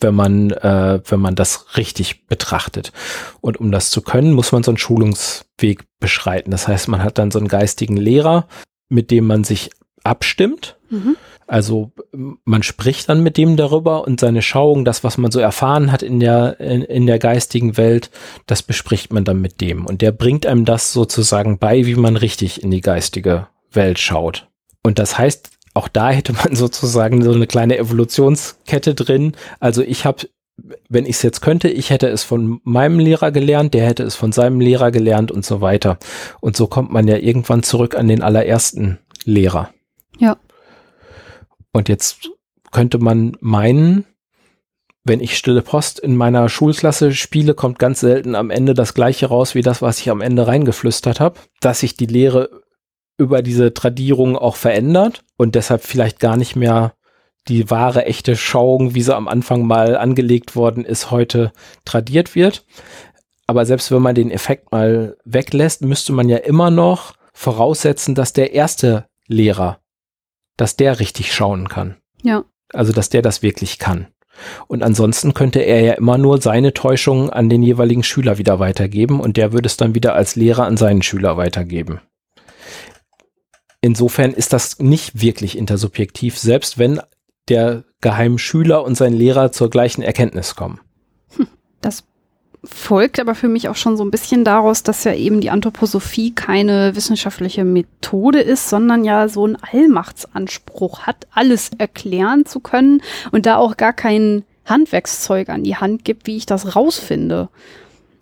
wenn 0.00 0.14
man, 0.14 0.50
äh, 0.50 1.00
wenn 1.06 1.20
man 1.20 1.34
das 1.34 1.76
richtig 1.76 2.26
betrachtet. 2.26 2.92
Und 3.40 3.58
um 3.58 3.70
das 3.70 3.90
zu 3.90 4.02
können, 4.02 4.32
muss 4.32 4.52
man 4.52 4.62
so 4.62 4.70
einen 4.70 4.78
Schulungsweg 4.78 5.84
beschreiten. 6.00 6.50
Das 6.50 6.68
heißt, 6.68 6.88
man 6.88 7.02
hat 7.02 7.18
dann 7.18 7.30
so 7.30 7.38
einen 7.38 7.48
geistigen 7.48 7.96
Lehrer, 7.96 8.46
mit 8.88 9.10
dem 9.10 9.26
man 9.26 9.44
sich 9.44 9.70
abstimmt. 10.04 10.76
Mhm. 10.90 11.16
Also 11.46 11.90
man 12.44 12.62
spricht 12.62 13.08
dann 13.08 13.22
mit 13.22 13.36
dem 13.36 13.56
darüber 13.56 14.06
und 14.06 14.20
seine 14.20 14.42
Schauung, 14.42 14.84
das, 14.84 15.04
was 15.04 15.18
man 15.18 15.30
so 15.30 15.40
erfahren 15.40 15.92
hat 15.92 16.02
in 16.02 16.18
der, 16.18 16.58
in, 16.60 16.82
in, 16.82 17.06
der 17.06 17.18
geistigen 17.18 17.76
Welt, 17.76 18.10
das 18.46 18.62
bespricht 18.62 19.12
man 19.12 19.24
dann 19.24 19.40
mit 19.40 19.60
dem. 19.60 19.84
Und 19.84 20.00
der 20.00 20.12
bringt 20.12 20.46
einem 20.46 20.64
das 20.64 20.92
sozusagen 20.92 21.58
bei, 21.58 21.84
wie 21.84 21.94
man 21.94 22.16
richtig 22.16 22.62
in 22.62 22.70
die 22.70 22.80
geistige 22.80 23.48
Welt 23.70 23.98
schaut. 23.98 24.48
Und 24.82 24.98
das 24.98 25.18
heißt, 25.18 25.50
auch 25.74 25.88
da 25.88 26.10
hätte 26.10 26.32
man 26.32 26.54
sozusagen 26.54 27.22
so 27.22 27.32
eine 27.32 27.46
kleine 27.46 27.76
Evolutionskette 27.76 28.94
drin. 28.94 29.32
Also 29.60 29.82
ich 29.82 30.06
habe 30.06 30.28
wenn 30.88 31.06
ich 31.06 31.16
es 31.16 31.22
jetzt 31.22 31.40
könnte, 31.40 31.68
ich 31.68 31.90
hätte 31.90 32.08
es 32.08 32.22
von 32.22 32.60
meinem 32.64 32.98
Lehrer 32.98 33.32
gelernt, 33.32 33.74
der 33.74 33.86
hätte 33.86 34.02
es 34.02 34.14
von 34.14 34.32
seinem 34.32 34.60
Lehrer 34.60 34.90
gelernt 34.90 35.32
und 35.32 35.44
so 35.44 35.60
weiter. 35.60 35.98
Und 36.40 36.56
so 36.56 36.66
kommt 36.66 36.92
man 36.92 37.08
ja 37.08 37.16
irgendwann 37.16 37.62
zurück 37.62 37.94
an 37.96 38.08
den 38.08 38.22
allerersten 38.22 38.98
Lehrer. 39.24 39.70
Ja. 40.18 40.36
Und 41.72 41.88
jetzt 41.88 42.30
könnte 42.70 42.98
man 42.98 43.36
meinen, 43.40 44.04
wenn 45.04 45.20
ich 45.20 45.36
Stille 45.36 45.62
Post 45.62 45.98
in 45.98 46.16
meiner 46.16 46.48
Schulklasse 46.48 47.12
spiele, 47.12 47.54
kommt 47.54 47.78
ganz 47.78 48.00
selten 48.00 48.34
am 48.34 48.50
Ende 48.50 48.74
das 48.74 48.94
gleiche 48.94 49.26
raus 49.26 49.54
wie 49.54 49.62
das, 49.62 49.82
was 49.82 50.00
ich 50.00 50.10
am 50.10 50.20
Ende 50.20 50.46
reingeflüstert 50.46 51.20
habe, 51.20 51.40
dass 51.60 51.80
sich 51.80 51.96
die 51.96 52.06
Lehre 52.06 52.62
über 53.18 53.42
diese 53.42 53.74
Tradierung 53.74 54.36
auch 54.36 54.56
verändert 54.56 55.24
und 55.36 55.54
deshalb 55.54 55.82
vielleicht 55.82 56.20
gar 56.20 56.36
nicht 56.36 56.56
mehr 56.56 56.94
die 57.48 57.70
wahre, 57.70 58.06
echte 58.06 58.36
Schauung, 58.36 58.94
wie 58.94 59.02
sie 59.02 59.14
am 59.14 59.28
Anfang 59.28 59.66
mal 59.66 59.96
angelegt 59.96 60.54
worden 60.54 60.84
ist, 60.84 61.10
heute 61.10 61.52
tradiert 61.84 62.34
wird. 62.34 62.64
Aber 63.46 63.66
selbst 63.66 63.90
wenn 63.90 64.02
man 64.02 64.14
den 64.14 64.30
Effekt 64.30 64.70
mal 64.70 65.16
weglässt, 65.24 65.82
müsste 65.82 66.12
man 66.12 66.28
ja 66.28 66.38
immer 66.38 66.70
noch 66.70 67.14
voraussetzen, 67.34 68.14
dass 68.14 68.32
der 68.32 68.52
erste 68.52 69.06
Lehrer 69.26 69.81
dass 70.56 70.76
der 70.76 71.00
richtig 71.00 71.34
schauen 71.34 71.68
kann. 71.68 71.96
Ja. 72.22 72.44
Also, 72.72 72.92
dass 72.92 73.08
der 73.08 73.22
das 73.22 73.42
wirklich 73.42 73.78
kann. 73.78 74.08
Und 74.66 74.82
ansonsten 74.82 75.34
könnte 75.34 75.60
er 75.60 75.80
ja 75.80 75.92
immer 75.94 76.18
nur 76.18 76.40
seine 76.40 76.72
Täuschungen 76.72 77.30
an 77.30 77.48
den 77.48 77.62
jeweiligen 77.62 78.02
Schüler 78.02 78.38
wieder 78.38 78.58
weitergeben 78.58 79.20
und 79.20 79.36
der 79.36 79.52
würde 79.52 79.66
es 79.66 79.76
dann 79.76 79.94
wieder 79.94 80.14
als 80.14 80.36
Lehrer 80.36 80.64
an 80.64 80.76
seinen 80.76 81.02
Schüler 81.02 81.36
weitergeben. 81.36 82.00
Insofern 83.80 84.32
ist 84.32 84.52
das 84.52 84.78
nicht 84.78 85.20
wirklich 85.20 85.58
intersubjektiv, 85.58 86.38
selbst 86.38 86.78
wenn 86.78 87.00
der 87.48 87.84
Geheimschüler 88.00 88.84
und 88.84 88.96
sein 88.96 89.12
Lehrer 89.12 89.52
zur 89.52 89.70
gleichen 89.70 90.02
Erkenntnis 90.02 90.54
kommen. 90.54 90.80
Hm, 91.36 91.48
das 91.80 92.04
folgt 92.64 93.18
aber 93.18 93.34
für 93.34 93.48
mich 93.48 93.68
auch 93.68 93.76
schon 93.76 93.96
so 93.96 94.04
ein 94.04 94.10
bisschen 94.10 94.44
daraus, 94.44 94.82
dass 94.82 95.04
ja 95.04 95.14
eben 95.14 95.40
die 95.40 95.50
Anthroposophie 95.50 96.32
keine 96.32 96.94
wissenschaftliche 96.94 97.64
Methode 97.64 98.40
ist, 98.40 98.68
sondern 98.68 99.04
ja 99.04 99.28
so 99.28 99.44
einen 99.44 99.56
Allmachtsanspruch 99.56 101.00
hat, 101.00 101.26
alles 101.32 101.70
erklären 101.78 102.46
zu 102.46 102.60
können 102.60 103.02
und 103.32 103.46
da 103.46 103.56
auch 103.56 103.76
gar 103.76 103.92
kein 103.92 104.44
Handwerkszeug 104.64 105.48
an 105.48 105.64
die 105.64 105.76
Hand 105.76 106.04
gibt, 106.04 106.26
wie 106.28 106.36
ich 106.36 106.46
das 106.46 106.76
rausfinde. 106.76 107.48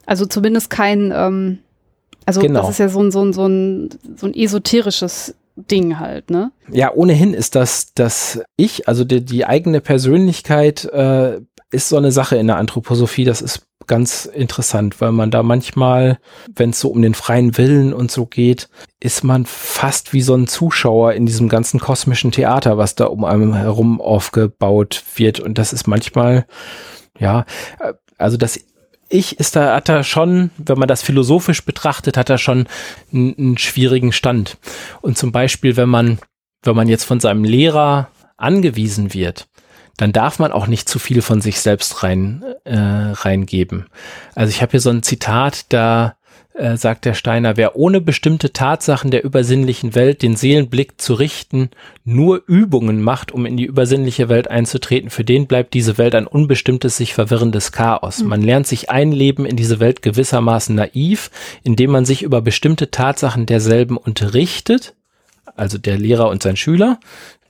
Also 0.06 0.24
zumindest 0.24 0.70
kein, 0.70 1.12
ähm, 1.14 1.58
also 2.24 2.40
genau. 2.40 2.62
das 2.62 2.70
ist 2.70 2.78
ja 2.78 2.88
so 2.88 3.02
ein, 3.02 3.12
so 3.12 3.22
ein, 3.22 3.34
so 3.34 3.46
ein, 3.46 3.90
so 4.16 4.26
ein 4.26 4.34
esoterisches 4.34 5.34
Ding 5.56 5.98
halt, 5.98 6.30
ne? 6.30 6.52
Ja, 6.70 6.92
ohnehin 6.94 7.34
ist 7.34 7.54
das, 7.54 7.92
das 7.94 8.40
Ich, 8.56 8.88
also 8.88 9.04
die, 9.04 9.24
die 9.24 9.44
eigene 9.44 9.80
Persönlichkeit, 9.80 10.84
äh, 10.86 11.40
ist 11.70 11.88
so 11.88 11.96
eine 11.96 12.12
Sache 12.12 12.36
in 12.36 12.46
der 12.46 12.56
Anthroposophie. 12.56 13.24
Das 13.24 13.40
ist 13.40 13.66
ganz 13.86 14.24
interessant, 14.24 15.00
weil 15.00 15.12
man 15.12 15.30
da 15.30 15.42
manchmal, 15.42 16.18
wenn 16.54 16.70
es 16.70 16.80
so 16.80 16.88
um 16.90 17.02
den 17.02 17.14
freien 17.14 17.56
Willen 17.56 17.92
und 17.92 18.10
so 18.10 18.26
geht, 18.26 18.68
ist 19.00 19.24
man 19.24 19.46
fast 19.46 20.12
wie 20.12 20.22
so 20.22 20.34
ein 20.34 20.46
Zuschauer 20.46 21.14
in 21.14 21.26
diesem 21.26 21.48
ganzen 21.48 21.80
kosmischen 21.80 22.30
Theater, 22.30 22.78
was 22.78 22.94
da 22.94 23.06
um 23.06 23.24
einem 23.24 23.54
herum 23.54 24.00
aufgebaut 24.00 25.02
wird. 25.16 25.40
Und 25.40 25.58
das 25.58 25.72
ist 25.72 25.86
manchmal, 25.86 26.46
ja, 27.18 27.44
also 28.18 28.36
das 28.36 28.60
ich 29.12 29.40
ist 29.40 29.56
da, 29.56 29.74
hat 29.74 29.88
er 29.88 30.04
schon, 30.04 30.50
wenn 30.56 30.78
man 30.78 30.86
das 30.86 31.02
philosophisch 31.02 31.64
betrachtet, 31.64 32.16
hat 32.16 32.30
er 32.30 32.38
schon 32.38 32.68
einen 33.12 33.58
schwierigen 33.58 34.12
Stand. 34.12 34.56
Und 35.00 35.18
zum 35.18 35.32
Beispiel, 35.32 35.76
wenn 35.76 35.88
man, 35.88 36.20
wenn 36.62 36.76
man 36.76 36.88
jetzt 36.88 37.04
von 37.04 37.18
seinem 37.18 37.42
Lehrer 37.42 38.08
angewiesen 38.36 39.12
wird, 39.12 39.48
dann 40.00 40.12
darf 40.12 40.38
man 40.38 40.50
auch 40.50 40.66
nicht 40.66 40.88
zu 40.88 40.98
viel 40.98 41.20
von 41.20 41.42
sich 41.42 41.60
selbst 41.60 42.02
rein 42.02 42.42
äh, 42.64 42.74
reingeben. 42.74 43.84
Also 44.34 44.50
ich 44.50 44.62
habe 44.62 44.70
hier 44.70 44.80
so 44.80 44.88
ein 44.88 45.02
Zitat, 45.02 45.66
da 45.74 46.16
äh, 46.54 46.78
sagt 46.78 47.04
der 47.04 47.12
Steiner, 47.12 47.58
wer 47.58 47.76
ohne 47.76 48.00
bestimmte 48.00 48.50
Tatsachen 48.54 49.10
der 49.10 49.24
übersinnlichen 49.24 49.94
Welt 49.94 50.22
den 50.22 50.36
Seelenblick 50.36 50.98
zu 50.98 51.12
richten, 51.12 51.68
nur 52.02 52.42
Übungen 52.46 53.02
macht, 53.02 53.30
um 53.30 53.44
in 53.44 53.58
die 53.58 53.66
übersinnliche 53.66 54.30
Welt 54.30 54.48
einzutreten, 54.48 55.10
für 55.10 55.22
den 55.22 55.46
bleibt 55.46 55.74
diese 55.74 55.98
Welt 55.98 56.14
ein 56.14 56.26
unbestimmtes, 56.26 56.96
sich 56.96 57.12
verwirrendes 57.12 57.70
Chaos. 57.70 58.22
Mhm. 58.22 58.28
Man 58.28 58.40
lernt 58.40 58.66
sich 58.66 58.88
einleben 58.88 59.44
in 59.44 59.56
diese 59.56 59.80
Welt 59.80 60.00
gewissermaßen 60.00 60.74
naiv, 60.74 61.30
indem 61.62 61.90
man 61.90 62.06
sich 62.06 62.22
über 62.22 62.40
bestimmte 62.40 62.90
Tatsachen 62.90 63.44
derselben 63.44 63.98
unterrichtet, 63.98 64.94
also 65.56 65.76
der 65.76 65.98
Lehrer 65.98 66.30
und 66.30 66.42
sein 66.42 66.56
Schüler, 66.56 66.98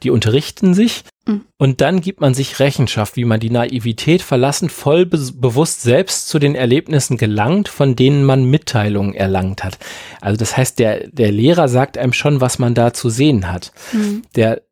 die 0.03 0.11
unterrichten 0.11 0.75
sich 0.75 1.05
mhm. 1.27 1.43
und 1.59 1.81
dann 1.81 2.01
gibt 2.01 2.21
man 2.21 2.35
sich 2.35 2.61
Rechenschaft, 2.61 3.17
wie 3.17 3.25
man 3.25 3.41
die 3.41 3.51
Naivität 3.51 4.23
verlassen, 4.23 4.69
voll 4.69 5.07
be 5.07 5.19
bewusst 5.35 5.83
selbst 5.83 6.29
zu 6.29 6.39
den 6.39 6.55
Erlebnissen 6.55 7.17
gelangt, 7.17 7.69
von 7.69 7.97
denen 7.97 8.25
man 8.25 8.45
Mitteilungen 8.45 9.15
erlangt 9.15 9.65
hat. 9.65 9.79
Also 10.21 10.39
das 10.39 10.57
heißt, 10.57 10.79
der, 10.79 11.09
der 11.09 11.33
Lehrer 11.33 11.69
sagt 11.69 11.99
einem 11.99 12.13
schon, 12.13 12.41
was 12.41 12.59
man 12.59 12.75
da 12.75 12.93
zu 12.93 13.11
sehen 13.11 13.51
hat. 13.51 13.73
Mhm. 13.93 14.23
Der 14.35 14.63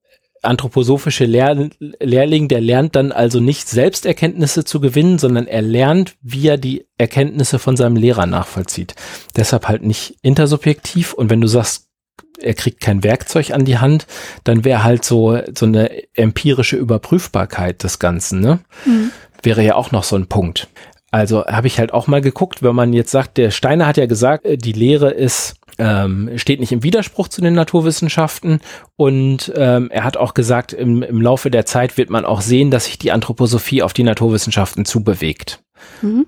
anthroposophische 0.42 1.24
Lehr 1.24 1.70
Lehrling, 1.78 2.49
der 2.49 2.61
lernt 2.61 2.96
dann 2.96 3.12
also 3.12 3.40
nicht 3.40 3.68
Selbsterkenntnisse 3.68 4.64
zu 4.64 4.80
gewinnen, 4.80 5.18
sondern 5.18 5.46
er 5.46 5.62
lernt, 5.62 6.14
wie 6.22 6.49
er 6.49 6.59
die 6.59 6.86
Erkenntnisse 6.96 7.59
von 7.59 7.76
seinem 7.76 7.96
Lehrer 7.96 8.26
nachvollzieht. 8.26 8.94
Deshalb 9.36 9.68
halt 9.68 9.82
nicht 9.82 10.16
intersubjektiv. 10.22 11.12
Und 11.12 11.30
wenn 11.30 11.40
du 11.40 11.49
sagst, 11.49 11.88
er 12.41 12.55
kriegt 12.55 12.80
kein 12.80 13.03
Werkzeug 13.03 13.51
an 13.51 13.64
die 13.64 13.78
Hand, 13.78 14.07
dann 14.45 14.64
wäre 14.64 14.84
halt 14.84 15.05
so, 15.05 15.39
so 15.57 15.66
eine 15.66 15.91
empirische 16.14 16.76
Überprüfbarkeit 16.76 17.82
des 17.82 17.99
Ganzen, 17.99 18.41
ne? 18.41 18.61
Mhm. 18.84 19.11
Wäre 19.43 19.62
ja 19.62 19.74
auch 19.76 19.93
noch 19.93 20.05
so 20.05 20.16
ein 20.16 20.26
Punkt. 20.26 20.68
Also 21.11 21.47
habe 21.47 21.68
ich 21.68 21.78
halt 21.78 21.95
auch 21.95 22.07
mal 22.07 22.20
geguckt, 22.20 22.62
wenn 22.62 22.74
man 22.74 22.93
jetzt 22.93 23.11
sagt, 23.11 23.39
der 23.39 23.51
Steiner 23.51 23.86
hat 23.86 23.97
ja 23.97 24.07
gesagt, 24.07 24.45
äh, 24.45 24.57
die 24.59 24.72
Lehre 24.72 25.11
ist 25.11 25.55
ähm, 25.78 26.30
steht 26.36 26.59
nicht 26.61 26.72
im 26.72 26.82
Widerspruch 26.82 27.28
zu 27.28 27.41
den 27.41 27.55
Naturwissenschaften 27.55 28.61
und 28.97 29.53
ähm, 29.55 29.91
er 29.91 30.05
hat 30.05 30.16
auch 30.16 30.34
gesagt, 30.34 30.72
im, 30.72 31.03
im 31.03 31.22
Laufe 31.22 31.51
der 31.51 31.66
Zeit 31.66 31.97
wird 31.97 32.11
man 32.11 32.24
auch 32.24 32.41
sehen, 32.41 32.70
dass 32.70 32.86
sich 32.86 32.99
die 32.99 33.12
Anthroposophie 33.12 33.82
auf 33.82 33.93
die 33.93 34.03
Naturwissenschaften 34.03 34.84
zubewegt. 34.84 35.62
Mhm. 36.03 36.26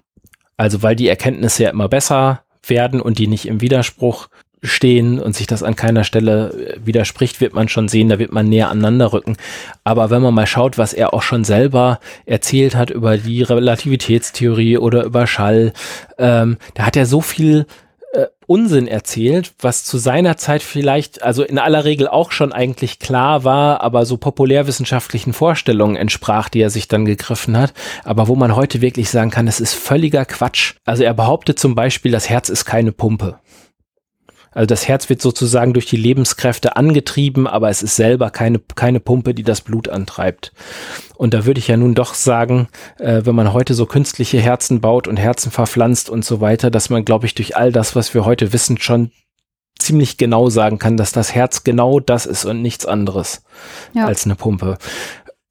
Also 0.57 0.83
weil 0.83 0.95
die 0.95 1.09
Erkenntnisse 1.09 1.65
ja 1.65 1.71
immer 1.71 1.89
besser 1.89 2.45
werden 2.65 3.01
und 3.01 3.19
die 3.19 3.27
nicht 3.27 3.47
im 3.47 3.61
Widerspruch 3.61 4.29
stehen 4.63 5.19
und 5.19 5.35
sich 5.35 5.47
das 5.47 5.63
an 5.63 5.77
keiner 5.77 6.05
Stelle 6.05 6.51
äh, 6.51 6.87
widerspricht, 6.87 7.41
wird 7.41 7.55
man 7.55 7.69
schon 7.69 7.89
sehen, 7.89 8.09
da 8.09 8.19
wird 8.19 8.33
man 8.33 8.49
näher 8.49 8.71
aneinander 8.71 9.13
rücken. 9.13 9.37
Aber 9.85 10.11
wenn 10.11 10.23
man 10.23 10.35
mal 10.35 10.47
schaut, 10.47 10.79
was 10.79 10.93
er 10.93 11.15
auch 11.15 11.23
schon 11.23 11.45
selber 11.45 12.01
erzählt 12.27 12.75
hat 12.75 12.91
über 12.91 13.17
die 13.17 13.43
Relativitätstheorie 13.43 14.79
oder 14.79 15.05
über 15.05 15.27
Schall, 15.27 15.73
ähm, 16.19 16.59
da 16.75 16.85
hat 16.87 16.97
er 16.97 17.07
so 17.07 17.21
viel 17.21 17.67
äh, 18.13 18.27
Unsinn 18.47 18.89
erzählt, 18.89 19.53
was 19.61 19.85
zu 19.85 19.97
seiner 19.97 20.37
Zeit 20.37 20.63
vielleicht, 20.63 21.23
also 21.23 21.45
in 21.45 21.59
aller 21.59 21.85
Regel 21.85 22.09
auch 22.09 22.33
schon 22.33 22.53
eigentlich 22.53 22.99
klar 22.99 23.45
war, 23.45 23.81
aber 23.81 24.05
so 24.05 24.17
populärwissenschaftlichen 24.17 25.33
Vorstellungen 25.33 25.95
entsprach, 25.95 26.49
die 26.49 26.61
er 26.61 26.71
sich 26.71 26.89
dann 26.89 27.05
gegriffen 27.05 27.57
hat, 27.57 27.73
aber 28.05 28.27
wo 28.27 28.35
man 28.35 28.57
heute 28.57 28.81
wirklich 28.81 29.09
sagen 29.11 29.31
kann, 29.31 29.47
es 29.47 29.61
ist 29.61 29.75
völliger 29.75 30.25
Quatsch. 30.25 30.75
Also 30.85 31.05
er 31.05 31.15
behauptet 31.15 31.61
zum 31.61 31.77
Beispiel, 31.77 32.11
das 32.11 32.29
Herz 32.29 32.49
ist 32.49 32.65
keine 32.65 32.91
Pumpe. 32.91 33.39
Also 34.53 34.67
das 34.67 34.89
Herz 34.89 35.09
wird 35.09 35.23
sozusagen 35.23 35.73
durch 35.73 35.87
die 35.87 35.97
Lebenskräfte 35.97 36.77
angetrieben, 36.77 37.47
aber 37.47 37.71
es 37.71 37.83
ist 37.83 37.97
selber 37.97 38.31
keine, 38.31 38.61
keine 38.75 39.01
Pumpe, 39.01 39.35
die 39.35 39.45
das 39.45 39.61
Blut 39.61 39.89
antreibt. 39.89 40.53
Und 41.17 41.35
da 41.35 41.47
würde 41.47 41.61
ich 41.61 41.69
ja 41.69 41.77
nun 41.77 41.95
doch 41.95 42.15
sagen, 42.15 42.69
äh, 42.99 43.23
wenn 43.25 43.35
man 43.35 43.53
heute 43.53 43.75
so 43.75 43.87
künstliche 43.87 44.41
Herzen 44.41 44.81
baut 44.81 45.07
und 45.07 45.19
Herzen 45.19 45.53
verpflanzt 45.53 46.11
und 46.11 46.25
so 46.25 46.41
weiter, 46.41 46.71
dass 46.71 46.91
man, 46.91 47.05
glaube 47.05 47.27
ich, 47.27 47.35
durch 47.35 47.57
all 47.57 47.73
das, 47.73 47.95
was 47.95 48.13
wir 48.15 48.25
heute 48.25 48.53
wissen, 48.53 48.79
schon 48.79 49.13
ziemlich 49.79 50.17
genau 50.17 50.51
sagen 50.51 50.79
kann, 50.79 50.97
dass 50.97 51.13
das 51.13 51.35
Herz 51.35 51.65
genau 51.65 52.01
das 52.01 52.27
ist 52.27 52.45
und 52.45 52.63
nichts 52.63 52.87
anderes 52.87 53.43
ja. 53.95 54.07
als 54.07 54.25
eine 54.25 54.35
Pumpe. 54.35 54.79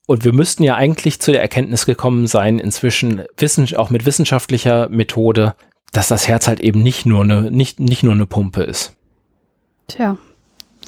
Und 0.06 0.26
wir 0.26 0.34
müssten 0.34 0.64
ja 0.64 0.76
eigentlich 0.76 1.22
zu 1.22 1.32
der 1.32 1.42
Erkenntnis 1.42 1.86
gekommen 1.86 2.26
sein, 2.26 2.58
inzwischen 2.58 3.24
wissen, 3.38 3.68
auch 3.76 3.92
mit 3.92 4.08
wissenschaftlicher 4.08 4.90
Methode, 4.90 5.56
dass 5.92 6.08
das 6.08 6.28
Herz 6.28 6.48
halt 6.48 6.60
eben 6.60 6.82
nicht 6.82 7.06
nur 7.06 7.24
eine, 7.24 7.52
nicht, 7.52 7.80
nicht 7.80 8.04
nur 8.04 8.14
eine 8.14 8.26
Pumpe 8.26 8.64
ist. 8.64 8.94
Tja, 9.88 10.18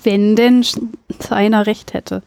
wenn 0.03 0.35
denn 0.35 0.65
einer 1.29 1.67
recht 1.67 1.93
hätte. 1.93 2.23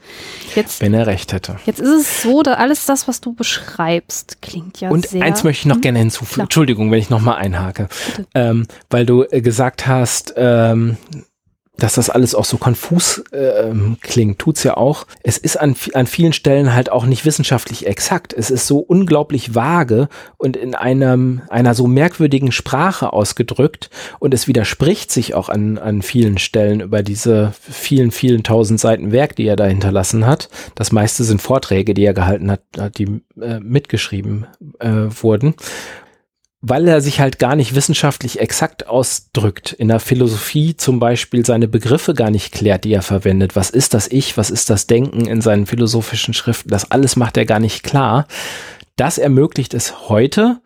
Jetzt, 0.54 0.80
wenn 0.80 0.94
er 0.94 1.06
recht 1.06 1.32
hätte. 1.32 1.56
Jetzt 1.66 1.80
ist 1.80 1.88
es 1.88 2.22
so, 2.22 2.42
dass 2.42 2.56
alles 2.56 2.86
das, 2.86 3.08
was 3.08 3.20
du 3.20 3.32
beschreibst, 3.32 4.40
klingt 4.42 4.80
ja 4.80 4.90
Und 4.90 5.08
sehr... 5.08 5.20
Und 5.20 5.26
eins 5.26 5.44
möchte 5.44 5.60
ich 5.62 5.74
noch 5.74 5.80
gerne 5.80 5.98
hinzufügen. 5.98 6.34
Klar. 6.34 6.44
Entschuldigung, 6.44 6.90
wenn 6.90 6.98
ich 6.98 7.10
noch 7.10 7.20
mal 7.20 7.34
einhake. 7.34 7.88
Ähm, 8.34 8.66
weil 8.90 9.06
du 9.06 9.24
äh, 9.24 9.40
gesagt 9.40 9.86
hast, 9.86 10.34
ähm, 10.36 10.96
dass 11.76 11.94
das 11.94 12.08
alles 12.08 12.34
auch 12.34 12.44
so 12.44 12.56
konfus 12.56 13.18
äh, 13.32 13.72
klingt, 14.00 14.38
tut's 14.38 14.62
ja 14.62 14.76
auch. 14.76 15.06
Es 15.22 15.38
ist 15.38 15.56
an, 15.58 15.74
an 15.94 16.06
vielen 16.06 16.32
Stellen 16.32 16.72
halt 16.72 16.90
auch 16.90 17.04
nicht 17.04 17.24
wissenschaftlich 17.24 17.86
exakt. 17.86 18.32
Es 18.32 18.50
ist 18.50 18.66
so 18.66 18.78
unglaublich 18.78 19.54
vage 19.54 20.08
und 20.36 20.56
in 20.56 20.74
einem, 20.74 21.42
einer 21.48 21.74
so 21.74 21.86
merkwürdigen 21.86 22.52
Sprache 22.52 23.12
ausgedrückt 23.12 23.90
und 24.20 24.34
es 24.34 24.46
widerspricht 24.46 25.10
sich 25.10 25.34
auch 25.34 25.48
an, 25.48 25.78
an 25.78 26.02
vielen 26.02 26.38
Stellen 26.38 26.80
über 26.80 27.02
diese 27.02 27.52
vielen, 27.60 28.12
vielen 28.12 28.44
tausend 28.44 28.78
Seiten 28.78 29.10
Werk, 29.10 29.34
die 29.34 29.46
er 29.46 29.56
da 29.56 29.64
hinterlassen 29.64 30.26
hat. 30.26 30.48
Das 30.76 30.92
meiste 30.92 31.24
sind 31.24 31.42
Vorträge, 31.42 31.94
die 31.94 32.04
er 32.04 32.14
gehalten 32.14 32.50
hat, 32.52 32.62
die 32.98 33.20
äh, 33.40 33.58
mitgeschrieben 33.60 34.46
äh, 34.78 35.06
wurden 35.10 35.54
weil 36.66 36.88
er 36.88 37.02
sich 37.02 37.20
halt 37.20 37.38
gar 37.38 37.56
nicht 37.56 37.74
wissenschaftlich 37.74 38.40
exakt 38.40 38.86
ausdrückt. 38.86 39.74
In 39.74 39.88
der 39.88 40.00
Philosophie 40.00 40.74
zum 40.74 40.98
Beispiel 40.98 41.44
seine 41.44 41.68
Begriffe 41.68 42.14
gar 42.14 42.30
nicht 42.30 42.54
klärt, 42.54 42.84
die 42.84 42.94
er 42.94 43.02
verwendet. 43.02 43.54
Was 43.54 43.68
ist 43.68 43.92
das 43.92 44.08
Ich? 44.08 44.38
Was 44.38 44.48
ist 44.48 44.70
das 44.70 44.86
Denken 44.86 45.26
in 45.26 45.42
seinen 45.42 45.66
philosophischen 45.66 46.32
Schriften? 46.32 46.70
Das 46.70 46.90
alles 46.90 47.16
macht 47.16 47.36
er 47.36 47.44
gar 47.44 47.60
nicht 47.60 47.82
klar. 47.82 48.26
Das 48.96 49.18
ermöglicht 49.18 49.74
es 49.74 50.08
heute, 50.08 50.62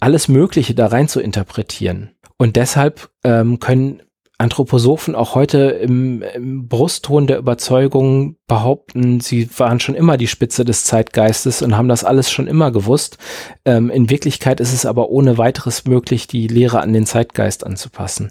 alles 0.00 0.28
Mögliche 0.28 0.74
da 0.74 0.86
rein 0.86 1.08
zu 1.08 1.20
interpretieren. 1.20 2.12
Und 2.38 2.56
deshalb 2.56 3.10
ähm, 3.22 3.60
können 3.60 4.02
Anthroposophen 4.36 5.14
auch 5.14 5.36
heute 5.36 5.58
im, 5.58 6.22
im 6.22 6.66
Brustton 6.66 7.28
der 7.28 7.38
Überzeugung 7.38 8.36
behaupten, 8.48 9.20
sie 9.20 9.48
waren 9.58 9.78
schon 9.78 9.94
immer 9.94 10.16
die 10.16 10.26
Spitze 10.26 10.64
des 10.64 10.84
Zeitgeistes 10.84 11.62
und 11.62 11.76
haben 11.76 11.88
das 11.88 12.02
alles 12.02 12.30
schon 12.30 12.48
immer 12.48 12.72
gewusst. 12.72 13.18
Ähm, 13.64 13.90
in 13.90 14.10
Wirklichkeit 14.10 14.60
ist 14.60 14.72
es 14.72 14.86
aber 14.86 15.08
ohne 15.10 15.38
weiteres 15.38 15.84
möglich, 15.84 16.26
die 16.26 16.48
Lehre 16.48 16.80
an 16.80 16.92
den 16.92 17.06
Zeitgeist 17.06 17.64
anzupassen. 17.64 18.30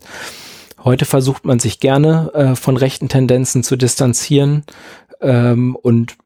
Heute 0.84 1.06
versucht 1.06 1.46
man 1.46 1.60
sich 1.60 1.80
gerne 1.80 2.32
äh, 2.34 2.56
von 2.56 2.76
rechten 2.76 3.08
Tendenzen 3.08 3.64
zu 3.64 3.78
distanzieren 3.78 4.66
ähm, 5.22 5.78
und 5.78 6.18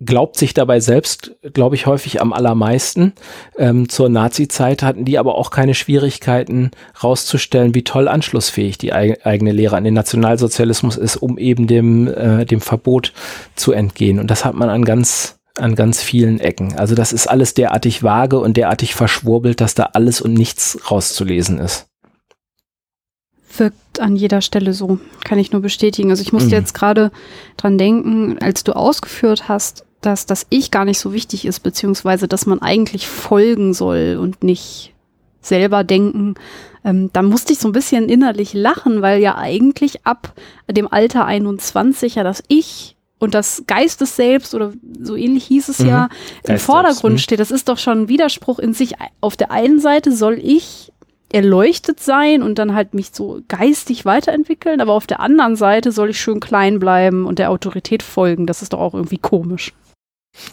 glaubt 0.00 0.36
sich 0.36 0.54
dabei 0.54 0.80
selbst, 0.80 1.32
glaube 1.54 1.74
ich, 1.74 1.86
häufig 1.86 2.20
am 2.20 2.32
allermeisten. 2.32 3.14
Ähm, 3.56 3.88
zur 3.88 4.08
Nazi-Zeit 4.08 4.82
hatten 4.82 5.04
die 5.04 5.18
aber 5.18 5.34
auch 5.34 5.50
keine 5.50 5.74
Schwierigkeiten 5.74 6.70
rauszustellen, 7.02 7.74
wie 7.74 7.82
toll 7.82 8.06
anschlussfähig 8.06 8.78
die 8.78 8.92
eig 8.92 9.26
eigene 9.26 9.52
Lehre 9.52 9.76
an 9.76 9.84
den 9.84 9.94
Nationalsozialismus 9.94 10.96
ist, 10.96 11.16
um 11.16 11.36
eben 11.36 11.66
dem, 11.66 12.06
äh, 12.06 12.44
dem 12.44 12.60
Verbot 12.60 13.12
zu 13.56 13.72
entgehen. 13.72 14.20
Und 14.20 14.30
das 14.30 14.44
hat 14.44 14.54
man 14.54 14.68
an 14.68 14.84
ganz 14.84 15.34
an 15.58 15.74
ganz 15.74 16.00
vielen 16.00 16.38
Ecken. 16.38 16.76
Also 16.76 16.94
das 16.94 17.12
ist 17.12 17.26
alles 17.26 17.52
derartig 17.52 18.04
vage 18.04 18.38
und 18.38 18.56
derartig 18.56 18.94
verschwurbelt, 18.94 19.60
dass 19.60 19.74
da 19.74 19.90
alles 19.92 20.20
und 20.20 20.34
nichts 20.34 20.78
rauszulesen 20.88 21.58
ist. 21.58 21.88
Wirkt 23.56 23.98
an 23.98 24.14
jeder 24.14 24.40
Stelle 24.40 24.72
so, 24.72 25.00
kann 25.24 25.40
ich 25.40 25.50
nur 25.50 25.60
bestätigen. 25.60 26.10
Also 26.10 26.22
ich 26.22 26.32
musste 26.32 26.50
mhm. 26.50 26.54
jetzt 26.54 26.74
gerade 26.74 27.10
dran 27.56 27.76
denken, 27.76 28.38
als 28.38 28.62
du 28.62 28.76
ausgeführt 28.76 29.48
hast, 29.48 29.84
dass 30.00 30.26
das 30.26 30.46
Ich 30.50 30.70
gar 30.70 30.84
nicht 30.84 30.98
so 30.98 31.12
wichtig 31.12 31.44
ist, 31.44 31.60
beziehungsweise 31.60 32.28
dass 32.28 32.46
man 32.46 32.62
eigentlich 32.62 33.08
folgen 33.08 33.74
soll 33.74 34.18
und 34.20 34.42
nicht 34.42 34.94
selber 35.40 35.84
denken. 35.84 36.34
Ähm, 36.84 37.10
da 37.12 37.22
musste 37.22 37.52
ich 37.52 37.58
so 37.58 37.68
ein 37.68 37.72
bisschen 37.72 38.08
innerlich 38.08 38.54
lachen, 38.54 39.02
weil 39.02 39.20
ja 39.20 39.36
eigentlich 39.36 40.06
ab 40.06 40.34
dem 40.70 40.90
Alter 40.90 41.26
21 41.26 42.16
ja 42.16 42.24
das 42.24 42.42
Ich 42.48 42.96
und 43.18 43.34
das 43.34 43.64
Geistes 43.66 44.14
selbst 44.14 44.54
oder 44.54 44.72
so 45.00 45.16
ähnlich 45.16 45.44
hieß 45.44 45.68
es 45.68 45.80
mhm. 45.80 45.88
ja 45.88 46.08
im 46.44 46.58
Vordergrund 46.58 47.14
mhm. 47.14 47.18
steht. 47.18 47.40
Das 47.40 47.50
ist 47.50 47.68
doch 47.68 47.78
schon 47.78 48.02
ein 48.02 48.08
Widerspruch 48.08 48.58
in 48.58 48.74
sich. 48.74 48.94
Auf 49.20 49.36
der 49.36 49.50
einen 49.50 49.80
Seite 49.80 50.12
soll 50.12 50.38
ich 50.40 50.92
erleuchtet 51.32 52.00
sein 52.00 52.42
und 52.42 52.58
dann 52.58 52.74
halt 52.74 52.94
mich 52.94 53.10
so 53.12 53.40
geistig 53.48 54.04
weiterentwickeln, 54.04 54.80
aber 54.80 54.92
auf 54.92 55.06
der 55.06 55.20
anderen 55.20 55.56
Seite 55.56 55.92
soll 55.92 56.10
ich 56.10 56.20
schön 56.20 56.40
klein 56.40 56.78
bleiben 56.78 57.26
und 57.26 57.38
der 57.38 57.50
Autorität 57.50 58.02
folgen. 58.02 58.46
Das 58.46 58.62
ist 58.62 58.72
doch 58.72 58.80
auch 58.80 58.94
irgendwie 58.94 59.18
komisch. 59.18 59.72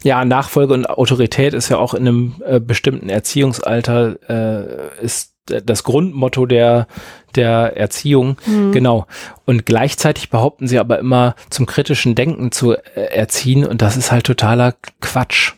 Ja, 0.04 0.26
Nachfolge 0.26 0.74
und 0.74 0.90
Autorität 0.90 1.54
ist 1.54 1.70
ja 1.70 1.78
auch 1.78 1.94
in 1.94 2.08
einem 2.08 2.36
äh, 2.46 2.60
bestimmten 2.60 3.10
Erziehungsalter 3.10 4.18
äh, 4.30 5.04
ist 5.04 5.36
das 5.46 5.84
Grundmotto 5.84 6.48
der, 6.48 6.88
der 7.36 7.78
Erziehung. 7.78 8.38
Mhm. 8.48 8.72
Genau. 8.72 9.06
Und 9.46 9.66
gleichzeitig 9.66 10.30
behaupten 10.30 10.68
sie 10.68 10.80
aber 10.80 10.98
immer 11.00 11.36
zum 11.50 11.68
kritischen 11.68 12.16
Denken 12.16 12.52
zu 12.52 12.74
äh, 12.74 12.80
erziehen 12.96 13.66
und 13.66 13.82
das 13.82 13.96
ist 13.96 14.12
halt 14.12 14.26
totaler 14.26 14.74
Quatsch. 15.02 15.54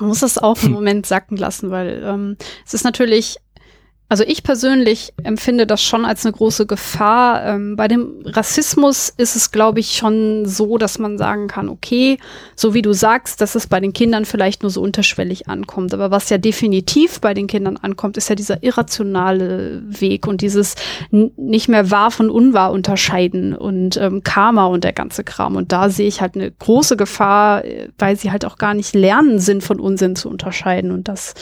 Man 0.00 0.08
muss 0.08 0.20
das 0.20 0.38
auch 0.38 0.60
einen 0.62 0.72
Moment 0.72 1.06
sacken 1.06 1.36
lassen, 1.36 1.70
weil 1.70 2.02
ähm, 2.04 2.36
es 2.66 2.74
ist 2.74 2.82
natürlich 2.82 3.36
also 4.10 4.24
ich 4.26 4.42
persönlich 4.42 5.12
empfinde 5.22 5.68
das 5.68 5.80
schon 5.80 6.04
als 6.04 6.26
eine 6.26 6.32
große 6.32 6.66
Gefahr. 6.66 7.46
Ähm, 7.46 7.76
bei 7.76 7.86
dem 7.86 8.16
Rassismus 8.24 9.14
ist 9.16 9.36
es, 9.36 9.52
glaube 9.52 9.78
ich, 9.78 9.92
schon 9.92 10.46
so, 10.46 10.78
dass 10.78 10.98
man 10.98 11.16
sagen 11.16 11.46
kann, 11.46 11.68
okay, 11.68 12.18
so 12.56 12.74
wie 12.74 12.82
du 12.82 12.92
sagst, 12.92 13.40
dass 13.40 13.54
es 13.54 13.68
bei 13.68 13.78
den 13.78 13.92
Kindern 13.92 14.24
vielleicht 14.24 14.62
nur 14.62 14.70
so 14.70 14.82
unterschwellig 14.82 15.46
ankommt. 15.46 15.94
Aber 15.94 16.10
was 16.10 16.28
ja 16.28 16.38
definitiv 16.38 17.20
bei 17.20 17.34
den 17.34 17.46
Kindern 17.46 17.76
ankommt, 17.76 18.16
ist 18.16 18.28
ja 18.28 18.34
dieser 18.34 18.64
irrationale 18.64 19.80
Weg 19.86 20.26
und 20.26 20.40
dieses 20.40 20.74
nicht 21.12 21.68
mehr 21.68 21.92
wahr 21.92 22.10
von 22.10 22.30
unwahr 22.30 22.72
unterscheiden 22.72 23.54
und 23.54 23.96
ähm, 23.96 24.24
Karma 24.24 24.66
und 24.66 24.82
der 24.82 24.92
ganze 24.92 25.22
Kram. 25.22 25.54
Und 25.54 25.70
da 25.70 25.88
sehe 25.88 26.08
ich 26.08 26.20
halt 26.20 26.34
eine 26.34 26.50
große 26.50 26.96
Gefahr, 26.96 27.64
äh, 27.64 27.90
weil 27.96 28.16
sie 28.16 28.32
halt 28.32 28.44
auch 28.44 28.58
gar 28.58 28.74
nicht 28.74 28.92
lernen, 28.92 29.38
Sinn 29.38 29.60
von 29.60 29.78
Unsinn 29.78 30.16
zu 30.16 30.28
unterscheiden. 30.28 30.90
Und 30.90 31.06
das, 31.06 31.34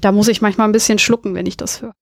da 0.00 0.12
muss 0.12 0.28
ich 0.28 0.40
manchmal 0.40 0.68
ein 0.68 0.72
bisschen 0.72 1.00
schlucken, 1.00 1.34
wenn 1.34 1.46
ich 1.46 1.56
das 1.56 1.82
höre. 1.82 1.94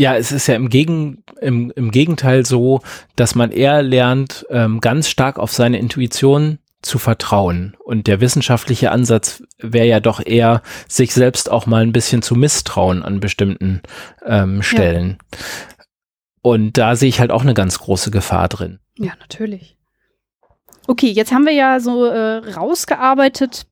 Ja, 0.00 0.16
es 0.16 0.32
ist 0.32 0.46
ja 0.46 0.54
im, 0.54 0.70
Gegen, 0.70 1.24
im, 1.42 1.70
im 1.76 1.90
Gegenteil 1.90 2.46
so, 2.46 2.80
dass 3.16 3.34
man 3.34 3.52
eher 3.52 3.82
lernt, 3.82 4.46
ähm, 4.48 4.80
ganz 4.80 5.10
stark 5.10 5.38
auf 5.38 5.52
seine 5.52 5.78
Intuition 5.78 6.58
zu 6.80 6.98
vertrauen. 6.98 7.76
Und 7.84 8.06
der 8.06 8.22
wissenschaftliche 8.22 8.92
Ansatz 8.92 9.42
wäre 9.58 9.86
ja 9.86 10.00
doch 10.00 10.24
eher, 10.24 10.62
sich 10.88 11.12
selbst 11.12 11.50
auch 11.50 11.66
mal 11.66 11.82
ein 11.82 11.92
bisschen 11.92 12.22
zu 12.22 12.34
misstrauen 12.34 13.02
an 13.02 13.20
bestimmten 13.20 13.82
ähm, 14.24 14.62
Stellen. 14.62 15.18
Ja. 15.20 15.38
Und 16.40 16.78
da 16.78 16.96
sehe 16.96 17.10
ich 17.10 17.20
halt 17.20 17.30
auch 17.30 17.42
eine 17.42 17.52
ganz 17.52 17.78
große 17.78 18.10
Gefahr 18.10 18.48
drin. 18.48 18.78
Ja, 18.96 19.12
natürlich. 19.20 19.76
Okay, 20.86 21.10
jetzt 21.10 21.30
haben 21.30 21.44
wir 21.44 21.52
ja 21.52 21.78
so 21.78 22.06
äh, 22.06 22.38
rausgearbeitet, 22.38 23.66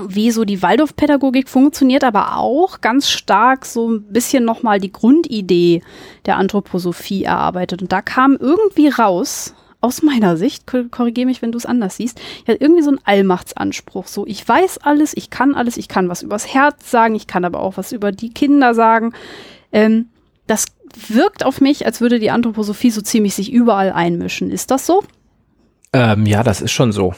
wie 0.00 0.30
so 0.30 0.44
die 0.44 0.62
Waldorfpädagogik 0.62 1.48
funktioniert, 1.48 2.04
aber 2.04 2.36
auch 2.36 2.80
ganz 2.80 3.10
stark 3.10 3.66
so 3.66 3.90
ein 3.90 4.02
bisschen 4.12 4.44
nochmal 4.44 4.80
die 4.80 4.92
Grundidee 4.92 5.82
der 6.26 6.36
Anthroposophie 6.36 7.24
erarbeitet. 7.24 7.82
Und 7.82 7.92
da 7.92 8.00
kam 8.00 8.36
irgendwie 8.38 8.88
raus, 8.88 9.54
aus 9.80 10.02
meiner 10.02 10.36
Sicht, 10.36 10.64
korrigiere 10.66 11.26
mich, 11.26 11.40
wenn 11.40 11.52
du 11.52 11.58
es 11.58 11.66
anders 11.66 11.96
siehst, 11.96 12.20
ja 12.46 12.54
irgendwie 12.58 12.82
so 12.82 12.90
ein 12.90 13.00
Allmachtsanspruch. 13.04 14.08
So, 14.08 14.26
ich 14.26 14.46
weiß 14.46 14.78
alles, 14.78 15.16
ich 15.16 15.30
kann 15.30 15.54
alles, 15.54 15.76
ich 15.76 15.88
kann 15.88 16.08
was 16.08 16.22
übers 16.22 16.52
Herz 16.52 16.90
sagen, 16.90 17.14
ich 17.14 17.26
kann 17.26 17.44
aber 17.44 17.60
auch 17.60 17.76
was 17.76 17.92
über 17.92 18.10
die 18.10 18.30
Kinder 18.30 18.74
sagen. 18.74 19.12
Ähm, 19.72 20.06
das 20.46 20.66
wirkt 21.08 21.44
auf 21.44 21.60
mich, 21.60 21.86
als 21.86 22.00
würde 22.00 22.18
die 22.18 22.30
Anthroposophie 22.30 22.90
so 22.90 23.02
ziemlich 23.02 23.34
sich 23.34 23.52
überall 23.52 23.92
einmischen. 23.92 24.50
Ist 24.50 24.70
das 24.70 24.86
so? 24.86 25.04
Ähm, 25.92 26.26
ja, 26.26 26.42
das 26.42 26.60
ist 26.60 26.72
schon 26.72 26.90
so. 26.90 27.14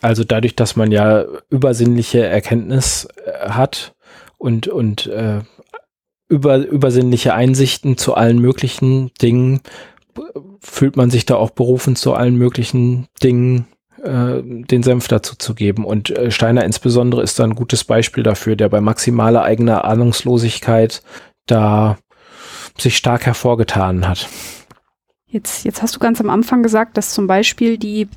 Also 0.00 0.24
dadurch, 0.24 0.56
dass 0.56 0.76
man 0.76 0.92
ja 0.92 1.24
übersinnliche 1.50 2.24
Erkenntnis 2.24 3.08
äh, 3.24 3.50
hat 3.50 3.94
und, 4.38 4.68
und 4.68 5.06
äh, 5.06 5.40
über, 6.28 6.58
übersinnliche 6.58 7.34
Einsichten 7.34 7.98
zu 7.98 8.14
allen 8.14 8.38
möglichen 8.38 9.10
Dingen, 9.20 9.60
fühlt 10.60 10.96
man 10.96 11.10
sich 11.10 11.26
da 11.26 11.36
auch 11.36 11.50
berufen, 11.50 11.96
zu 11.96 12.14
allen 12.14 12.36
möglichen 12.36 13.08
Dingen 13.22 13.66
äh, 14.02 14.42
den 14.42 14.82
Senf 14.82 15.08
dazu 15.08 15.36
zu 15.36 15.54
geben. 15.54 15.84
Und 15.84 16.10
äh, 16.10 16.30
Steiner 16.30 16.64
insbesondere 16.64 17.22
ist 17.22 17.38
da 17.38 17.44
ein 17.44 17.54
gutes 17.54 17.84
Beispiel 17.84 18.22
dafür, 18.22 18.56
der 18.56 18.68
bei 18.68 18.80
maximaler 18.80 19.42
eigener 19.42 19.84
Ahnungslosigkeit 19.84 21.02
da 21.46 21.98
sich 22.78 22.96
stark 22.96 23.26
hervorgetan 23.26 24.08
hat. 24.08 24.28
Jetzt, 25.26 25.64
jetzt 25.64 25.82
hast 25.82 25.94
du 25.94 26.00
ganz 26.00 26.20
am 26.20 26.30
Anfang 26.30 26.62
gesagt, 26.62 26.96
dass 26.96 27.12
zum 27.12 27.26
Beispiel 27.26 27.78
die 27.78 28.08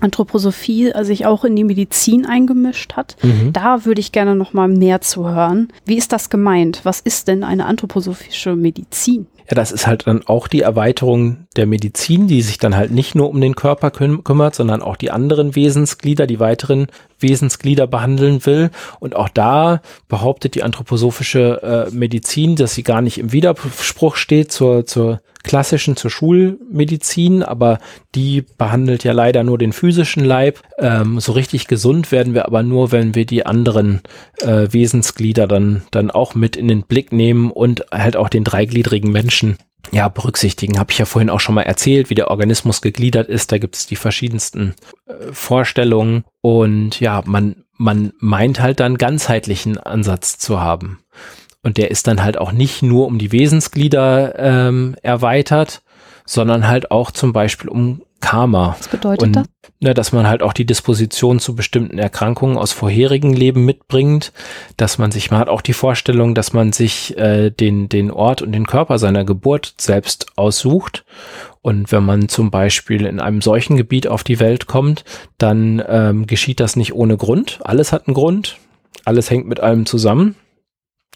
Anthroposophie 0.00 0.90
äh, 0.90 1.04
sich 1.04 1.26
auch 1.26 1.44
in 1.44 1.56
die 1.56 1.64
Medizin 1.64 2.26
eingemischt 2.26 2.94
hat. 2.94 3.16
Mhm. 3.22 3.52
Da 3.52 3.84
würde 3.84 4.00
ich 4.00 4.12
gerne 4.12 4.34
noch 4.34 4.52
mal 4.52 4.68
mehr 4.68 5.00
zu 5.00 5.28
hören. 5.28 5.68
Wie 5.84 5.96
ist 5.96 6.12
das 6.12 6.30
gemeint? 6.30 6.80
Was 6.84 7.00
ist 7.00 7.28
denn 7.28 7.44
eine 7.44 7.66
anthroposophische 7.66 8.54
Medizin? 8.54 9.26
Ja, 9.48 9.54
das 9.54 9.72
ist 9.72 9.86
halt 9.86 10.06
dann 10.06 10.26
auch 10.26 10.46
die 10.46 10.60
Erweiterung 10.60 11.46
der 11.56 11.66
Medizin, 11.66 12.28
die 12.28 12.42
sich 12.42 12.58
dann 12.58 12.76
halt 12.76 12.90
nicht 12.90 13.14
nur 13.14 13.30
um 13.30 13.40
den 13.40 13.54
Körper 13.54 13.90
küm 13.90 14.22
kümmert, 14.22 14.54
sondern 14.54 14.82
auch 14.82 14.96
die 14.96 15.10
anderen 15.10 15.56
Wesensglieder, 15.56 16.26
die 16.26 16.38
weiteren 16.38 16.88
Wesensglieder 17.20 17.86
behandeln 17.86 18.44
will. 18.46 18.70
Und 19.00 19.16
auch 19.16 19.28
da 19.28 19.80
behauptet 20.08 20.54
die 20.54 20.62
anthroposophische 20.62 21.88
äh, 21.90 21.94
Medizin, 21.94 22.56
dass 22.56 22.74
sie 22.74 22.82
gar 22.82 23.02
nicht 23.02 23.18
im 23.18 23.32
Widerspruch 23.32 24.16
steht 24.16 24.52
zur, 24.52 24.86
zur 24.86 25.20
klassischen, 25.42 25.96
zur 25.96 26.10
Schulmedizin, 26.10 27.42
aber 27.42 27.78
die 28.14 28.44
behandelt 28.58 29.04
ja 29.04 29.12
leider 29.12 29.44
nur 29.44 29.58
den 29.58 29.72
physischen 29.72 30.24
Leib. 30.24 30.60
Ähm, 30.78 31.20
so 31.20 31.32
richtig 31.32 31.68
gesund 31.68 32.12
werden 32.12 32.34
wir 32.34 32.46
aber 32.46 32.62
nur, 32.62 32.92
wenn 32.92 33.14
wir 33.14 33.24
die 33.24 33.46
anderen 33.46 34.02
äh, 34.40 34.68
Wesensglieder 34.70 35.46
dann, 35.46 35.82
dann 35.90 36.10
auch 36.10 36.34
mit 36.34 36.56
in 36.56 36.68
den 36.68 36.82
Blick 36.82 37.12
nehmen 37.12 37.50
und 37.50 37.86
halt 37.92 38.16
auch 38.16 38.28
den 38.28 38.44
dreigliedrigen 38.44 39.10
Menschen 39.10 39.56
ja, 39.90 40.08
berücksichtigen. 40.08 40.78
Habe 40.78 40.92
ich 40.92 40.98
ja 40.98 41.04
vorhin 41.04 41.30
auch 41.30 41.40
schon 41.40 41.54
mal 41.54 41.62
erzählt, 41.62 42.10
wie 42.10 42.14
der 42.14 42.30
Organismus 42.30 42.82
gegliedert 42.82 43.28
ist. 43.28 43.52
Da 43.52 43.58
gibt 43.58 43.76
es 43.76 43.86
die 43.86 43.96
verschiedensten 43.96 44.74
äh, 45.06 45.32
Vorstellungen. 45.32 46.24
Und 46.40 47.00
ja, 47.00 47.22
man, 47.24 47.64
man 47.76 48.12
meint 48.18 48.60
halt 48.60 48.80
dann 48.80 48.98
ganzheitlichen 48.98 49.78
Ansatz 49.78 50.38
zu 50.38 50.60
haben. 50.60 51.00
Und 51.62 51.76
der 51.76 51.90
ist 51.90 52.06
dann 52.06 52.22
halt 52.22 52.38
auch 52.38 52.52
nicht 52.52 52.82
nur 52.82 53.06
um 53.06 53.18
die 53.18 53.32
Wesensglieder 53.32 54.38
ähm, 54.38 54.94
erweitert, 55.02 55.82
sondern 56.24 56.68
halt 56.68 56.90
auch 56.90 57.10
zum 57.10 57.32
Beispiel 57.32 57.68
um 57.68 58.02
Karma. 58.20 58.76
Was 58.78 58.88
bedeutet 58.88 59.22
und, 59.22 59.36
das? 59.36 59.46
Ne, 59.80 59.94
dass 59.94 60.12
man 60.12 60.26
halt 60.26 60.42
auch 60.42 60.52
die 60.52 60.64
Disposition 60.64 61.38
zu 61.38 61.54
bestimmten 61.54 61.98
Erkrankungen 61.98 62.58
aus 62.58 62.72
vorherigen 62.72 63.32
Leben 63.32 63.64
mitbringt, 63.64 64.32
dass 64.76 64.98
man 64.98 65.12
sich, 65.12 65.30
man 65.30 65.38
hat 65.38 65.48
auch 65.48 65.60
die 65.60 65.72
Vorstellung, 65.72 66.34
dass 66.34 66.52
man 66.52 66.72
sich 66.72 67.16
äh, 67.16 67.50
den, 67.50 67.88
den 67.88 68.10
Ort 68.10 68.42
und 68.42 68.50
den 68.50 68.66
Körper 68.66 68.98
seiner 68.98 69.24
Geburt 69.24 69.74
selbst 69.78 70.36
aussucht. 70.36 71.04
Und 71.62 71.92
wenn 71.92 72.04
man 72.04 72.28
zum 72.28 72.50
Beispiel 72.50 73.06
in 73.06 73.20
einem 73.20 73.40
solchen 73.40 73.76
Gebiet 73.76 74.08
auf 74.08 74.24
die 74.24 74.40
Welt 74.40 74.66
kommt, 74.66 75.04
dann 75.38 75.80
ähm, 75.86 76.26
geschieht 76.26 76.58
das 76.58 76.74
nicht 76.74 76.94
ohne 76.94 77.16
Grund. 77.16 77.60
Alles 77.62 77.92
hat 77.92 78.08
einen 78.08 78.14
Grund. 78.14 78.58
Alles 79.04 79.30
hängt 79.30 79.46
mit 79.46 79.60
allem 79.60 79.86
zusammen. 79.86 80.34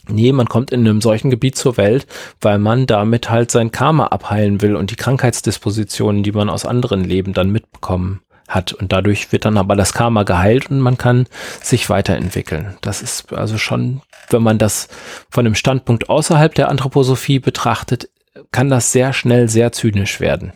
Nee, 0.09 0.33
man 0.33 0.49
kommt 0.49 0.73
in 0.73 0.81
einem 0.81 1.01
solchen 1.01 1.31
Gebiet 1.31 1.57
zur 1.57 1.77
Welt, 1.77 2.07
weil 2.41 2.59
man 2.59 2.87
damit 2.87 3.31
halt 3.31 3.51
sein 3.51 3.70
Karma 3.70 4.07
abheilen 4.09 4.61
will 4.61 4.74
und 4.74 4.91
die 4.91 4.97
Krankheitsdispositionen, 4.97 6.23
die 6.23 6.33
man 6.33 6.51
aus 6.51 6.66
anderen 6.66 7.05
Leben 7.05 7.33
dann 7.33 7.51
mitbekommen 7.51 8.20
hat. 8.49 8.73
Und 8.73 8.93
dadurch 8.93 9.33
wird 9.33 9.45
dann 9.45 9.57
aber 9.57 9.77
das 9.77 9.93
Karma 9.93 10.24
geheilt 10.24 10.70
und 10.70 10.81
man 10.81 10.99
kann 10.99 11.27
sich 11.61 11.89
weiterentwickeln. 11.89 12.77
Das 12.81 13.01
ist 13.03 13.33
also 13.33 13.59
schon, 13.59 14.03
wenn 14.31 14.43
man 14.43 14.59
das 14.59 14.89
von 15.31 15.47
einem 15.47 15.55
Standpunkt 15.55 16.09
außerhalb 16.09 16.55
der 16.55 16.69
Anthroposophie 16.69 17.39
betrachtet, 17.39 18.09
kann 18.51 18.70
das 18.70 18.93
sehr 18.93 19.12
schnell 19.12 19.49
sehr 19.49 19.73
zynisch 19.73 20.20
werden. 20.20 20.53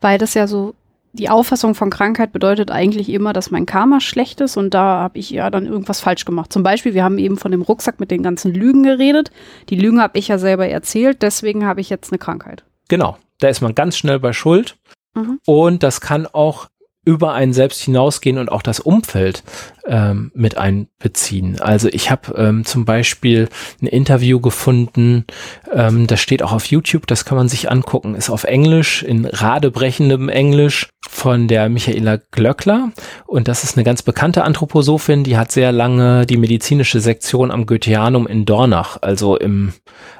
Weil 0.00 0.18
das 0.18 0.34
ja 0.34 0.46
so 0.46 0.74
die 1.16 1.28
Auffassung 1.28 1.74
von 1.74 1.90
Krankheit 1.90 2.32
bedeutet 2.32 2.70
eigentlich 2.70 3.08
immer, 3.08 3.32
dass 3.32 3.50
mein 3.50 3.66
Karma 3.66 4.00
schlecht 4.00 4.40
ist 4.40 4.56
und 4.56 4.74
da 4.74 5.00
habe 5.00 5.18
ich 5.18 5.30
ja 5.30 5.50
dann 5.50 5.66
irgendwas 5.66 6.00
falsch 6.00 6.24
gemacht. 6.24 6.52
Zum 6.52 6.62
Beispiel, 6.62 6.94
wir 6.94 7.02
haben 7.02 7.18
eben 7.18 7.36
von 7.36 7.50
dem 7.50 7.62
Rucksack 7.62 7.98
mit 7.98 8.10
den 8.10 8.22
ganzen 8.22 8.54
Lügen 8.54 8.82
geredet. 8.82 9.30
Die 9.68 9.76
Lügen 9.76 10.00
habe 10.00 10.18
ich 10.18 10.28
ja 10.28 10.38
selber 10.38 10.68
erzählt, 10.68 11.22
deswegen 11.22 11.66
habe 11.66 11.80
ich 11.80 11.90
jetzt 11.90 12.12
eine 12.12 12.18
Krankheit. 12.18 12.64
Genau, 12.88 13.16
da 13.40 13.48
ist 13.48 13.60
man 13.60 13.74
ganz 13.74 13.96
schnell 13.96 14.20
bei 14.20 14.32
Schuld. 14.32 14.76
Mhm. 15.14 15.40
Und 15.46 15.82
das 15.82 16.00
kann 16.00 16.26
auch 16.26 16.68
über 17.06 17.32
einen 17.32 17.52
selbst 17.52 17.80
hinausgehen 17.82 18.36
und 18.36 18.50
auch 18.50 18.62
das 18.62 18.80
Umfeld 18.80 19.44
ähm, 19.86 20.32
mit 20.34 20.58
einbeziehen. 20.58 21.60
Also 21.60 21.88
ich 21.88 22.10
habe 22.10 22.34
ähm, 22.36 22.64
zum 22.64 22.84
Beispiel 22.84 23.48
ein 23.80 23.86
Interview 23.86 24.40
gefunden, 24.40 25.24
ähm, 25.72 26.08
das 26.08 26.20
steht 26.20 26.42
auch 26.42 26.52
auf 26.52 26.66
YouTube, 26.66 27.06
das 27.06 27.24
kann 27.24 27.38
man 27.38 27.48
sich 27.48 27.70
angucken, 27.70 28.16
ist 28.16 28.28
auf 28.28 28.42
Englisch, 28.42 29.04
in 29.04 29.24
radebrechendem 29.24 30.28
Englisch 30.28 30.88
von 31.08 31.46
der 31.46 31.68
Michaela 31.68 32.18
Glöckler 32.32 32.90
und 33.26 33.46
das 33.46 33.62
ist 33.62 33.76
eine 33.76 33.84
ganz 33.84 34.02
bekannte 34.02 34.42
Anthroposophin, 34.42 35.22
die 35.22 35.38
hat 35.38 35.52
sehr 35.52 35.70
lange 35.70 36.26
die 36.26 36.36
medizinische 36.36 36.98
Sektion 36.98 37.52
am 37.52 37.66
Goetheanum 37.66 38.26
in 38.26 38.44
Dornach, 38.46 38.98
also 39.00 39.36
im 39.36 39.72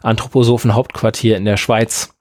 Anthroposophen 0.05 0.75
Hauptquartier 0.75 1.37
in 1.37 1.45
der 1.45 1.57
Schweiz 1.57 2.16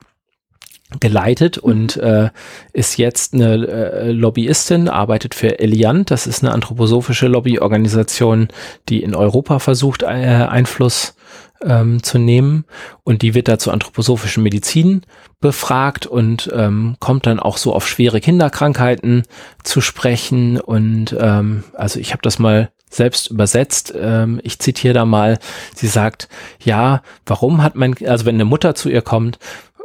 geleitet 0.99 1.57
und 1.57 1.97
äh, 1.97 2.29
ist 2.71 2.97
jetzt 2.97 3.33
eine 3.33 3.67
äh, 3.67 4.11
Lobbyistin, 4.11 4.87
arbeitet 4.87 5.33
für 5.33 5.59
Eliant, 5.59 6.11
das 6.11 6.27
ist 6.27 6.43
eine 6.43 6.53
anthroposophische 6.53 7.27
Lobbyorganisation, 7.27 8.49
die 8.87 9.01
in 9.01 9.15
Europa 9.15 9.59
versucht, 9.59 10.03
äh, 10.03 10.05
Einfluss 10.05 11.15
ähm, 11.63 12.03
zu 12.03 12.19
nehmen. 12.19 12.65
Und 13.03 13.21
die 13.21 13.33
wird 13.33 13.47
da 13.47 13.57
zur 13.57 13.73
anthroposophischen 13.73 14.43
Medizin 14.43 15.01
befragt 15.41 16.05
und 16.05 16.51
ähm, 16.53 16.95
kommt 16.99 17.25
dann 17.25 17.39
auch 17.39 17.57
so 17.57 17.73
auf 17.73 17.87
schwere 17.87 18.21
Kinderkrankheiten 18.21 19.23
zu 19.63 19.81
sprechen. 19.81 20.59
Und 20.59 21.15
ähm, 21.19 21.63
also 21.73 21.99
ich 21.99 22.11
habe 22.11 22.21
das 22.21 22.39
mal 22.39 22.69
selbst 22.89 23.31
übersetzt. 23.31 23.93
Ähm, 23.99 24.39
ich 24.43 24.59
zitiere 24.59 24.93
da 24.93 25.05
mal, 25.05 25.39
sie 25.73 25.87
sagt, 25.87 26.29
ja, 26.63 27.01
warum 27.25 27.61
hat 27.61 27.75
mein, 27.75 27.95
also 28.05 28.25
wenn 28.25 28.35
eine 28.35 28.45
Mutter 28.45 28.75
zu 28.75 28.89
ihr 28.89 29.01
kommt, 29.01 29.39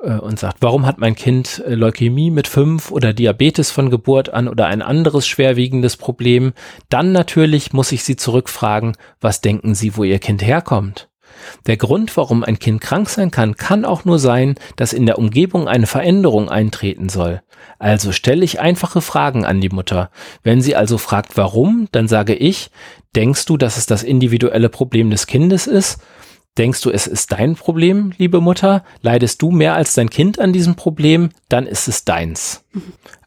und 0.07 0.39
sagt, 0.39 0.59
warum 0.61 0.87
hat 0.87 0.99
mein 0.99 1.15
Kind 1.15 1.63
äh, 1.67 1.75
Leukämie 1.75 2.31
mit 2.31 2.49
fünf 2.49 2.91
oder 2.91 3.13
Diabetes 3.13 3.71
von 3.71 3.91
Geburt 3.91 4.33
an 4.33 4.49
oder 4.49 4.67
ein 4.67 4.83
anderes 4.83 5.27
schwerwiegendes 5.27 5.97
Problem, 5.97 6.53
dann 6.89 7.13
natürlich 7.13 7.73
muss 7.73 7.93
ich 7.93 8.05
Sie 8.05 8.17
zurückfragen, 8.17 8.97
was 9.21 9.41
denken 9.41 9.75
Sie, 9.75 9.97
wo 9.97 10.05
Ihr 10.05 10.19
Kind 10.19 10.43
herkommt? 10.43 11.11
Der 11.67 11.77
Grund, 11.77 12.17
warum 12.17 12.45
ein 12.45 12.59
Kind 12.59 12.81
krank 12.81 13.09
sein 13.09 13.31
kann, 13.31 13.57
kann 13.57 13.85
auch 13.85 14.05
nur 14.05 14.19
sein, 14.19 14.57
dass 14.77 14.93
in 14.93 15.07
der 15.07 15.19
Umgebung 15.19 15.69
eine 15.69 15.87
Veränderung 15.87 16.49
eintreten 16.49 17.09
soll. 17.09 17.43
Also 17.79 18.13
stelle 18.13 18.45
ich 18.45 18.61
einfache 18.61 19.01
Fragen 19.01 19.45
an 19.45 19.61
die 19.61 19.69
Mutter. 19.69 20.11
Wenn 20.43 20.61
sie 20.61 20.77
also 20.77 20.99
fragt, 20.99 21.37
warum, 21.37 21.89
dann 21.93 22.09
sage 22.09 22.35
ich, 22.35 22.71
denkst 23.17 23.47
du, 23.47 23.57
dass 23.57 23.77
es 23.77 23.87
das 23.87 24.03
individuelle 24.03 24.69
Problem 24.69 25.11
des 25.11 25.27
Kindes 25.27 25.67
ist? 25.67 26.01
Denkst 26.59 26.83
du, 26.83 26.91
es 26.91 27.07
ist 27.07 27.33
dein 27.33 27.55
Problem, 27.55 28.13
liebe 28.19 28.41
Mutter? 28.41 28.85
Leidest 29.03 29.41
du 29.41 29.51
mehr 29.51 29.75
als 29.75 29.95
dein 29.95 30.11
Kind 30.11 30.39
an 30.39 30.53
diesem 30.53 30.75
Problem? 30.75 31.31
Dann 31.49 31.67
ist 31.67 31.89
es 31.89 32.05
deins. 32.05 32.65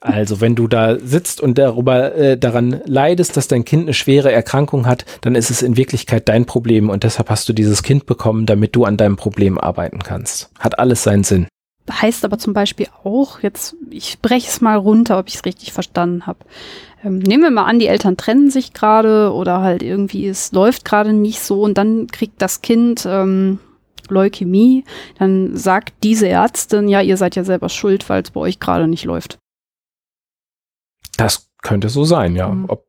Also 0.05 0.41
wenn 0.41 0.53
du 0.53 0.67
da 0.67 0.99
sitzt 0.99 1.39
und 1.39 1.57
darüber 1.57 2.13
äh, 2.13 2.37
daran 2.37 2.81
leidest, 2.85 3.37
dass 3.37 3.47
dein 3.47 3.63
Kind 3.63 3.83
eine 3.83 3.93
schwere 3.93 4.33
Erkrankung 4.33 4.85
hat, 4.85 5.05
dann 5.21 5.33
ist 5.33 5.49
es 5.49 5.61
in 5.61 5.77
Wirklichkeit 5.77 6.27
dein 6.27 6.45
Problem 6.45 6.89
und 6.89 7.05
deshalb 7.05 7.29
hast 7.29 7.47
du 7.47 7.53
dieses 7.53 7.83
Kind 7.83 8.05
bekommen, 8.05 8.45
damit 8.45 8.75
du 8.75 8.83
an 8.83 8.97
deinem 8.97 9.15
Problem 9.15 9.57
arbeiten 9.57 9.99
kannst. 9.99 10.49
Hat 10.59 10.77
alles 10.77 11.03
seinen 11.03 11.23
Sinn. 11.23 11.47
Heißt 11.91 12.23
aber 12.23 12.37
zum 12.37 12.53
Beispiel 12.53 12.87
auch, 13.03 13.41
jetzt, 13.41 13.75
ich 13.89 14.19
breche 14.21 14.47
es 14.47 14.61
mal 14.61 14.77
runter, 14.77 15.19
ob 15.19 15.27
ich 15.27 15.35
es 15.35 15.45
richtig 15.45 15.73
verstanden 15.73 16.25
habe. 16.25 16.39
Ähm, 17.03 17.19
nehmen 17.19 17.43
wir 17.43 17.51
mal 17.51 17.65
an, 17.65 17.79
die 17.79 17.87
Eltern 17.87 18.15
trennen 18.15 18.49
sich 18.49 18.73
gerade 18.73 19.33
oder 19.33 19.61
halt 19.61 19.83
irgendwie 19.83 20.27
es 20.27 20.53
läuft 20.53 20.85
gerade 20.85 21.11
nicht 21.11 21.41
so 21.41 21.61
und 21.61 21.77
dann 21.77 22.07
kriegt 22.07 22.41
das 22.41 22.61
Kind 22.61 23.05
ähm, 23.05 23.59
Leukämie, 24.09 24.85
dann 25.19 25.55
sagt 25.55 25.93
diese 26.03 26.27
Ärztin, 26.27 26.87
ja, 26.87 27.01
ihr 27.01 27.17
seid 27.17 27.35
ja 27.35 27.43
selber 27.43 27.69
schuld, 27.69 28.07
weil 28.09 28.23
es 28.23 28.31
bei 28.31 28.39
euch 28.39 28.59
gerade 28.59 28.87
nicht 28.87 29.03
läuft. 29.03 29.37
Das 31.17 31.49
könnte 31.61 31.89
so 31.89 32.05
sein, 32.05 32.35
ja. 32.35 32.49
Mhm. 32.49 32.65
Ob 32.69 32.85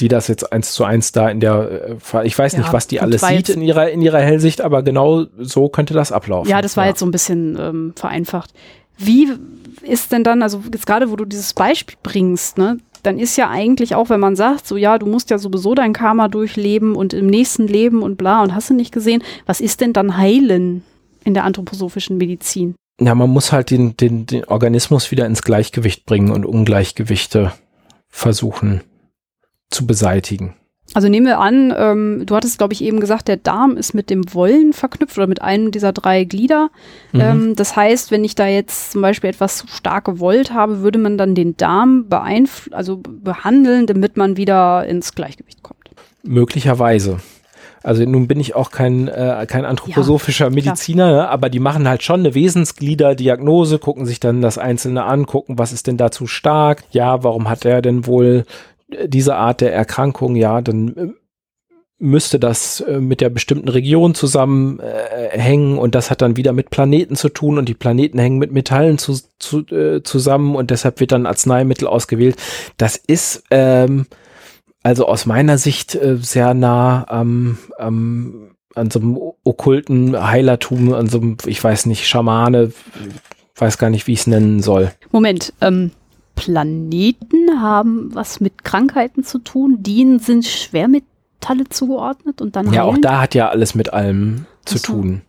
die 0.00 0.08
das 0.08 0.28
jetzt 0.28 0.52
eins 0.52 0.72
zu 0.72 0.84
eins 0.84 1.12
da 1.12 1.28
in 1.28 1.40
der, 1.40 1.98
äh, 2.14 2.26
ich 2.26 2.38
weiß 2.38 2.52
ja, 2.52 2.58
nicht, 2.58 2.72
was 2.72 2.86
die 2.86 3.00
alles 3.00 3.22
sieht 3.22 3.48
in 3.48 3.62
ihrer, 3.62 3.90
in 3.90 4.02
ihrer 4.02 4.20
Hellsicht, 4.20 4.60
aber 4.60 4.82
genau 4.82 5.24
so 5.38 5.68
könnte 5.68 5.94
das 5.94 6.12
ablaufen. 6.12 6.50
Ja, 6.50 6.60
das 6.60 6.76
war 6.76 6.84
ja. 6.84 6.90
jetzt 6.90 7.00
so 7.00 7.06
ein 7.06 7.10
bisschen 7.10 7.56
ähm, 7.58 7.92
vereinfacht. 7.96 8.52
Wie 8.98 9.32
ist 9.82 10.12
denn 10.12 10.24
dann, 10.24 10.42
also 10.42 10.62
jetzt 10.72 10.86
gerade, 10.86 11.10
wo 11.10 11.16
du 11.16 11.24
dieses 11.24 11.54
Beispiel 11.54 11.96
bringst, 12.02 12.58
ne, 12.58 12.78
dann 13.02 13.18
ist 13.18 13.36
ja 13.36 13.48
eigentlich 13.48 13.94
auch, 13.94 14.10
wenn 14.10 14.20
man 14.20 14.36
sagt, 14.36 14.66
so 14.66 14.76
ja, 14.76 14.98
du 14.98 15.06
musst 15.06 15.30
ja 15.30 15.38
sowieso 15.38 15.74
dein 15.74 15.92
Karma 15.92 16.28
durchleben 16.28 16.94
und 16.94 17.14
im 17.14 17.26
nächsten 17.26 17.66
Leben 17.66 18.02
und 18.02 18.16
bla 18.16 18.42
und 18.42 18.54
hast 18.54 18.70
du 18.70 18.74
nicht 18.74 18.92
gesehen, 18.92 19.22
was 19.46 19.60
ist 19.60 19.80
denn 19.80 19.92
dann 19.92 20.16
heilen 20.16 20.82
in 21.24 21.34
der 21.34 21.44
anthroposophischen 21.44 22.18
Medizin? 22.18 22.74
Ja, 23.00 23.14
man 23.14 23.30
muss 23.30 23.52
halt 23.52 23.70
den, 23.70 23.96
den, 23.96 24.26
den 24.26 24.44
Organismus 24.44 25.10
wieder 25.10 25.26
ins 25.26 25.42
Gleichgewicht 25.42 26.06
bringen 26.06 26.32
und 26.32 26.44
Ungleichgewichte 26.44 27.52
versuchen 28.08 28.80
zu 29.70 29.86
beseitigen. 29.86 30.56
Also 30.94 31.08
nehmen 31.08 31.26
wir 31.26 31.40
an, 31.40 31.74
ähm, 31.76 32.22
du 32.26 32.36
hattest, 32.36 32.58
glaube 32.58 32.72
ich, 32.72 32.82
eben 32.82 33.00
gesagt, 33.00 33.28
der 33.28 33.36
Darm 33.36 33.76
ist 33.76 33.92
mit 33.92 34.08
dem 34.08 34.32
Wollen 34.32 34.72
verknüpft 34.72 35.18
oder 35.18 35.26
mit 35.26 35.42
einem 35.42 35.72
dieser 35.72 35.92
drei 35.92 36.24
Glieder. 36.24 36.70
Mhm. 37.12 37.20
Ähm, 37.20 37.56
das 37.56 37.74
heißt, 37.74 38.10
wenn 38.10 38.24
ich 38.24 38.36
da 38.36 38.46
jetzt 38.46 38.92
zum 38.92 39.02
Beispiel 39.02 39.30
etwas 39.30 39.58
zu 39.58 39.66
stark 39.66 40.04
gewollt 40.04 40.52
habe, 40.52 40.82
würde 40.82 40.98
man 40.98 41.18
dann 41.18 41.34
den 41.34 41.56
Darm 41.56 42.06
also 42.70 43.02
behandeln, 43.02 43.86
damit 43.86 44.16
man 44.16 44.36
wieder 44.36 44.86
ins 44.86 45.14
Gleichgewicht 45.14 45.62
kommt. 45.62 45.90
Möglicherweise. 46.22 47.18
Also 47.82 48.04
nun 48.04 48.26
bin 48.26 48.40
ich 48.40 48.56
auch 48.56 48.70
kein, 48.70 49.06
äh, 49.08 49.46
kein 49.48 49.64
anthroposophischer 49.64 50.46
ja, 50.46 50.50
Mediziner, 50.50 51.12
ne? 51.12 51.28
aber 51.28 51.50
die 51.50 51.60
machen 51.60 51.88
halt 51.88 52.02
schon 52.02 52.20
eine 52.20 52.34
Wesensgliederdiagnose, 52.34 53.78
gucken 53.78 54.06
sich 54.06 54.18
dann 54.18 54.40
das 54.40 54.58
Einzelne 54.58 55.04
an, 55.04 55.26
gucken, 55.26 55.58
was 55.58 55.72
ist 55.72 55.86
denn 55.86 55.96
da 55.96 56.10
zu 56.10 56.26
stark? 56.26 56.82
Ja, 56.90 57.22
warum 57.22 57.48
hat 57.48 57.64
er 57.64 57.82
denn 57.82 58.06
wohl 58.06 58.44
diese 58.88 59.36
Art 59.36 59.60
der 59.60 59.74
Erkrankung, 59.74 60.36
ja, 60.36 60.60
dann 60.60 60.96
äh, 60.96 61.08
müsste 61.98 62.38
das 62.38 62.80
äh, 62.80 63.00
mit 63.00 63.20
der 63.20 63.30
bestimmten 63.30 63.68
Region 63.68 64.14
zusammenhängen 64.14 65.76
äh, 65.76 65.80
und 65.80 65.94
das 65.94 66.10
hat 66.10 66.22
dann 66.22 66.36
wieder 66.36 66.52
mit 66.52 66.70
Planeten 66.70 67.16
zu 67.16 67.28
tun 67.28 67.58
und 67.58 67.68
die 67.68 67.74
Planeten 67.74 68.18
hängen 68.18 68.38
mit 68.38 68.52
Metallen 68.52 68.98
zu, 68.98 69.18
zu, 69.38 69.66
äh, 69.68 70.02
zusammen 70.02 70.56
und 70.56 70.70
deshalb 70.70 71.00
wird 71.00 71.12
dann 71.12 71.26
Arzneimittel 71.26 71.88
ausgewählt. 71.88 72.36
Das 72.76 72.96
ist 72.96 73.44
ähm, 73.50 74.06
also 74.82 75.06
aus 75.06 75.26
meiner 75.26 75.58
Sicht 75.58 75.94
äh, 75.94 76.16
sehr 76.16 76.54
nah 76.54 77.06
am, 77.08 77.58
am 77.78 78.56
an 78.76 78.90
so 78.90 79.00
einem 79.00 79.18
okkulten 79.42 80.20
Heilertum, 80.30 80.92
an 80.92 81.08
so 81.08 81.18
einem, 81.18 81.38
ich 81.46 81.64
weiß 81.64 81.86
nicht, 81.86 82.06
Schamane, 82.06 82.72
weiß 83.56 83.78
gar 83.78 83.88
nicht, 83.88 84.06
wie 84.06 84.12
ich 84.12 84.20
es 84.20 84.26
nennen 84.26 84.62
soll. 84.62 84.92
Moment, 85.12 85.54
ähm, 85.62 85.92
Planeten 86.36 87.60
haben 87.60 88.14
was 88.14 88.40
mit 88.40 88.62
Krankheiten 88.62 89.24
zu 89.24 89.38
tun. 89.38 89.78
Die 89.80 90.18
sind 90.20 90.44
Schwermetalle 90.44 91.68
zugeordnet 91.68 92.40
und 92.40 92.54
dann. 92.54 92.72
Ja, 92.72 92.84
heilen? 92.84 92.94
auch 92.94 92.98
da 93.00 93.20
hat 93.22 93.34
ja 93.34 93.48
alles 93.48 93.74
mit 93.74 93.92
allem 93.92 94.46
zu 94.64 94.78
so. 94.78 94.92
tun. 94.92 95.22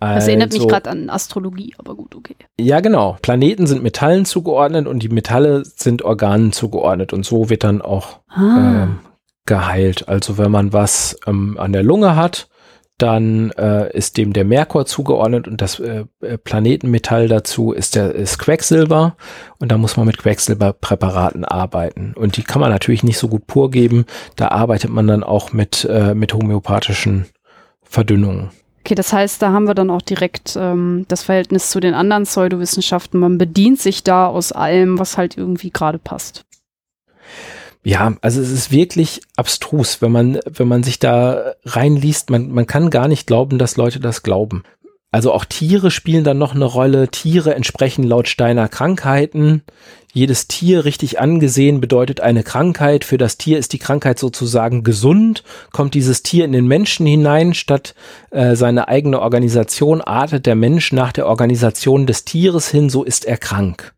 Das 0.00 0.26
erinnert 0.26 0.50
mich 0.50 0.62
also 0.62 0.68
gerade 0.68 0.90
an 0.90 1.10
Astrologie, 1.10 1.74
aber 1.78 1.94
gut, 1.94 2.16
okay. 2.16 2.34
Ja, 2.58 2.80
genau. 2.80 3.18
Planeten 3.22 3.68
sind 3.68 3.84
Metallen 3.84 4.24
zugeordnet 4.24 4.88
und 4.88 5.00
die 5.00 5.08
Metalle 5.08 5.64
sind 5.64 6.02
Organen 6.02 6.52
zugeordnet 6.52 7.12
und 7.12 7.24
so 7.24 7.50
wird 7.50 7.62
dann 7.62 7.80
auch 7.80 8.18
ah. 8.28 8.82
ähm, 8.82 8.98
geheilt. 9.46 10.08
Also 10.08 10.38
wenn 10.38 10.50
man 10.50 10.72
was 10.72 11.16
ähm, 11.28 11.56
an 11.56 11.72
der 11.72 11.84
Lunge 11.84 12.16
hat, 12.16 12.48
dann 13.02 13.50
äh, 13.52 13.94
ist 13.96 14.16
dem 14.16 14.32
der 14.32 14.44
Merkur 14.44 14.86
zugeordnet 14.86 15.48
und 15.48 15.60
das 15.60 15.80
äh, 15.80 16.04
äh, 16.20 16.38
Planetenmetall 16.38 17.26
dazu 17.26 17.72
ist 17.72 17.96
der 17.96 18.14
ist 18.14 18.38
Quecksilber 18.38 19.16
und 19.58 19.72
da 19.72 19.78
muss 19.78 19.96
man 19.96 20.06
mit 20.06 20.18
Quecksilberpräparaten 20.18 21.44
arbeiten 21.44 22.14
und 22.14 22.36
die 22.36 22.44
kann 22.44 22.60
man 22.60 22.70
natürlich 22.70 23.02
nicht 23.02 23.18
so 23.18 23.28
gut 23.28 23.46
pur 23.46 23.70
geben. 23.70 24.06
Da 24.36 24.48
arbeitet 24.48 24.90
man 24.90 25.08
dann 25.08 25.24
auch 25.24 25.52
mit 25.52 25.84
äh, 25.84 26.14
mit 26.14 26.32
homöopathischen 26.32 27.26
Verdünnungen. 27.82 28.50
Okay, 28.84 28.94
das 28.94 29.12
heißt, 29.12 29.42
da 29.42 29.52
haben 29.52 29.66
wir 29.66 29.74
dann 29.74 29.90
auch 29.90 30.02
direkt 30.02 30.56
ähm, 30.56 31.04
das 31.08 31.22
Verhältnis 31.22 31.70
zu 31.70 31.78
den 31.78 31.94
anderen 31.94 32.24
Pseudowissenschaften. 32.24 33.20
Man 33.20 33.38
bedient 33.38 33.80
sich 33.80 34.02
da 34.02 34.26
aus 34.26 34.50
allem, 34.50 34.98
was 34.98 35.16
halt 35.18 35.36
irgendwie 35.36 35.70
gerade 35.70 35.98
passt. 35.98 36.44
Ja, 37.84 38.14
also 38.20 38.40
es 38.40 38.50
ist 38.50 38.70
wirklich 38.70 39.22
abstrus, 39.36 40.00
wenn 40.02 40.12
man, 40.12 40.38
wenn 40.46 40.68
man 40.68 40.84
sich 40.84 40.98
da 41.00 41.54
reinliest. 41.64 42.30
Man, 42.30 42.50
man 42.50 42.66
kann 42.66 42.90
gar 42.90 43.08
nicht 43.08 43.26
glauben, 43.26 43.58
dass 43.58 43.76
Leute 43.76 43.98
das 43.98 44.22
glauben. 44.22 44.62
Also 45.10 45.32
auch 45.32 45.44
Tiere 45.44 45.90
spielen 45.90 46.24
dann 46.24 46.38
noch 46.38 46.54
eine 46.54 46.64
Rolle. 46.64 47.08
Tiere 47.08 47.54
entsprechen 47.54 48.02
laut 48.02 48.28
Steiner 48.28 48.68
Krankheiten. 48.68 49.62
Jedes 50.14 50.46
Tier 50.46 50.84
richtig 50.84 51.20
angesehen 51.20 51.80
bedeutet 51.80 52.20
eine 52.20 52.42
Krankheit. 52.42 53.04
Für 53.04 53.18
das 53.18 53.36
Tier 53.36 53.58
ist 53.58 53.72
die 53.72 53.78
Krankheit 53.78 54.18
sozusagen 54.18 54.84
gesund. 54.84 55.42
Kommt 55.70 55.94
dieses 55.94 56.22
Tier 56.22 56.44
in 56.44 56.52
den 56.52 56.66
Menschen 56.66 57.04
hinein, 57.04 57.52
statt 57.52 57.94
äh, 58.30 58.56
seine 58.56 58.88
eigene 58.88 59.20
Organisation 59.20 60.00
artet 60.00 60.46
der 60.46 60.54
Mensch 60.54 60.92
nach 60.92 61.12
der 61.12 61.26
Organisation 61.26 62.06
des 62.06 62.24
Tieres 62.24 62.68
hin, 62.68 62.88
so 62.88 63.04
ist 63.04 63.24
er 63.26 63.36
krank. 63.36 63.94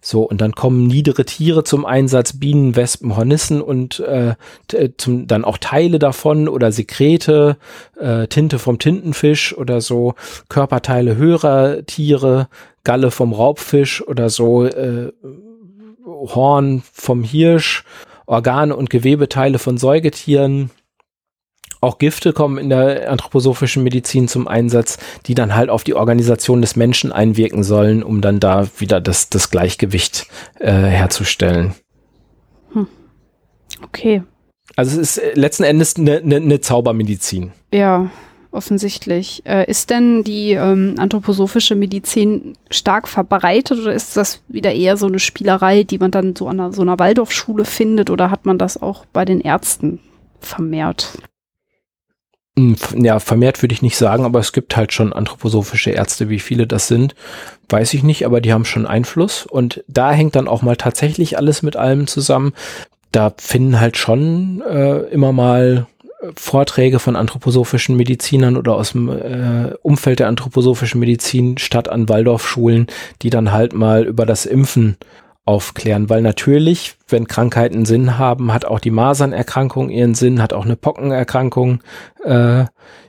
So, 0.00 0.22
und 0.22 0.40
dann 0.40 0.52
kommen 0.52 0.86
niedere 0.86 1.24
Tiere 1.24 1.64
zum 1.64 1.84
Einsatz, 1.84 2.38
Bienen, 2.38 2.76
Wespen, 2.76 3.16
Hornissen 3.16 3.60
und 3.60 4.00
äh, 4.00 4.34
zum, 4.96 5.26
dann 5.26 5.44
auch 5.44 5.58
Teile 5.58 5.98
davon 5.98 6.48
oder 6.48 6.72
Sekrete, 6.72 7.56
äh, 7.98 8.26
Tinte 8.28 8.58
vom 8.58 8.78
Tintenfisch 8.78 9.56
oder 9.56 9.80
so, 9.80 10.14
Körperteile 10.48 11.16
höherer 11.16 11.84
Tiere, 11.86 12.48
Galle 12.84 13.10
vom 13.10 13.32
Raubfisch 13.32 14.06
oder 14.06 14.30
so, 14.30 14.64
äh, 14.64 15.12
Horn 16.04 16.82
vom 16.92 17.22
Hirsch, 17.22 17.84
Organe 18.26 18.76
und 18.76 18.90
Gewebeteile 18.90 19.58
von 19.58 19.78
Säugetieren, 19.78 20.70
auch 21.80 21.98
Gifte 21.98 22.32
kommen 22.32 22.58
in 22.58 22.68
der 22.70 23.10
anthroposophischen 23.10 23.82
Medizin 23.82 24.28
zum 24.28 24.48
Einsatz, 24.48 24.98
die 25.26 25.34
dann 25.34 25.54
halt 25.54 25.70
auf 25.70 25.84
die 25.84 25.94
Organisation 25.94 26.60
des 26.60 26.76
Menschen 26.76 27.12
einwirken 27.12 27.62
sollen, 27.62 28.02
um 28.02 28.20
dann 28.20 28.40
da 28.40 28.68
wieder 28.78 29.00
das, 29.00 29.28
das 29.28 29.50
Gleichgewicht 29.50 30.26
äh, 30.58 30.72
herzustellen. 30.72 31.74
Hm. 32.72 32.86
Okay. 33.82 34.22
Also 34.76 35.00
es 35.00 35.16
ist 35.16 35.18
äh, 35.18 35.32
letzten 35.34 35.64
Endes 35.64 35.96
eine, 35.96 36.18
eine, 36.18 36.36
eine 36.36 36.60
Zaubermedizin. 36.60 37.52
Ja, 37.72 38.10
offensichtlich. 38.50 39.42
Äh, 39.46 39.70
ist 39.70 39.90
denn 39.90 40.24
die 40.24 40.52
ähm, 40.52 40.94
anthroposophische 40.98 41.74
Medizin 41.74 42.54
stark 42.70 43.08
verbreitet 43.08 43.78
oder 43.80 43.92
ist 43.92 44.16
das 44.16 44.42
wieder 44.48 44.72
eher 44.72 44.96
so 44.96 45.06
eine 45.06 45.18
Spielerei, 45.18 45.84
die 45.84 45.98
man 45.98 46.10
dann 46.10 46.34
so 46.34 46.48
an 46.48 46.60
einer, 46.60 46.72
so 46.72 46.82
einer 46.82 46.98
Waldorfschule 46.98 47.64
findet 47.64 48.10
oder 48.10 48.30
hat 48.30 48.46
man 48.46 48.58
das 48.58 48.80
auch 48.80 49.04
bei 49.12 49.24
den 49.24 49.40
Ärzten 49.40 50.00
vermehrt? 50.40 51.18
Hm, 52.58 52.74
ja, 52.96 53.20
vermehrt 53.20 53.62
würde 53.62 53.72
ich 53.72 53.82
nicht 53.82 53.96
sagen, 53.96 54.24
aber 54.24 54.40
es 54.40 54.52
gibt 54.52 54.76
halt 54.76 54.92
schon 54.92 55.12
anthroposophische 55.12 55.90
Ärzte, 55.90 56.28
wie 56.28 56.40
viele 56.40 56.66
das 56.66 56.88
sind, 56.88 57.14
weiß 57.68 57.94
ich 57.94 58.02
nicht, 58.02 58.26
aber 58.26 58.40
die 58.40 58.52
haben 58.52 58.64
schon 58.64 58.84
Einfluss 58.84 59.46
und 59.46 59.84
da 59.86 60.10
hängt 60.10 60.34
dann 60.34 60.48
auch 60.48 60.62
mal 60.62 60.74
tatsächlich 60.74 61.38
alles 61.38 61.62
mit 61.62 61.76
allem 61.76 62.08
zusammen. 62.08 62.52
Da 63.12 63.32
finden 63.36 63.78
halt 63.78 63.96
schon 63.96 64.60
äh, 64.68 65.02
immer 65.10 65.30
mal 65.30 65.86
Vorträge 66.34 66.98
von 66.98 67.14
anthroposophischen 67.14 67.96
Medizinern 67.96 68.56
oder 68.56 68.74
aus 68.74 68.90
dem 68.90 69.08
äh, 69.08 69.74
Umfeld 69.82 70.18
der 70.18 70.26
anthroposophischen 70.26 70.98
Medizin 70.98 71.58
statt 71.58 71.88
an 71.88 72.08
Waldorfschulen, 72.08 72.88
die 73.22 73.30
dann 73.30 73.52
halt 73.52 73.72
mal 73.72 74.04
über 74.04 74.26
das 74.26 74.46
Impfen 74.46 74.96
aufklären, 75.48 76.10
weil 76.10 76.20
natürlich, 76.20 76.96
wenn 77.08 77.26
Krankheiten 77.26 77.86
Sinn 77.86 78.18
haben, 78.18 78.52
hat 78.52 78.66
auch 78.66 78.80
die 78.80 78.90
Masernerkrankung 78.90 79.88
ihren 79.88 80.14
Sinn, 80.14 80.42
hat 80.42 80.52
auch 80.52 80.66
eine 80.66 80.76
Pockenerkrankung 80.76 81.80
äh, 82.22 82.66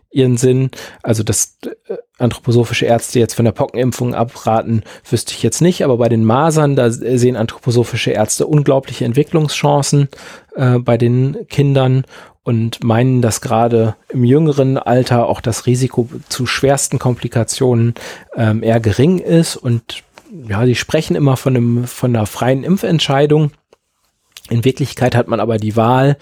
ihren 0.10 0.38
Sinn. 0.38 0.72
Also 1.03 1.24
dass 1.24 1.57
äh, 1.66 1.95
anthroposophische 2.18 2.86
Ärzte 2.86 3.20
jetzt 3.20 3.34
von 3.34 3.44
der 3.44 3.52
Pockenimpfung 3.52 4.16
abraten, 4.16 4.84
wüsste 5.10 5.34
ich 5.34 5.44
jetzt 5.44 5.61
nicht, 5.61 5.84
aber 5.84 5.98
bei 5.98 6.07
den 6.07 6.24
Masern, 6.24 6.78
da 6.78 6.90
sehen 6.91 7.36
anthroposophische 7.36 8.11
Ärzte 8.11 8.48
unglaubliche 8.48 9.03
Entwicklungschancen 9.03 10.07
äh, 10.56 10.80
bei 10.80 10.98
den 10.98 11.45
Kindern 11.49 12.06
und 12.44 12.86
meinen, 12.86 13.22
dass 13.22 13.41
gerade 13.41 13.95
im 14.07 14.24
jüngeren 14.24 14.78
Alter 14.78 15.28
auch 15.28 15.41
das 15.41 15.66
Risiko 15.66 16.07
zu 16.30 16.45
schwersten 16.45 16.99
Komplikationen 16.99 17.95
ähm, 18.38 18.64
eher 18.64 18.80
gering 18.80 19.20
ist 19.20 19.57
und 19.57 20.03
ja, 20.47 20.65
die 20.65 20.76
sprechen 20.76 21.15
immer 21.15 21.38
von 21.38 21.56
einem, 21.56 21.88
von 21.88 22.15
einer 22.15 22.26
freien 22.26 22.64
Impfentscheidung. 22.64 23.51
In 24.49 24.65
Wirklichkeit 24.65 25.15
hat 25.15 25.27
man 25.27 25.39
aber 25.39 25.57
die 25.57 25.76
Wahl, 25.76 26.18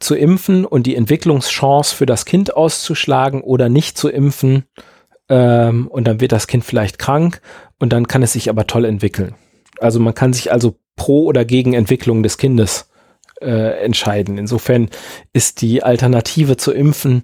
zu 0.00 0.14
impfen 0.14 0.64
und 0.64 0.86
die 0.86 0.96
Entwicklungschance 0.96 1.94
für 1.94 2.06
das 2.06 2.24
Kind 2.24 2.56
auszuschlagen 2.56 3.40
oder 3.40 3.68
nicht 3.68 3.96
zu 3.96 4.08
impfen. 4.08 4.64
Ähm, 5.28 5.88
und 5.88 6.06
dann 6.06 6.20
wird 6.20 6.32
das 6.32 6.46
Kind 6.46 6.64
vielleicht 6.64 6.98
krank 6.98 7.40
und 7.78 7.92
dann 7.92 8.08
kann 8.08 8.22
es 8.22 8.32
sich 8.32 8.50
aber 8.50 8.66
toll 8.66 8.84
entwickeln. 8.84 9.34
Also 9.80 10.00
man 10.00 10.14
kann 10.14 10.32
sich 10.32 10.52
also 10.52 10.76
pro 10.96 11.24
oder 11.24 11.44
gegen 11.44 11.72
Entwicklung 11.72 12.22
des 12.22 12.38
Kindes 12.38 12.90
äh, 13.40 13.82
entscheiden. 13.82 14.36
Insofern 14.36 14.90
ist 15.32 15.62
die 15.62 15.82
Alternative 15.82 16.56
zu 16.56 16.72
impfen 16.72 17.22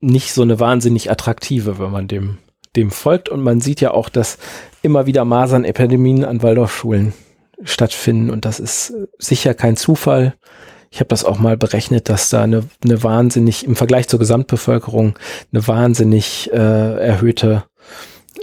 nicht 0.00 0.32
so 0.32 0.42
eine 0.42 0.60
wahnsinnig 0.60 1.10
attraktive, 1.10 1.78
wenn 1.78 1.90
man 1.90 2.08
dem 2.08 2.38
dem 2.78 2.90
folgt. 2.90 3.28
Und 3.28 3.42
man 3.42 3.60
sieht 3.60 3.80
ja 3.80 3.90
auch, 3.90 4.08
dass 4.08 4.38
immer 4.82 5.06
wieder 5.06 5.24
Masernepidemien 5.24 6.24
an 6.24 6.42
Waldorfschulen 6.42 7.12
stattfinden. 7.62 8.30
Und 8.30 8.44
das 8.44 8.60
ist 8.60 8.94
sicher 9.18 9.54
kein 9.54 9.76
Zufall. 9.76 10.34
Ich 10.90 11.00
habe 11.00 11.08
das 11.08 11.24
auch 11.24 11.38
mal 11.38 11.56
berechnet, 11.56 12.08
dass 12.08 12.30
da 12.30 12.42
eine, 12.42 12.64
eine 12.82 13.02
wahnsinnig, 13.02 13.64
im 13.64 13.76
Vergleich 13.76 14.08
zur 14.08 14.18
Gesamtbevölkerung, 14.18 15.18
eine 15.52 15.66
wahnsinnig 15.66 16.50
äh, 16.52 16.56
erhöhte 16.56 17.64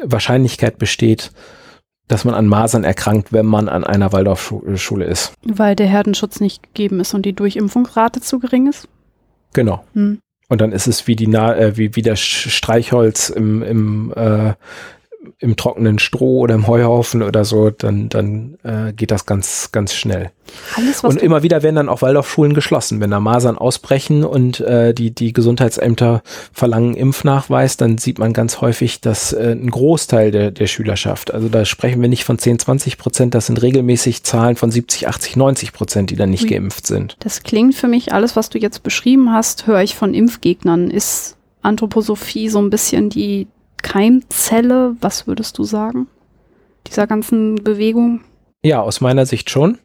Wahrscheinlichkeit 0.04 0.78
besteht, 0.78 1.32
dass 2.08 2.24
man 2.24 2.36
an 2.36 2.46
Masern 2.46 2.84
erkrankt, 2.84 3.34
wenn 3.34 3.48
man 3.48 3.68
an 3.68 3.84
einer 3.84 4.12
Waldorfschule 4.12 5.06
ist. 5.06 5.34
Weil 5.44 5.76
der 5.76 5.88
Herdenschutz 5.88 6.40
nicht 6.40 6.62
gegeben 6.62 7.00
ist 7.00 7.16
und 7.16 7.26
die 7.26 7.34
Durchimpfungsrate 7.34 8.22
zu 8.22 8.40
gering 8.40 8.68
ist? 8.68 8.88
Genau. 9.54 9.84
Hm. 9.94 10.20
Und 10.48 10.62
dann 10.62 10.72
ist 10.72 10.88
es 10.88 11.08
wie 11.08 11.16
die 11.16 11.28
äh, 11.58 11.78
wie, 11.78 11.96
wie 11.96 12.02
das 12.02 12.20
Streichholz 12.20 13.30
im, 13.30 13.64
im 13.64 14.14
äh, 14.16 14.54
im 15.40 15.56
trockenen 15.56 16.00
Stroh 16.00 16.40
oder 16.40 16.56
im 16.56 16.68
Heuhaufen 16.68 17.24
oder 17.24 17.46
so, 17.46 17.70
dann, 17.70 18.10
dann 18.10 18.58
äh, 18.64 18.94
geht 18.94 19.12
das 19.12 19.26
ganz, 19.26 19.70
ganz 19.72 19.94
schnell. 19.94 20.32
Alles, 20.76 21.04
und 21.04 21.22
immer 21.22 21.44
wieder 21.44 21.64
werden 21.64 21.76
dann 21.76 21.90
auch 21.90 22.02
Waldorfschulen 22.02 22.54
geschlossen. 22.54 23.00
Wenn 23.00 23.12
da 23.12 23.20
Masern 23.20 23.58
ausbrechen 23.58 24.24
und 24.24 24.60
äh, 24.60 24.94
die, 24.94 25.12
die 25.12 25.34
Gesundheitsämter 25.34 26.22
verlangen 26.54 26.96
Impfnachweis, 26.96 27.78
dann 27.78 27.98
sieht 27.98 28.20
man 28.20 28.34
ganz 28.34 28.62
häufig, 28.62 29.02
dass 29.02 29.34
äh, 29.34 29.52
ein 29.52 29.70
Großteil 29.70 30.32
der, 30.32 30.52
der 30.52 30.68
Schülerschaft, 30.68 31.34
also 31.34 31.50
da 31.50 31.66
sprechen 31.66 32.02
wir 32.02 32.10
nicht 32.10 32.24
von 32.24 32.38
10, 32.38 32.60
20 32.60 32.98
Prozent, 32.98 33.34
das 33.34 33.48
sind 33.48 33.62
regelmäßig 33.62 34.24
Zahlen 34.24 34.56
von 34.56 34.72
70, 34.72 35.08
80, 35.08 35.36
90 35.36 35.74
Prozent, 35.74 36.10
die 36.10 36.16
dann 36.16 36.30
nicht 36.30 36.44
Ui. 36.44 36.50
geimpft 36.50 36.88
sind. 36.88 37.18
Das 37.20 37.44
klingt 37.44 37.76
für 37.76 37.88
mich, 37.88 38.14
alles, 38.14 38.36
was 38.36 38.50
du 38.50 38.58
jetzt 38.58 38.84
beschrieben 38.84 39.32
hast, 39.32 39.68
höre 39.68 39.82
ich 39.82 39.96
von 39.96 40.14
Impfgegnern. 40.14 40.90
Ist 40.92 41.38
Anthroposophie 41.62 42.50
so 42.50 42.60
ein 42.60 42.70
bisschen 42.70 43.10
die, 43.10 43.48
Keimzelle, 43.86 44.96
was 45.00 45.28
würdest 45.28 45.60
du 45.60 45.64
sagen? 45.64 46.08
Dieser 46.88 47.06
ganzen 47.06 47.64
Bewegung? 47.64 48.22
Ja, 48.64 48.82
aus 48.82 49.00
meiner 49.00 49.28
Sicht 49.28 49.52
schon. 49.52 49.78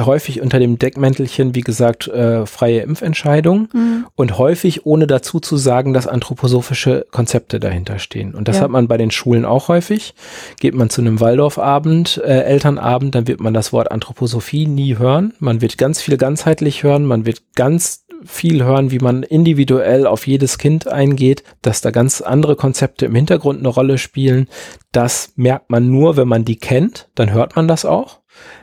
Häufig 0.00 0.40
unter 0.40 0.58
dem 0.58 0.78
Deckmäntelchen, 0.78 1.54
wie 1.54 1.60
gesagt, 1.60 2.08
äh, 2.08 2.46
freie 2.46 2.80
Impfentscheidung 2.80 3.68
mhm. 3.74 4.06
und 4.14 4.38
häufig 4.38 4.86
ohne 4.86 5.06
dazu 5.06 5.38
zu 5.38 5.58
sagen, 5.58 5.92
dass 5.92 6.06
anthroposophische 6.06 7.04
Konzepte 7.10 7.60
dahinter 7.60 7.98
stehen. 7.98 8.34
Und 8.34 8.48
das 8.48 8.56
ja. 8.56 8.62
hat 8.62 8.70
man 8.70 8.88
bei 8.88 8.96
den 8.96 9.10
Schulen 9.10 9.44
auch 9.44 9.68
häufig. 9.68 10.14
Geht 10.58 10.72
man 10.74 10.88
zu 10.88 11.02
einem 11.02 11.20
Waldorfabend, 11.20 12.22
äh, 12.24 12.44
Elternabend, 12.44 13.14
dann 13.14 13.28
wird 13.28 13.40
man 13.40 13.52
das 13.52 13.74
Wort 13.74 13.92
Anthroposophie 13.92 14.66
nie 14.66 14.96
hören. 14.96 15.34
Man 15.40 15.60
wird 15.60 15.76
ganz 15.76 16.00
viel 16.00 16.16
ganzheitlich 16.16 16.82
hören, 16.82 17.04
man 17.04 17.26
wird 17.26 17.42
ganz 17.54 18.01
viel 18.24 18.64
hören, 18.64 18.90
wie 18.90 18.98
man 18.98 19.22
individuell 19.22 20.06
auf 20.06 20.26
jedes 20.26 20.58
Kind 20.58 20.88
eingeht, 20.88 21.42
dass 21.62 21.80
da 21.80 21.90
ganz 21.90 22.20
andere 22.20 22.56
Konzepte 22.56 23.06
im 23.06 23.14
Hintergrund 23.14 23.60
eine 23.60 23.68
Rolle 23.68 23.98
spielen. 23.98 24.48
Das 24.92 25.32
merkt 25.36 25.70
man 25.70 25.88
nur, 25.88 26.16
wenn 26.16 26.28
man 26.28 26.44
die 26.44 26.56
kennt, 26.56 27.08
dann 27.14 27.32
hört 27.32 27.56
man 27.56 27.68
das 27.68 27.84
auch. 27.84 28.20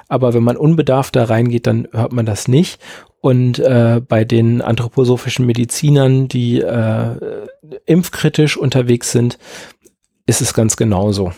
Aber 0.07 0.33
wenn 0.33 0.43
man 0.43 0.57
unbedarft 0.57 1.15
da 1.15 1.25
reingeht, 1.25 1.67
dann 1.67 1.87
hört 1.91 2.13
man 2.13 2.25
das 2.25 2.47
nicht. 2.47 2.79
Und 3.21 3.59
äh, 3.59 4.01
bei 4.05 4.23
den 4.23 4.61
anthroposophischen 4.61 5.45
Medizinern, 5.45 6.27
die 6.27 6.61
äh, 6.61 7.47
impfkritisch 7.85 8.57
unterwegs 8.57 9.11
sind, 9.11 9.37
ist 10.25 10.41
es 10.41 10.53
ganz 10.53 10.77
genauso. 10.77 11.33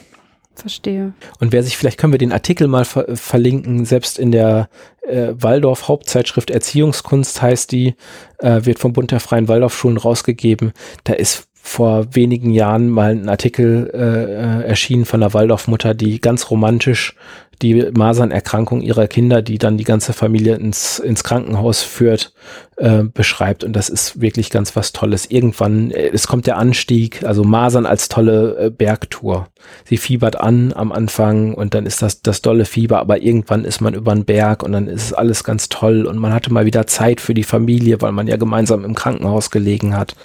Verstehe. 0.55 1.13
Und 1.39 1.51
wer 1.53 1.63
sich, 1.63 1.77
vielleicht 1.77 1.97
können 1.97 2.13
wir 2.13 2.17
den 2.17 2.33
Artikel 2.33 2.67
mal 2.67 2.85
ver 2.85 3.15
verlinken, 3.15 3.85
selbst 3.85 4.19
in 4.19 4.31
der 4.31 4.69
äh, 5.01 5.29
Waldorf 5.33 5.87
Hauptzeitschrift 5.87 6.49
Erziehungskunst 6.49 7.41
heißt 7.41 7.71
die, 7.71 7.95
äh, 8.39 8.65
wird 8.65 8.79
vom 8.79 8.93
Bund 8.93 9.11
der 9.11 9.19
Freien 9.19 9.47
Waldorfschulen 9.47 9.97
rausgegeben. 9.97 10.73
Da 11.03 11.13
ist 11.13 11.47
vor 11.53 12.13
wenigen 12.15 12.51
Jahren 12.51 12.89
mal 12.89 13.11
ein 13.11 13.29
Artikel 13.29 13.89
äh, 13.93 13.97
äh 13.97 14.67
erschienen 14.67 15.05
von 15.05 15.21
einer 15.21 15.33
Waldorfmutter, 15.33 15.93
die 15.93 16.19
ganz 16.19 16.49
romantisch 16.49 17.15
die 17.61 17.91
Masernerkrankung 17.95 18.81
ihrer 18.81 19.07
Kinder, 19.07 19.41
die 19.41 19.57
dann 19.57 19.77
die 19.77 19.83
ganze 19.83 20.13
Familie 20.13 20.55
ins, 20.55 20.99
ins 20.99 21.23
Krankenhaus 21.23 21.83
führt, 21.83 22.33
äh, 22.77 23.03
beschreibt. 23.03 23.63
Und 23.63 23.73
das 23.73 23.89
ist 23.89 24.21
wirklich 24.21 24.49
ganz 24.49 24.75
was 24.75 24.91
Tolles. 24.91 25.29
Irgendwann, 25.29 25.91
äh, 25.91 26.09
es 26.13 26.27
kommt 26.27 26.47
der 26.47 26.57
Anstieg, 26.57 27.23
also 27.23 27.43
Masern 27.43 27.85
als 27.85 28.09
tolle 28.09 28.57
äh, 28.57 28.69
Bergtour. 28.69 29.47
Sie 29.85 29.97
fiebert 29.97 30.39
an 30.39 30.73
am 30.73 30.91
Anfang 30.91 31.53
und 31.53 31.73
dann 31.73 31.85
ist 31.85 32.01
das 32.01 32.21
das 32.21 32.41
dolle 32.41 32.65
Fieber, 32.65 32.99
aber 32.99 33.21
irgendwann 33.21 33.65
ist 33.65 33.81
man 33.81 33.93
über 33.93 34.13
den 34.13 34.25
Berg 34.25 34.63
und 34.63 34.71
dann 34.71 34.87
ist 34.87 35.05
es 35.05 35.13
alles 35.13 35.43
ganz 35.43 35.69
toll 35.69 36.05
und 36.05 36.17
man 36.17 36.33
hatte 36.33 36.51
mal 36.51 36.65
wieder 36.65 36.87
Zeit 36.87 37.21
für 37.21 37.33
die 37.33 37.43
Familie, 37.43 38.01
weil 38.01 38.11
man 38.11 38.27
ja 38.27 38.37
gemeinsam 38.37 38.83
im 38.83 38.95
Krankenhaus 38.95 39.51
gelegen 39.51 39.95
hat. 39.95 40.15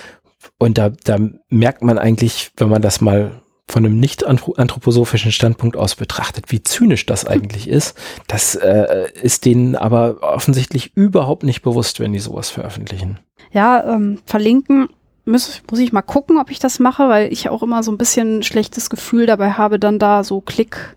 Und 0.59 0.79
da, 0.79 0.91
da 1.05 1.19
merkt 1.51 1.83
man 1.83 1.99
eigentlich, 1.99 2.51
wenn 2.57 2.69
man 2.69 2.83
das 2.83 3.01
mal 3.01 3.43
von 3.69 3.85
einem 3.85 3.99
nicht 3.99 4.25
anthroposophischen 4.27 5.33
Standpunkt 5.33 5.77
aus 5.77 5.97
betrachtet, 5.97 6.53
wie 6.53 6.63
zynisch 6.63 7.05
das 7.07 7.27
eigentlich 7.27 7.69
ist. 7.69 7.97
Das 8.29 8.55
äh, 8.55 9.11
ist 9.21 9.45
denen 9.45 9.75
aber 9.75 10.19
offensichtlich 10.23 10.93
überhaupt 10.95 11.43
nicht 11.43 11.63
bewusst, 11.63 11.99
wenn 11.99 12.13
die 12.13 12.21
sowas 12.21 12.49
veröffentlichen. 12.49 13.19
Ja, 13.51 13.95
ähm, 13.95 14.19
verlinken 14.25 14.89
muss, 15.25 15.63
muss 15.69 15.81
ich 15.81 15.93
mal 15.93 16.03
gucken, 16.03 16.39
ob 16.39 16.51
ich 16.51 16.61
das 16.61 16.79
mache, 16.79 17.09
weil 17.09 17.33
ich 17.33 17.49
auch 17.49 17.63
immer 17.63 17.83
so 17.83 17.91
ein 17.91 17.99
bisschen 17.99 18.45
schlechtes 18.45 18.89
Gefühl 18.91 19.27
dabei 19.27 19.53
habe, 19.53 19.79
dann 19.79 19.99
da 19.99 20.23
so 20.23 20.41
Klick 20.41 20.97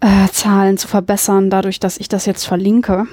äh, 0.00 0.76
zu 0.76 0.88
verbessern, 0.88 1.50
dadurch, 1.50 1.78
dass 1.80 1.98
ich 1.98 2.08
das 2.08 2.26
jetzt 2.26 2.44
verlinke 2.44 3.06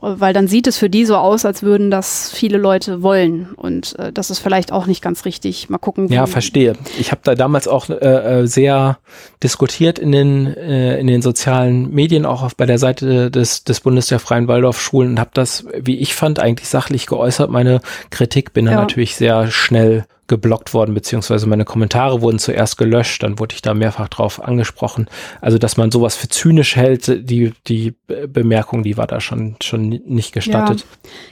weil 0.00 0.32
dann 0.32 0.48
sieht 0.48 0.66
es 0.66 0.78
für 0.78 0.90
die 0.90 1.04
so 1.04 1.16
aus, 1.16 1.44
als 1.44 1.62
würden 1.62 1.90
das 1.90 2.30
viele 2.30 2.58
Leute 2.58 3.02
wollen. 3.02 3.52
Und 3.54 3.98
äh, 3.98 4.12
das 4.12 4.30
ist 4.30 4.38
vielleicht 4.38 4.72
auch 4.72 4.86
nicht 4.86 5.02
ganz 5.02 5.24
richtig. 5.24 5.70
Mal 5.70 5.78
gucken. 5.78 6.08
Ja, 6.08 6.26
verstehe. 6.26 6.74
Ich 6.98 7.10
habe 7.10 7.20
da 7.24 7.34
damals 7.34 7.68
auch 7.68 7.88
äh, 7.88 7.94
äh, 7.94 8.46
sehr 8.46 8.98
diskutiert 9.42 9.98
in 9.98 10.12
den, 10.12 10.46
äh, 10.46 10.98
in 10.98 11.06
den 11.06 11.22
sozialen 11.22 11.90
Medien, 11.90 12.26
auch 12.26 12.42
auf, 12.42 12.56
bei 12.56 12.66
der 12.66 12.78
Seite 12.78 13.30
des, 13.30 13.64
des 13.64 13.80
Bundes 13.80 14.06
der 14.06 14.18
Freien 14.18 14.48
Waldorfschulen 14.48 15.12
und 15.12 15.20
habe 15.20 15.30
das, 15.34 15.66
wie 15.78 15.98
ich 15.98 16.14
fand, 16.14 16.38
eigentlich 16.38 16.68
sachlich 16.68 17.06
geäußert. 17.06 17.50
Meine 17.50 17.80
Kritik 18.10 18.52
bin 18.52 18.66
ja. 18.66 18.74
natürlich 18.74 19.16
sehr 19.16 19.50
schnell 19.50 20.06
geblockt 20.28 20.72
worden, 20.72 20.94
beziehungsweise 20.94 21.46
meine 21.46 21.64
Kommentare 21.64 22.22
wurden 22.22 22.38
zuerst 22.38 22.78
gelöscht, 22.78 23.22
dann 23.22 23.38
wurde 23.38 23.54
ich 23.54 23.62
da 23.62 23.74
mehrfach 23.74 24.08
drauf 24.08 24.42
angesprochen. 24.42 25.08
Also, 25.40 25.58
dass 25.58 25.76
man 25.76 25.90
sowas 25.90 26.16
für 26.16 26.28
zynisch 26.28 26.76
hält, 26.76 27.28
die, 27.28 27.52
die 27.66 27.94
Bemerkung, 28.28 28.82
die 28.82 28.96
war 28.96 29.06
da 29.06 29.20
schon, 29.20 29.56
schon 29.62 29.88
nicht 29.88 30.32
gestattet. 30.32 30.86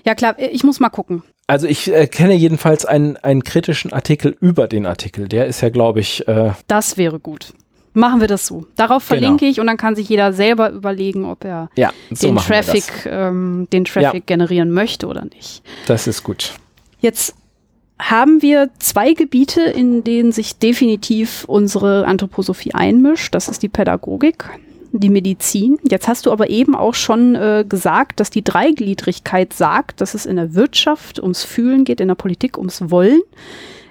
Ja, 0.05 0.11
ja 0.11 0.15
klar, 0.15 0.37
ich 0.39 0.65
muss 0.65 0.81
mal 0.81 0.91
gucken. 0.91 1.23
Also 1.47 1.67
ich 1.67 1.93
äh, 1.93 2.07
kenne 2.07 2.35
jedenfalls 2.35 2.85
einen, 2.85 3.17
einen 3.17 3.43
kritischen 3.43 3.93
Artikel 3.93 4.37
über 4.41 4.69
den 4.69 4.87
Artikel. 4.87 5.27
Der 5.27 5.47
ist 5.47 5.63
ja, 5.63 5.69
glaube 5.69 5.99
ich. 5.99 6.29
Äh 6.29 6.53
das 6.69 6.97
wäre 6.97 7.19
gut. 7.19 7.55
Machen 7.93 8.21
wir 8.21 8.29
das 8.29 8.47
so. 8.47 8.67
Darauf 8.77 9.09
genau. 9.09 9.21
verlinke 9.21 9.41
genau. 9.41 9.51
ich 9.51 9.61
und 9.61 9.67
dann 9.67 9.77
kann 9.77 9.97
sich 9.97 10.09
jeder 10.09 10.33
selber 10.33 10.71
überlegen, 10.71 11.25
ob 11.25 11.45
er 11.45 11.69
ja, 11.75 11.93
so 12.13 12.29
den, 12.29 12.37
Traffic, 12.37 12.85
ähm, 13.07 13.67
den 13.73 13.85
Traffic 13.85 14.31
ja. 14.31 14.37
generieren 14.37 14.71
möchte 14.71 15.09
oder 15.09 15.25
nicht. 15.25 15.63
Das 15.87 16.07
ist 16.07 16.23
gut. 16.23 16.55
Jetzt 17.01 17.35
haben 18.01 18.43
wir 18.43 18.71
zwei 18.79 19.13
Gebiete, 19.13 19.61
in 19.61 20.03
denen 20.05 20.33
sich 20.33 20.57
definitiv 20.57 21.45
unsere 21.45 22.07
Anthroposophie 22.07 22.75
einmischt. 22.75 23.35
Das 23.35 23.49
ist 23.49 23.63
die 23.63 23.69
Pädagogik, 23.69 24.45
die 24.93 25.11
Medizin. 25.11 25.79
Jetzt 25.89 26.09
hast 26.09 26.27
du 26.27 26.33
aber 26.33 26.49
eben 26.51 26.75
auch 26.75 26.95
schon 26.95 27.35
äh, 27.35 27.65
gesagt, 27.69 28.19
dass 28.19 28.31
die 28.31 28.43
Dreigliedrigkeit 28.43 29.53
sagt, 29.53 30.01
dass 30.01 30.15
es 30.15 30.27
in 30.27 30.37
der 30.37 30.55
Wirtschaft 30.55 31.21
ums 31.21 31.45
Fühlen 31.45 31.85
geht, 31.85 32.01
in 32.01 32.09
der 32.09 32.15
Politik 32.15 32.59
ums 32.59 32.91
Wollen. 32.91 33.21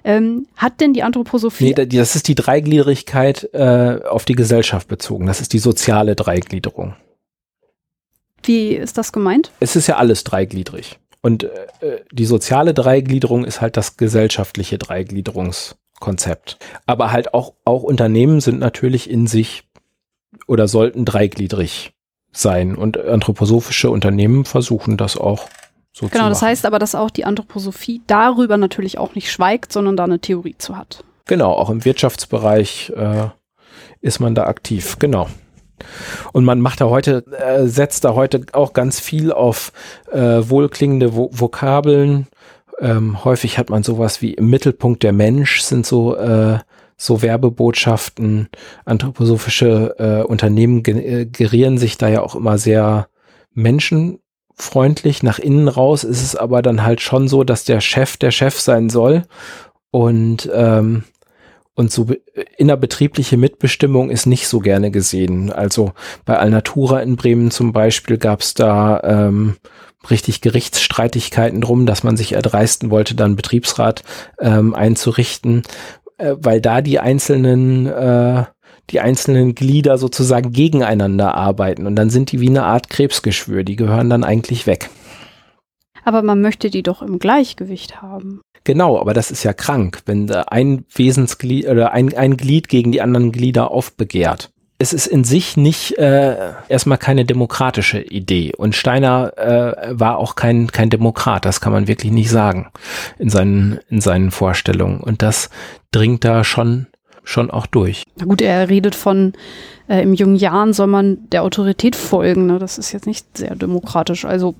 Ähm, 0.04 0.48
hat 0.56 0.80
denn 0.82 0.94
die 0.94 1.04
Anthroposophie. 1.04 1.76
Nee, 1.76 1.86
das 1.86 2.16
ist 2.16 2.28
die 2.28 2.36
Dreigliedrigkeit 2.36 3.50
äh, 3.54 4.00
auf 4.10 4.26
die 4.26 4.36
Gesellschaft 4.36 4.88
bezogen. 4.88 5.28
Das 5.28 5.42
ist 5.42 5.54
die 5.54 5.60
soziale 5.60 6.16
Dreigliederung. 6.16 6.96
Wie 8.44 8.76
ist 8.76 8.98
das 8.98 9.12
gemeint? 9.12 9.52
Es 9.60 9.76
ist 9.76 9.88
ja 9.88 9.98
alles 9.98 10.24
dreigliedrig. 10.24 10.98
Und 11.22 11.44
äh, 11.44 12.04
die 12.12 12.26
soziale 12.26 12.74
Dreigliederung 12.74 13.46
ist 13.46 13.62
halt 13.62 13.78
das 13.78 13.98
gesellschaftliche 13.98 14.78
Dreigliederungskonzept. 14.78 16.58
Aber 16.86 17.12
halt 17.12 17.34
auch, 17.34 17.54
auch 17.66 17.84
Unternehmen 17.84 18.42
sind 18.42 18.60
natürlich 18.60 19.10
in 19.10 19.28
sich 19.28 19.64
oder 20.48 20.68
sollten 20.68 21.06
dreigliedrig 21.06 21.94
sein. 22.32 22.76
Und 22.76 22.98
anthroposophische 22.98 23.90
Unternehmen 23.90 24.46
versuchen 24.46 24.98
das 24.98 25.18
auch 25.18 25.50
so 25.92 26.08
genau, 26.08 26.26
zu 26.26 26.30
das 26.30 26.42
heißt 26.42 26.66
aber, 26.66 26.80
dass 26.80 26.96
auch 26.96 27.10
die 27.10 27.26
Anthroposophie 27.26 28.02
darüber 28.08 28.58
natürlich 28.58 28.98
auch 28.98 29.16
nicht 29.16 29.32
schweigt, 29.32 29.74
sondern 29.74 29.98
da 29.98 30.04
eine 30.06 30.20
Theorie 30.20 30.56
zu 30.58 30.78
hat. 30.78 31.04
Genau, 31.26 31.52
auch 31.52 31.70
im 31.70 31.84
Wirtschaftsbereich 31.84 32.92
äh, 32.96 33.30
ist 34.02 34.20
man 34.20 34.36
da 34.36 34.46
aktiv, 34.46 34.98
genau. 35.00 35.28
Und 36.34 36.46
man 36.46 36.62
macht 36.62 36.82
da 36.82 36.86
heute, 36.86 37.24
äh, 37.32 37.68
setzt 37.68 38.04
da 38.06 38.14
heute 38.16 38.46
auch 38.54 38.74
ganz 38.74 39.00
viel 39.00 39.32
auf 39.32 39.72
äh, 40.12 40.20
wohlklingende 40.20 41.16
Vo 41.16 41.30
Vokabeln. 41.32 42.28
Ähm, 42.80 43.24
häufig 43.26 43.58
hat 43.58 43.70
man 43.70 43.84
sowas 43.84 44.22
wie 44.22 44.34
im 44.34 44.50
Mittelpunkt 44.50 45.04
der 45.04 45.14
Mensch 45.14 45.62
sind 45.62 45.86
so 45.86 46.16
äh, 46.16 46.60
so 47.00 47.22
Werbebotschaften. 47.22 48.50
Anthroposophische 48.86 49.96
äh, 49.98 50.24
Unternehmen 50.24 50.84
äh, 50.86 51.26
gerieren 51.26 51.78
sich 51.78 51.98
da 51.98 52.10
ja 52.10 52.22
auch 52.22 52.36
immer 52.36 52.58
sehr 52.58 53.08
menschenfreundlich. 53.54 55.24
Nach 55.24 55.40
innen 55.40 55.70
raus 55.70 56.04
ist 56.04 56.22
es 56.22 56.36
aber 56.36 56.62
dann 56.62 56.84
halt 56.84 57.02
schon 57.02 57.28
so, 57.28 57.44
dass 57.44 57.64
der 57.64 57.80
Chef 57.80 58.18
der 58.18 58.32
Chef 58.32 58.60
sein 58.60 58.90
soll 58.90 59.24
und 59.92 60.50
ähm, 60.54 61.04
und 61.80 61.92
so 61.92 62.08
innerbetriebliche 62.58 63.38
Mitbestimmung 63.38 64.10
ist 64.10 64.26
nicht 64.26 64.48
so 64.48 64.60
gerne 64.60 64.92
gesehen. 64.92 65.52
Also 65.52 65.94
bei 66.26 66.38
Alnatura 66.38 67.00
in 67.00 67.16
Bremen 67.16 67.52
zum 67.52 67.72
Beispiel 67.72 68.18
gab 68.18 68.42
es 68.42 68.54
da 68.54 69.00
ähm, 69.04 69.56
richtig 70.10 70.42
Gerichtsstreitigkeiten 70.42 71.62
drum, 71.62 71.86
dass 71.86 72.04
man 72.04 72.18
sich 72.18 72.34
erdreisten 72.34 72.92
wollte, 72.92 73.16
dann 73.16 73.38
Betriebsrat 73.38 74.04
ähm, 74.40 74.76
einzurichten, 74.76 75.64
äh, 76.18 76.36
weil 76.38 76.60
da 76.60 76.82
die 76.82 77.00
einzelnen 77.00 77.88
äh, 77.88 78.44
die 78.90 79.00
einzelnen 79.00 79.54
Glieder 79.54 79.98
sozusagen 80.00 80.52
gegeneinander 80.52 81.36
arbeiten 81.36 81.86
und 81.86 81.96
dann 81.96 82.10
sind 82.10 82.32
die 82.32 82.42
wie 82.42 82.50
eine 82.50 82.64
Art 82.64 82.90
Krebsgeschwür, 82.90 83.64
die 83.64 83.76
gehören 83.76 84.10
dann 84.10 84.24
eigentlich 84.24 84.68
weg. 84.68 84.90
Aber 86.04 86.24
man 86.24 86.42
möchte 86.42 86.72
die 86.72 86.82
doch 86.82 87.04
im 87.04 87.20
Gleichgewicht 87.20 88.02
haben. 88.02 88.42
Genau, 88.64 89.00
aber 89.00 89.14
das 89.14 89.32
ist 89.32 89.44
ja 89.44 89.54
krank, 89.54 90.02
wenn 90.06 90.30
ein 90.32 90.86
Wesensglied 90.94 91.68
oder 91.68 91.92
ein, 91.92 92.16
ein 92.16 92.38
Glied 92.38 92.70
gegen 92.70 92.92
die 92.92 93.02
anderen 93.02 93.32
Glieder 93.32 93.72
aufbegehrt. 93.72 94.52
Es 94.82 94.94
ist 94.94 95.08
in 95.08 95.26
sich 95.26 95.58
nicht 95.58 95.98
äh, 95.98 96.54
erstmal 96.70 96.98
keine 96.98 97.26
demokratische 97.26 98.00
Idee. 98.00 98.54
Und 98.56 98.76
Steiner 98.76 99.34
äh, 99.38 100.00
war 100.00 100.18
auch 100.18 100.36
kein, 100.36 100.72
kein 100.72 100.90
Demokrat, 100.90 101.46
das 101.46 101.60
kann 101.60 101.74
man 101.74 101.90
wirklich 101.90 102.14
nicht 102.14 102.30
sagen 102.30 102.72
in 103.18 103.30
seinen, 103.30 103.80
in 103.90 104.00
seinen 104.00 104.32
Vorstellungen. 104.32 105.02
Und 105.02 105.22
das 105.22 105.50
dringt 105.92 106.24
da 106.24 106.46
schon, 106.46 106.88
schon 107.24 107.52
auch 107.52 107.66
durch. 107.66 108.04
Na 108.18 108.26
gut, 108.26 108.42
er 108.42 108.70
redet 108.70 108.96
von 108.96 109.34
äh, 109.90 110.02
im 110.04 110.14
jungen 110.14 110.38
Jahren 110.38 110.72
soll 110.72 110.88
man 110.88 111.30
der 111.30 111.44
Autorität 111.44 111.98
folgen. 111.98 112.46
Ne? 112.46 112.60
Das 112.60 112.78
ist 112.78 112.94
jetzt 112.94 113.08
nicht 113.08 113.38
sehr 113.38 113.56
demokratisch. 113.56 114.24
Also 114.24 114.56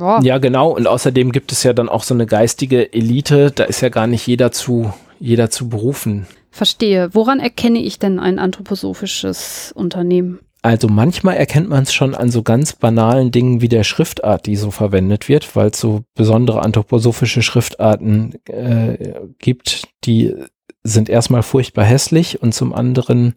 ja. 0.00 0.20
ja, 0.22 0.38
genau. 0.38 0.74
Und 0.74 0.86
außerdem 0.86 1.32
gibt 1.32 1.52
es 1.52 1.62
ja 1.62 1.72
dann 1.72 1.88
auch 1.88 2.02
so 2.02 2.14
eine 2.14 2.26
geistige 2.26 2.92
Elite. 2.92 3.50
Da 3.50 3.64
ist 3.64 3.80
ja 3.80 3.88
gar 3.88 4.06
nicht 4.06 4.26
jeder 4.26 4.52
zu, 4.52 4.92
jeder 5.18 5.50
zu 5.50 5.68
berufen. 5.68 6.26
Verstehe. 6.50 7.10
Woran 7.12 7.38
erkenne 7.38 7.78
ich 7.78 7.98
denn 7.98 8.18
ein 8.18 8.38
anthroposophisches 8.38 9.72
Unternehmen? 9.74 10.40
Also 10.62 10.88
manchmal 10.88 11.36
erkennt 11.36 11.70
man 11.70 11.84
es 11.84 11.92
schon 11.92 12.14
an 12.14 12.30
so 12.30 12.42
ganz 12.42 12.74
banalen 12.74 13.30
Dingen 13.30 13.62
wie 13.62 13.68
der 13.68 13.84
Schriftart, 13.84 14.44
die 14.44 14.56
so 14.56 14.70
verwendet 14.70 15.28
wird, 15.28 15.56
weil 15.56 15.68
es 15.68 15.80
so 15.80 16.02
besondere 16.14 16.60
anthroposophische 16.62 17.40
Schriftarten 17.40 18.34
äh, 18.46 19.14
gibt, 19.38 19.84
die 20.04 20.34
sind 20.82 21.08
erstmal 21.08 21.42
furchtbar 21.42 21.84
hässlich 21.84 22.42
und 22.42 22.54
zum 22.54 22.74
anderen 22.74 23.34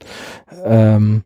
ähm, 0.66 1.24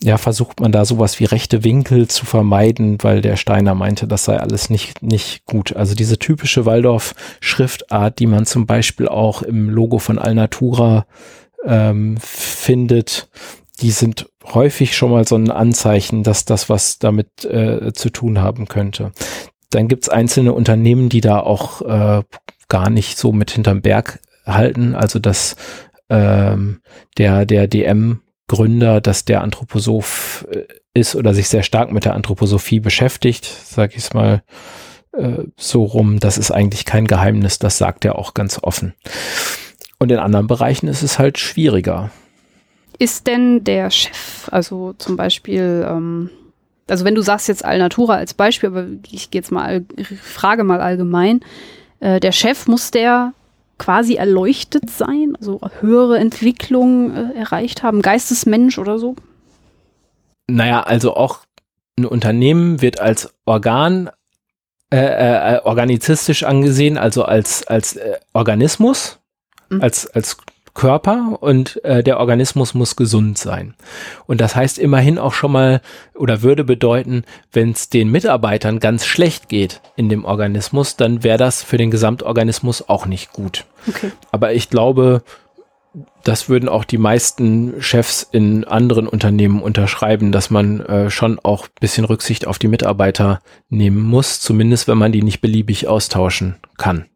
ja, 0.00 0.18
versucht 0.18 0.60
man 0.60 0.72
da 0.72 0.84
sowas 0.84 1.20
wie 1.20 1.24
rechte 1.24 1.64
Winkel 1.64 2.08
zu 2.08 2.26
vermeiden, 2.26 2.98
weil 3.02 3.20
der 3.20 3.36
Steiner 3.36 3.74
meinte, 3.74 4.06
das 4.06 4.24
sei 4.24 4.38
alles 4.38 4.68
nicht, 4.68 5.02
nicht 5.02 5.44
gut. 5.46 5.76
Also 5.76 5.94
diese 5.94 6.18
typische 6.18 6.66
Waldorf-Schriftart, 6.66 8.18
die 8.18 8.26
man 8.26 8.44
zum 8.44 8.66
Beispiel 8.66 9.08
auch 9.08 9.42
im 9.42 9.70
Logo 9.70 9.98
von 9.98 10.18
Alnatura 10.18 11.06
ähm, 11.64 12.16
findet, 12.20 13.28
die 13.80 13.92
sind 13.92 14.28
häufig 14.44 14.96
schon 14.96 15.10
mal 15.10 15.26
so 15.26 15.36
ein 15.36 15.50
Anzeichen, 15.50 16.22
dass 16.22 16.44
das 16.44 16.68
was 16.68 16.98
damit 16.98 17.44
äh, 17.44 17.92
zu 17.92 18.10
tun 18.10 18.40
haben 18.40 18.66
könnte. 18.68 19.12
Dann 19.70 19.88
gibt's 19.88 20.08
einzelne 20.08 20.52
Unternehmen, 20.52 21.08
die 21.08 21.20
da 21.20 21.40
auch 21.40 21.82
äh, 21.82 22.22
gar 22.68 22.90
nicht 22.90 23.16
so 23.18 23.32
mit 23.32 23.50
hinterm 23.50 23.80
Berg 23.80 24.20
halten. 24.44 24.94
Also 24.94 25.18
dass 25.18 25.56
ähm, 26.10 26.80
der, 27.16 27.46
der 27.46 27.66
DM 27.66 28.20
Gründer, 28.46 29.00
dass 29.00 29.24
der 29.24 29.42
Anthroposoph 29.42 30.46
äh, 30.50 30.64
ist 30.92 31.16
oder 31.16 31.34
sich 31.34 31.48
sehr 31.48 31.62
stark 31.62 31.90
mit 31.90 32.04
der 32.04 32.14
Anthroposophie 32.14 32.80
beschäftigt, 32.80 33.44
sag 33.44 33.92
ich 33.92 34.04
es 34.04 34.14
mal 34.14 34.42
äh, 35.12 35.44
so 35.56 35.84
rum. 35.84 36.20
Das 36.20 36.38
ist 36.38 36.50
eigentlich 36.50 36.84
kein 36.84 37.06
Geheimnis, 37.06 37.58
das 37.58 37.78
sagt 37.78 38.04
er 38.04 38.18
auch 38.18 38.34
ganz 38.34 38.60
offen. 38.62 38.94
Und 39.98 40.12
in 40.12 40.18
anderen 40.18 40.46
Bereichen 40.46 40.88
ist 40.88 41.02
es 41.02 41.18
halt 41.18 41.38
schwieriger. 41.38 42.10
Ist 42.98 43.26
denn 43.26 43.64
der 43.64 43.90
Chef, 43.90 44.48
also 44.52 44.92
zum 44.98 45.16
Beispiel, 45.16 45.86
ähm, 45.88 46.30
also 46.86 47.04
wenn 47.04 47.14
du 47.14 47.22
sagst 47.22 47.48
jetzt 47.48 47.64
Alnatura 47.64 48.14
als 48.16 48.34
Beispiel, 48.34 48.68
aber 48.68 48.86
ich 49.10 49.30
gehe 49.30 49.40
jetzt 49.40 49.50
mal, 49.50 49.84
frage 50.22 50.62
mal 50.62 50.80
allgemein, 50.80 51.40
äh, 52.00 52.20
der 52.20 52.32
Chef 52.32 52.66
muss 52.66 52.90
der 52.90 53.32
quasi 53.78 54.14
erleuchtet 54.14 54.90
sein, 54.90 55.34
also 55.36 55.60
höhere 55.80 56.18
Entwicklung 56.18 57.14
äh, 57.14 57.38
erreicht 57.38 57.82
haben, 57.82 58.02
Geistesmensch 58.02 58.78
oder 58.78 58.98
so? 58.98 59.16
Naja, 60.46 60.82
also 60.82 61.14
auch 61.14 61.40
ein 61.98 62.06
Unternehmen 62.06 62.82
wird 62.82 63.00
als 63.00 63.32
Organ 63.44 64.10
äh, 64.92 65.56
äh, 65.56 65.60
organizistisch 65.64 66.44
angesehen, 66.44 66.98
also 66.98 67.24
als, 67.24 67.66
als 67.66 67.96
äh, 67.96 68.18
Organismus, 68.32 69.18
mhm. 69.68 69.82
als, 69.82 70.06
als 70.08 70.36
Körper 70.74 71.38
und 71.40 71.82
äh, 71.84 72.02
der 72.02 72.18
Organismus 72.18 72.74
muss 72.74 72.96
gesund 72.96 73.38
sein. 73.38 73.74
Und 74.26 74.40
das 74.40 74.56
heißt 74.56 74.78
immerhin 74.78 75.18
auch 75.18 75.32
schon 75.32 75.52
mal 75.52 75.80
oder 76.14 76.42
würde 76.42 76.64
bedeuten, 76.64 77.24
wenn 77.52 77.70
es 77.70 77.88
den 77.88 78.10
Mitarbeitern 78.10 78.80
ganz 78.80 79.06
schlecht 79.06 79.48
geht 79.48 79.80
in 79.96 80.08
dem 80.08 80.24
Organismus, 80.24 80.96
dann 80.96 81.22
wäre 81.22 81.38
das 81.38 81.62
für 81.62 81.78
den 81.78 81.90
Gesamtorganismus 81.90 82.88
auch 82.88 83.06
nicht 83.06 83.32
gut. 83.32 83.64
Okay. 83.88 84.10
Aber 84.32 84.52
ich 84.52 84.68
glaube, 84.68 85.22
das 86.24 86.48
würden 86.48 86.68
auch 86.68 86.84
die 86.84 86.98
meisten 86.98 87.80
Chefs 87.80 88.26
in 88.32 88.64
anderen 88.64 89.06
Unternehmen 89.06 89.62
unterschreiben, 89.62 90.32
dass 90.32 90.50
man 90.50 90.80
äh, 90.80 91.10
schon 91.10 91.38
auch 91.38 91.68
bisschen 91.68 92.04
Rücksicht 92.04 92.46
auf 92.46 92.58
die 92.58 92.68
Mitarbeiter 92.68 93.40
nehmen 93.68 94.00
muss, 94.00 94.40
zumindest 94.40 94.88
wenn 94.88 94.98
man 94.98 95.12
die 95.12 95.22
nicht 95.22 95.40
beliebig 95.40 95.86
austauschen 95.86 96.56
kann. 96.78 97.06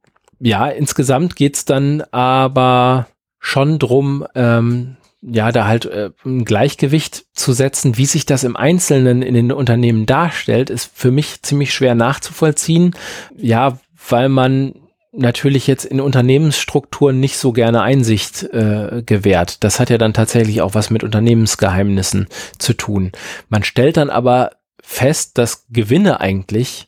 Ja, 0.40 0.68
insgesamt 0.68 1.34
geht's 1.34 1.64
dann 1.64 2.02
aber 2.12 3.08
schon 3.48 3.78
drum, 3.78 4.26
ähm, 4.34 4.96
ja, 5.22 5.50
da 5.50 5.66
halt 5.66 5.86
äh, 5.86 6.10
ein 6.24 6.44
Gleichgewicht 6.44 7.24
zu 7.32 7.52
setzen, 7.52 7.96
wie 7.96 8.06
sich 8.06 8.26
das 8.26 8.44
im 8.44 8.56
Einzelnen 8.56 9.22
in 9.22 9.34
den 9.34 9.50
Unternehmen 9.50 10.06
darstellt, 10.06 10.70
ist 10.70 10.90
für 10.94 11.10
mich 11.10 11.42
ziemlich 11.42 11.72
schwer 11.72 11.94
nachzuvollziehen. 11.94 12.94
Ja, 13.36 13.78
weil 14.08 14.28
man 14.28 14.74
natürlich 15.12 15.66
jetzt 15.66 15.86
in 15.86 16.00
Unternehmensstrukturen 16.00 17.18
nicht 17.18 17.38
so 17.38 17.52
gerne 17.52 17.82
Einsicht 17.82 18.44
äh, 18.52 19.02
gewährt. 19.04 19.64
Das 19.64 19.80
hat 19.80 19.90
ja 19.90 19.98
dann 19.98 20.12
tatsächlich 20.14 20.60
auch 20.60 20.74
was 20.74 20.90
mit 20.90 21.02
Unternehmensgeheimnissen 21.02 22.28
zu 22.58 22.74
tun. 22.74 23.12
Man 23.48 23.64
stellt 23.64 23.96
dann 23.96 24.10
aber 24.10 24.52
fest, 24.82 25.38
dass 25.38 25.66
Gewinne 25.70 26.20
eigentlich 26.20 26.87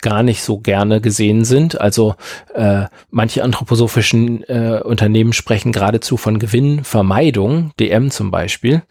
gar 0.00 0.22
nicht 0.22 0.42
so 0.42 0.58
gerne 0.58 1.00
gesehen 1.00 1.44
sind. 1.44 1.80
Also 1.80 2.14
äh, 2.54 2.84
manche 3.10 3.42
anthroposophischen 3.42 4.42
äh, 4.44 4.80
Unternehmen 4.84 5.32
sprechen 5.32 5.72
geradezu 5.72 6.16
von 6.16 6.38
Gewinnvermeidung, 6.38 7.72
DM 7.80 8.10
zum 8.10 8.30
Beispiel. 8.30 8.82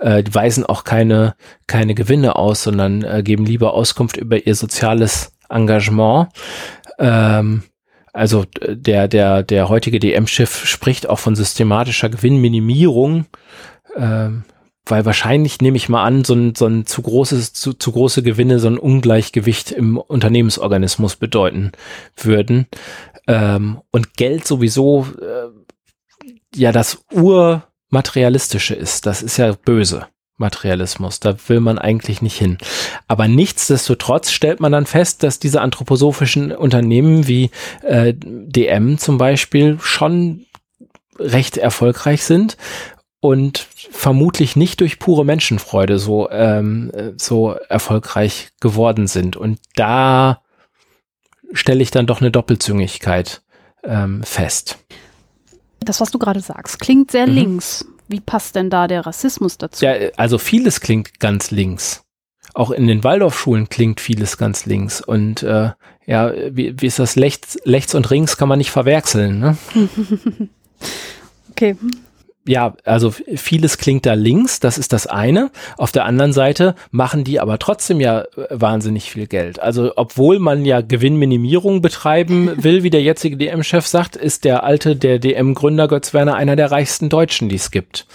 Äh, 0.00 0.22
die 0.22 0.34
weisen 0.34 0.64
auch 0.64 0.84
keine, 0.84 1.34
keine 1.66 1.94
Gewinne 1.94 2.36
aus, 2.36 2.62
sondern 2.62 3.02
äh, 3.02 3.22
geben 3.22 3.46
lieber 3.46 3.74
Auskunft 3.74 4.16
über 4.16 4.46
ihr 4.46 4.54
soziales 4.54 5.32
Engagement. 5.48 6.28
Ähm, 6.98 7.62
also 8.12 8.46
der, 8.66 9.08
der, 9.08 9.42
der 9.42 9.68
heutige 9.68 9.98
DM-Schiff 9.98 10.66
spricht 10.66 11.06
auch 11.08 11.18
von 11.18 11.36
systematischer 11.36 12.08
Gewinnminimierung. 12.08 13.26
Ähm, 13.94 14.44
weil 14.86 15.04
wahrscheinlich 15.04 15.60
nehme 15.60 15.76
ich 15.76 15.88
mal 15.88 16.04
an, 16.04 16.24
so 16.24 16.34
ein, 16.34 16.54
so 16.54 16.66
ein 16.66 16.86
zu 16.86 17.02
großes, 17.02 17.52
zu, 17.52 17.74
zu 17.74 17.92
große 17.92 18.22
Gewinne, 18.22 18.60
so 18.60 18.68
ein 18.68 18.78
Ungleichgewicht 18.78 19.72
im 19.72 19.98
Unternehmensorganismus 19.98 21.16
bedeuten 21.16 21.72
würden. 22.16 22.68
Ähm, 23.26 23.80
und 23.90 24.14
Geld 24.14 24.46
sowieso 24.46 25.06
äh, 25.20 26.28
ja 26.54 26.70
das 26.70 27.04
Urmaterialistische 27.12 28.74
ist. 28.74 29.06
Das 29.06 29.22
ist 29.22 29.36
ja 29.36 29.52
böse. 29.52 30.06
Materialismus. 30.38 31.18
Da 31.18 31.34
will 31.48 31.60
man 31.60 31.78
eigentlich 31.78 32.20
nicht 32.20 32.36
hin. 32.36 32.58
Aber 33.08 33.26
nichtsdestotrotz 33.26 34.30
stellt 34.30 34.60
man 34.60 34.70
dann 34.70 34.84
fest, 34.84 35.22
dass 35.22 35.38
diese 35.38 35.62
anthroposophischen 35.62 36.52
Unternehmen 36.52 37.26
wie 37.26 37.50
äh, 37.82 38.12
DM 38.14 38.98
zum 38.98 39.16
Beispiel 39.16 39.78
schon 39.80 40.44
recht 41.18 41.56
erfolgreich 41.56 42.24
sind 42.24 42.58
und 43.26 43.58
vermutlich 43.90 44.56
nicht 44.56 44.80
durch 44.80 44.98
pure 44.98 45.24
Menschenfreude 45.24 45.98
so, 45.98 46.30
ähm, 46.30 46.92
so 47.16 47.50
erfolgreich 47.50 48.50
geworden 48.60 49.06
sind. 49.06 49.36
Und 49.36 49.58
da 49.74 50.42
stelle 51.52 51.82
ich 51.82 51.90
dann 51.90 52.06
doch 52.06 52.20
eine 52.20 52.30
Doppelzüngigkeit 52.30 53.42
ähm, 53.82 54.22
fest. 54.22 54.78
Das, 55.80 56.00
was 56.00 56.10
du 56.10 56.18
gerade 56.18 56.40
sagst, 56.40 56.78
klingt 56.78 57.10
sehr 57.10 57.26
mhm. 57.26 57.34
links. 57.34 57.84
Wie 58.08 58.20
passt 58.20 58.54
denn 58.54 58.70
da 58.70 58.86
der 58.86 59.04
Rassismus 59.06 59.58
dazu? 59.58 59.84
Ja, 59.84 59.94
also 60.16 60.38
vieles 60.38 60.80
klingt 60.80 61.18
ganz 61.18 61.50
links. 61.50 62.04
Auch 62.54 62.70
in 62.70 62.86
den 62.86 63.02
Waldorfschulen 63.04 63.68
klingt 63.68 64.00
vieles 64.00 64.38
ganz 64.38 64.66
links. 64.66 65.00
Und 65.00 65.42
äh, 65.42 65.70
ja, 66.06 66.32
wie, 66.50 66.80
wie 66.80 66.86
ist 66.86 67.00
das? 67.00 67.16
Lechts, 67.16 67.58
rechts 67.66 67.94
und 67.94 68.08
links 68.08 68.36
kann 68.36 68.48
man 68.48 68.58
nicht 68.58 68.70
verwechseln. 68.70 69.40
Ne? 69.40 69.58
okay 71.50 71.76
ja, 72.46 72.74
also 72.84 73.10
vieles 73.10 73.78
klingt 73.78 74.06
da 74.06 74.14
links, 74.14 74.60
das 74.60 74.78
ist 74.78 74.92
das 74.92 75.06
eine. 75.06 75.50
Auf 75.76 75.92
der 75.92 76.04
anderen 76.04 76.32
Seite 76.32 76.74
machen 76.90 77.24
die 77.24 77.40
aber 77.40 77.58
trotzdem 77.58 78.00
ja 78.00 78.20
äh, 78.20 78.26
wahnsinnig 78.50 79.10
viel 79.10 79.26
Geld. 79.26 79.60
Also 79.60 79.92
obwohl 79.96 80.38
man 80.38 80.64
ja 80.64 80.80
Gewinnminimierung 80.80 81.82
betreiben 81.82 82.52
will, 82.62 82.82
wie 82.82 82.90
der 82.90 83.02
jetzige 83.02 83.36
DM-Chef 83.36 83.86
sagt, 83.86 84.16
ist 84.16 84.44
der 84.44 84.64
alte, 84.64 84.96
der 84.96 85.18
DM-Gründer 85.18 85.88
Götz 85.88 86.14
Werner 86.14 86.34
einer 86.34 86.56
der 86.56 86.70
reichsten 86.70 87.08
Deutschen, 87.08 87.48
die 87.48 87.56
es 87.56 87.70
gibt. 87.70 88.06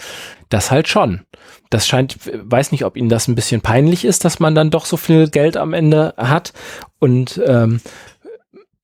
Das 0.48 0.70
halt 0.70 0.88
schon. 0.88 1.22
Das 1.70 1.86
scheint, 1.86 2.18
weiß 2.30 2.72
nicht, 2.72 2.84
ob 2.84 2.96
Ihnen 2.96 3.08
das 3.08 3.28
ein 3.28 3.34
bisschen 3.34 3.62
peinlich 3.62 4.04
ist, 4.04 4.24
dass 4.24 4.40
man 4.40 4.54
dann 4.54 4.70
doch 4.70 4.84
so 4.84 4.98
viel 4.98 5.28
Geld 5.28 5.56
am 5.56 5.72
Ende 5.72 6.12
hat. 6.18 6.52
Und 6.98 7.40
ähm, 7.46 7.80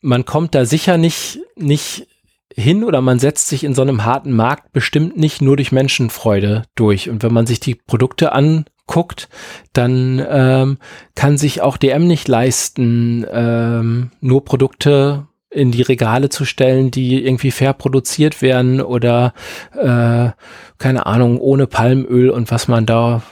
man 0.01 0.25
kommt 0.25 0.55
da 0.55 0.65
sicher 0.65 0.97
nicht, 0.97 1.39
nicht 1.57 2.07
hin 2.59 2.82
oder 2.82 3.01
man 3.01 3.18
setzt 3.18 3.48
sich 3.48 3.62
in 3.62 3.74
so 3.74 3.82
einem 3.82 4.05
harten 4.05 4.32
Markt 4.32 4.72
bestimmt 4.72 5.16
nicht 5.16 5.40
nur 5.40 5.56
durch 5.56 5.70
Menschenfreude 5.70 6.64
durch. 6.74 7.09
Und 7.09 7.22
wenn 7.22 7.32
man 7.32 7.47
sich 7.47 7.60
die 7.60 7.76
Produkte 7.76 8.32
anguckt, 8.32 9.28
dann 9.72 10.24
ähm, 10.28 10.78
kann 11.14 11.39
sich 11.39 11.62
auch 11.62 11.76
DM 11.76 12.06
nicht 12.06 12.26
leisten, 12.26 13.24
ähm, 13.30 14.10
nur 14.20 14.44
Produkte 14.44 15.28
in 15.51 15.70
die 15.70 15.82
Regale 15.82 16.28
zu 16.28 16.44
stellen, 16.44 16.90
die 16.90 17.24
irgendwie 17.24 17.52
fair 17.52 17.72
produziert 17.72 18.43
werden 18.43 18.82
oder 18.82 19.32
äh, 19.72 20.30
keine 20.78 21.06
Ahnung, 21.06 21.39
ohne 21.40 21.66
Palmöl 21.66 22.28
und 22.28 22.51
was 22.51 22.68
man 22.68 22.86
da 22.86 23.22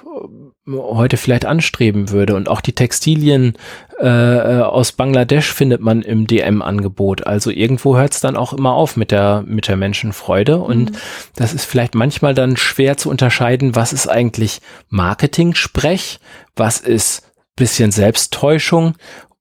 heute 0.69 1.17
vielleicht 1.17 1.45
anstreben 1.45 2.11
würde. 2.11 2.35
Und 2.35 2.49
auch 2.49 2.61
die 2.61 2.75
Textilien 2.75 3.55
äh, 4.01 4.07
äh 4.07 4.63
aus 4.63 4.93
Bangladesch 4.93 5.53
findet 5.53 5.81
man 5.81 6.03
im 6.03 6.27
DM-Angebot. 6.27 7.27
Also 7.27 7.51
irgendwo 7.51 7.97
hört 7.97 8.15
es 8.15 8.21
dann 8.21 8.37
auch 8.37 8.53
immer 8.53 8.73
auf 8.73 8.97
mit 8.97 9.11
der, 9.11 9.45
mit 9.47 9.69
der 9.69 9.77
Menschenfreude. 9.77 10.59
Und 10.59 10.91
mhm. 10.93 10.97
das 11.37 11.55
ist 11.55 11.65
vielleicht 11.65 11.95
manchmal 11.95 12.35
dann 12.35 12.57
schwer 12.57 12.97
zu 12.97 13.11
unterscheiden, 13.11 13.75
was 13.77 13.93
ist 13.93 14.09
eigentlich 14.09 14.61
Marketing-Sprech, 14.89 16.19
was 16.57 16.81
ist 16.81 17.23
bisschen 17.57 17.91
Selbsttäuschung 17.91 18.95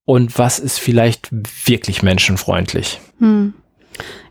und 0.05 0.39
was 0.39 0.59
ist 0.59 0.79
vielleicht 0.79 1.29
wirklich 1.65 2.01
menschenfreundlich. 2.01 3.01
Hm. 3.19 3.53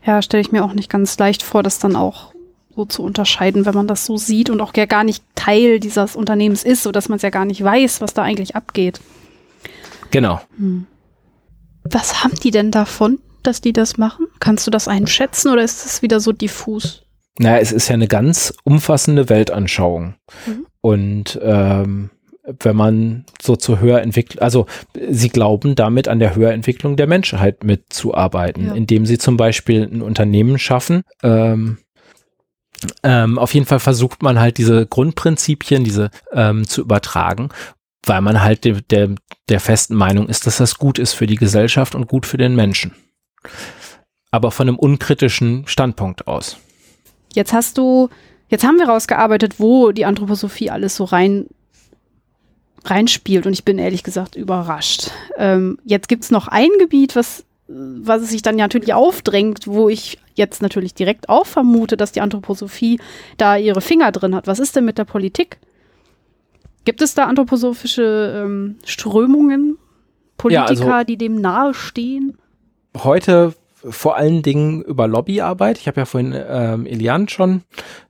Ja, 0.05 0.21
stelle 0.21 0.41
ich 0.41 0.51
mir 0.51 0.63
auch 0.63 0.73
nicht 0.73 0.89
ganz 0.89 1.17
leicht 1.17 1.43
vor, 1.43 1.63
das 1.63 1.79
dann 1.79 1.95
auch 1.95 2.33
so 2.75 2.85
zu 2.85 3.03
unterscheiden, 3.03 3.65
wenn 3.65 3.75
man 3.75 3.87
das 3.87 4.05
so 4.05 4.17
sieht 4.17 4.49
und 4.49 4.59
auch 4.61 4.73
gar 4.73 5.03
nicht 5.03 5.23
Teil 5.45 5.79
dieses 5.79 6.15
Unternehmens 6.15 6.63
ist, 6.63 6.83
sodass 6.83 7.09
man 7.09 7.17
es 7.17 7.21
ja 7.21 7.29
gar 7.29 7.45
nicht 7.45 7.63
weiß, 7.63 8.01
was 8.01 8.13
da 8.13 8.23
eigentlich 8.23 8.55
abgeht. 8.55 8.99
Genau. 10.11 10.41
Hm. 10.57 10.87
Was 11.83 12.23
haben 12.23 12.35
die 12.43 12.51
denn 12.51 12.71
davon, 12.71 13.19
dass 13.43 13.61
die 13.61 13.73
das 13.73 13.97
machen? 13.97 14.27
Kannst 14.39 14.65
du 14.65 14.71
das 14.71 14.87
einschätzen 14.87 15.51
oder 15.51 15.63
ist 15.63 15.85
das 15.85 16.01
wieder 16.01 16.19
so 16.19 16.31
diffus? 16.31 17.03
Naja, 17.37 17.59
es 17.59 17.71
ist 17.71 17.89
ja 17.89 17.93
eine 17.93 18.07
ganz 18.07 18.53
umfassende 18.63 19.29
Weltanschauung. 19.29 20.15
Mhm. 20.47 20.65
Und 20.81 21.39
ähm, 21.43 22.09
wenn 22.59 22.75
man 22.75 23.25
so 23.41 23.55
zur 23.55 23.79
Höherentwicklung, 23.79 24.41
also 24.41 24.67
sie 25.09 25.29
glauben 25.29 25.75
damit 25.75 26.07
an 26.07 26.19
der 26.19 26.35
Höherentwicklung 26.35 26.95
der 26.95 27.07
Menschheit 27.07 27.63
mitzuarbeiten, 27.63 28.67
ja. 28.67 28.73
indem 28.73 29.05
sie 29.05 29.17
zum 29.17 29.37
Beispiel 29.37 29.83
ein 29.83 30.01
Unternehmen 30.01 30.57
schaffen, 30.57 31.01
ähm, 31.23 31.79
ähm, 33.03 33.37
auf 33.37 33.53
jeden 33.53 33.65
Fall 33.65 33.79
versucht 33.79 34.23
man 34.23 34.39
halt 34.39 34.57
diese 34.57 34.85
Grundprinzipien, 34.85 35.83
diese 35.83 36.09
ähm, 36.31 36.67
zu 36.67 36.81
übertragen, 36.81 37.49
weil 38.05 38.21
man 38.21 38.41
halt 38.41 38.63
de, 38.63 38.81
de, 38.81 39.15
der 39.49 39.59
festen 39.59 39.95
Meinung 39.95 40.27
ist, 40.27 40.47
dass 40.47 40.57
das 40.57 40.77
gut 40.77 40.99
ist 40.99 41.13
für 41.13 41.27
die 41.27 41.35
Gesellschaft 41.35 41.95
und 41.95 42.07
gut 42.07 42.25
für 42.25 42.37
den 42.37 42.55
Menschen. 42.55 42.93
Aber 44.31 44.51
von 44.51 44.67
einem 44.67 44.77
unkritischen 44.77 45.67
Standpunkt 45.67 46.27
aus. 46.27 46.57
Jetzt 47.33 47.53
hast 47.53 47.77
du, 47.77 48.09
jetzt 48.49 48.63
haben 48.63 48.77
wir 48.77 48.87
rausgearbeitet, 48.87 49.55
wo 49.59 49.91
die 49.91 50.05
Anthroposophie 50.05 50.69
alles 50.69 50.95
so 50.95 51.03
rein 51.05 51.47
reinspielt 52.83 53.47
und 53.47 53.53
ich 53.53 53.65
bin 53.65 53.79
ehrlich 53.79 54.03
gesagt 54.03 54.35
überrascht. 54.35 55.09
Ähm, 55.37 55.79
jetzt 55.85 56.07
gibt 56.07 56.23
es 56.23 56.29
noch 56.29 56.47
ein 56.47 56.69
Gebiet, 56.79 57.15
was 57.15 57.43
was 57.67 58.29
sich 58.29 58.41
dann 58.41 58.55
natürlich 58.55 58.93
aufdrängt, 58.93 59.67
wo 59.67 59.89
ich 59.89 60.19
jetzt 60.35 60.61
natürlich 60.61 60.93
direkt 60.93 61.29
auch 61.29 61.45
vermute, 61.45 61.97
dass 61.97 62.11
die 62.11 62.21
Anthroposophie 62.21 62.99
da 63.37 63.57
ihre 63.57 63.81
Finger 63.81 64.11
drin 64.11 64.35
hat. 64.35 64.47
Was 64.47 64.59
ist 64.59 64.75
denn 64.75 64.85
mit 64.85 64.97
der 64.97 65.05
Politik? 65.05 65.59
Gibt 66.85 67.01
es 67.01 67.15
da 67.15 67.25
anthroposophische 67.25 68.43
ähm, 68.45 68.75
Strömungen, 68.85 69.77
Politiker, 70.37 70.85
ja, 70.85 70.97
also 70.97 71.03
die 71.05 71.17
dem 71.17 71.41
nahestehen? 71.41 72.37
Heute 72.95 73.53
vor 73.89 74.15
allen 74.17 74.41
Dingen 74.41 74.81
über 74.83 75.07
Lobbyarbeit. 75.07 75.79
Ich 75.79 75.87
habe 75.87 76.01
ja 76.01 76.05
vorhin 76.05 76.35
ähm, 76.35 76.85
Elian 76.85 77.27
schon 77.27 77.61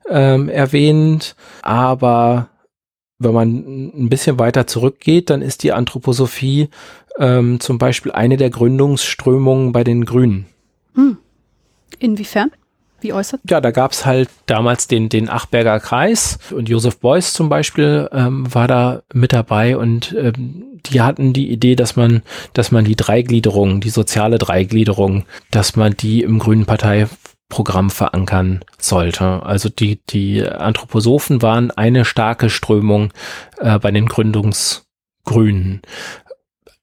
ähm, 0.08 0.48
erwähnt, 0.48 1.36
aber 1.62 2.48
wenn 3.18 3.32
man 3.32 3.48
ein 3.94 4.08
bisschen 4.08 4.38
weiter 4.38 4.66
zurückgeht, 4.66 5.30
dann 5.30 5.42
ist 5.42 5.62
die 5.62 5.72
Anthroposophie 5.72 6.68
ähm, 7.18 7.60
zum 7.60 7.78
Beispiel 7.78 8.12
eine 8.12 8.36
der 8.36 8.50
Gründungsströmungen 8.50 9.72
bei 9.72 9.84
den 9.84 10.04
Grünen. 10.04 10.46
Hm. 10.94 11.18
Inwiefern? 11.98 12.50
Wie 13.00 13.12
äußert? 13.12 13.40
Ja, 13.48 13.60
da 13.60 13.70
gab 13.70 13.92
es 13.92 14.06
halt 14.06 14.30
damals 14.46 14.88
den, 14.88 15.08
den 15.08 15.28
Achberger 15.28 15.80
Kreis 15.80 16.38
und 16.50 16.68
Josef 16.68 16.98
Beuys 16.98 17.34
zum 17.34 17.48
Beispiel 17.48 18.08
ähm, 18.10 18.52
war 18.52 18.68
da 18.68 19.02
mit 19.12 19.32
dabei 19.32 19.76
und 19.76 20.14
ähm, 20.18 20.80
die 20.86 21.02
hatten 21.02 21.32
die 21.32 21.50
Idee, 21.50 21.76
dass 21.76 21.96
man, 21.96 22.22
dass 22.54 22.70
man 22.70 22.84
die 22.84 22.96
Dreigliederung, 22.96 23.80
die 23.80 23.90
soziale 23.90 24.38
Dreigliederung, 24.38 25.26
dass 25.50 25.76
man 25.76 25.96
die 25.96 26.22
im 26.22 26.38
Grünen 26.38 26.64
Partei 26.64 27.06
Programm 27.48 27.90
verankern 27.90 28.64
sollte. 28.78 29.42
Also 29.44 29.68
die, 29.68 30.00
die 30.08 30.42
Anthroposophen 30.44 31.42
waren 31.42 31.70
eine 31.70 32.04
starke 32.04 32.50
Strömung 32.50 33.12
äh, 33.58 33.78
bei 33.78 33.90
den 33.90 34.06
Gründungsgrünen. 34.06 35.82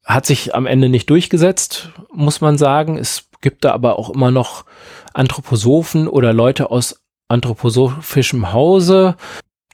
Hat 0.06 0.26
sich 0.26 0.56
am 0.56 0.66
Ende 0.66 0.90
nicht 0.90 1.10
durchgesetzt, 1.10 1.90
muss 2.14 2.40
man 2.40 2.58
sagen. 2.58 2.98
Es 2.98 3.30
gibt 3.42 3.66
da 3.66 3.74
aber 3.74 4.00
auch 4.00 4.10
immer 4.10 4.32
noch 4.32 4.66
Anthroposophen 5.14 6.08
oder 6.08 6.34
Leute 6.34 6.72
aus 6.72 7.02
anthroposophischem 7.28 8.54
Hause, 8.54 9.16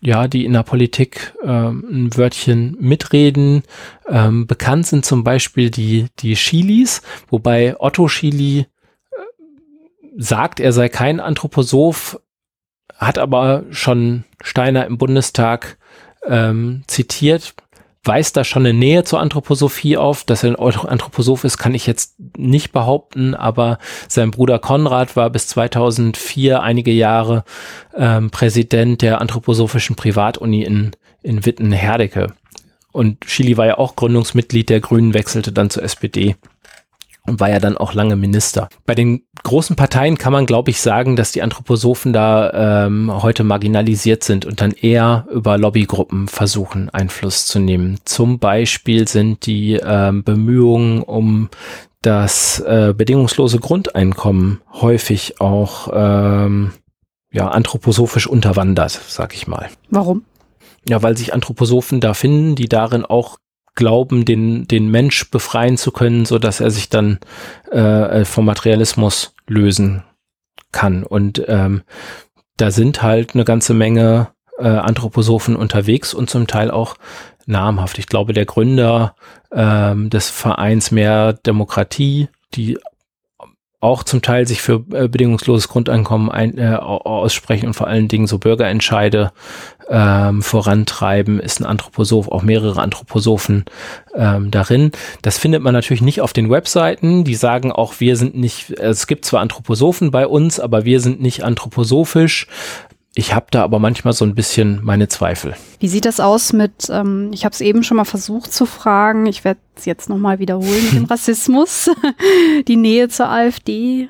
ja, 0.01 0.27
die 0.27 0.45
in 0.45 0.53
der 0.53 0.63
Politik 0.63 1.33
ähm, 1.43 1.85
ein 1.89 2.17
Wörtchen 2.17 2.77
mitreden. 2.79 3.63
Ähm, 4.07 4.47
bekannt 4.47 4.87
sind 4.87 5.05
zum 5.05 5.23
Beispiel 5.23 5.69
die, 5.69 6.07
die 6.19 6.35
Chilis, 6.35 7.01
wobei 7.29 7.75
Otto 7.79 8.07
Chili 8.07 8.59
äh, 8.59 8.65
sagt, 10.17 10.59
er 10.59 10.71
sei 10.71 10.87
kein 10.89 11.19
Anthroposoph, 11.19 12.19
hat 12.95 13.17
aber 13.17 13.63
schon 13.71 14.23
Steiner 14.41 14.85
im 14.85 14.97
Bundestag 14.97 15.77
ähm, 16.25 16.83
zitiert, 16.87 17.55
weist 18.09 18.35
da 18.35 18.43
schon 18.43 18.65
eine 18.65 18.77
Nähe 18.77 19.03
zur 19.03 19.19
Anthroposophie 19.19 19.95
auf. 19.95 20.23
Dass 20.23 20.43
er 20.43 20.49
ein 20.49 20.55
Anthroposoph 20.57 21.43
ist, 21.43 21.59
kann 21.59 21.75
ich 21.75 21.85
jetzt 21.85 22.15
nicht 22.35 22.71
behaupten, 22.71 23.35
aber 23.35 23.77
sein 24.07 24.31
Bruder 24.31 24.57
Konrad 24.57 25.15
war 25.15 25.29
bis 25.29 25.47
2004 25.47 26.61
einige 26.63 26.91
Jahre 26.91 27.43
ähm, 27.95 28.31
Präsident 28.31 29.03
der 29.03 29.21
anthroposophischen 29.21 29.95
Privatuni 29.95 30.63
in, 30.63 30.91
in 31.21 31.45
Witten-Herdecke. 31.45 32.33
Und 32.91 33.21
Chili 33.21 33.57
war 33.57 33.67
ja 33.67 33.77
auch 33.77 33.95
Gründungsmitglied 33.95 34.69
der 34.69 34.79
Grünen, 34.79 35.13
wechselte 35.13 35.51
dann 35.51 35.69
zur 35.69 35.83
SPD 35.83 36.35
und 37.25 37.39
war 37.39 37.49
ja 37.49 37.59
dann 37.59 37.77
auch 37.77 37.93
lange 37.93 38.15
Minister. 38.15 38.69
Bei 38.85 38.95
den 38.95 39.23
großen 39.43 39.75
Parteien 39.75 40.17
kann 40.17 40.33
man, 40.33 40.45
glaube 40.45 40.71
ich, 40.71 40.81
sagen, 40.81 41.15
dass 41.15 41.31
die 41.31 41.41
Anthroposophen 41.41 42.13
da 42.13 42.85
ähm, 42.85 43.11
heute 43.21 43.43
marginalisiert 43.43 44.23
sind 44.23 44.45
und 44.45 44.61
dann 44.61 44.71
eher 44.71 45.27
über 45.31 45.57
Lobbygruppen 45.57 46.27
versuchen, 46.27 46.89
Einfluss 46.89 47.45
zu 47.45 47.59
nehmen. 47.59 47.99
Zum 48.05 48.39
Beispiel 48.39 49.07
sind 49.07 49.45
die 49.45 49.73
ähm, 49.75 50.23
Bemühungen 50.23 51.01
um 51.03 51.49
das 52.01 52.59
äh, 52.61 52.93
bedingungslose 52.95 53.59
Grundeinkommen 53.59 54.61
häufig 54.71 55.41
auch 55.41 55.89
ähm, 55.93 56.71
ja 57.31 57.49
anthroposophisch 57.49 58.27
unterwandert, 58.27 58.99
sag 59.07 59.33
ich 59.33 59.47
mal. 59.47 59.69
Warum? 59.89 60.23
Ja, 60.87 61.03
weil 61.03 61.17
sich 61.17 61.33
Anthroposophen 61.33 61.99
da 61.99 62.13
finden, 62.13 62.55
die 62.55 62.69
darin 62.69 63.05
auch 63.05 63.37
glauben, 63.75 64.25
den, 64.25 64.67
den 64.67 64.89
Mensch 64.89 65.29
befreien 65.31 65.77
zu 65.77 65.91
können, 65.91 66.25
so 66.25 66.39
dass 66.39 66.59
er 66.59 66.71
sich 66.71 66.89
dann 66.89 67.19
äh, 67.71 68.25
vom 68.25 68.45
Materialismus 68.45 69.33
lösen 69.47 70.03
kann. 70.71 71.03
Und 71.03 71.43
ähm, 71.47 71.83
da 72.57 72.71
sind 72.71 73.01
halt 73.01 73.33
eine 73.33 73.45
ganze 73.45 73.73
Menge 73.73 74.29
äh, 74.57 74.67
Anthroposophen 74.67 75.55
unterwegs 75.55 76.13
und 76.13 76.29
zum 76.29 76.47
Teil 76.47 76.71
auch 76.71 76.95
namhaft. 77.45 77.97
Ich 77.97 78.07
glaube, 78.07 78.33
der 78.33 78.45
Gründer 78.45 79.15
ähm, 79.51 80.09
des 80.09 80.29
Vereins 80.29 80.91
Mehr 80.91 81.33
Demokratie, 81.33 82.29
die 82.53 82.77
auch 83.81 84.03
zum 84.03 84.21
Teil 84.21 84.45
sich 84.45 84.61
für 84.61 84.83
äh, 84.91 85.07
bedingungsloses 85.07 85.69
Grundeinkommen 85.69 86.29
ein, 86.29 86.57
äh, 86.57 86.75
aussprechen 86.75 87.67
und 87.67 87.73
vor 87.73 87.87
allen 87.87 88.09
Dingen 88.09 88.27
so 88.27 88.37
Bürgerentscheide 88.37 89.31
ähm, 89.89 90.41
vorantreiben, 90.41 91.39
ist 91.39 91.61
ein 91.61 91.65
Anthroposoph, 91.65 92.27
auch 92.27 92.43
mehrere 92.43 92.81
Anthroposophen 92.81 93.65
ähm, 94.13 94.51
darin. 94.51 94.91
Das 95.21 95.37
findet 95.37 95.63
man 95.63 95.73
natürlich 95.73 96.01
nicht 96.01 96.21
auf 96.21 96.33
den 96.33 96.49
Webseiten. 96.49 97.23
Die 97.23 97.35
sagen 97.35 97.71
auch, 97.71 97.99
wir 97.99 98.17
sind 98.17 98.35
nicht, 98.35 98.71
es 98.71 99.07
gibt 99.07 99.25
zwar 99.25 99.41
Anthroposophen 99.41 100.11
bei 100.11 100.27
uns, 100.27 100.59
aber 100.59 100.85
wir 100.85 100.99
sind 100.99 101.21
nicht 101.21 101.43
anthroposophisch. 101.43 102.47
Ich 103.19 103.35
habe 103.35 103.47
da 103.51 103.63
aber 103.63 103.79
manchmal 103.79 104.13
so 104.13 104.23
ein 104.23 104.33
bisschen 104.33 104.79
meine 104.81 105.09
Zweifel. 105.09 105.53
Wie 105.81 105.89
sieht 105.89 106.05
das 106.05 106.21
aus 106.21 106.53
mit, 106.53 106.89
ähm, 106.89 107.31
ich 107.33 107.43
habe 107.43 107.51
es 107.51 107.59
eben 107.59 107.83
schon 107.83 107.97
mal 107.97 108.05
versucht 108.05 108.53
zu 108.53 108.65
fragen, 108.65 109.25
ich 109.25 109.43
werde 109.43 109.59
es 109.75 109.83
jetzt 109.83 110.07
nochmal 110.07 110.39
wiederholen 110.39 110.85
mit 110.85 110.93
dem 110.93 111.03
Rassismus, 111.09 111.91
die 112.69 112.77
Nähe 112.77 113.09
zur 113.09 113.27
AfD, 113.29 114.07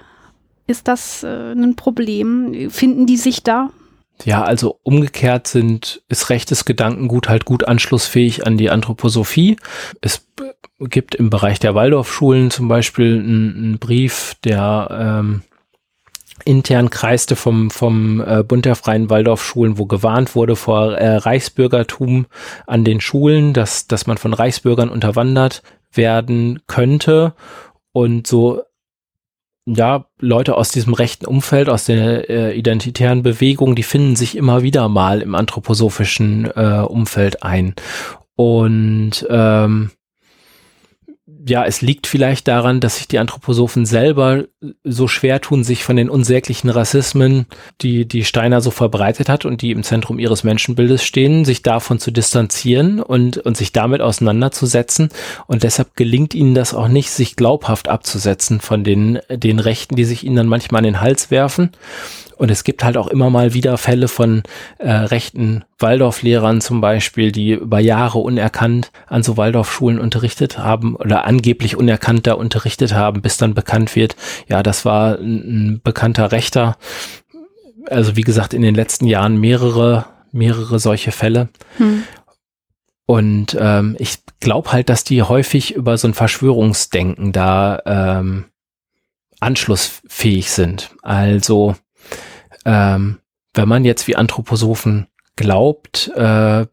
ist 0.68 0.88
das 0.88 1.24
äh, 1.24 1.54
ein 1.54 1.76
Problem? 1.76 2.70
Finden 2.70 3.08
die 3.08 3.18
sich 3.18 3.42
da? 3.42 3.72
Ja, 4.26 4.44
also 4.44 4.80
umgekehrt 4.84 5.48
sind, 5.48 6.04
ist 6.08 6.30
rechtes 6.30 6.64
Gedankengut 6.64 7.30
halt 7.30 7.46
gut 7.46 7.68
anschlussfähig 7.68 8.46
an 8.46 8.58
die 8.58 8.70
Anthroposophie. 8.70 9.58
Es 10.02 10.28
gibt 10.80 11.16
im 11.16 11.32
Bereich 11.32 11.58
der 11.58 11.74
Waldorfschulen 11.74 12.52
zum 12.52 12.68
Beispiel 12.68 13.18
einen, 13.18 13.80
Brief, 13.80 14.36
der 14.44 14.88
ähm, 14.92 15.42
intern 16.50 16.90
kreiste 16.90 17.36
vom, 17.36 17.70
vom 17.70 18.22
äh, 18.22 18.44
Bund 18.44 18.66
der 18.66 18.76
Freien 18.76 19.12
Waldorfschulen, 19.12 19.78
wo 19.78 19.86
gewarnt 19.86 20.34
wurde 20.36 20.56
vor 20.56 20.96
äh, 20.96 21.18
Reichsbürgertum 21.18 22.26
an 22.66 22.84
den 22.84 23.02
Schulen, 23.02 23.54
dass, 23.54 23.86
dass 23.86 24.08
man 24.08 24.18
von 24.18 24.34
Reichsbürgern 24.34 24.90
unterwandert 24.90 25.62
werden 25.94 26.60
könnte. 26.66 27.34
Und 27.92 28.26
so 28.26 28.64
ja, 29.68 30.06
Leute 30.20 30.56
aus 30.56 30.72
diesem 30.72 30.96
rechten 30.96 31.28
Umfeld, 31.28 31.70
aus 31.70 31.86
der 31.86 32.30
äh, 32.30 32.58
identitären 32.58 33.22
Bewegung, 33.22 33.76
die 33.76 33.84
finden 33.84 34.16
sich 34.16 34.36
immer 34.36 34.64
wieder 34.64 34.90
mal 34.90 35.22
im 35.22 35.36
anthroposophischen 35.36 36.50
äh, 36.56 36.84
Umfeld 36.88 37.44
ein. 37.44 37.76
Und 38.36 39.28
ähm, 39.30 39.92
ja, 41.50 41.66
es 41.66 41.82
liegt 41.82 42.08
vielleicht 42.08 42.48
daran, 42.48 42.80
dass 42.80 42.98
sich 42.98 43.08
die 43.08 43.20
Anthroposophen 43.20 43.86
selber 43.86 44.46
so 44.84 45.08
schwer 45.08 45.42
tun, 45.42 45.64
sich 45.64 45.84
von 45.84 45.96
den 45.96 46.10
unsäglichen 46.10 46.70
Rassismen, 46.70 47.46
die 47.82 48.08
die 48.08 48.24
Steiner 48.24 48.62
so 48.62 48.72
verbreitet 48.72 49.28
hat 49.28 49.46
und 49.46 49.62
die 49.62 49.72
im 49.72 49.84
Zentrum 49.84 50.20
ihres 50.20 50.44
Menschenbildes 50.44 51.04
stehen, 51.04 51.46
sich 51.46 51.64
davon 51.64 52.00
zu 52.00 52.12
distanzieren 52.12 53.02
und, 53.02 53.38
und 53.38 53.58
sich 53.58 53.74
damit 53.74 54.02
auseinanderzusetzen. 54.02 55.10
Und 55.48 55.64
deshalb 55.64 55.96
gelingt 55.96 56.36
ihnen 56.36 56.56
das 56.56 56.74
auch 56.74 56.88
nicht, 56.88 57.10
sich 57.10 57.36
glaubhaft 57.36 57.90
abzusetzen 57.90 58.62
von 58.62 58.84
den, 58.84 59.20
den 59.30 59.60
Rechten, 59.60 59.96
die 59.96 60.06
sich 60.06 60.24
ihnen 60.24 60.36
dann 60.36 60.48
manchmal 60.48 60.80
an 60.80 60.86
den 60.86 61.02
Hals 61.02 61.32
werfen. 61.32 61.72
Und 62.40 62.50
es 62.50 62.64
gibt 62.64 62.86
halt 62.86 62.96
auch 62.96 63.08
immer 63.08 63.30
mal 63.30 63.54
wieder 63.54 63.78
Fälle 63.78 64.08
von 64.08 64.44
äh, 64.78 64.90
rechten 64.90 65.66
Waldorflehrern 65.78 66.62
zum 66.62 66.80
Beispiel, 66.80 67.34
die 67.34 67.52
über 67.52 67.80
Jahre 67.80 68.20
unerkannt 68.20 68.94
an 69.08 69.24
so 69.24 69.36
Waldorfschulen 69.36 70.00
unterrichtet 70.00 70.58
haben 70.58 70.96
oder 70.96 71.26
angeblich 71.26 71.76
unerkannt 71.76 72.28
da 72.28 72.34
unterrichtet 72.36 72.94
haben, 72.94 73.22
bis 73.22 73.36
dann 73.36 73.54
bekannt 73.56 73.94
wird, 73.98 74.16
ja, 74.48 74.64
das 74.64 74.86
war 74.86 75.20
ein, 75.20 75.82
bekannter 75.84 76.32
Rechter. 76.32 76.78
Also 77.88 78.16
wie 78.16 78.22
gesagt, 78.22 78.54
in 78.54 78.62
den 78.62 78.74
letzten 78.74 79.06
Jahren 79.06 79.38
mehrere, 79.38 80.06
mehrere 80.32 80.80
solche 80.80 81.12
Fälle. 81.12 81.50
Hm. 81.76 82.04
Und 83.06 83.58
ähm, 83.60 83.98
ich 84.00 84.20
glaube 84.40 84.72
halt, 84.72 84.88
dass 84.88 85.04
die 85.04 85.24
häufig 85.24 85.76
über 85.76 85.98
so 85.98 86.08
ein 86.08 86.14
Verschwörungsdenken 86.14 87.34
da 87.34 87.82
ähm, 87.86 88.46
anschlussfähig 89.42 90.52
sind. 90.52 90.92
Also 91.02 91.76
ähm, 92.70 93.18
wenn 93.56 93.68
man 93.68 93.84
jetzt 93.84 94.08
wie 94.08 94.16
Anthroposophen 94.16 95.08
glaubt, 95.36 96.12
äh, 96.16 96.66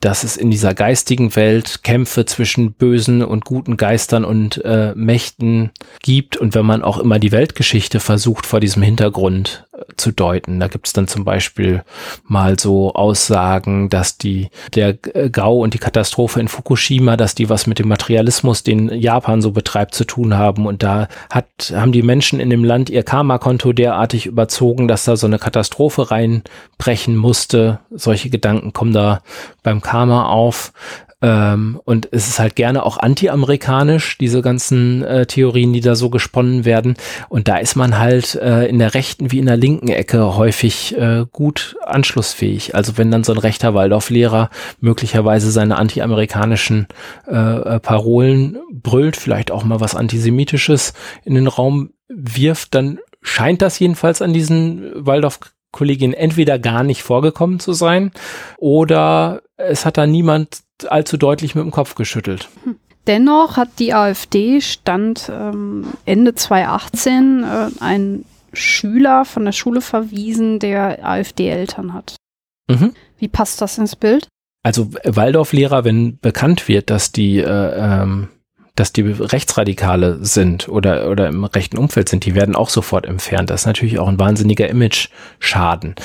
dass 0.00 0.24
es 0.24 0.36
in 0.36 0.50
dieser 0.50 0.74
geistigen 0.74 1.34
Welt 1.36 1.84
Kämpfe 1.84 2.26
zwischen 2.26 2.72
bösen 2.74 3.22
und 3.22 3.44
guten 3.44 3.76
Geistern 3.76 4.24
und 4.24 4.62
äh, 4.64 4.92
Mächten 4.94 5.70
gibt 6.02 6.36
und 6.36 6.54
wenn 6.54 6.66
man 6.66 6.82
auch 6.82 6.98
immer 6.98 7.18
die 7.18 7.32
Weltgeschichte 7.32 8.00
versucht 8.00 8.44
vor 8.44 8.60
diesem 8.60 8.82
Hintergrund 8.82 9.67
zu 9.96 10.10
deuten. 10.10 10.58
Da 10.58 10.68
gibt 10.68 10.86
es 10.88 10.92
dann 10.92 11.06
zum 11.06 11.24
Beispiel 11.24 11.84
mal 12.24 12.58
so 12.58 12.92
Aussagen, 12.94 13.88
dass 13.88 14.18
die 14.18 14.48
der 14.74 14.98
äh, 15.14 15.30
Gau 15.30 15.60
und 15.60 15.74
die 15.74 15.78
Katastrophe 15.78 16.40
in 16.40 16.48
Fukushima, 16.48 17.16
dass 17.16 17.34
die 17.34 17.48
was 17.48 17.66
mit 17.66 17.78
dem 17.78 17.88
Materialismus, 17.88 18.64
den 18.64 18.88
Japan 18.88 19.40
so 19.40 19.52
betreibt, 19.52 19.94
zu 19.94 20.04
tun 20.04 20.36
haben 20.36 20.66
und 20.66 20.82
da 20.82 21.08
hat 21.30 21.46
haben 21.72 21.92
die 21.92 22.02
Menschen 22.02 22.40
in 22.40 22.50
dem 22.50 22.64
Land 22.64 22.90
ihr 22.90 23.04
Karma-Konto 23.04 23.72
derartig 23.72 24.26
überzogen, 24.26 24.88
dass 24.88 25.04
da 25.04 25.16
so 25.16 25.26
eine 25.26 25.38
Katastrophe 25.38 26.10
reinbrechen 26.10 27.16
musste. 27.16 27.78
So 27.90 28.08
solche 28.08 28.30
Gedanken 28.30 28.72
kommen 28.72 28.94
da 28.94 29.20
beim 29.62 29.82
Karma 29.82 30.30
auf. 30.30 30.72
Ähm, 31.20 31.80
und 31.84 32.08
es 32.12 32.28
ist 32.28 32.38
halt 32.38 32.54
gerne 32.54 32.84
auch 32.84 32.96
anti-amerikanisch, 32.96 34.18
diese 34.18 34.40
ganzen 34.40 35.02
äh, 35.02 35.26
Theorien, 35.26 35.72
die 35.72 35.80
da 35.80 35.96
so 35.96 36.10
gesponnen 36.10 36.64
werden. 36.64 36.94
Und 37.28 37.48
da 37.48 37.56
ist 37.56 37.74
man 37.74 37.98
halt 37.98 38.36
äh, 38.36 38.66
in 38.66 38.78
der 38.78 38.94
rechten 38.94 39.32
wie 39.32 39.40
in 39.40 39.46
der 39.46 39.56
linken 39.56 39.88
Ecke 39.88 40.36
häufig 40.36 40.96
äh, 40.96 41.24
gut 41.32 41.76
anschlussfähig. 41.84 42.76
Also 42.76 42.98
wenn 42.98 43.10
dann 43.10 43.24
so 43.24 43.32
ein 43.32 43.38
rechter 43.38 43.74
Waldorflehrer 43.74 44.50
möglicherweise 44.80 45.50
seine 45.50 45.76
anti-amerikanischen 45.76 46.86
äh, 47.26 47.34
äh, 47.34 47.80
Parolen 47.80 48.58
brüllt, 48.70 49.16
vielleicht 49.16 49.50
auch 49.50 49.64
mal 49.64 49.80
was 49.80 49.96
Antisemitisches 49.96 50.92
in 51.24 51.34
den 51.34 51.48
Raum 51.48 51.90
wirft, 52.08 52.74
dann 52.74 53.00
scheint 53.20 53.60
das 53.60 53.78
jedenfalls 53.78 54.22
an 54.22 54.32
diesen 54.32 54.92
Waldorf 54.94 55.40
Kollegin 55.72 56.12
entweder 56.12 56.58
gar 56.58 56.82
nicht 56.82 57.02
vorgekommen 57.02 57.60
zu 57.60 57.72
sein 57.72 58.12
oder 58.56 59.42
es 59.56 59.84
hat 59.84 59.98
da 59.98 60.06
niemand 60.06 60.62
allzu 60.86 61.16
deutlich 61.16 61.54
mit 61.54 61.64
dem 61.64 61.70
Kopf 61.70 61.94
geschüttelt. 61.94 62.48
Hm. 62.64 62.76
Dennoch 63.06 63.56
hat 63.56 63.70
die 63.78 63.94
AfD 63.94 64.60
Stand 64.60 65.30
ähm, 65.32 65.86
Ende 66.04 66.34
2018 66.34 67.42
äh, 67.42 67.68
ein 67.80 68.24
Schüler 68.52 69.24
von 69.24 69.46
der 69.46 69.52
Schule 69.52 69.80
verwiesen, 69.80 70.58
der 70.58 71.06
AfD-Eltern 71.06 71.94
hat. 71.94 72.16
Mhm. 72.68 72.92
Wie 73.18 73.28
passt 73.28 73.62
das 73.62 73.78
ins 73.78 73.96
Bild? 73.96 74.28
Also 74.62 74.90
Waldorflehrer, 75.04 75.84
wenn 75.84 76.18
bekannt 76.18 76.68
wird, 76.68 76.90
dass 76.90 77.10
die 77.10 77.38
äh, 77.38 78.02
ähm, 78.02 78.28
dass 78.78 78.92
die 78.92 79.02
Rechtsradikale 79.02 80.18
sind 80.20 80.68
oder, 80.68 81.10
oder 81.10 81.28
im 81.28 81.44
rechten 81.44 81.78
Umfeld 81.78 82.08
sind, 82.08 82.24
die 82.24 82.34
werden 82.34 82.54
auch 82.54 82.68
sofort 82.68 83.06
entfernt. 83.06 83.50
Das 83.50 83.62
ist 83.62 83.66
natürlich 83.66 83.98
auch 83.98 84.08
ein 84.08 84.20
wahnsinniger 84.20 84.68
Image-Schaden. 84.68 85.96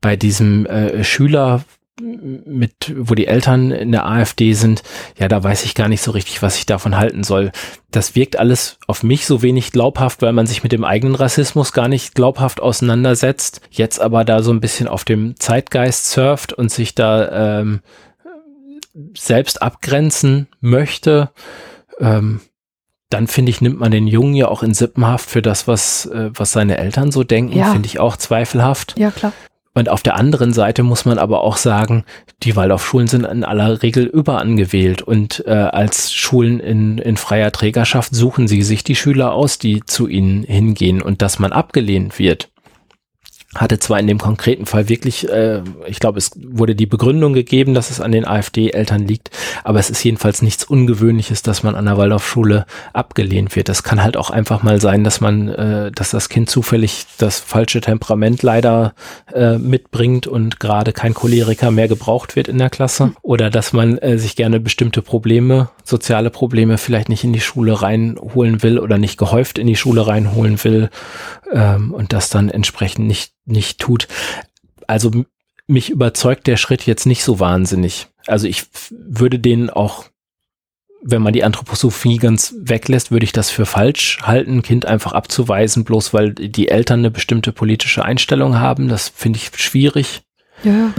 Bei 0.00 0.16
diesem 0.16 0.66
äh, 0.66 1.04
Schüler 1.04 1.62
mit, 2.00 2.94
wo 2.96 3.14
die 3.14 3.26
Eltern 3.26 3.70
in 3.70 3.92
der 3.92 4.06
AfD 4.06 4.54
sind, 4.54 4.82
ja, 5.18 5.28
da 5.28 5.44
weiß 5.44 5.64
ich 5.64 5.74
gar 5.74 5.88
nicht 5.88 6.00
so 6.00 6.10
richtig, 6.10 6.40
was 6.42 6.56
ich 6.56 6.64
davon 6.64 6.96
halten 6.96 7.22
soll. 7.22 7.52
Das 7.90 8.14
wirkt 8.14 8.38
alles 8.38 8.78
auf 8.86 9.02
mich 9.02 9.26
so 9.26 9.42
wenig 9.42 9.72
glaubhaft, 9.72 10.22
weil 10.22 10.32
man 10.32 10.46
sich 10.46 10.62
mit 10.62 10.72
dem 10.72 10.84
eigenen 10.84 11.14
Rassismus 11.14 11.72
gar 11.72 11.88
nicht 11.88 12.14
glaubhaft 12.14 12.60
auseinandersetzt. 12.60 13.60
Jetzt 13.70 14.00
aber 14.00 14.24
da 14.24 14.42
so 14.42 14.52
ein 14.52 14.60
bisschen 14.60 14.88
auf 14.88 15.04
dem 15.04 15.38
Zeitgeist 15.38 16.10
surft 16.10 16.54
und 16.54 16.70
sich 16.70 16.94
da 16.94 17.60
ähm, 17.60 17.80
selbst 19.14 19.60
abgrenzen 19.60 20.48
möchte 20.60 21.30
ähm, 22.00 22.40
dann 23.10 23.26
finde 23.26 23.50
ich, 23.50 23.60
nimmt 23.60 23.78
man 23.78 23.90
den 23.90 24.06
Jungen 24.06 24.34
ja 24.34 24.48
auch 24.48 24.62
in 24.62 24.74
Sippenhaft 24.74 25.28
für 25.28 25.42
das, 25.42 25.68
was, 25.68 26.06
äh, 26.06 26.30
was 26.34 26.52
seine 26.52 26.78
Eltern 26.78 27.12
so 27.12 27.24
denken, 27.24 27.58
ja. 27.58 27.72
finde 27.72 27.86
ich 27.86 28.00
auch 28.00 28.16
zweifelhaft. 28.16 28.98
Ja, 28.98 29.10
klar. 29.10 29.32
Und 29.74 29.88
auf 29.88 30.02
der 30.02 30.16
anderen 30.16 30.52
Seite 30.52 30.82
muss 30.82 31.06
man 31.06 31.18
aber 31.18 31.42
auch 31.42 31.56
sagen, 31.56 32.04
die 32.42 32.56
Waldorfschulen 32.56 33.08
sind 33.08 33.24
in 33.24 33.42
aller 33.42 33.82
Regel 33.82 34.04
überangewählt 34.04 35.00
und 35.00 35.44
äh, 35.46 35.50
als 35.50 36.12
Schulen 36.12 36.60
in, 36.60 36.98
in 36.98 37.16
freier 37.16 37.52
Trägerschaft 37.52 38.14
suchen 38.14 38.48
sie 38.48 38.62
sich 38.62 38.84
die 38.84 38.96
Schüler 38.96 39.32
aus, 39.32 39.58
die 39.58 39.82
zu 39.86 40.08
ihnen 40.08 40.42
hingehen 40.42 41.00
und 41.00 41.22
dass 41.22 41.38
man 41.38 41.52
abgelehnt 41.52 42.18
wird 42.18 42.51
hatte 43.54 43.78
zwar 43.78 44.00
in 44.00 44.06
dem 44.06 44.18
konkreten 44.18 44.64
Fall 44.64 44.88
wirklich, 44.88 45.28
äh, 45.28 45.62
ich 45.86 46.00
glaube, 46.00 46.18
es 46.18 46.30
wurde 46.36 46.74
die 46.74 46.86
Begründung 46.86 47.34
gegeben, 47.34 47.74
dass 47.74 47.90
es 47.90 48.00
an 48.00 48.12
den 48.12 48.26
AfD-Eltern 48.26 49.06
liegt, 49.06 49.30
aber 49.62 49.78
es 49.78 49.90
ist 49.90 50.02
jedenfalls 50.02 50.40
nichts 50.40 50.64
Ungewöhnliches, 50.64 51.42
dass 51.42 51.62
man 51.62 51.74
an 51.74 51.84
der 51.84 51.98
Waldorfschule 51.98 52.64
abgelehnt 52.94 53.54
wird. 53.54 53.68
Das 53.68 53.82
kann 53.82 54.02
halt 54.02 54.16
auch 54.16 54.30
einfach 54.30 54.62
mal 54.62 54.80
sein, 54.80 55.04
dass 55.04 55.20
man, 55.20 55.48
äh, 55.48 55.92
dass 55.92 56.10
das 56.10 56.30
Kind 56.30 56.48
zufällig 56.48 57.04
das 57.18 57.40
falsche 57.40 57.82
Temperament 57.82 58.42
leider 58.42 58.94
äh, 59.32 59.58
mitbringt 59.58 60.26
und 60.26 60.58
gerade 60.58 60.92
kein 60.92 61.12
Choleriker 61.12 61.70
mehr 61.70 61.88
gebraucht 61.88 62.36
wird 62.36 62.48
in 62.48 62.58
der 62.58 62.70
Klasse 62.70 63.04
hm. 63.04 63.16
oder 63.20 63.50
dass 63.50 63.74
man 63.74 63.98
äh, 63.98 64.16
sich 64.16 64.34
gerne 64.34 64.60
bestimmte 64.60 65.02
Probleme, 65.02 65.68
soziale 65.84 66.30
Probleme 66.30 66.78
vielleicht 66.78 67.10
nicht 67.10 67.24
in 67.24 67.34
die 67.34 67.40
Schule 67.40 67.82
reinholen 67.82 68.62
will 68.62 68.78
oder 68.78 68.96
nicht 68.96 69.18
gehäuft 69.18 69.58
in 69.58 69.66
die 69.66 69.76
Schule 69.76 70.06
reinholen 70.06 70.62
will 70.64 70.88
ähm, 71.52 71.92
und 71.92 72.12
das 72.14 72.30
dann 72.30 72.48
entsprechend 72.48 73.06
nicht 73.06 73.32
nicht 73.44 73.78
tut. 73.78 74.08
Also 74.86 75.10
mich 75.66 75.90
überzeugt 75.90 76.46
der 76.46 76.56
Schritt 76.56 76.86
jetzt 76.86 77.06
nicht 77.06 77.24
so 77.24 77.40
wahnsinnig. 77.40 78.08
Also 78.26 78.46
ich 78.46 78.64
würde 78.90 79.38
den 79.38 79.70
auch, 79.70 80.04
wenn 81.02 81.22
man 81.22 81.32
die 81.32 81.44
Anthroposophie 81.44 82.18
ganz 82.18 82.54
weglässt, 82.58 83.10
würde 83.10 83.24
ich 83.24 83.32
das 83.32 83.50
für 83.50 83.66
falsch 83.66 84.20
halten, 84.22 84.58
ein 84.58 84.62
Kind 84.62 84.86
einfach 84.86 85.12
abzuweisen, 85.12 85.84
bloß 85.84 86.14
weil 86.14 86.32
die 86.32 86.68
Eltern 86.68 87.00
eine 87.00 87.10
bestimmte 87.10 87.52
politische 87.52 88.04
Einstellung 88.04 88.58
haben. 88.58 88.88
Das 88.88 89.08
finde 89.08 89.38
ich 89.38 89.50
schwierig. 89.56 90.22
Ja, 90.62 90.92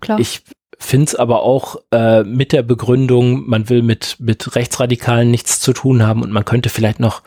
klar. 0.00 0.18
Ich 0.18 0.42
finde 0.84 1.06
es 1.06 1.14
aber 1.14 1.42
auch 1.42 1.76
äh, 1.92 2.22
mit 2.22 2.52
der 2.52 2.62
Begründung, 2.62 3.48
man 3.48 3.68
will 3.68 3.82
mit, 3.82 4.16
mit 4.18 4.54
Rechtsradikalen 4.56 5.30
nichts 5.30 5.60
zu 5.60 5.72
tun 5.72 6.06
haben 6.06 6.22
und 6.22 6.32
man 6.32 6.44
könnte 6.44 6.68
vielleicht 6.68 7.00
noch 7.00 7.22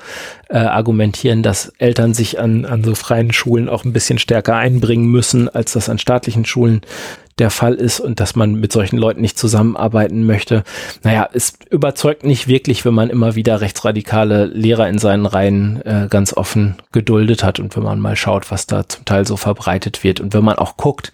äh, 0.50 0.58
argumentieren, 0.58 1.44
dass 1.44 1.70
Eltern 1.78 2.14
sich 2.14 2.40
an, 2.40 2.66
an 2.66 2.84
so 2.84 2.96
freien 2.96 3.34
Schulen 3.34 3.70
auch 3.70 3.86
ein 3.86 3.94
bisschen 3.94 4.20
stärker 4.20 4.56
einbringen 4.56 5.08
müssen, 5.08 5.50
als 5.50 5.74
das 5.74 5.90
an 5.90 6.00
staatlichen 6.00 6.46
Schulen 6.46 6.82
der 7.38 7.50
Fall 7.50 7.74
ist 7.74 8.00
und 8.00 8.22
dass 8.22 8.36
man 8.36 8.56
mit 8.56 8.72
solchen 8.72 8.98
Leuten 8.98 9.20
nicht 9.20 9.38
zusammenarbeiten 9.38 10.26
möchte. 10.26 10.64
Naja, 11.04 11.28
es 11.34 11.58
überzeugt 11.70 12.24
nicht 12.24 12.48
wirklich, 12.48 12.86
wenn 12.86 12.94
man 12.94 13.10
immer 13.10 13.36
wieder 13.36 13.60
rechtsradikale 13.60 14.46
Lehrer 14.46 14.88
in 14.88 15.00
seinen 15.00 15.26
Reihen 15.26 15.82
äh, 15.86 16.08
ganz 16.10 16.34
offen 16.34 16.76
geduldet 16.94 17.44
hat 17.44 17.60
und 17.60 17.76
wenn 17.76 17.84
man 17.84 18.00
mal 18.00 18.16
schaut, 18.16 18.52
was 18.52 18.68
da 18.68 18.88
zum 18.88 19.04
Teil 19.04 19.28
so 19.28 19.36
verbreitet 19.36 20.04
wird 20.04 20.22
und 20.22 20.34
wenn 20.34 20.46
man 20.46 20.58
auch 20.58 20.78
guckt, 20.78 21.12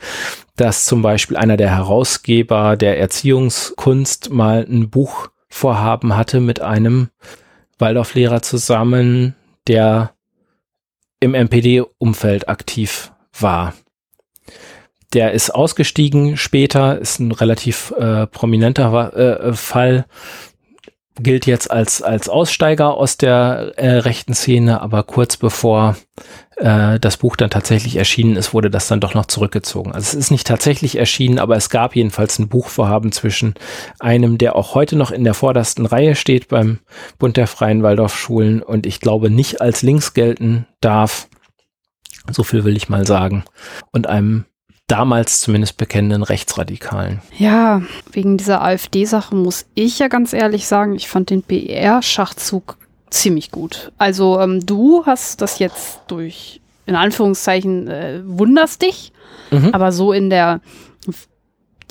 dass 0.55 0.85
zum 0.85 1.01
Beispiel 1.01 1.37
einer 1.37 1.57
der 1.57 1.71
Herausgeber 1.71 2.77
der 2.77 2.99
Erziehungskunst 2.99 4.29
mal 4.29 4.65
ein 4.69 4.91
Buch 4.91 5.29
vorhaben 5.49 6.15
hatte 6.15 6.39
mit 6.39 6.61
einem 6.61 7.09
Waldorflehrer 7.79 8.43
zusammen, 8.43 9.35
der 9.67 10.11
im 11.19 11.31
MPD-Umfeld 11.31 12.47
aktiv 12.47 13.11
war. 13.39 13.73
Der 15.13 15.31
ist 15.33 15.53
ausgestiegen 15.53 16.37
später, 16.37 16.99
ist 16.99 17.19
ein 17.19 17.31
relativ 17.31 17.91
äh, 17.97 18.27
prominenter 18.27 19.13
äh, 19.15 19.53
Fall, 19.53 20.05
gilt 21.19 21.45
jetzt 21.45 21.69
als, 21.69 22.01
als 22.01 22.29
Aussteiger 22.29 22.95
aus 22.95 23.17
der 23.17 23.73
äh, 23.75 23.97
rechten 23.97 24.33
Szene, 24.33 24.81
aber 24.81 25.03
kurz 25.03 25.37
bevor 25.37 25.97
äh, 26.57 26.99
das 26.99 27.17
Buch 27.17 27.35
dann 27.35 27.49
tatsächlich 27.49 27.97
erschienen 27.97 28.35
ist, 28.35 28.53
wurde 28.53 28.69
das 28.69 28.87
dann 28.87 28.99
doch 28.99 29.13
noch 29.13 29.25
zurückgezogen. 29.25 29.91
Also 29.91 30.05
es 30.05 30.13
ist 30.13 30.31
nicht 30.31 30.47
tatsächlich 30.47 30.97
erschienen, 30.97 31.39
aber 31.39 31.55
es 31.55 31.69
gab 31.69 31.95
jedenfalls 31.95 32.39
ein 32.39 32.47
Buchvorhaben 32.47 33.11
zwischen 33.11 33.55
einem, 33.99 34.37
der 34.37 34.55
auch 34.55 34.73
heute 34.73 34.95
noch 34.95 35.11
in 35.11 35.23
der 35.23 35.33
vordersten 35.33 35.85
Reihe 35.85 36.15
steht 36.15 36.47
beim 36.47 36.79
Bund 37.19 37.37
der 37.37 37.47
Freien 37.47 37.83
Waldorfschulen 37.83 38.61
und 38.61 38.85
ich 38.85 38.99
glaube 38.99 39.29
nicht 39.29 39.61
als 39.61 39.81
links 39.81 40.13
gelten 40.13 40.65
darf. 40.79 41.27
So 42.31 42.43
viel 42.43 42.63
will 42.63 42.77
ich 42.77 42.87
mal 42.87 43.05
sagen. 43.05 43.43
Und 43.91 44.07
einem 44.07 44.45
damals 44.91 45.39
zumindest 45.39 45.77
bekennenden 45.77 46.21
Rechtsradikalen. 46.21 47.21
Ja, 47.37 47.81
wegen 48.11 48.37
dieser 48.37 48.61
AfD-Sache 48.61 49.33
muss 49.33 49.65
ich 49.73 49.99
ja 49.99 50.09
ganz 50.09 50.33
ehrlich 50.33 50.67
sagen, 50.67 50.95
ich 50.95 51.07
fand 51.07 51.29
den 51.29 51.43
BR-Schachzug 51.43 52.77
ziemlich 53.09 53.51
gut. 53.51 53.91
Also 53.97 54.39
ähm, 54.39 54.65
du 54.65 55.05
hast 55.05 55.41
das 55.41 55.59
jetzt 55.59 56.01
durch, 56.07 56.59
in 56.85 56.95
Anführungszeichen, 56.95 57.87
äh, 57.87 58.21
wunderst 58.25 58.81
dich, 58.81 59.13
mhm. 59.49 59.69
aber 59.73 59.93
so 59.93 60.11
in 60.11 60.29
der, 60.29 60.59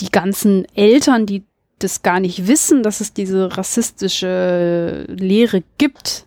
die 0.01 0.11
ganzen 0.11 0.67
Eltern, 0.75 1.25
die 1.25 1.45
das 1.79 2.03
gar 2.03 2.21
nicht 2.21 2.47
wissen, 2.47 2.83
dass 2.83 3.01
es 3.01 3.15
diese 3.15 3.57
rassistische 3.57 5.07
Lehre 5.09 5.63
gibt, 5.79 6.27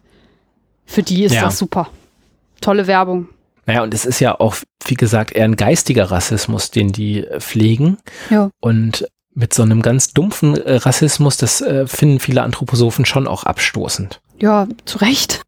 für 0.85 1.03
die 1.03 1.23
ist 1.23 1.35
ja. 1.35 1.43
das 1.43 1.59
super. 1.59 1.89
Tolle 2.61 2.87
Werbung. 2.87 3.29
Naja, 3.65 3.83
und 3.83 3.93
es 3.93 4.05
ist 4.05 4.19
ja 4.19 4.37
auch, 4.39 4.55
wie 4.85 4.95
gesagt, 4.95 5.31
eher 5.31 5.45
ein 5.45 5.55
geistiger 5.55 6.11
Rassismus, 6.11 6.69
den 6.71 6.91
die 6.91 7.25
äh, 7.25 7.39
pflegen. 7.39 7.97
Ja. 8.29 8.49
Und 8.59 9.07
mit 9.33 9.53
so 9.53 9.63
einem 9.63 9.81
ganz 9.81 10.11
dumpfen 10.13 10.57
äh, 10.57 10.75
Rassismus, 10.75 11.37
das 11.37 11.61
äh, 11.61 11.87
finden 11.87 12.19
viele 12.19 12.43
Anthroposophen 12.43 13.05
schon 13.05 13.25
auch 13.27 13.43
abstoßend. 13.43 14.19
Ja, 14.39 14.67
zu 14.85 14.97
Recht. 14.99 15.41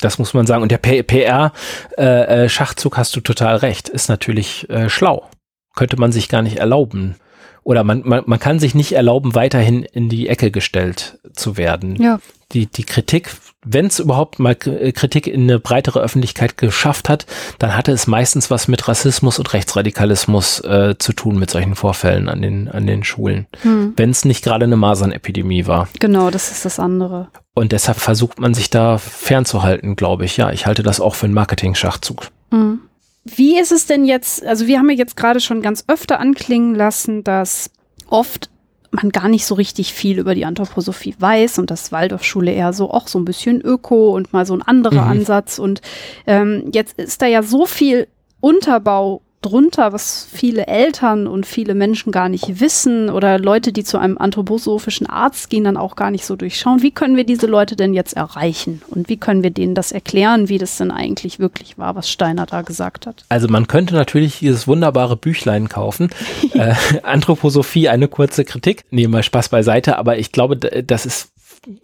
Das 0.00 0.18
muss 0.18 0.34
man 0.34 0.46
sagen. 0.46 0.62
Und 0.62 0.72
der 0.72 0.78
PR-Schachzug, 0.78 2.92
äh, 2.92 2.96
äh 2.96 2.98
hast 2.98 3.14
du 3.14 3.20
total 3.20 3.56
recht, 3.56 3.88
ist 3.88 4.08
natürlich 4.08 4.68
äh, 4.68 4.90
schlau. 4.90 5.30
Könnte 5.74 5.96
man 5.96 6.12
sich 6.12 6.28
gar 6.28 6.42
nicht 6.42 6.58
erlauben. 6.58 7.14
Oder 7.62 7.84
man, 7.84 8.02
man, 8.04 8.24
man 8.26 8.40
kann 8.40 8.58
sich 8.58 8.74
nicht 8.74 8.92
erlauben, 8.92 9.36
weiterhin 9.36 9.84
in 9.84 10.08
die 10.08 10.26
Ecke 10.28 10.50
gestellt 10.50 11.20
zu 11.32 11.56
werden. 11.56 11.94
Ja. 12.02 12.18
Die, 12.52 12.66
die 12.66 12.84
Kritik 12.84 13.30
wenn 13.64 13.86
es 13.86 14.00
überhaupt 14.00 14.38
mal 14.38 14.56
äh, 14.66 14.92
Kritik 14.92 15.26
in 15.26 15.42
eine 15.42 15.58
breitere 15.58 16.00
Öffentlichkeit 16.00 16.56
geschafft 16.56 17.08
hat, 17.08 17.26
dann 17.58 17.76
hatte 17.76 17.92
es 17.92 18.06
meistens 18.06 18.50
was 18.50 18.68
mit 18.68 18.88
Rassismus 18.88 19.38
und 19.38 19.52
Rechtsradikalismus 19.52 20.60
äh, 20.60 20.96
zu 20.98 21.12
tun 21.12 21.38
mit 21.38 21.50
solchen 21.50 21.74
Vorfällen 21.74 22.28
an 22.28 22.42
den, 22.42 22.68
an 22.68 22.86
den 22.86 23.04
Schulen. 23.04 23.46
Hm. 23.62 23.92
Wenn 23.96 24.10
es 24.10 24.24
nicht 24.24 24.44
gerade 24.44 24.64
eine 24.64 24.76
Masernepidemie 24.76 25.66
war. 25.66 25.88
Genau, 26.00 26.30
das 26.30 26.50
ist 26.50 26.64
das 26.64 26.78
andere. 26.78 27.28
Und 27.54 27.72
deshalb 27.72 27.98
versucht 27.98 28.40
man 28.40 28.54
sich 28.54 28.70
da 28.70 28.98
fernzuhalten, 28.98 29.94
glaube 29.94 30.24
ich. 30.24 30.36
Ja, 30.36 30.50
ich 30.50 30.66
halte 30.66 30.82
das 30.82 31.00
auch 31.00 31.14
für 31.14 31.26
einen 31.26 31.34
Marketing-Schachzug. 31.34 32.28
Hm. 32.50 32.80
Wie 33.24 33.58
ist 33.58 33.70
es 33.70 33.86
denn 33.86 34.04
jetzt, 34.04 34.44
also 34.44 34.66
wir 34.66 34.78
haben 34.78 34.90
ja 34.90 34.96
jetzt 34.96 35.16
gerade 35.16 35.38
schon 35.38 35.62
ganz 35.62 35.84
öfter 35.86 36.18
anklingen 36.18 36.74
lassen, 36.74 37.22
dass 37.22 37.70
oft 38.08 38.50
man 38.92 39.10
gar 39.10 39.28
nicht 39.28 39.46
so 39.46 39.54
richtig 39.54 39.92
viel 39.92 40.18
über 40.18 40.34
die 40.34 40.44
Anthroposophie 40.44 41.14
weiß 41.18 41.58
und 41.58 41.70
das 41.70 41.92
Waldorfschule 41.92 42.52
eher 42.52 42.72
so 42.72 42.90
auch 42.90 43.08
so 43.08 43.18
ein 43.18 43.24
bisschen 43.24 43.60
Öko 43.60 44.14
und 44.14 44.32
mal 44.32 44.46
so 44.46 44.54
ein 44.54 44.62
anderer 44.62 45.04
mhm. 45.04 45.10
Ansatz. 45.10 45.58
Und 45.58 45.80
ähm, 46.26 46.70
jetzt 46.72 46.98
ist 46.98 47.22
da 47.22 47.26
ja 47.26 47.42
so 47.42 47.66
viel 47.66 48.06
Unterbau 48.40 49.22
drunter, 49.42 49.92
was 49.92 50.26
viele 50.32 50.66
Eltern 50.66 51.26
und 51.26 51.44
viele 51.44 51.74
Menschen 51.74 52.12
gar 52.12 52.28
nicht 52.28 52.60
wissen 52.60 53.10
oder 53.10 53.38
Leute, 53.38 53.72
die 53.72 53.84
zu 53.84 53.98
einem 53.98 54.16
anthroposophischen 54.16 55.06
Arzt 55.06 55.50
gehen, 55.50 55.64
dann 55.64 55.76
auch 55.76 55.96
gar 55.96 56.10
nicht 56.10 56.24
so 56.24 56.36
durchschauen. 56.36 56.82
Wie 56.82 56.92
können 56.92 57.16
wir 57.16 57.24
diese 57.24 57.46
Leute 57.46 57.76
denn 57.76 57.92
jetzt 57.92 58.16
erreichen? 58.16 58.82
Und 58.88 59.08
wie 59.08 59.16
können 59.16 59.42
wir 59.42 59.50
denen 59.50 59.74
das 59.74 59.92
erklären, 59.92 60.48
wie 60.48 60.58
das 60.58 60.76
denn 60.76 60.90
eigentlich 60.90 61.38
wirklich 61.38 61.76
war, 61.76 61.96
was 61.96 62.08
Steiner 62.08 62.46
da 62.46 62.62
gesagt 62.62 63.06
hat? 63.06 63.24
Also 63.28 63.48
man 63.48 63.66
könnte 63.66 63.94
natürlich 63.94 64.38
dieses 64.38 64.66
wunderbare 64.66 65.16
Büchlein 65.16 65.68
kaufen. 65.68 66.10
äh, 66.54 66.74
Anthroposophie, 67.02 67.88
eine 67.88 68.08
kurze 68.08 68.44
Kritik. 68.44 68.84
Nehmen 68.90 69.12
wir 69.12 69.22
Spaß 69.22 69.48
beiseite, 69.48 69.98
aber 69.98 70.18
ich 70.18 70.32
glaube, 70.32 70.56
das 70.56 71.04
ist 71.04 71.31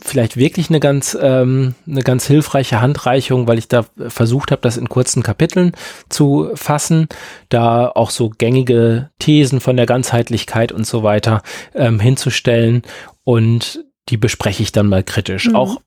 vielleicht 0.03 0.37
wirklich 0.37 0.71
eine 0.71 0.81
ganz, 0.81 1.17
ähm, 1.21 1.75
eine 1.87 2.03
ganz 2.03 2.27
hilfreiche 2.27 2.81
Handreichung, 2.81 3.47
weil 3.47 3.59
ich 3.59 3.69
da 3.69 3.85
versucht 4.09 4.51
habe, 4.51 4.63
das 4.63 4.77
in 4.77 4.89
kurzen 4.89 5.23
Kapiteln 5.23 5.73
zu 6.09 6.51
fassen, 6.55 7.09
da 7.49 7.89
auch 7.89 8.11
so 8.11 8.31
gängige 8.31 9.11
Thesen 9.19 9.61
von 9.61 9.77
der 9.77 9.87
Ganzheitlichkeit 9.87 10.73
und 10.73 10.87
so 10.87 11.03
weiter 11.03 11.43
ähm, 11.75 12.01
hinzustellen 12.01 12.83
und 13.25 13.85
die 14.09 14.17
bespreche 14.17 14.63
ich 14.63 14.73
dann 14.73 14.89
mal 14.89 15.05
kritisch. 15.05 15.49
Mhm. 15.49 15.57
Auch 15.57 15.81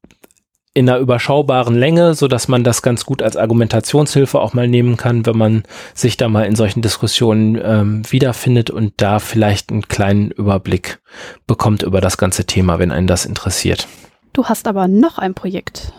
in 0.73 0.89
einer 0.89 0.99
überschaubaren 0.99 1.75
Länge, 1.75 2.13
so 2.13 2.27
dass 2.27 2.47
man 2.47 2.63
das 2.63 2.81
ganz 2.81 3.05
gut 3.05 3.21
als 3.21 3.35
Argumentationshilfe 3.35 4.39
auch 4.39 4.53
mal 4.53 4.67
nehmen 4.67 4.95
kann, 4.95 5.25
wenn 5.25 5.37
man 5.37 5.63
sich 5.93 6.15
da 6.15 6.29
mal 6.29 6.45
in 6.45 6.55
solchen 6.55 6.81
Diskussionen 6.81 7.59
ähm, 7.61 8.03
wiederfindet 8.09 8.69
und 8.69 8.93
da 8.97 9.19
vielleicht 9.19 9.71
einen 9.71 9.87
kleinen 9.89 10.31
Überblick 10.31 11.01
bekommt 11.45 11.83
über 11.83 11.99
das 11.99 12.17
ganze 12.17 12.45
Thema, 12.45 12.79
wenn 12.79 12.91
einen 12.91 13.07
das 13.07 13.25
interessiert. 13.25 13.87
Du 14.31 14.45
hast 14.45 14.67
aber 14.67 14.87
noch 14.87 15.17
ein 15.17 15.33
Projekt, 15.33 15.91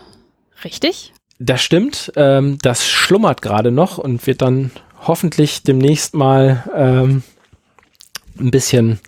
richtig? 0.63 1.13
Das 1.37 1.61
stimmt. 1.61 2.11
Ähm, 2.15 2.57
das 2.61 2.87
schlummert 2.87 3.43
gerade 3.43 3.69
noch 3.69 3.99
und 3.99 4.25
wird 4.25 4.41
dann 4.41 4.71
hoffentlich 5.05 5.61
demnächst 5.61 6.15
mal 6.15 6.63
ähm, 6.75 7.21
ein 8.39 8.49
bisschen 8.49 8.99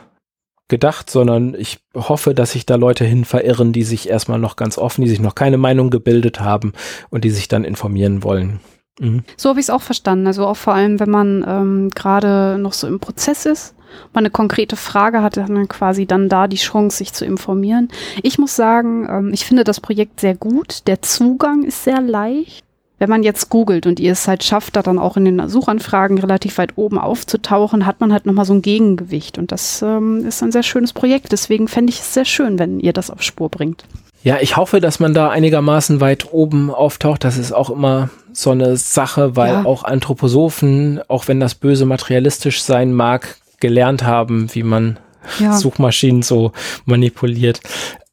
gedacht, 0.69 1.11
sondern 1.11 1.55
ich 1.55 1.81
hoffe, 1.95 2.35
dass 2.35 2.53
sich 2.53 2.65
da 2.65 2.77
Leute 2.77 3.05
hin 3.05 3.25
verirren, 3.25 3.73
die 3.73 3.83
sich 3.83 4.09
erstmal 4.09 4.39
noch 4.39 4.57
ganz 4.57 4.79
offen, 4.79 5.03
die 5.03 5.11
sich 5.11 5.21
noch 5.21 5.35
keine 5.35 5.59
Meinung 5.59 5.91
gebildet 5.91 6.41
haben 6.41 6.73
und 7.11 7.25
die 7.25 7.31
sich 7.31 7.49
dann 7.49 7.65
informieren 7.65 8.23
wollen. 8.23 8.61
Mhm. 8.99 9.25
So 9.37 9.51
habe 9.51 9.61
ich 9.61 9.67
es 9.67 9.71
auch 9.71 9.83
verstanden. 9.83 10.27
Also 10.27 10.47
auch 10.47 10.57
vor 10.57 10.75
allem, 10.75 11.01
wenn 11.01 11.11
man 11.11 11.45
ähm, 11.47 11.91
gerade 11.91 12.59
noch 12.59 12.73
so 12.73 12.87
im 12.87 13.01
Prozess 13.01 13.47
ist, 13.47 13.75
man 14.15 14.25
eine 14.25 14.31
konkrete 14.31 14.77
Frage 14.77 15.23
hat, 15.23 15.37
hat 15.37 15.51
man 15.51 15.69
quasi 15.69 16.07
dann 16.07 16.29
da 16.29 16.49
die 16.49 16.57
Chance, 16.57 16.99
sich 16.99 17.13
zu 17.13 17.25
informieren. 17.25 17.89
Ich 18.23 18.39
muss 18.39 18.57
sagen, 18.57 19.07
ähm, 19.11 19.31
ich 19.35 19.45
finde 19.45 19.65
das 19.65 19.81
Projekt 19.81 20.21
sehr 20.21 20.35
gut. 20.35 20.87
Der 20.87 21.03
Zugang 21.03 21.65
ist 21.65 21.85
sehr 21.85 22.01
leicht 22.01 22.65
wenn 22.99 23.11
man 23.11 23.23
jetzt 23.23 23.49
googelt 23.49 23.87
und 23.87 23.99
ihr 23.99 24.13
es 24.13 24.29
halt 24.29 24.45
schafft, 24.45 24.77
da 24.77 24.83
dann 24.83 24.99
auch 24.99 25.17
in 25.17 25.25
den 25.25 25.49
Suchanfragen 25.49 26.19
relativ 26.19 26.59
weit 26.59 26.73
oben 26.77 26.99
aufzutauchen, 26.99 27.85
hat 27.85 28.01
man 28.01 28.13
halt 28.13 28.27
nochmal 28.27 28.45
so 28.45 28.55
ein 28.55 28.63
Gegengewicht. 28.63 29.39
Und 29.39 29.51
das 29.51 29.83
ähm, 29.83 30.25
ist 30.25 30.43
ein 30.43 30.53
sehr 30.53 30.63
schönes 30.63 30.93
Projekt. 30.93 31.33
Deswegen 31.33 31.67
fände 31.67 31.91
ich 31.91 32.01
es 32.01 32.15
sehr 32.15 32.25
schön, 32.25 32.59
wenn 32.59 32.79
ihr 32.79 32.93
das 32.93 33.11
auf 33.11 33.23
Spur 33.23 33.49
bringt. 33.49 33.85
Ja, 34.23 34.37
ich 34.41 34.57
hoffe, 34.57 34.81
dass 34.81 35.01
man 35.01 35.15
da 35.15 35.31
einigermaßen 35.31 36.01
weit 36.01 36.33
oben 36.33 36.71
auftaucht. 36.71 37.25
Das 37.25 37.39
ist 37.39 37.53
auch 37.53 37.71
immer 37.71 38.11
so 38.33 38.51
eine 38.51 38.77
Sache, 38.77 39.35
weil 39.35 39.53
ja. 39.53 39.65
auch 39.65 39.83
Anthroposophen, 39.83 41.01
auch 41.09 41.27
wenn 41.27 41.41
das 41.41 41.57
böse 41.57 41.87
materialistisch 41.87 42.63
sein 42.63 42.93
mag, 42.93 43.37
gelernt 43.59 44.05
haben, 44.05 44.55
wie 44.55 44.63
man 44.63 44.99
ja. 45.39 45.53
Suchmaschinen 45.53 46.23
so 46.23 46.53
manipuliert. 46.85 47.61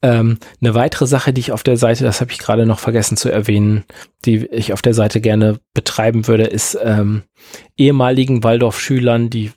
Ähm, 0.02 0.38
eine 0.60 0.74
weitere 0.74 1.06
Sache, 1.06 1.32
die 1.32 1.40
ich 1.40 1.52
auf 1.52 1.62
der 1.62 1.76
Seite, 1.76 2.04
das 2.04 2.20
habe 2.20 2.32
ich 2.32 2.38
gerade 2.38 2.64
noch 2.64 2.78
vergessen 2.78 3.16
zu 3.16 3.28
erwähnen, 3.30 3.84
die 4.24 4.46
ich 4.46 4.72
auf 4.72 4.82
der 4.82 4.94
Seite 4.94 5.20
gerne 5.20 5.60
betreiben 5.74 6.26
würde, 6.26 6.44
ist 6.44 6.78
ähm, 6.82 7.22
ehemaligen 7.76 8.42
Waldorf-Schülern, 8.42 9.28
die 9.28 9.52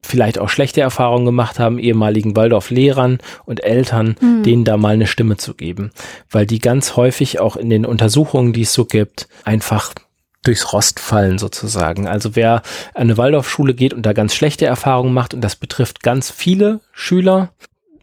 vielleicht 0.00 0.38
auch 0.38 0.48
schlechte 0.48 0.80
Erfahrungen 0.80 1.26
gemacht 1.26 1.58
haben, 1.58 1.78
ehemaligen 1.78 2.36
Waldorf-Lehrern 2.36 3.18
und 3.44 3.62
Eltern, 3.62 4.16
mhm. 4.20 4.42
denen 4.42 4.64
da 4.64 4.76
mal 4.76 4.94
eine 4.94 5.06
Stimme 5.06 5.36
zu 5.36 5.54
geben. 5.54 5.90
Weil 6.30 6.46
die 6.46 6.60
ganz 6.60 6.96
häufig 6.96 7.40
auch 7.40 7.56
in 7.56 7.68
den 7.68 7.84
Untersuchungen, 7.84 8.52
die 8.52 8.62
es 8.62 8.72
so 8.72 8.84
gibt, 8.84 9.28
einfach 9.44 9.94
durchs 10.44 10.72
Rost 10.72 11.00
fallen 11.00 11.38
sozusagen. 11.38 12.06
Also 12.06 12.36
wer 12.36 12.62
an 12.94 13.02
eine 13.02 13.16
Waldorfschule 13.16 13.74
geht 13.74 13.92
und 13.94 14.06
da 14.06 14.12
ganz 14.12 14.34
schlechte 14.34 14.66
Erfahrungen 14.66 15.12
macht, 15.12 15.34
und 15.34 15.40
das 15.42 15.56
betrifft 15.56 16.02
ganz 16.02 16.30
viele 16.30 16.80
Schüler, 16.92 17.50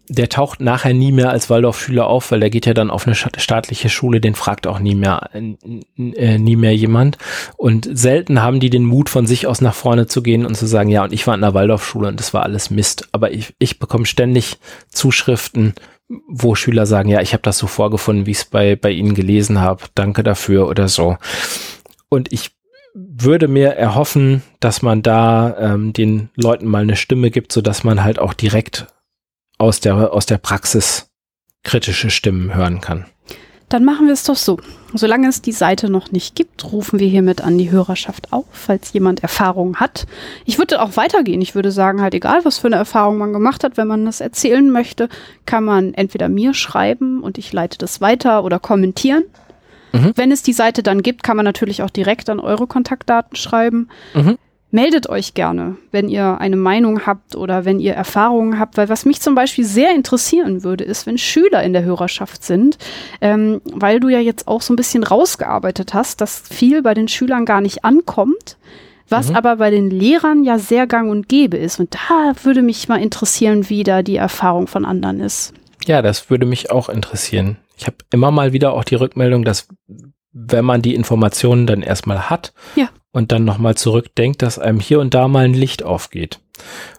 der 0.08 0.30
taucht 0.30 0.62
nachher 0.62 0.94
nie 0.94 1.12
mehr 1.12 1.32
als 1.32 1.50
Waldorfschüler 1.50 2.06
auf, 2.06 2.32
weil 2.32 2.40
der 2.40 2.50
geht 2.50 2.66
ja 2.66 2.74
dann 2.74 2.92
auf 2.92 3.08
eine 3.08 3.16
staatliche 3.16 3.90
Schule, 3.90 4.22
den 4.22 4.36
fragt 4.36 4.68
auch 4.68 4.80
nie 4.80 4.96
mehr, 4.96 5.30
äh, 5.34 6.38
nie 6.38 6.56
mehr 6.56 6.76
jemand. 6.76 7.18
Und 7.58 7.90
selten 7.92 8.42
haben 8.42 8.60
die 8.60 8.70
den 8.70 8.86
Mut, 8.86 9.10
von 9.10 9.26
sich 9.26 9.48
aus 9.48 9.62
nach 9.62 9.74
vorne 9.74 10.06
zu 10.06 10.22
gehen 10.22 10.46
und 10.46 10.56
zu 10.56 10.68
sagen, 10.68 10.90
ja, 10.90 11.04
und 11.04 11.14
ich 11.14 11.26
war 11.26 11.34
in 11.34 11.42
der 11.42 11.54
Waldorfschule 11.54 12.08
und 12.08 12.20
das 12.20 12.34
war 12.34 12.44
alles 12.44 12.70
Mist. 12.70 13.08
Aber 13.14 13.32
ich, 13.32 13.56
ich 13.58 13.80
bekomme 13.80 14.06
ständig 14.06 14.58
Zuschriften, 14.90 15.74
wo 16.28 16.54
Schüler 16.54 16.86
sagen, 16.86 17.10
ja, 17.10 17.22
ich 17.22 17.34
habe 17.34 17.42
das 17.42 17.58
so 17.58 17.66
vorgefunden, 17.66 18.28
wie 18.28 18.32
ich 18.32 18.38
es 18.38 18.46
bei, 18.46 18.76
bei 18.76 18.92
Ihnen 18.92 19.16
gelesen 19.16 19.60
habe, 19.60 19.86
danke 19.96 20.22
dafür 20.22 20.68
oder 20.68 20.88
so. 20.88 21.18
Und 22.10 22.32
ich 22.32 22.52
würde 22.94 23.48
mir 23.48 23.72
erhoffen, 23.72 24.42
dass 24.60 24.82
man 24.82 25.02
da 25.02 25.58
ähm, 25.60 25.92
den 25.92 26.30
Leuten 26.36 26.66
mal 26.66 26.84
eine 26.84 26.96
Stimme 26.96 27.30
gibt, 27.30 27.52
so 27.52 27.62
dass 27.62 27.84
man 27.84 28.04
halt 28.04 28.20
auch 28.20 28.34
direkt 28.34 28.88
aus 29.58 29.80
der, 29.82 30.14
aus 30.14 30.26
der 30.26 30.38
Praxis 30.38 31.10
kritische 31.64 32.10
Stimmen 32.10 32.56
hören 32.56 32.80
kann. 32.80 33.06
Dann 33.68 33.84
machen 33.84 34.06
wir 34.06 34.14
es 34.14 34.24
doch 34.24 34.36
so. 34.36 34.60
Solange 34.94 35.28
es 35.28 35.42
die 35.42 35.52
Seite 35.52 35.90
noch 35.90 36.12
nicht 36.12 36.36
gibt, 36.36 36.72
rufen 36.72 37.00
wir 37.00 37.08
hiermit 37.08 37.42
an 37.42 37.58
die 37.58 37.72
Hörerschaft 37.72 38.32
auf, 38.32 38.46
falls 38.52 38.94
jemand 38.94 39.24
Erfahrungen 39.24 39.80
hat. 39.80 40.06
Ich 40.46 40.60
würde 40.60 40.82
auch 40.82 40.96
weitergehen. 40.98 41.42
Ich 41.42 41.56
würde 41.56 41.72
sagen, 41.72 42.00
halt 42.00 42.14
egal, 42.14 42.46
was 42.46 42.60
für 42.60 42.68
eine 42.68 42.76
Erfahrung 42.76 43.18
man 43.18 43.34
gemacht 43.34 43.64
hat, 43.64 43.76
wenn 43.76 43.88
man 43.88 44.06
das 44.06 44.22
erzählen 44.22 44.70
möchte, 44.70 45.10
kann 45.46 45.64
man 45.64 45.96
entweder 45.96 46.30
mir 46.30 46.54
schreiben 46.54 47.24
und 47.24 47.40
ich 47.40 47.52
leite 47.52 47.80
das 47.80 48.02
weiter 48.02 48.44
oder 48.44 48.60
kommentieren. 48.60 49.24
Mhm. 50.02 50.12
Wenn 50.16 50.32
es 50.32 50.44
die 50.44 50.54
Seite 50.54 50.84
dann 50.84 51.02
gibt, 51.02 51.24
kann 51.24 51.38
man 51.38 51.46
natürlich 51.46 51.82
auch 51.82 51.90
direkt 51.90 52.30
an 52.30 52.40
eure 52.40 52.68
Kontaktdaten 52.68 53.36
schreiben. 53.36 53.90
Mhm 54.14 54.38
meldet 54.76 55.08
euch 55.08 55.34
gerne, 55.34 55.78
wenn 55.92 56.10
ihr 56.10 56.38
eine 56.42 56.58
Meinung 56.58 57.06
habt 57.06 57.36
oder 57.36 57.64
wenn 57.64 57.80
ihr 57.80 57.94
Erfahrungen 57.94 58.60
habt, 58.60 58.76
weil 58.76 58.90
was 58.90 59.06
mich 59.06 59.22
zum 59.22 59.34
Beispiel 59.34 59.64
sehr 59.64 59.96
interessieren 59.96 60.64
würde, 60.64 60.84
ist, 60.84 61.08
wenn 61.08 61.18
Schüler 61.18 61.64
in 61.64 61.72
der 61.72 61.86
Hörerschaft 61.86 62.44
sind, 62.44 62.78
ähm, 63.22 63.62
weil 63.64 64.02
du 64.02 64.10
ja 64.10 64.20
jetzt 64.20 64.50
auch 64.50 64.62
so 64.62 64.74
ein 64.74 64.76
bisschen 64.76 65.04
rausgearbeitet 65.04 65.94
hast, 65.94 66.20
dass 66.20 66.42
viel 66.42 66.82
bei 66.82 66.94
den 66.94 67.08
Schülern 67.08 67.46
gar 67.46 67.62
nicht 67.62 67.86
ankommt, 67.86 68.58
was 69.08 69.30
mhm. 69.30 69.38
aber 69.38 69.56
bei 69.56 69.72
den 69.72 69.90
Lehrern 69.90 70.44
ja 70.44 70.60
sehr 70.60 70.88
gang 70.88 71.10
und 71.10 71.30
gäbe 71.30 71.56
ist. 71.56 71.80
Und 71.80 71.96
da 71.96 72.34
würde 72.44 72.62
mich 72.62 72.90
mal 72.90 73.02
interessieren, 73.02 73.70
wie 73.70 73.84
da 73.84 74.02
die 74.02 74.18
Erfahrung 74.18 74.68
von 74.68 74.84
anderen 74.84 75.22
ist. 75.22 75.54
Ja, 75.86 76.02
das 76.02 76.30
würde 76.30 76.46
mich 76.46 76.70
auch 76.70 76.90
interessieren. 76.90 77.56
Ich 77.78 77.88
habe 77.88 77.98
immer 78.12 78.32
mal 78.32 78.54
wieder 78.54 78.74
auch 78.74 78.84
die 78.84 78.96
Rückmeldung, 78.96 79.44
dass 79.44 79.68
wenn 80.32 80.66
man 80.66 80.82
die 80.82 80.96
Informationen 80.96 81.66
dann 81.66 81.82
erstmal 81.82 82.30
hat 82.30 82.54
ja 82.76 82.90
und 83.16 83.32
dann 83.32 83.46
nochmal 83.46 83.76
zurückdenkt, 83.76 84.42
dass 84.42 84.60
einem 84.60 84.82
hier 84.82 85.00
und 85.00 85.14
da 85.14 85.30
mal 85.30 85.46
ein 85.46 85.54
Licht 85.54 85.84
aufgeht. 85.84 86.42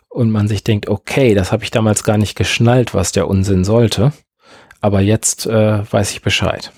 Und 0.09 0.31
man 0.31 0.49
sich 0.49 0.65
denkt, 0.65 0.89
okay, 0.89 1.35
das 1.35 1.53
habe 1.53 1.63
ich 1.63 1.71
damals 1.71 2.05
gar 2.05 2.17
nicht 2.17 2.37
geschnallt, 2.37 2.95
was 2.95 3.13
der 3.13 3.29
Unsinn 3.29 3.65
sollte. 3.65 4.15
Aber 4.81 5.03
jetzt 5.03 5.47
äh, 5.47 5.93
weiß 5.93 6.13
ich 6.13 6.23
Bescheid. 6.23 6.73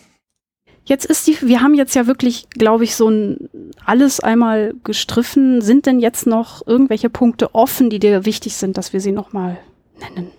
Jetzt 0.84 1.04
ist 1.04 1.28
die, 1.28 1.38
wir 1.42 1.60
haben 1.60 1.74
jetzt 1.74 1.94
ja 1.94 2.08
wirklich, 2.08 2.50
glaube 2.50 2.82
ich, 2.82 2.96
so 2.96 3.08
ein 3.08 3.48
alles 3.84 4.18
einmal 4.18 4.74
gestriffen. 4.82 5.60
Sind 5.60 5.86
denn 5.86 6.00
jetzt 6.00 6.26
noch 6.26 6.66
irgendwelche 6.66 7.08
Punkte 7.08 7.54
offen, 7.54 7.90
die 7.90 8.00
dir 8.00 8.24
wichtig 8.24 8.56
sind, 8.56 8.76
dass 8.76 8.92
wir 8.92 9.00
sie 9.00 9.12
nochmal 9.12 9.58
nennen? 10.00 10.32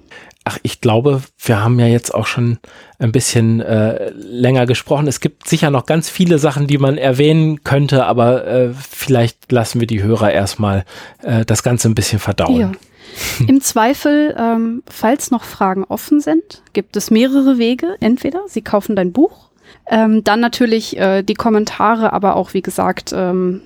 Ach, 0.50 0.58
ich 0.64 0.82
glaube, 0.82 1.22
wir 1.38 1.64
haben 1.64 1.78
ja 1.80 1.86
jetzt 1.86 2.12
auch 2.12 2.26
schon 2.26 2.58
ein 2.98 3.12
bisschen 3.12 3.62
äh, 3.62 4.10
länger 4.10 4.66
gesprochen. 4.66 5.06
Es 5.06 5.20
gibt 5.20 5.48
sicher 5.48 5.70
noch 5.70 5.86
ganz 5.86 6.10
viele 6.10 6.40
Sachen, 6.40 6.66
die 6.66 6.80
man 6.80 6.98
erwähnen 6.98 7.64
könnte, 7.64 8.06
aber 8.08 8.48
äh, 8.48 8.70
vielleicht 8.74 9.52
lassen 9.52 9.80
wir 9.80 9.86
die 9.86 10.02
Hörer 10.02 10.32
erstmal 10.32 10.86
äh, 11.22 11.46
das 11.46 11.62
Ganze 11.62 11.88
ein 11.88 11.94
bisschen 11.94 12.18
verdauen. 12.18 12.60
Ja. 12.60 12.72
Im 13.48 13.62
Zweifel, 13.62 14.36
ähm, 14.40 14.82
falls 14.90 15.30
noch 15.30 15.44
Fragen 15.44 15.84
offen 15.84 16.20
sind, 16.20 16.64
gibt 16.74 16.98
es 16.98 17.12
mehrere 17.12 17.60
Wege. 17.60 17.96
Entweder 18.00 18.42
Sie 18.48 18.64
kaufen 18.64 18.96
dein 18.96 19.12
Buch 19.12 19.50
Ähm, 19.92 20.24
dann 20.24 20.40
natürlich 20.40 20.98
äh, 20.98 21.24
die 21.24 21.34
Kommentare, 21.36 22.12
aber 22.14 22.36
auch, 22.36 22.54
wie 22.54 22.62
gesagt, 22.62 23.12
ähm, 23.16 23.62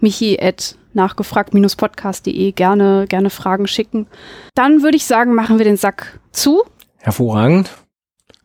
michi 0.00 0.38
at 0.40 0.76
nachgefragt-podcast.de 0.94 2.52
gerne, 2.52 3.06
gerne 3.08 3.30
Fragen 3.30 3.66
schicken. 3.66 4.06
Dann 4.54 4.82
würde 4.82 4.96
ich 4.96 5.06
sagen, 5.06 5.34
machen 5.34 5.58
wir 5.58 5.64
den 5.64 5.76
Sack 5.76 6.20
zu. 6.32 6.62
Hervorragend. 6.98 7.70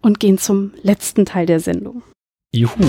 Und 0.02 0.20
gehen 0.20 0.38
zum 0.38 0.74
letzten 0.84 1.26
Teil 1.26 1.46
der 1.46 1.60
Sendung. 1.60 2.04
Juhu. 2.54 2.86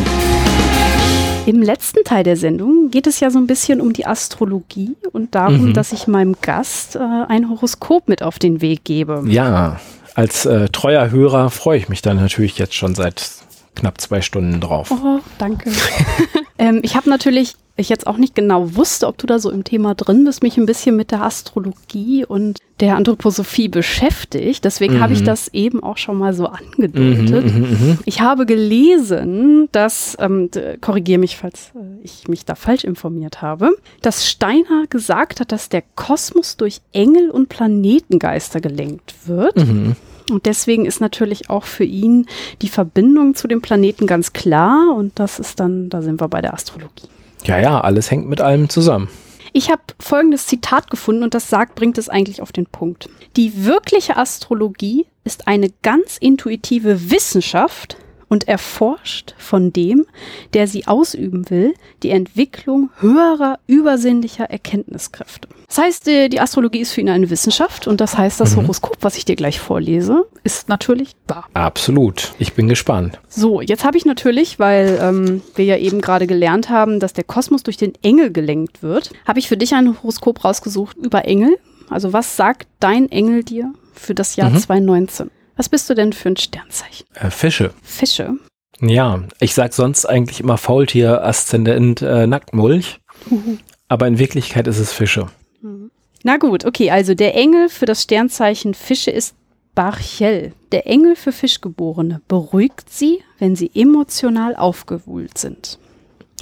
Im 1.47 1.63
letzten 1.63 2.03
Teil 2.05 2.25
der 2.25 2.37
Sendung 2.37 2.91
geht 2.91 3.07
es 3.07 3.21
ja 3.21 3.31
so 3.31 3.39
ein 3.39 3.47
bisschen 3.47 3.81
um 3.81 3.93
die 3.93 4.05
Astrologie 4.05 4.97
und 5.13 5.35
darum, 5.37 5.69
mhm. 5.69 5.75
dass 5.75 5.93
ich 5.93 6.09
meinem 6.09 6.35
Gast 6.43 6.97
äh, 6.97 6.99
ein 6.99 7.49
Horoskop 7.49 8.09
mit 8.09 8.23
auf 8.23 8.39
den 8.39 8.61
Weg 8.61 8.85
gebe. 8.85 9.23
Ja, 9.27 9.81
als 10.15 10.45
äh, 10.45 10.69
treuer 10.71 11.11
Hörer 11.11 11.51
freue 11.51 11.79
ich 11.79 11.89
mich 11.89 12.03
dann 12.03 12.17
natürlich 12.17 12.59
jetzt 12.59 12.75
schon 12.75 12.95
seit 12.97 13.46
knapp 13.77 14.01
zwei 14.01 14.21
Stunden 14.21 14.61
drauf. 14.61 14.91
Oh, 14.91 15.21
danke. 15.39 15.71
ähm, 16.59 16.81
ich 16.83 16.97
habe 16.97 17.09
natürlich 17.09 17.55
ich 17.79 17.89
jetzt 17.91 18.07
auch 18.07 18.17
nicht 18.17 18.35
genau 18.35 18.75
wusste, 18.75 19.07
ob 19.07 19.19
du 19.19 19.27
da 19.27 19.39
so 19.39 19.51
im 19.51 19.63
Thema 19.63 19.95
drin 19.95 20.25
bist, 20.25 20.43
mich 20.43 20.57
ein 20.57 20.67
bisschen 20.67 20.97
mit 20.97 21.11
der 21.11 21.23
Astrologie 21.23 22.25
und 22.25 22.59
der 22.81 22.97
Anthroposophie 22.97 23.69
beschäftigt. 23.69 24.65
Deswegen 24.65 24.95
mhm. 24.95 25.01
habe 25.01 25.13
ich 25.13 25.21
mhm. 25.21 25.27
das 25.27 25.49
eben 25.49 25.83
auch 25.83 25.99
schon 25.99 26.17
mal 26.17 26.33
so 26.33 26.47
angedeutet. 26.47 27.45
Mhm, 27.55 27.61
mh, 27.61 27.69
mh. 27.69 27.99
Ich 28.07 28.21
habe 28.23 28.47
gelesen, 28.47 29.69
dass, 29.73 30.17
ähm, 30.21 30.51
korrigiere 30.81 31.19
mich, 31.19 31.37
falls 31.37 31.73
äh, 31.75 32.03
ich 32.03 32.29
mich 32.29 32.47
da 32.47 32.55
falsch 32.55 32.85
informiert 32.85 33.43
habe, 33.43 33.71
dass 34.01 34.29
Steiner 34.29 34.87
gesagt 34.89 35.41
hat, 35.41 35.53
dass 35.53 35.69
der 35.69 35.83
Kosmos 35.97 36.57
durch 36.57 36.81
Engel 36.93 37.31
und 37.31 37.51
Planetengeister 37.51 38.61
gelenkt 38.61 39.15
wird. 39.27 39.57
Mhm. 39.57 39.97
Und 40.31 40.47
deswegen 40.47 40.87
ist 40.87 41.01
natürlich 41.01 41.51
auch 41.51 41.65
für 41.65 41.85
ihn 41.85 42.27
die 42.63 42.69
Verbindung 42.69 43.35
zu 43.35 43.49
dem 43.49 43.63
Planeten 43.63 44.07
ganz 44.07 44.33
klar. 44.33 44.95
Und 44.95 45.19
das 45.19 45.39
ist 45.39 45.61
dann, 45.61 45.89
da 45.89 46.03
sind 46.03 46.21
wir 46.21 46.29
bei 46.29 46.41
der 46.41 46.55
Astrologie. 46.55 47.09
Ja, 47.45 47.59
ja, 47.59 47.81
alles 47.81 48.11
hängt 48.11 48.29
mit 48.29 48.41
allem 48.41 48.69
zusammen. 48.69 49.09
Ich 49.53 49.71
habe 49.71 49.83
folgendes 49.99 50.47
Zitat 50.47 50.91
gefunden 50.91 51.23
und 51.23 51.33
das 51.33 51.49
sagt, 51.49 51.77
bringt 51.77 51.97
es 51.97 52.09
eigentlich 52.09 52.43
auf 52.43 52.53
den 52.53 52.67
Punkt. 52.67 53.09
Die 53.37 53.65
wirkliche 53.65 54.17
Astrologie 54.17 55.07
ist 55.25 55.49
eine 55.49 55.71
ganz 55.83 56.19
intuitive 56.19 57.11
Wissenschaft, 57.11 57.97
und 58.29 58.49
erforscht 58.49 59.35
von 59.39 59.73
dem, 59.73 60.07
der 60.53 60.67
sie 60.67 60.87
ausüben 60.87 61.49
will, 61.51 61.75
die 62.03 62.11
Entwicklung 62.11 62.91
höherer 62.99 63.59
übersinnlicher 63.67 64.45
Erkenntniskräfte. 64.45 65.49
Das 65.69 65.79
heißt, 65.79 66.07
die 66.07 66.41
Astrologie 66.41 66.81
ist 66.81 66.93
für 66.93 67.01
ihn 67.01 67.09
eine 67.09 67.29
Wissenschaft 67.29 67.87
und 67.87 68.01
das 68.01 68.17
heißt, 68.17 68.41
das 68.41 68.55
mhm. 68.55 68.63
Horoskop, 68.63 68.99
was 69.01 69.17
ich 69.17 69.25
dir 69.25 69.37
gleich 69.37 69.59
vorlese, 69.59 70.27
ist 70.45 70.69
natürlich 70.69 71.13
wahr. 71.27 71.47
Absolut. 71.55 72.35
Ich 72.39 72.55
bin 72.55 72.69
gespannt. 72.69 73.21
So, 73.29 73.61
jetzt 73.61 73.85
habe 73.85 73.97
ich 73.97 74.05
natürlich, 74.05 74.59
weil 74.59 74.99
ähm, 75.03 75.43
wir 75.57 75.65
ja 75.65 75.77
eben 75.77 76.01
gerade 76.01 76.27
gelernt 76.27 76.71
haben, 76.71 77.01
dass 77.01 77.13
der 77.13 77.25
Kosmos 77.25 77.65
durch 77.65 77.77
den 77.77 77.95
Engel 78.03 78.31
gelenkt 78.33 78.83
wird, 78.83 79.11
habe 79.27 79.39
ich 79.39 79.49
für 79.49 79.57
dich 79.57 79.75
ein 79.75 79.89
Horoskop 80.03 80.45
rausgesucht 80.45 80.97
über 80.99 81.25
Engel. 81.25 81.59
Also 81.91 82.13
was 82.13 82.37
sagt 82.37 82.69
dein 82.81 83.11
Engel 83.11 83.43
dir 83.45 83.73
für 83.93 84.15
das 84.15 84.37
Jahr 84.37 84.51
mhm. 84.51 84.59
2019? 84.59 85.31
Was 85.57 85.69
bist 85.69 85.89
du 85.89 85.95
denn 85.95 86.13
für 86.13 86.29
ein 86.29 86.37
Sternzeichen? 86.37 87.07
Äh, 87.15 87.31
Fische. 87.31 87.73
Fische. 87.83 88.35
Ja, 88.81 89.23
ich 89.41 89.55
sag 89.55 89.73
sonst 89.73 90.05
eigentlich 90.05 90.41
immer 90.41 90.59
Faultier, 90.59 91.25
Aszendent, 91.25 92.03
äh, 92.03 92.27
Nacktmulch. 92.27 93.01
Mhm. 93.31 93.61
Aber 93.89 94.07
in 94.07 94.19
Wirklichkeit 94.19 94.67
ist 94.67 94.79
es 94.79 94.93
Fische. 94.93 95.29
Mhm. 95.63 95.91
Na 96.23 96.37
gut, 96.37 96.65
okay, 96.65 96.91
also 96.91 97.15
der 97.15 97.35
Engel 97.35 97.69
für 97.69 97.87
das 97.87 98.03
Sternzeichen 98.03 98.75
Fische 98.75 99.11
ist 99.11 99.35
Barchel. 99.75 100.53
Der 100.73 100.87
Engel 100.87 101.17
für 101.17 101.33
Fischgeborene 101.33 102.21
beruhigt 102.29 102.91
sie, 102.91 103.23
wenn 103.39 103.57
sie 103.57 103.71
emotional 103.75 104.57
aufgewühlt 104.57 105.39
sind. 105.39 105.79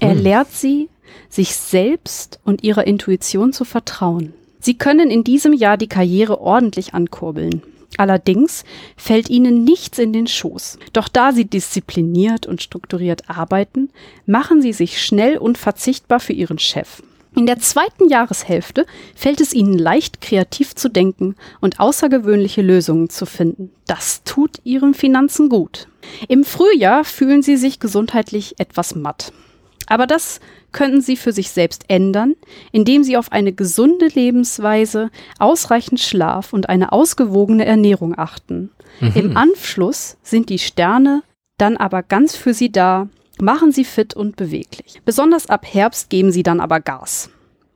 Er 0.00 0.14
mhm. 0.14 0.22
lehrt 0.22 0.52
sie, 0.52 0.88
sich 1.28 1.54
selbst 1.54 2.40
und 2.44 2.64
ihrer 2.64 2.86
Intuition 2.86 3.52
zu 3.52 3.64
vertrauen. 3.64 4.32
Sie 4.60 4.74
können 4.74 5.10
in 5.10 5.24
diesem 5.24 5.52
Jahr 5.52 5.76
die 5.76 5.88
Karriere 5.88 6.40
ordentlich 6.40 6.94
ankurbeln. 6.94 7.62
Allerdings 7.96 8.64
fällt 8.96 9.30
ihnen 9.30 9.64
nichts 9.64 9.98
in 9.98 10.12
den 10.12 10.26
Schoß. 10.26 10.78
Doch 10.92 11.08
da 11.08 11.32
sie 11.32 11.44
diszipliniert 11.44 12.46
und 12.46 12.62
strukturiert 12.62 13.30
arbeiten, 13.30 13.90
machen 14.26 14.62
sie 14.62 14.72
sich 14.72 15.02
schnell 15.02 15.38
unverzichtbar 15.38 16.20
für 16.20 16.32
ihren 16.32 16.58
Chef. 16.58 17.02
In 17.36 17.46
der 17.46 17.58
zweiten 17.58 18.08
Jahreshälfte 18.08 18.86
fällt 19.16 19.40
es 19.40 19.52
ihnen 19.52 19.76
leicht, 19.76 20.20
kreativ 20.20 20.76
zu 20.76 20.88
denken 20.88 21.34
und 21.60 21.80
außergewöhnliche 21.80 22.62
Lösungen 22.62 23.10
zu 23.10 23.26
finden. 23.26 23.70
Das 23.86 24.22
tut 24.22 24.60
ihren 24.62 24.94
Finanzen 24.94 25.48
gut. 25.48 25.88
Im 26.28 26.44
Frühjahr 26.44 27.04
fühlen 27.04 27.42
sie 27.42 27.56
sich 27.56 27.80
gesundheitlich 27.80 28.54
etwas 28.58 28.94
matt. 28.94 29.32
Aber 29.86 30.06
das 30.06 30.38
könnten 30.74 31.00
sie 31.00 31.16
für 31.16 31.32
sich 31.32 31.50
selbst 31.50 31.84
ändern, 31.88 32.34
indem 32.70 33.02
sie 33.02 33.16
auf 33.16 33.32
eine 33.32 33.54
gesunde 33.54 34.08
Lebensweise, 34.08 35.10
ausreichend 35.38 36.00
Schlaf 36.00 36.52
und 36.52 36.68
eine 36.68 36.92
ausgewogene 36.92 37.64
Ernährung 37.64 38.18
achten. 38.18 38.70
Mhm. 39.00 39.12
Im 39.14 39.36
Anschluss 39.38 40.18
sind 40.22 40.50
die 40.50 40.58
Sterne 40.58 41.22
dann 41.56 41.78
aber 41.78 42.02
ganz 42.02 42.36
für 42.36 42.52
sie 42.52 42.70
da, 42.70 43.08
machen 43.40 43.72
sie 43.72 43.84
fit 43.84 44.14
und 44.14 44.36
beweglich. 44.36 45.00
Besonders 45.04 45.48
ab 45.48 45.64
Herbst 45.66 46.10
geben 46.10 46.30
sie 46.30 46.42
dann 46.42 46.60
aber 46.60 46.80
Gas. 46.80 47.30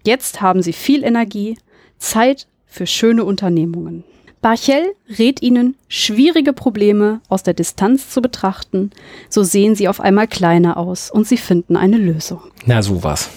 Jetzt 0.04 0.40
haben 0.40 0.62
sie 0.62 0.72
viel 0.72 1.04
Energie, 1.04 1.56
Zeit 1.98 2.46
für 2.66 2.86
schöne 2.86 3.24
Unternehmungen. 3.24 4.04
Barchel 4.40 4.94
rät 5.18 5.42
ihnen, 5.42 5.76
schwierige 5.88 6.52
Probleme 6.52 7.20
aus 7.28 7.42
der 7.42 7.54
Distanz 7.54 8.10
zu 8.10 8.22
betrachten, 8.22 8.90
so 9.28 9.42
sehen 9.42 9.74
sie 9.74 9.88
auf 9.88 10.00
einmal 10.00 10.28
kleiner 10.28 10.76
aus 10.76 11.10
und 11.10 11.26
sie 11.26 11.36
finden 11.36 11.76
eine 11.76 11.96
Lösung. 11.96 12.40
Na, 12.64 12.82
sowas. 12.82 13.30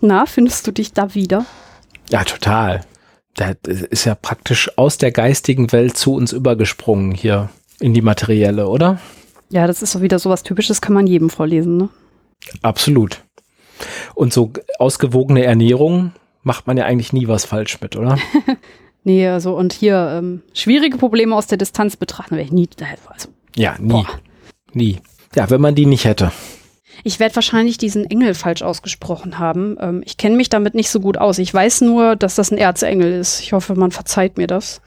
Na, 0.00 0.26
findest 0.26 0.66
du 0.66 0.72
dich 0.72 0.92
da 0.92 1.14
wieder? 1.14 1.46
Ja, 2.10 2.24
total. 2.24 2.82
Das 3.34 3.56
ist 3.64 4.04
ja 4.04 4.14
praktisch 4.14 4.70
aus 4.76 4.98
der 4.98 5.12
geistigen 5.12 5.72
Welt 5.72 5.96
zu 5.96 6.14
uns 6.14 6.32
übergesprungen 6.32 7.12
hier 7.12 7.50
in 7.80 7.92
die 7.92 8.02
materielle, 8.02 8.68
oder? 8.68 8.98
Ja, 9.50 9.66
das 9.66 9.82
ist 9.82 9.92
so 9.92 10.02
wieder 10.02 10.18
so 10.18 10.30
was 10.30 10.42
Typisches, 10.42 10.80
kann 10.80 10.94
man 10.94 11.06
jedem 11.06 11.30
vorlesen, 11.30 11.76
ne? 11.76 11.88
Absolut. 12.62 13.22
Und 14.14 14.32
so 14.32 14.52
ausgewogene 14.78 15.44
Ernährung 15.44 16.12
macht 16.42 16.66
man 16.66 16.76
ja 16.76 16.84
eigentlich 16.84 17.12
nie 17.12 17.28
was 17.28 17.44
falsch 17.44 17.80
mit, 17.80 17.96
oder? 17.96 18.18
Nee, 19.06 19.28
also 19.28 19.56
und 19.56 19.72
hier 19.72 20.18
ähm, 20.18 20.42
schwierige 20.52 20.98
Probleme 20.98 21.36
aus 21.36 21.46
der 21.46 21.58
Distanz 21.58 21.96
betrachten 21.96 22.32
werde 22.32 22.46
ich 22.46 22.52
nie. 22.52 22.68
Also, 23.08 23.28
ja, 23.54 23.76
nie. 23.78 23.92
Boah. 23.92 24.08
Nie. 24.72 24.98
Ja, 25.36 25.48
wenn 25.48 25.60
man 25.60 25.76
die 25.76 25.86
nicht 25.86 26.06
hätte. 26.06 26.32
Ich 27.04 27.20
werde 27.20 27.36
wahrscheinlich 27.36 27.78
diesen 27.78 28.10
Engel 28.10 28.34
falsch 28.34 28.62
ausgesprochen 28.62 29.38
haben. 29.38 29.76
Ähm, 29.80 30.02
ich 30.04 30.16
kenne 30.16 30.34
mich 30.34 30.48
damit 30.48 30.74
nicht 30.74 30.90
so 30.90 30.98
gut 30.98 31.18
aus. 31.18 31.38
Ich 31.38 31.54
weiß 31.54 31.82
nur, 31.82 32.16
dass 32.16 32.34
das 32.34 32.50
ein 32.50 32.58
Erzengel 32.58 33.12
ist. 33.12 33.40
Ich 33.42 33.52
hoffe, 33.52 33.76
man 33.76 33.92
verzeiht 33.92 34.38
mir 34.38 34.48
das. 34.48 34.80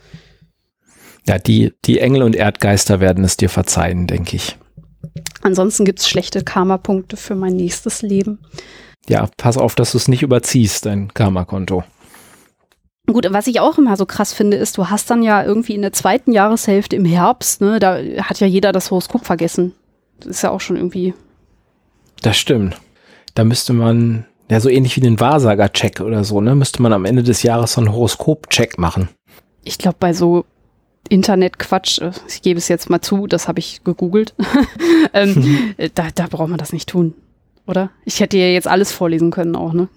Ja, 1.26 1.38
die, 1.38 1.72
die 1.86 2.00
Engel 2.00 2.22
und 2.22 2.36
Erdgeister 2.36 3.00
werden 3.00 3.24
es 3.24 3.38
dir 3.38 3.48
verzeihen, 3.48 4.06
denke 4.06 4.36
ich. 4.36 4.58
Ansonsten 5.40 5.86
gibt 5.86 6.00
es 6.00 6.10
schlechte 6.10 6.44
Karma-Punkte 6.44 7.16
für 7.16 7.36
mein 7.36 7.56
nächstes 7.56 8.02
Leben. 8.02 8.40
Ja, 9.08 9.30
pass 9.38 9.56
auf, 9.56 9.74
dass 9.76 9.92
du 9.92 9.96
es 9.96 10.08
nicht 10.08 10.22
überziehst, 10.22 10.84
dein 10.84 11.14
Karma-Konto. 11.14 11.84
Gut, 13.06 13.26
was 13.30 13.46
ich 13.46 13.60
auch 13.60 13.78
immer 13.78 13.96
so 13.96 14.06
krass 14.06 14.32
finde, 14.32 14.56
ist, 14.56 14.78
du 14.78 14.88
hast 14.88 15.10
dann 15.10 15.22
ja 15.22 15.42
irgendwie 15.42 15.74
in 15.74 15.82
der 15.82 15.92
zweiten 15.92 16.32
Jahreshälfte 16.32 16.96
im 16.96 17.04
Herbst, 17.04 17.60
ne, 17.60 17.78
da 17.80 17.98
hat 18.22 18.40
ja 18.40 18.46
jeder 18.46 18.72
das 18.72 18.90
Horoskop 18.90 19.24
vergessen. 19.24 19.74
Das 20.20 20.28
ist 20.28 20.42
ja 20.42 20.50
auch 20.50 20.60
schon 20.60 20.76
irgendwie. 20.76 21.14
Das 22.22 22.36
stimmt. 22.36 22.76
Da 23.34 23.44
müsste 23.44 23.72
man, 23.72 24.26
ja, 24.48 24.60
so 24.60 24.68
ähnlich 24.68 24.96
wie 24.96 25.00
den 25.00 25.18
Wahrsager-Check 25.18 26.00
oder 26.00 26.24
so, 26.24 26.40
ne, 26.40 26.54
müsste 26.54 26.82
man 26.82 26.92
am 26.92 27.04
Ende 27.04 27.22
des 27.22 27.42
Jahres 27.42 27.72
so 27.72 27.80
einen 27.80 27.92
Horoskop-Check 27.92 28.78
machen. 28.78 29.08
Ich 29.64 29.78
glaube, 29.78 29.96
bei 29.98 30.12
so 30.12 30.44
Internetquatsch, 31.08 32.00
äh, 32.00 32.12
ich 32.28 32.42
gebe 32.42 32.58
es 32.58 32.68
jetzt 32.68 32.90
mal 32.90 33.00
zu, 33.00 33.26
das 33.26 33.48
habe 33.48 33.58
ich 33.58 33.82
gegoogelt, 33.82 34.34
ähm, 35.14 35.74
da, 35.94 36.08
da 36.14 36.26
braucht 36.28 36.48
man 36.48 36.58
das 36.58 36.72
nicht 36.72 36.88
tun, 36.88 37.14
oder? 37.66 37.90
Ich 38.04 38.20
hätte 38.20 38.38
ja 38.38 38.46
jetzt 38.46 38.68
alles 38.68 38.92
vorlesen 38.92 39.30
können 39.30 39.56
auch, 39.56 39.72
ne? 39.72 39.88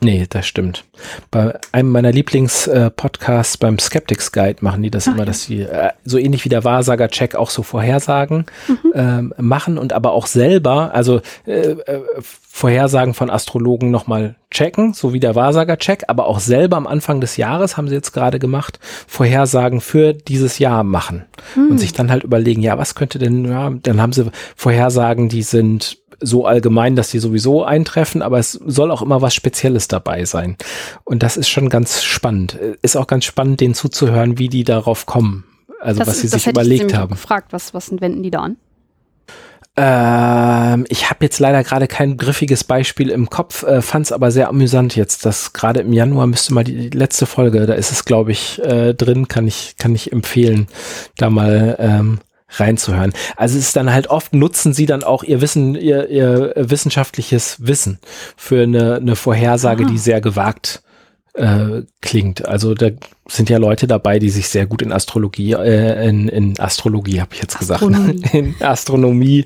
Nee, 0.00 0.26
das 0.30 0.46
stimmt. 0.46 0.84
Bei 1.30 1.58
einem 1.72 1.90
meiner 1.90 2.12
Lieblings-Podcasts 2.12 3.56
äh, 3.56 3.58
beim 3.58 3.78
Skeptics 3.80 4.30
Guide 4.30 4.58
machen 4.60 4.82
die 4.82 4.90
das 4.90 5.08
Ach, 5.08 5.14
immer, 5.14 5.24
dass 5.24 5.42
sie 5.42 5.62
äh, 5.62 5.90
so 6.04 6.18
ähnlich 6.18 6.44
wie 6.44 6.48
der 6.48 6.62
Wahrsager-Check 6.62 7.34
auch 7.34 7.50
so 7.50 7.64
Vorhersagen 7.64 8.46
mhm. 8.68 8.92
ähm, 8.94 9.34
machen 9.38 9.76
und 9.76 9.92
aber 9.92 10.12
auch 10.12 10.26
selber, 10.26 10.94
also 10.94 11.20
äh, 11.46 11.72
äh, 11.72 12.02
Vorhersagen 12.20 13.12
von 13.12 13.28
Astrologen 13.28 13.90
nochmal 13.90 14.36
checken, 14.52 14.92
so 14.92 15.12
wie 15.12 15.20
der 15.20 15.34
Wahrsager-Check, 15.34 16.04
aber 16.06 16.26
auch 16.26 16.38
selber 16.38 16.76
am 16.76 16.86
Anfang 16.86 17.20
des 17.20 17.36
Jahres, 17.36 17.76
haben 17.76 17.88
sie 17.88 17.94
jetzt 17.94 18.12
gerade 18.12 18.38
gemacht, 18.38 18.78
Vorhersagen 19.08 19.80
für 19.80 20.14
dieses 20.14 20.60
Jahr 20.60 20.84
machen 20.84 21.24
mhm. 21.56 21.72
und 21.72 21.78
sich 21.78 21.92
dann 21.92 22.10
halt 22.10 22.22
überlegen, 22.22 22.62
ja, 22.62 22.78
was 22.78 22.94
könnte 22.94 23.18
denn, 23.18 23.44
ja, 23.46 23.70
dann 23.82 24.00
haben 24.00 24.12
sie 24.12 24.30
Vorhersagen, 24.54 25.28
die 25.28 25.42
sind 25.42 25.98
so 26.20 26.46
allgemein, 26.46 26.96
dass 26.96 27.10
die 27.10 27.18
sowieso 27.18 27.64
eintreffen, 27.64 28.22
aber 28.22 28.38
es 28.38 28.52
soll 28.52 28.90
auch 28.90 29.02
immer 29.02 29.22
was 29.22 29.34
Spezielles 29.34 29.88
dabei 29.88 30.24
sein. 30.24 30.56
Und 31.04 31.22
das 31.22 31.36
ist 31.36 31.48
schon 31.48 31.68
ganz 31.68 32.02
spannend. 32.02 32.58
Ist 32.82 32.96
auch 32.96 33.06
ganz 33.06 33.24
spannend, 33.24 33.60
denen 33.60 33.74
zuzuhören, 33.74 34.38
wie 34.38 34.48
die 34.48 34.64
darauf 34.64 35.06
kommen. 35.06 35.44
Also 35.80 36.00
das, 36.00 36.08
was 36.08 36.20
sie 36.20 36.28
sich 36.28 36.46
überlegt 36.46 36.94
haben. 36.94 37.12
gefragt, 37.12 37.52
was, 37.52 37.72
was 37.72 37.90
wenden 38.00 38.22
die 38.22 38.30
da 38.30 38.40
an? 38.40 38.56
Ähm, 39.80 40.86
ich 40.88 41.08
habe 41.08 41.24
jetzt 41.24 41.38
leider 41.38 41.62
gerade 41.62 41.86
kein 41.86 42.16
griffiges 42.16 42.64
Beispiel 42.64 43.10
im 43.10 43.30
Kopf, 43.30 43.62
äh, 43.62 43.80
fand 43.80 44.06
es 44.06 44.12
aber 44.12 44.32
sehr 44.32 44.48
amüsant 44.48 44.96
jetzt, 44.96 45.24
dass 45.24 45.52
gerade 45.52 45.80
im 45.80 45.92
Januar 45.92 46.26
müsste 46.26 46.52
mal 46.52 46.64
die 46.64 46.90
letzte 46.90 47.26
Folge, 47.26 47.64
da 47.64 47.74
ist 47.74 47.92
es 47.92 48.04
glaube 48.04 48.32
ich 48.32 48.60
äh, 48.64 48.92
drin, 48.92 49.28
kann 49.28 49.46
ich 49.46 49.76
kann 49.78 49.94
ich 49.94 50.10
empfehlen, 50.10 50.66
da 51.16 51.30
mal 51.30 51.76
ähm, 51.78 52.18
reinzuhören. 52.50 53.12
Also 53.36 53.58
es 53.58 53.66
ist 53.66 53.76
dann 53.76 53.92
halt 53.92 54.08
oft 54.08 54.34
nutzen 54.34 54.72
sie 54.72 54.86
dann 54.86 55.02
auch 55.02 55.22
ihr 55.22 55.40
Wissen, 55.40 55.74
ihr, 55.74 56.08
ihr 56.08 56.52
wissenschaftliches 56.56 57.56
Wissen 57.60 57.98
für 58.36 58.62
eine, 58.62 58.96
eine 58.96 59.16
Vorhersage, 59.16 59.84
ah. 59.84 59.88
die 59.88 59.98
sehr 59.98 60.20
gewagt 60.20 60.82
äh, 61.34 61.82
klingt. 62.00 62.46
Also 62.46 62.74
da 62.74 62.88
sind 63.28 63.50
ja 63.50 63.58
Leute 63.58 63.86
dabei, 63.86 64.18
die 64.18 64.30
sich 64.30 64.48
sehr 64.48 64.66
gut 64.66 64.82
in 64.82 64.92
Astrologie, 64.92 65.52
äh, 65.52 66.08
in, 66.08 66.28
in 66.28 66.58
Astrologie 66.58 67.20
habe 67.20 67.34
ich 67.34 67.40
jetzt 67.40 67.60
Astronomie. 67.60 68.14
gesagt, 68.14 68.34
in 68.34 68.54
Astronomie 68.60 69.44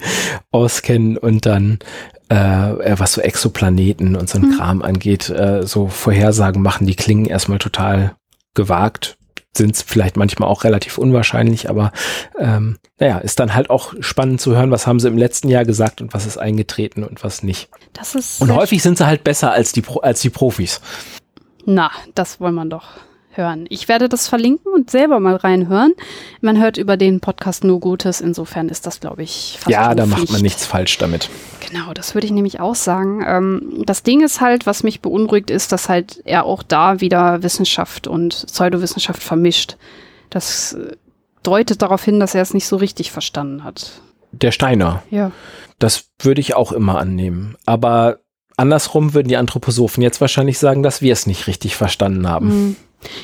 auskennen 0.51 1.19
und 1.19 1.45
dann 1.45 1.81
äh, 2.29 2.99
was 2.99 3.13
so 3.13 3.21
Exoplaneten 3.21 4.17
und 4.17 4.29
so 4.29 4.39
ein 4.39 4.45
hm. 4.45 4.57
Kram 4.57 4.83
angeht, 4.83 5.29
äh, 5.29 5.67
so 5.67 5.89
Vorhersagen 5.89 6.63
machen, 6.63 6.87
die 6.87 6.95
klingen 6.95 7.27
erstmal 7.27 7.59
total 7.59 8.15
gewagt, 8.55 9.19
sind 9.57 9.75
es 9.75 9.83
vielleicht 9.83 10.17
manchmal 10.17 10.49
auch 10.49 10.65
relativ 10.65 10.99
unwahrscheinlich, 10.99 11.69
aber 11.69 11.93
ähm, 12.39 12.79
naja, 12.99 13.19
ist 13.19 13.39
dann 13.39 13.55
halt 13.55 13.71
auch 13.71 13.95
spannend 14.01 14.41
zu 14.41 14.57
hören, 14.57 14.71
was 14.71 14.87
haben 14.87 15.01
sie 15.01 15.09
im 15.09 15.19
letzten 15.19 15.49
Jahr 15.49 15.65
gesagt 15.65 16.01
und 16.01 16.15
was 16.15 16.27
ist 16.27 16.39
eingetreten 16.39 17.05
und 17.05 17.23
was 17.23 17.43
nicht. 17.43 17.69
Das 17.93 18.15
ist 18.15 18.41
und 18.41 18.55
häufig 18.55 18.83
sind 18.83 18.97
sie 18.99 19.07
halt 19.07 19.25
besser 19.25 19.53
als 19.53 19.73
die, 19.73 19.83
als 20.03 20.21
die 20.21 20.31
Profis. 20.31 20.81
Na, 21.67 21.91
das 22.15 22.41
wollen 22.41 22.55
wir 22.55 22.65
doch 22.65 22.87
hören. 23.37 23.67
Ich 23.69 23.89
werde 23.89 24.09
das 24.09 24.29
verlinken 24.29 24.73
und 24.73 24.91
selber 24.91 25.21
mal 25.21 25.37
reinhören. 25.37 25.95
Man 26.41 26.61
hört 26.61 26.77
über 26.77 26.97
den 26.97 27.21
Podcast 27.21 27.65
nur 27.65 27.81
Gutes, 27.81 28.21
insofern 28.21 28.69
ist 28.69 28.87
das, 28.87 29.01
glaube 29.01 29.23
ich, 29.23 29.59
fast 29.59 29.71
Ja, 29.71 29.95
da 29.95 30.07
macht 30.07 30.31
man 30.31 30.43
nichts 30.43 30.67
falsch 30.67 30.99
damit. 30.99 31.31
Genau, 31.69 31.93
das 31.93 32.15
würde 32.15 32.27
ich 32.27 32.33
nämlich 32.33 32.61
auch 32.61 32.75
sagen. 32.75 33.25
Ähm, 33.27 33.83
das 33.87 34.03
Ding 34.03 34.23
ist 34.23 34.41
halt, 34.41 34.67
was 34.67 34.83
mich 34.83 35.01
beunruhigt, 35.01 35.51
ist, 35.51 35.73
dass 35.73 35.89
halt 35.89 36.21
er 36.25 36.45
auch 36.45 36.63
da 36.63 37.01
wieder 37.01 37.43
Wissenschaft 37.43 38.07
und 38.07 38.47
Pseudowissenschaft 38.47 39.23
vermischt. 39.23 39.77
Das 40.31 40.75
äh, 40.75 40.97
deutet 41.43 41.83
darauf 41.83 42.05
hin, 42.05 42.21
dass 42.21 42.35
er 42.35 42.43
es 42.43 42.55
nicht 42.55 42.67
so 42.67 42.77
richtig 42.77 43.11
verstanden 43.11 43.65
hat. 43.65 44.03
Der 44.33 44.53
Steiner. 44.53 45.03
Ja. 45.11 45.33
Das 45.79 46.07
würde 46.21 46.41
ich 46.41 46.55
auch 46.55 46.73
immer 46.73 46.99
annehmen. 46.99 47.57
Aber 47.67 48.19
andersrum 48.57 49.15
würden 49.15 49.29
die 49.29 49.37
Anthroposophen 49.37 50.03
jetzt 50.03 50.21
wahrscheinlich 50.21 50.59
sagen, 50.59 50.83
dass 50.83 51.03
wir 51.03 51.13
es 51.13 51.27
nicht 51.27 51.47
richtig 51.47 51.77
verstanden 51.77 52.29
haben. 52.29 52.47
Mhm. 52.47 52.77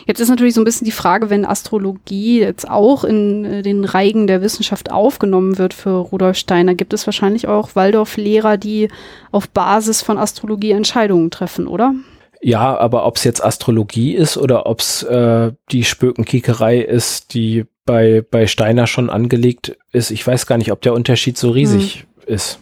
Jetzt 0.06 0.20
ist 0.20 0.28
natürlich 0.28 0.54
so 0.54 0.60
ein 0.60 0.64
bisschen 0.64 0.84
die 0.84 0.90
Frage, 0.90 1.30
wenn 1.30 1.44
Astrologie 1.44 2.40
jetzt 2.40 2.68
auch 2.68 3.04
in 3.04 3.44
äh, 3.44 3.62
den 3.62 3.84
Reigen 3.84 4.26
der 4.26 4.42
Wissenschaft 4.42 4.90
aufgenommen 4.90 5.58
wird 5.58 5.74
für 5.74 5.90
Rudolf 5.90 6.36
Steiner, 6.36 6.74
gibt 6.74 6.92
es 6.92 7.06
wahrscheinlich 7.06 7.48
auch 7.48 7.74
Waldorf-Lehrer, 7.74 8.56
die 8.56 8.88
auf 9.30 9.48
Basis 9.48 10.02
von 10.02 10.18
Astrologie 10.18 10.72
Entscheidungen 10.72 11.30
treffen, 11.30 11.66
oder? 11.66 11.94
Ja, 12.40 12.78
aber 12.78 13.04
ob 13.04 13.16
es 13.16 13.24
jetzt 13.24 13.44
Astrologie 13.44 14.14
ist 14.14 14.36
oder 14.36 14.66
ob 14.66 14.80
es 14.80 15.02
äh, 15.02 15.52
die 15.72 15.84
Spökenkiekerei 15.84 16.78
ist, 16.78 17.34
die 17.34 17.64
bei, 17.84 18.24
bei 18.30 18.46
Steiner 18.46 18.86
schon 18.86 19.10
angelegt 19.10 19.76
ist, 19.92 20.10
ich 20.10 20.24
weiß 20.24 20.46
gar 20.46 20.58
nicht, 20.58 20.70
ob 20.70 20.82
der 20.82 20.94
Unterschied 20.94 21.36
so 21.36 21.50
riesig 21.50 22.06
hm. 22.24 22.34
ist. 22.34 22.60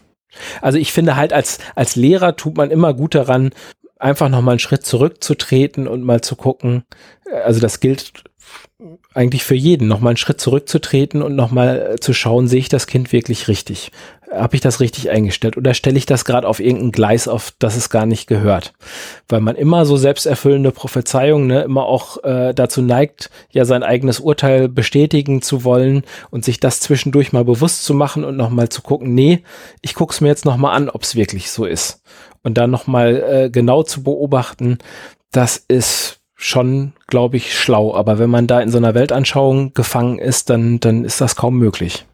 Also 0.60 0.78
ich 0.78 0.92
finde 0.92 1.16
halt 1.16 1.32
als, 1.32 1.58
als 1.74 1.96
Lehrer 1.96 2.36
tut 2.36 2.56
man 2.56 2.70
immer 2.70 2.94
gut 2.94 3.14
daran, 3.14 3.50
einfach 3.98 4.28
nochmal 4.28 4.52
einen 4.52 4.58
Schritt 4.58 4.84
zurückzutreten 4.84 5.88
und 5.88 6.02
mal 6.02 6.20
zu 6.20 6.36
gucken. 6.36 6.84
Also 7.44 7.60
das 7.60 7.80
gilt 7.80 8.24
eigentlich 9.14 9.42
für 9.42 9.54
jeden, 9.54 9.88
nochmal 9.88 10.10
einen 10.10 10.16
Schritt 10.18 10.40
zurückzutreten 10.40 11.22
und 11.22 11.34
nochmal 11.34 11.96
zu 12.00 12.12
schauen, 12.12 12.46
sehe 12.46 12.60
ich 12.60 12.68
das 12.68 12.86
Kind 12.86 13.12
wirklich 13.12 13.48
richtig? 13.48 13.90
habe 14.32 14.56
ich 14.56 14.60
das 14.60 14.80
richtig 14.80 15.10
eingestellt 15.10 15.56
oder 15.56 15.74
stelle 15.74 15.98
ich 15.98 16.06
das 16.06 16.24
gerade 16.24 16.48
auf 16.48 16.60
irgendein 16.60 16.92
Gleis, 16.92 17.28
auf 17.28 17.52
das 17.58 17.76
es 17.76 17.90
gar 17.90 18.06
nicht 18.06 18.26
gehört? 18.26 18.72
Weil 19.28 19.40
man 19.40 19.56
immer 19.56 19.86
so 19.86 19.96
selbsterfüllende 19.96 20.72
Prophezeiungen, 20.72 21.46
ne, 21.46 21.62
immer 21.62 21.86
auch 21.86 22.22
äh, 22.24 22.52
dazu 22.52 22.82
neigt, 22.82 23.30
ja 23.50 23.64
sein 23.64 23.82
eigenes 23.82 24.20
Urteil 24.20 24.68
bestätigen 24.68 25.42
zu 25.42 25.64
wollen 25.64 26.02
und 26.30 26.44
sich 26.44 26.60
das 26.60 26.80
zwischendurch 26.80 27.32
mal 27.32 27.44
bewusst 27.44 27.84
zu 27.84 27.94
machen 27.94 28.24
und 28.24 28.36
nochmal 28.36 28.68
zu 28.68 28.82
gucken, 28.82 29.14
nee, 29.14 29.42
ich 29.80 29.94
gucke 29.94 30.12
es 30.12 30.20
mir 30.20 30.28
jetzt 30.28 30.44
nochmal 30.44 30.74
an, 30.74 30.88
ob 30.88 31.02
es 31.02 31.14
wirklich 31.14 31.50
so 31.50 31.64
ist. 31.64 32.02
Und 32.46 32.54
dann 32.54 32.70
nochmal 32.70 33.24
äh, 33.28 33.50
genau 33.50 33.82
zu 33.82 34.04
beobachten, 34.04 34.78
das 35.32 35.56
ist 35.66 36.20
schon, 36.36 36.92
glaube 37.08 37.38
ich, 37.38 37.58
schlau. 37.58 37.92
Aber 37.92 38.20
wenn 38.20 38.30
man 38.30 38.46
da 38.46 38.60
in 38.60 38.70
so 38.70 38.78
einer 38.78 38.94
Weltanschauung 38.94 39.74
gefangen 39.74 40.20
ist, 40.20 40.48
dann, 40.48 40.78
dann 40.78 41.04
ist 41.04 41.20
das 41.20 41.34
kaum 41.34 41.58
möglich. 41.58 42.06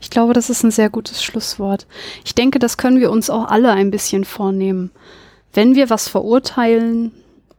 Ich 0.00 0.10
glaube, 0.10 0.32
das 0.32 0.48
ist 0.48 0.62
ein 0.62 0.70
sehr 0.70 0.90
gutes 0.90 1.24
Schlusswort. 1.24 1.88
Ich 2.24 2.36
denke, 2.36 2.60
das 2.60 2.76
können 2.76 3.00
wir 3.00 3.10
uns 3.10 3.30
auch 3.30 3.48
alle 3.48 3.72
ein 3.72 3.90
bisschen 3.90 4.24
vornehmen. 4.24 4.92
Wenn 5.52 5.74
wir 5.74 5.90
was 5.90 6.06
verurteilen 6.06 7.10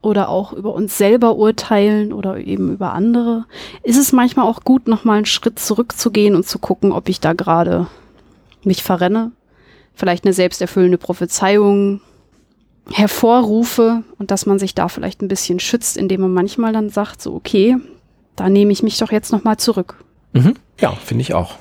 oder 0.02 0.30
auch 0.30 0.54
über 0.54 0.74
uns 0.74 0.98
selber 0.98 1.36
urteilen 1.36 2.14
oder 2.14 2.38
eben 2.38 2.72
über 2.72 2.94
andere, 2.94 3.44
ist 3.84 3.98
es 3.98 4.14
manchmal 4.14 4.48
auch 4.48 4.62
gut, 4.64 4.88
nochmal 4.88 5.18
einen 5.18 5.26
Schritt 5.26 5.60
zurückzugehen 5.60 6.34
und 6.34 6.48
zu 6.48 6.60
gucken, 6.60 6.94
ob 6.94 7.10
ich 7.10 7.20
da 7.20 7.34
gerade 7.34 7.88
mich 8.64 8.84
verrenne. 8.84 9.34
Vielleicht 9.96 10.26
eine 10.26 10.34
selbsterfüllende 10.34 10.98
Prophezeiung 10.98 12.02
hervorrufe 12.92 14.04
und 14.20 14.32
dass 14.32 14.46
man 14.46 14.60
sich 14.60 14.76
da 14.76 14.88
vielleicht 14.90 15.22
ein 15.22 15.28
bisschen 15.28 15.60
schützt, 15.60 15.98
indem 15.98 16.22
man 16.22 16.34
manchmal 16.34 16.74
dann 16.74 16.90
sagt, 16.90 17.22
so 17.22 17.34
okay, 17.34 17.78
da 18.36 18.50
nehme 18.50 18.72
ich 18.72 18.84
mich 18.84 18.98
doch 18.98 19.12
jetzt 19.12 19.32
nochmal 19.32 19.58
zurück. 19.58 20.04
Mhm. 20.34 20.56
Ja, 20.80 20.92
finde 20.92 21.22
ich 21.22 21.34
auch. 21.34 21.56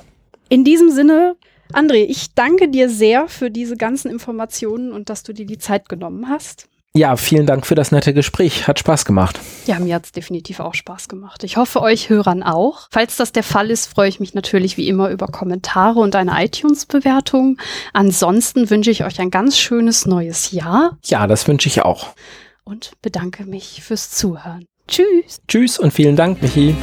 In 0.49 0.63
diesem 0.63 0.91
Sinne, 0.91 1.35
André, 1.73 2.05
ich 2.05 2.33
danke 2.35 2.69
dir 2.69 2.89
sehr 2.89 3.27
für 3.27 3.49
diese 3.49 3.77
ganzen 3.77 4.11
Informationen 4.11 4.91
und 4.91 5.09
dass 5.09 5.23
du 5.23 5.33
dir 5.33 5.45
die 5.45 5.57
Zeit 5.57 5.89
genommen 5.89 6.29
hast. 6.29 6.67
Ja, 6.97 7.17
vielen 7.17 7.45
Dank 7.45 7.67
für 7.67 7.75
das 7.75 7.91
nette 7.91 8.13
Gespräch. 8.13 8.69
Hat 8.69 8.79
Spaß 8.79 9.03
gemacht. 9.03 9.37
Ja, 9.65 9.79
mir 9.79 9.95
hat 9.95 10.05
es 10.05 10.11
definitiv 10.13 10.61
auch 10.61 10.73
Spaß 10.73 11.09
gemacht. 11.09 11.43
Ich 11.43 11.57
hoffe, 11.57 11.81
euch 11.81 12.09
Hörern 12.09 12.41
auch. 12.41 12.87
Falls 12.89 13.17
das 13.17 13.33
der 13.33 13.43
Fall 13.43 13.69
ist, 13.69 13.87
freue 13.87 14.07
ich 14.07 14.21
mich 14.21 14.33
natürlich 14.33 14.77
wie 14.77 14.87
immer 14.87 15.09
über 15.09 15.27
Kommentare 15.27 15.99
und 15.99 16.15
eine 16.15 16.41
iTunes-Bewertung. 16.41 17.57
Ansonsten 17.91 18.69
wünsche 18.69 18.91
ich 18.91 19.03
euch 19.03 19.19
ein 19.19 19.29
ganz 19.29 19.57
schönes 19.57 20.05
neues 20.05 20.51
Jahr. 20.51 20.97
Ja, 21.03 21.27
das 21.27 21.49
wünsche 21.49 21.67
ich 21.67 21.81
auch. 21.81 22.15
Und 22.63 22.93
bedanke 23.01 23.43
mich 23.43 23.81
fürs 23.83 24.11
Zuhören. 24.11 24.65
Tschüss. 24.87 25.41
Tschüss 25.49 25.77
und 25.77 25.91
vielen 25.91 26.15
Dank, 26.15 26.41
Michi. 26.41 26.75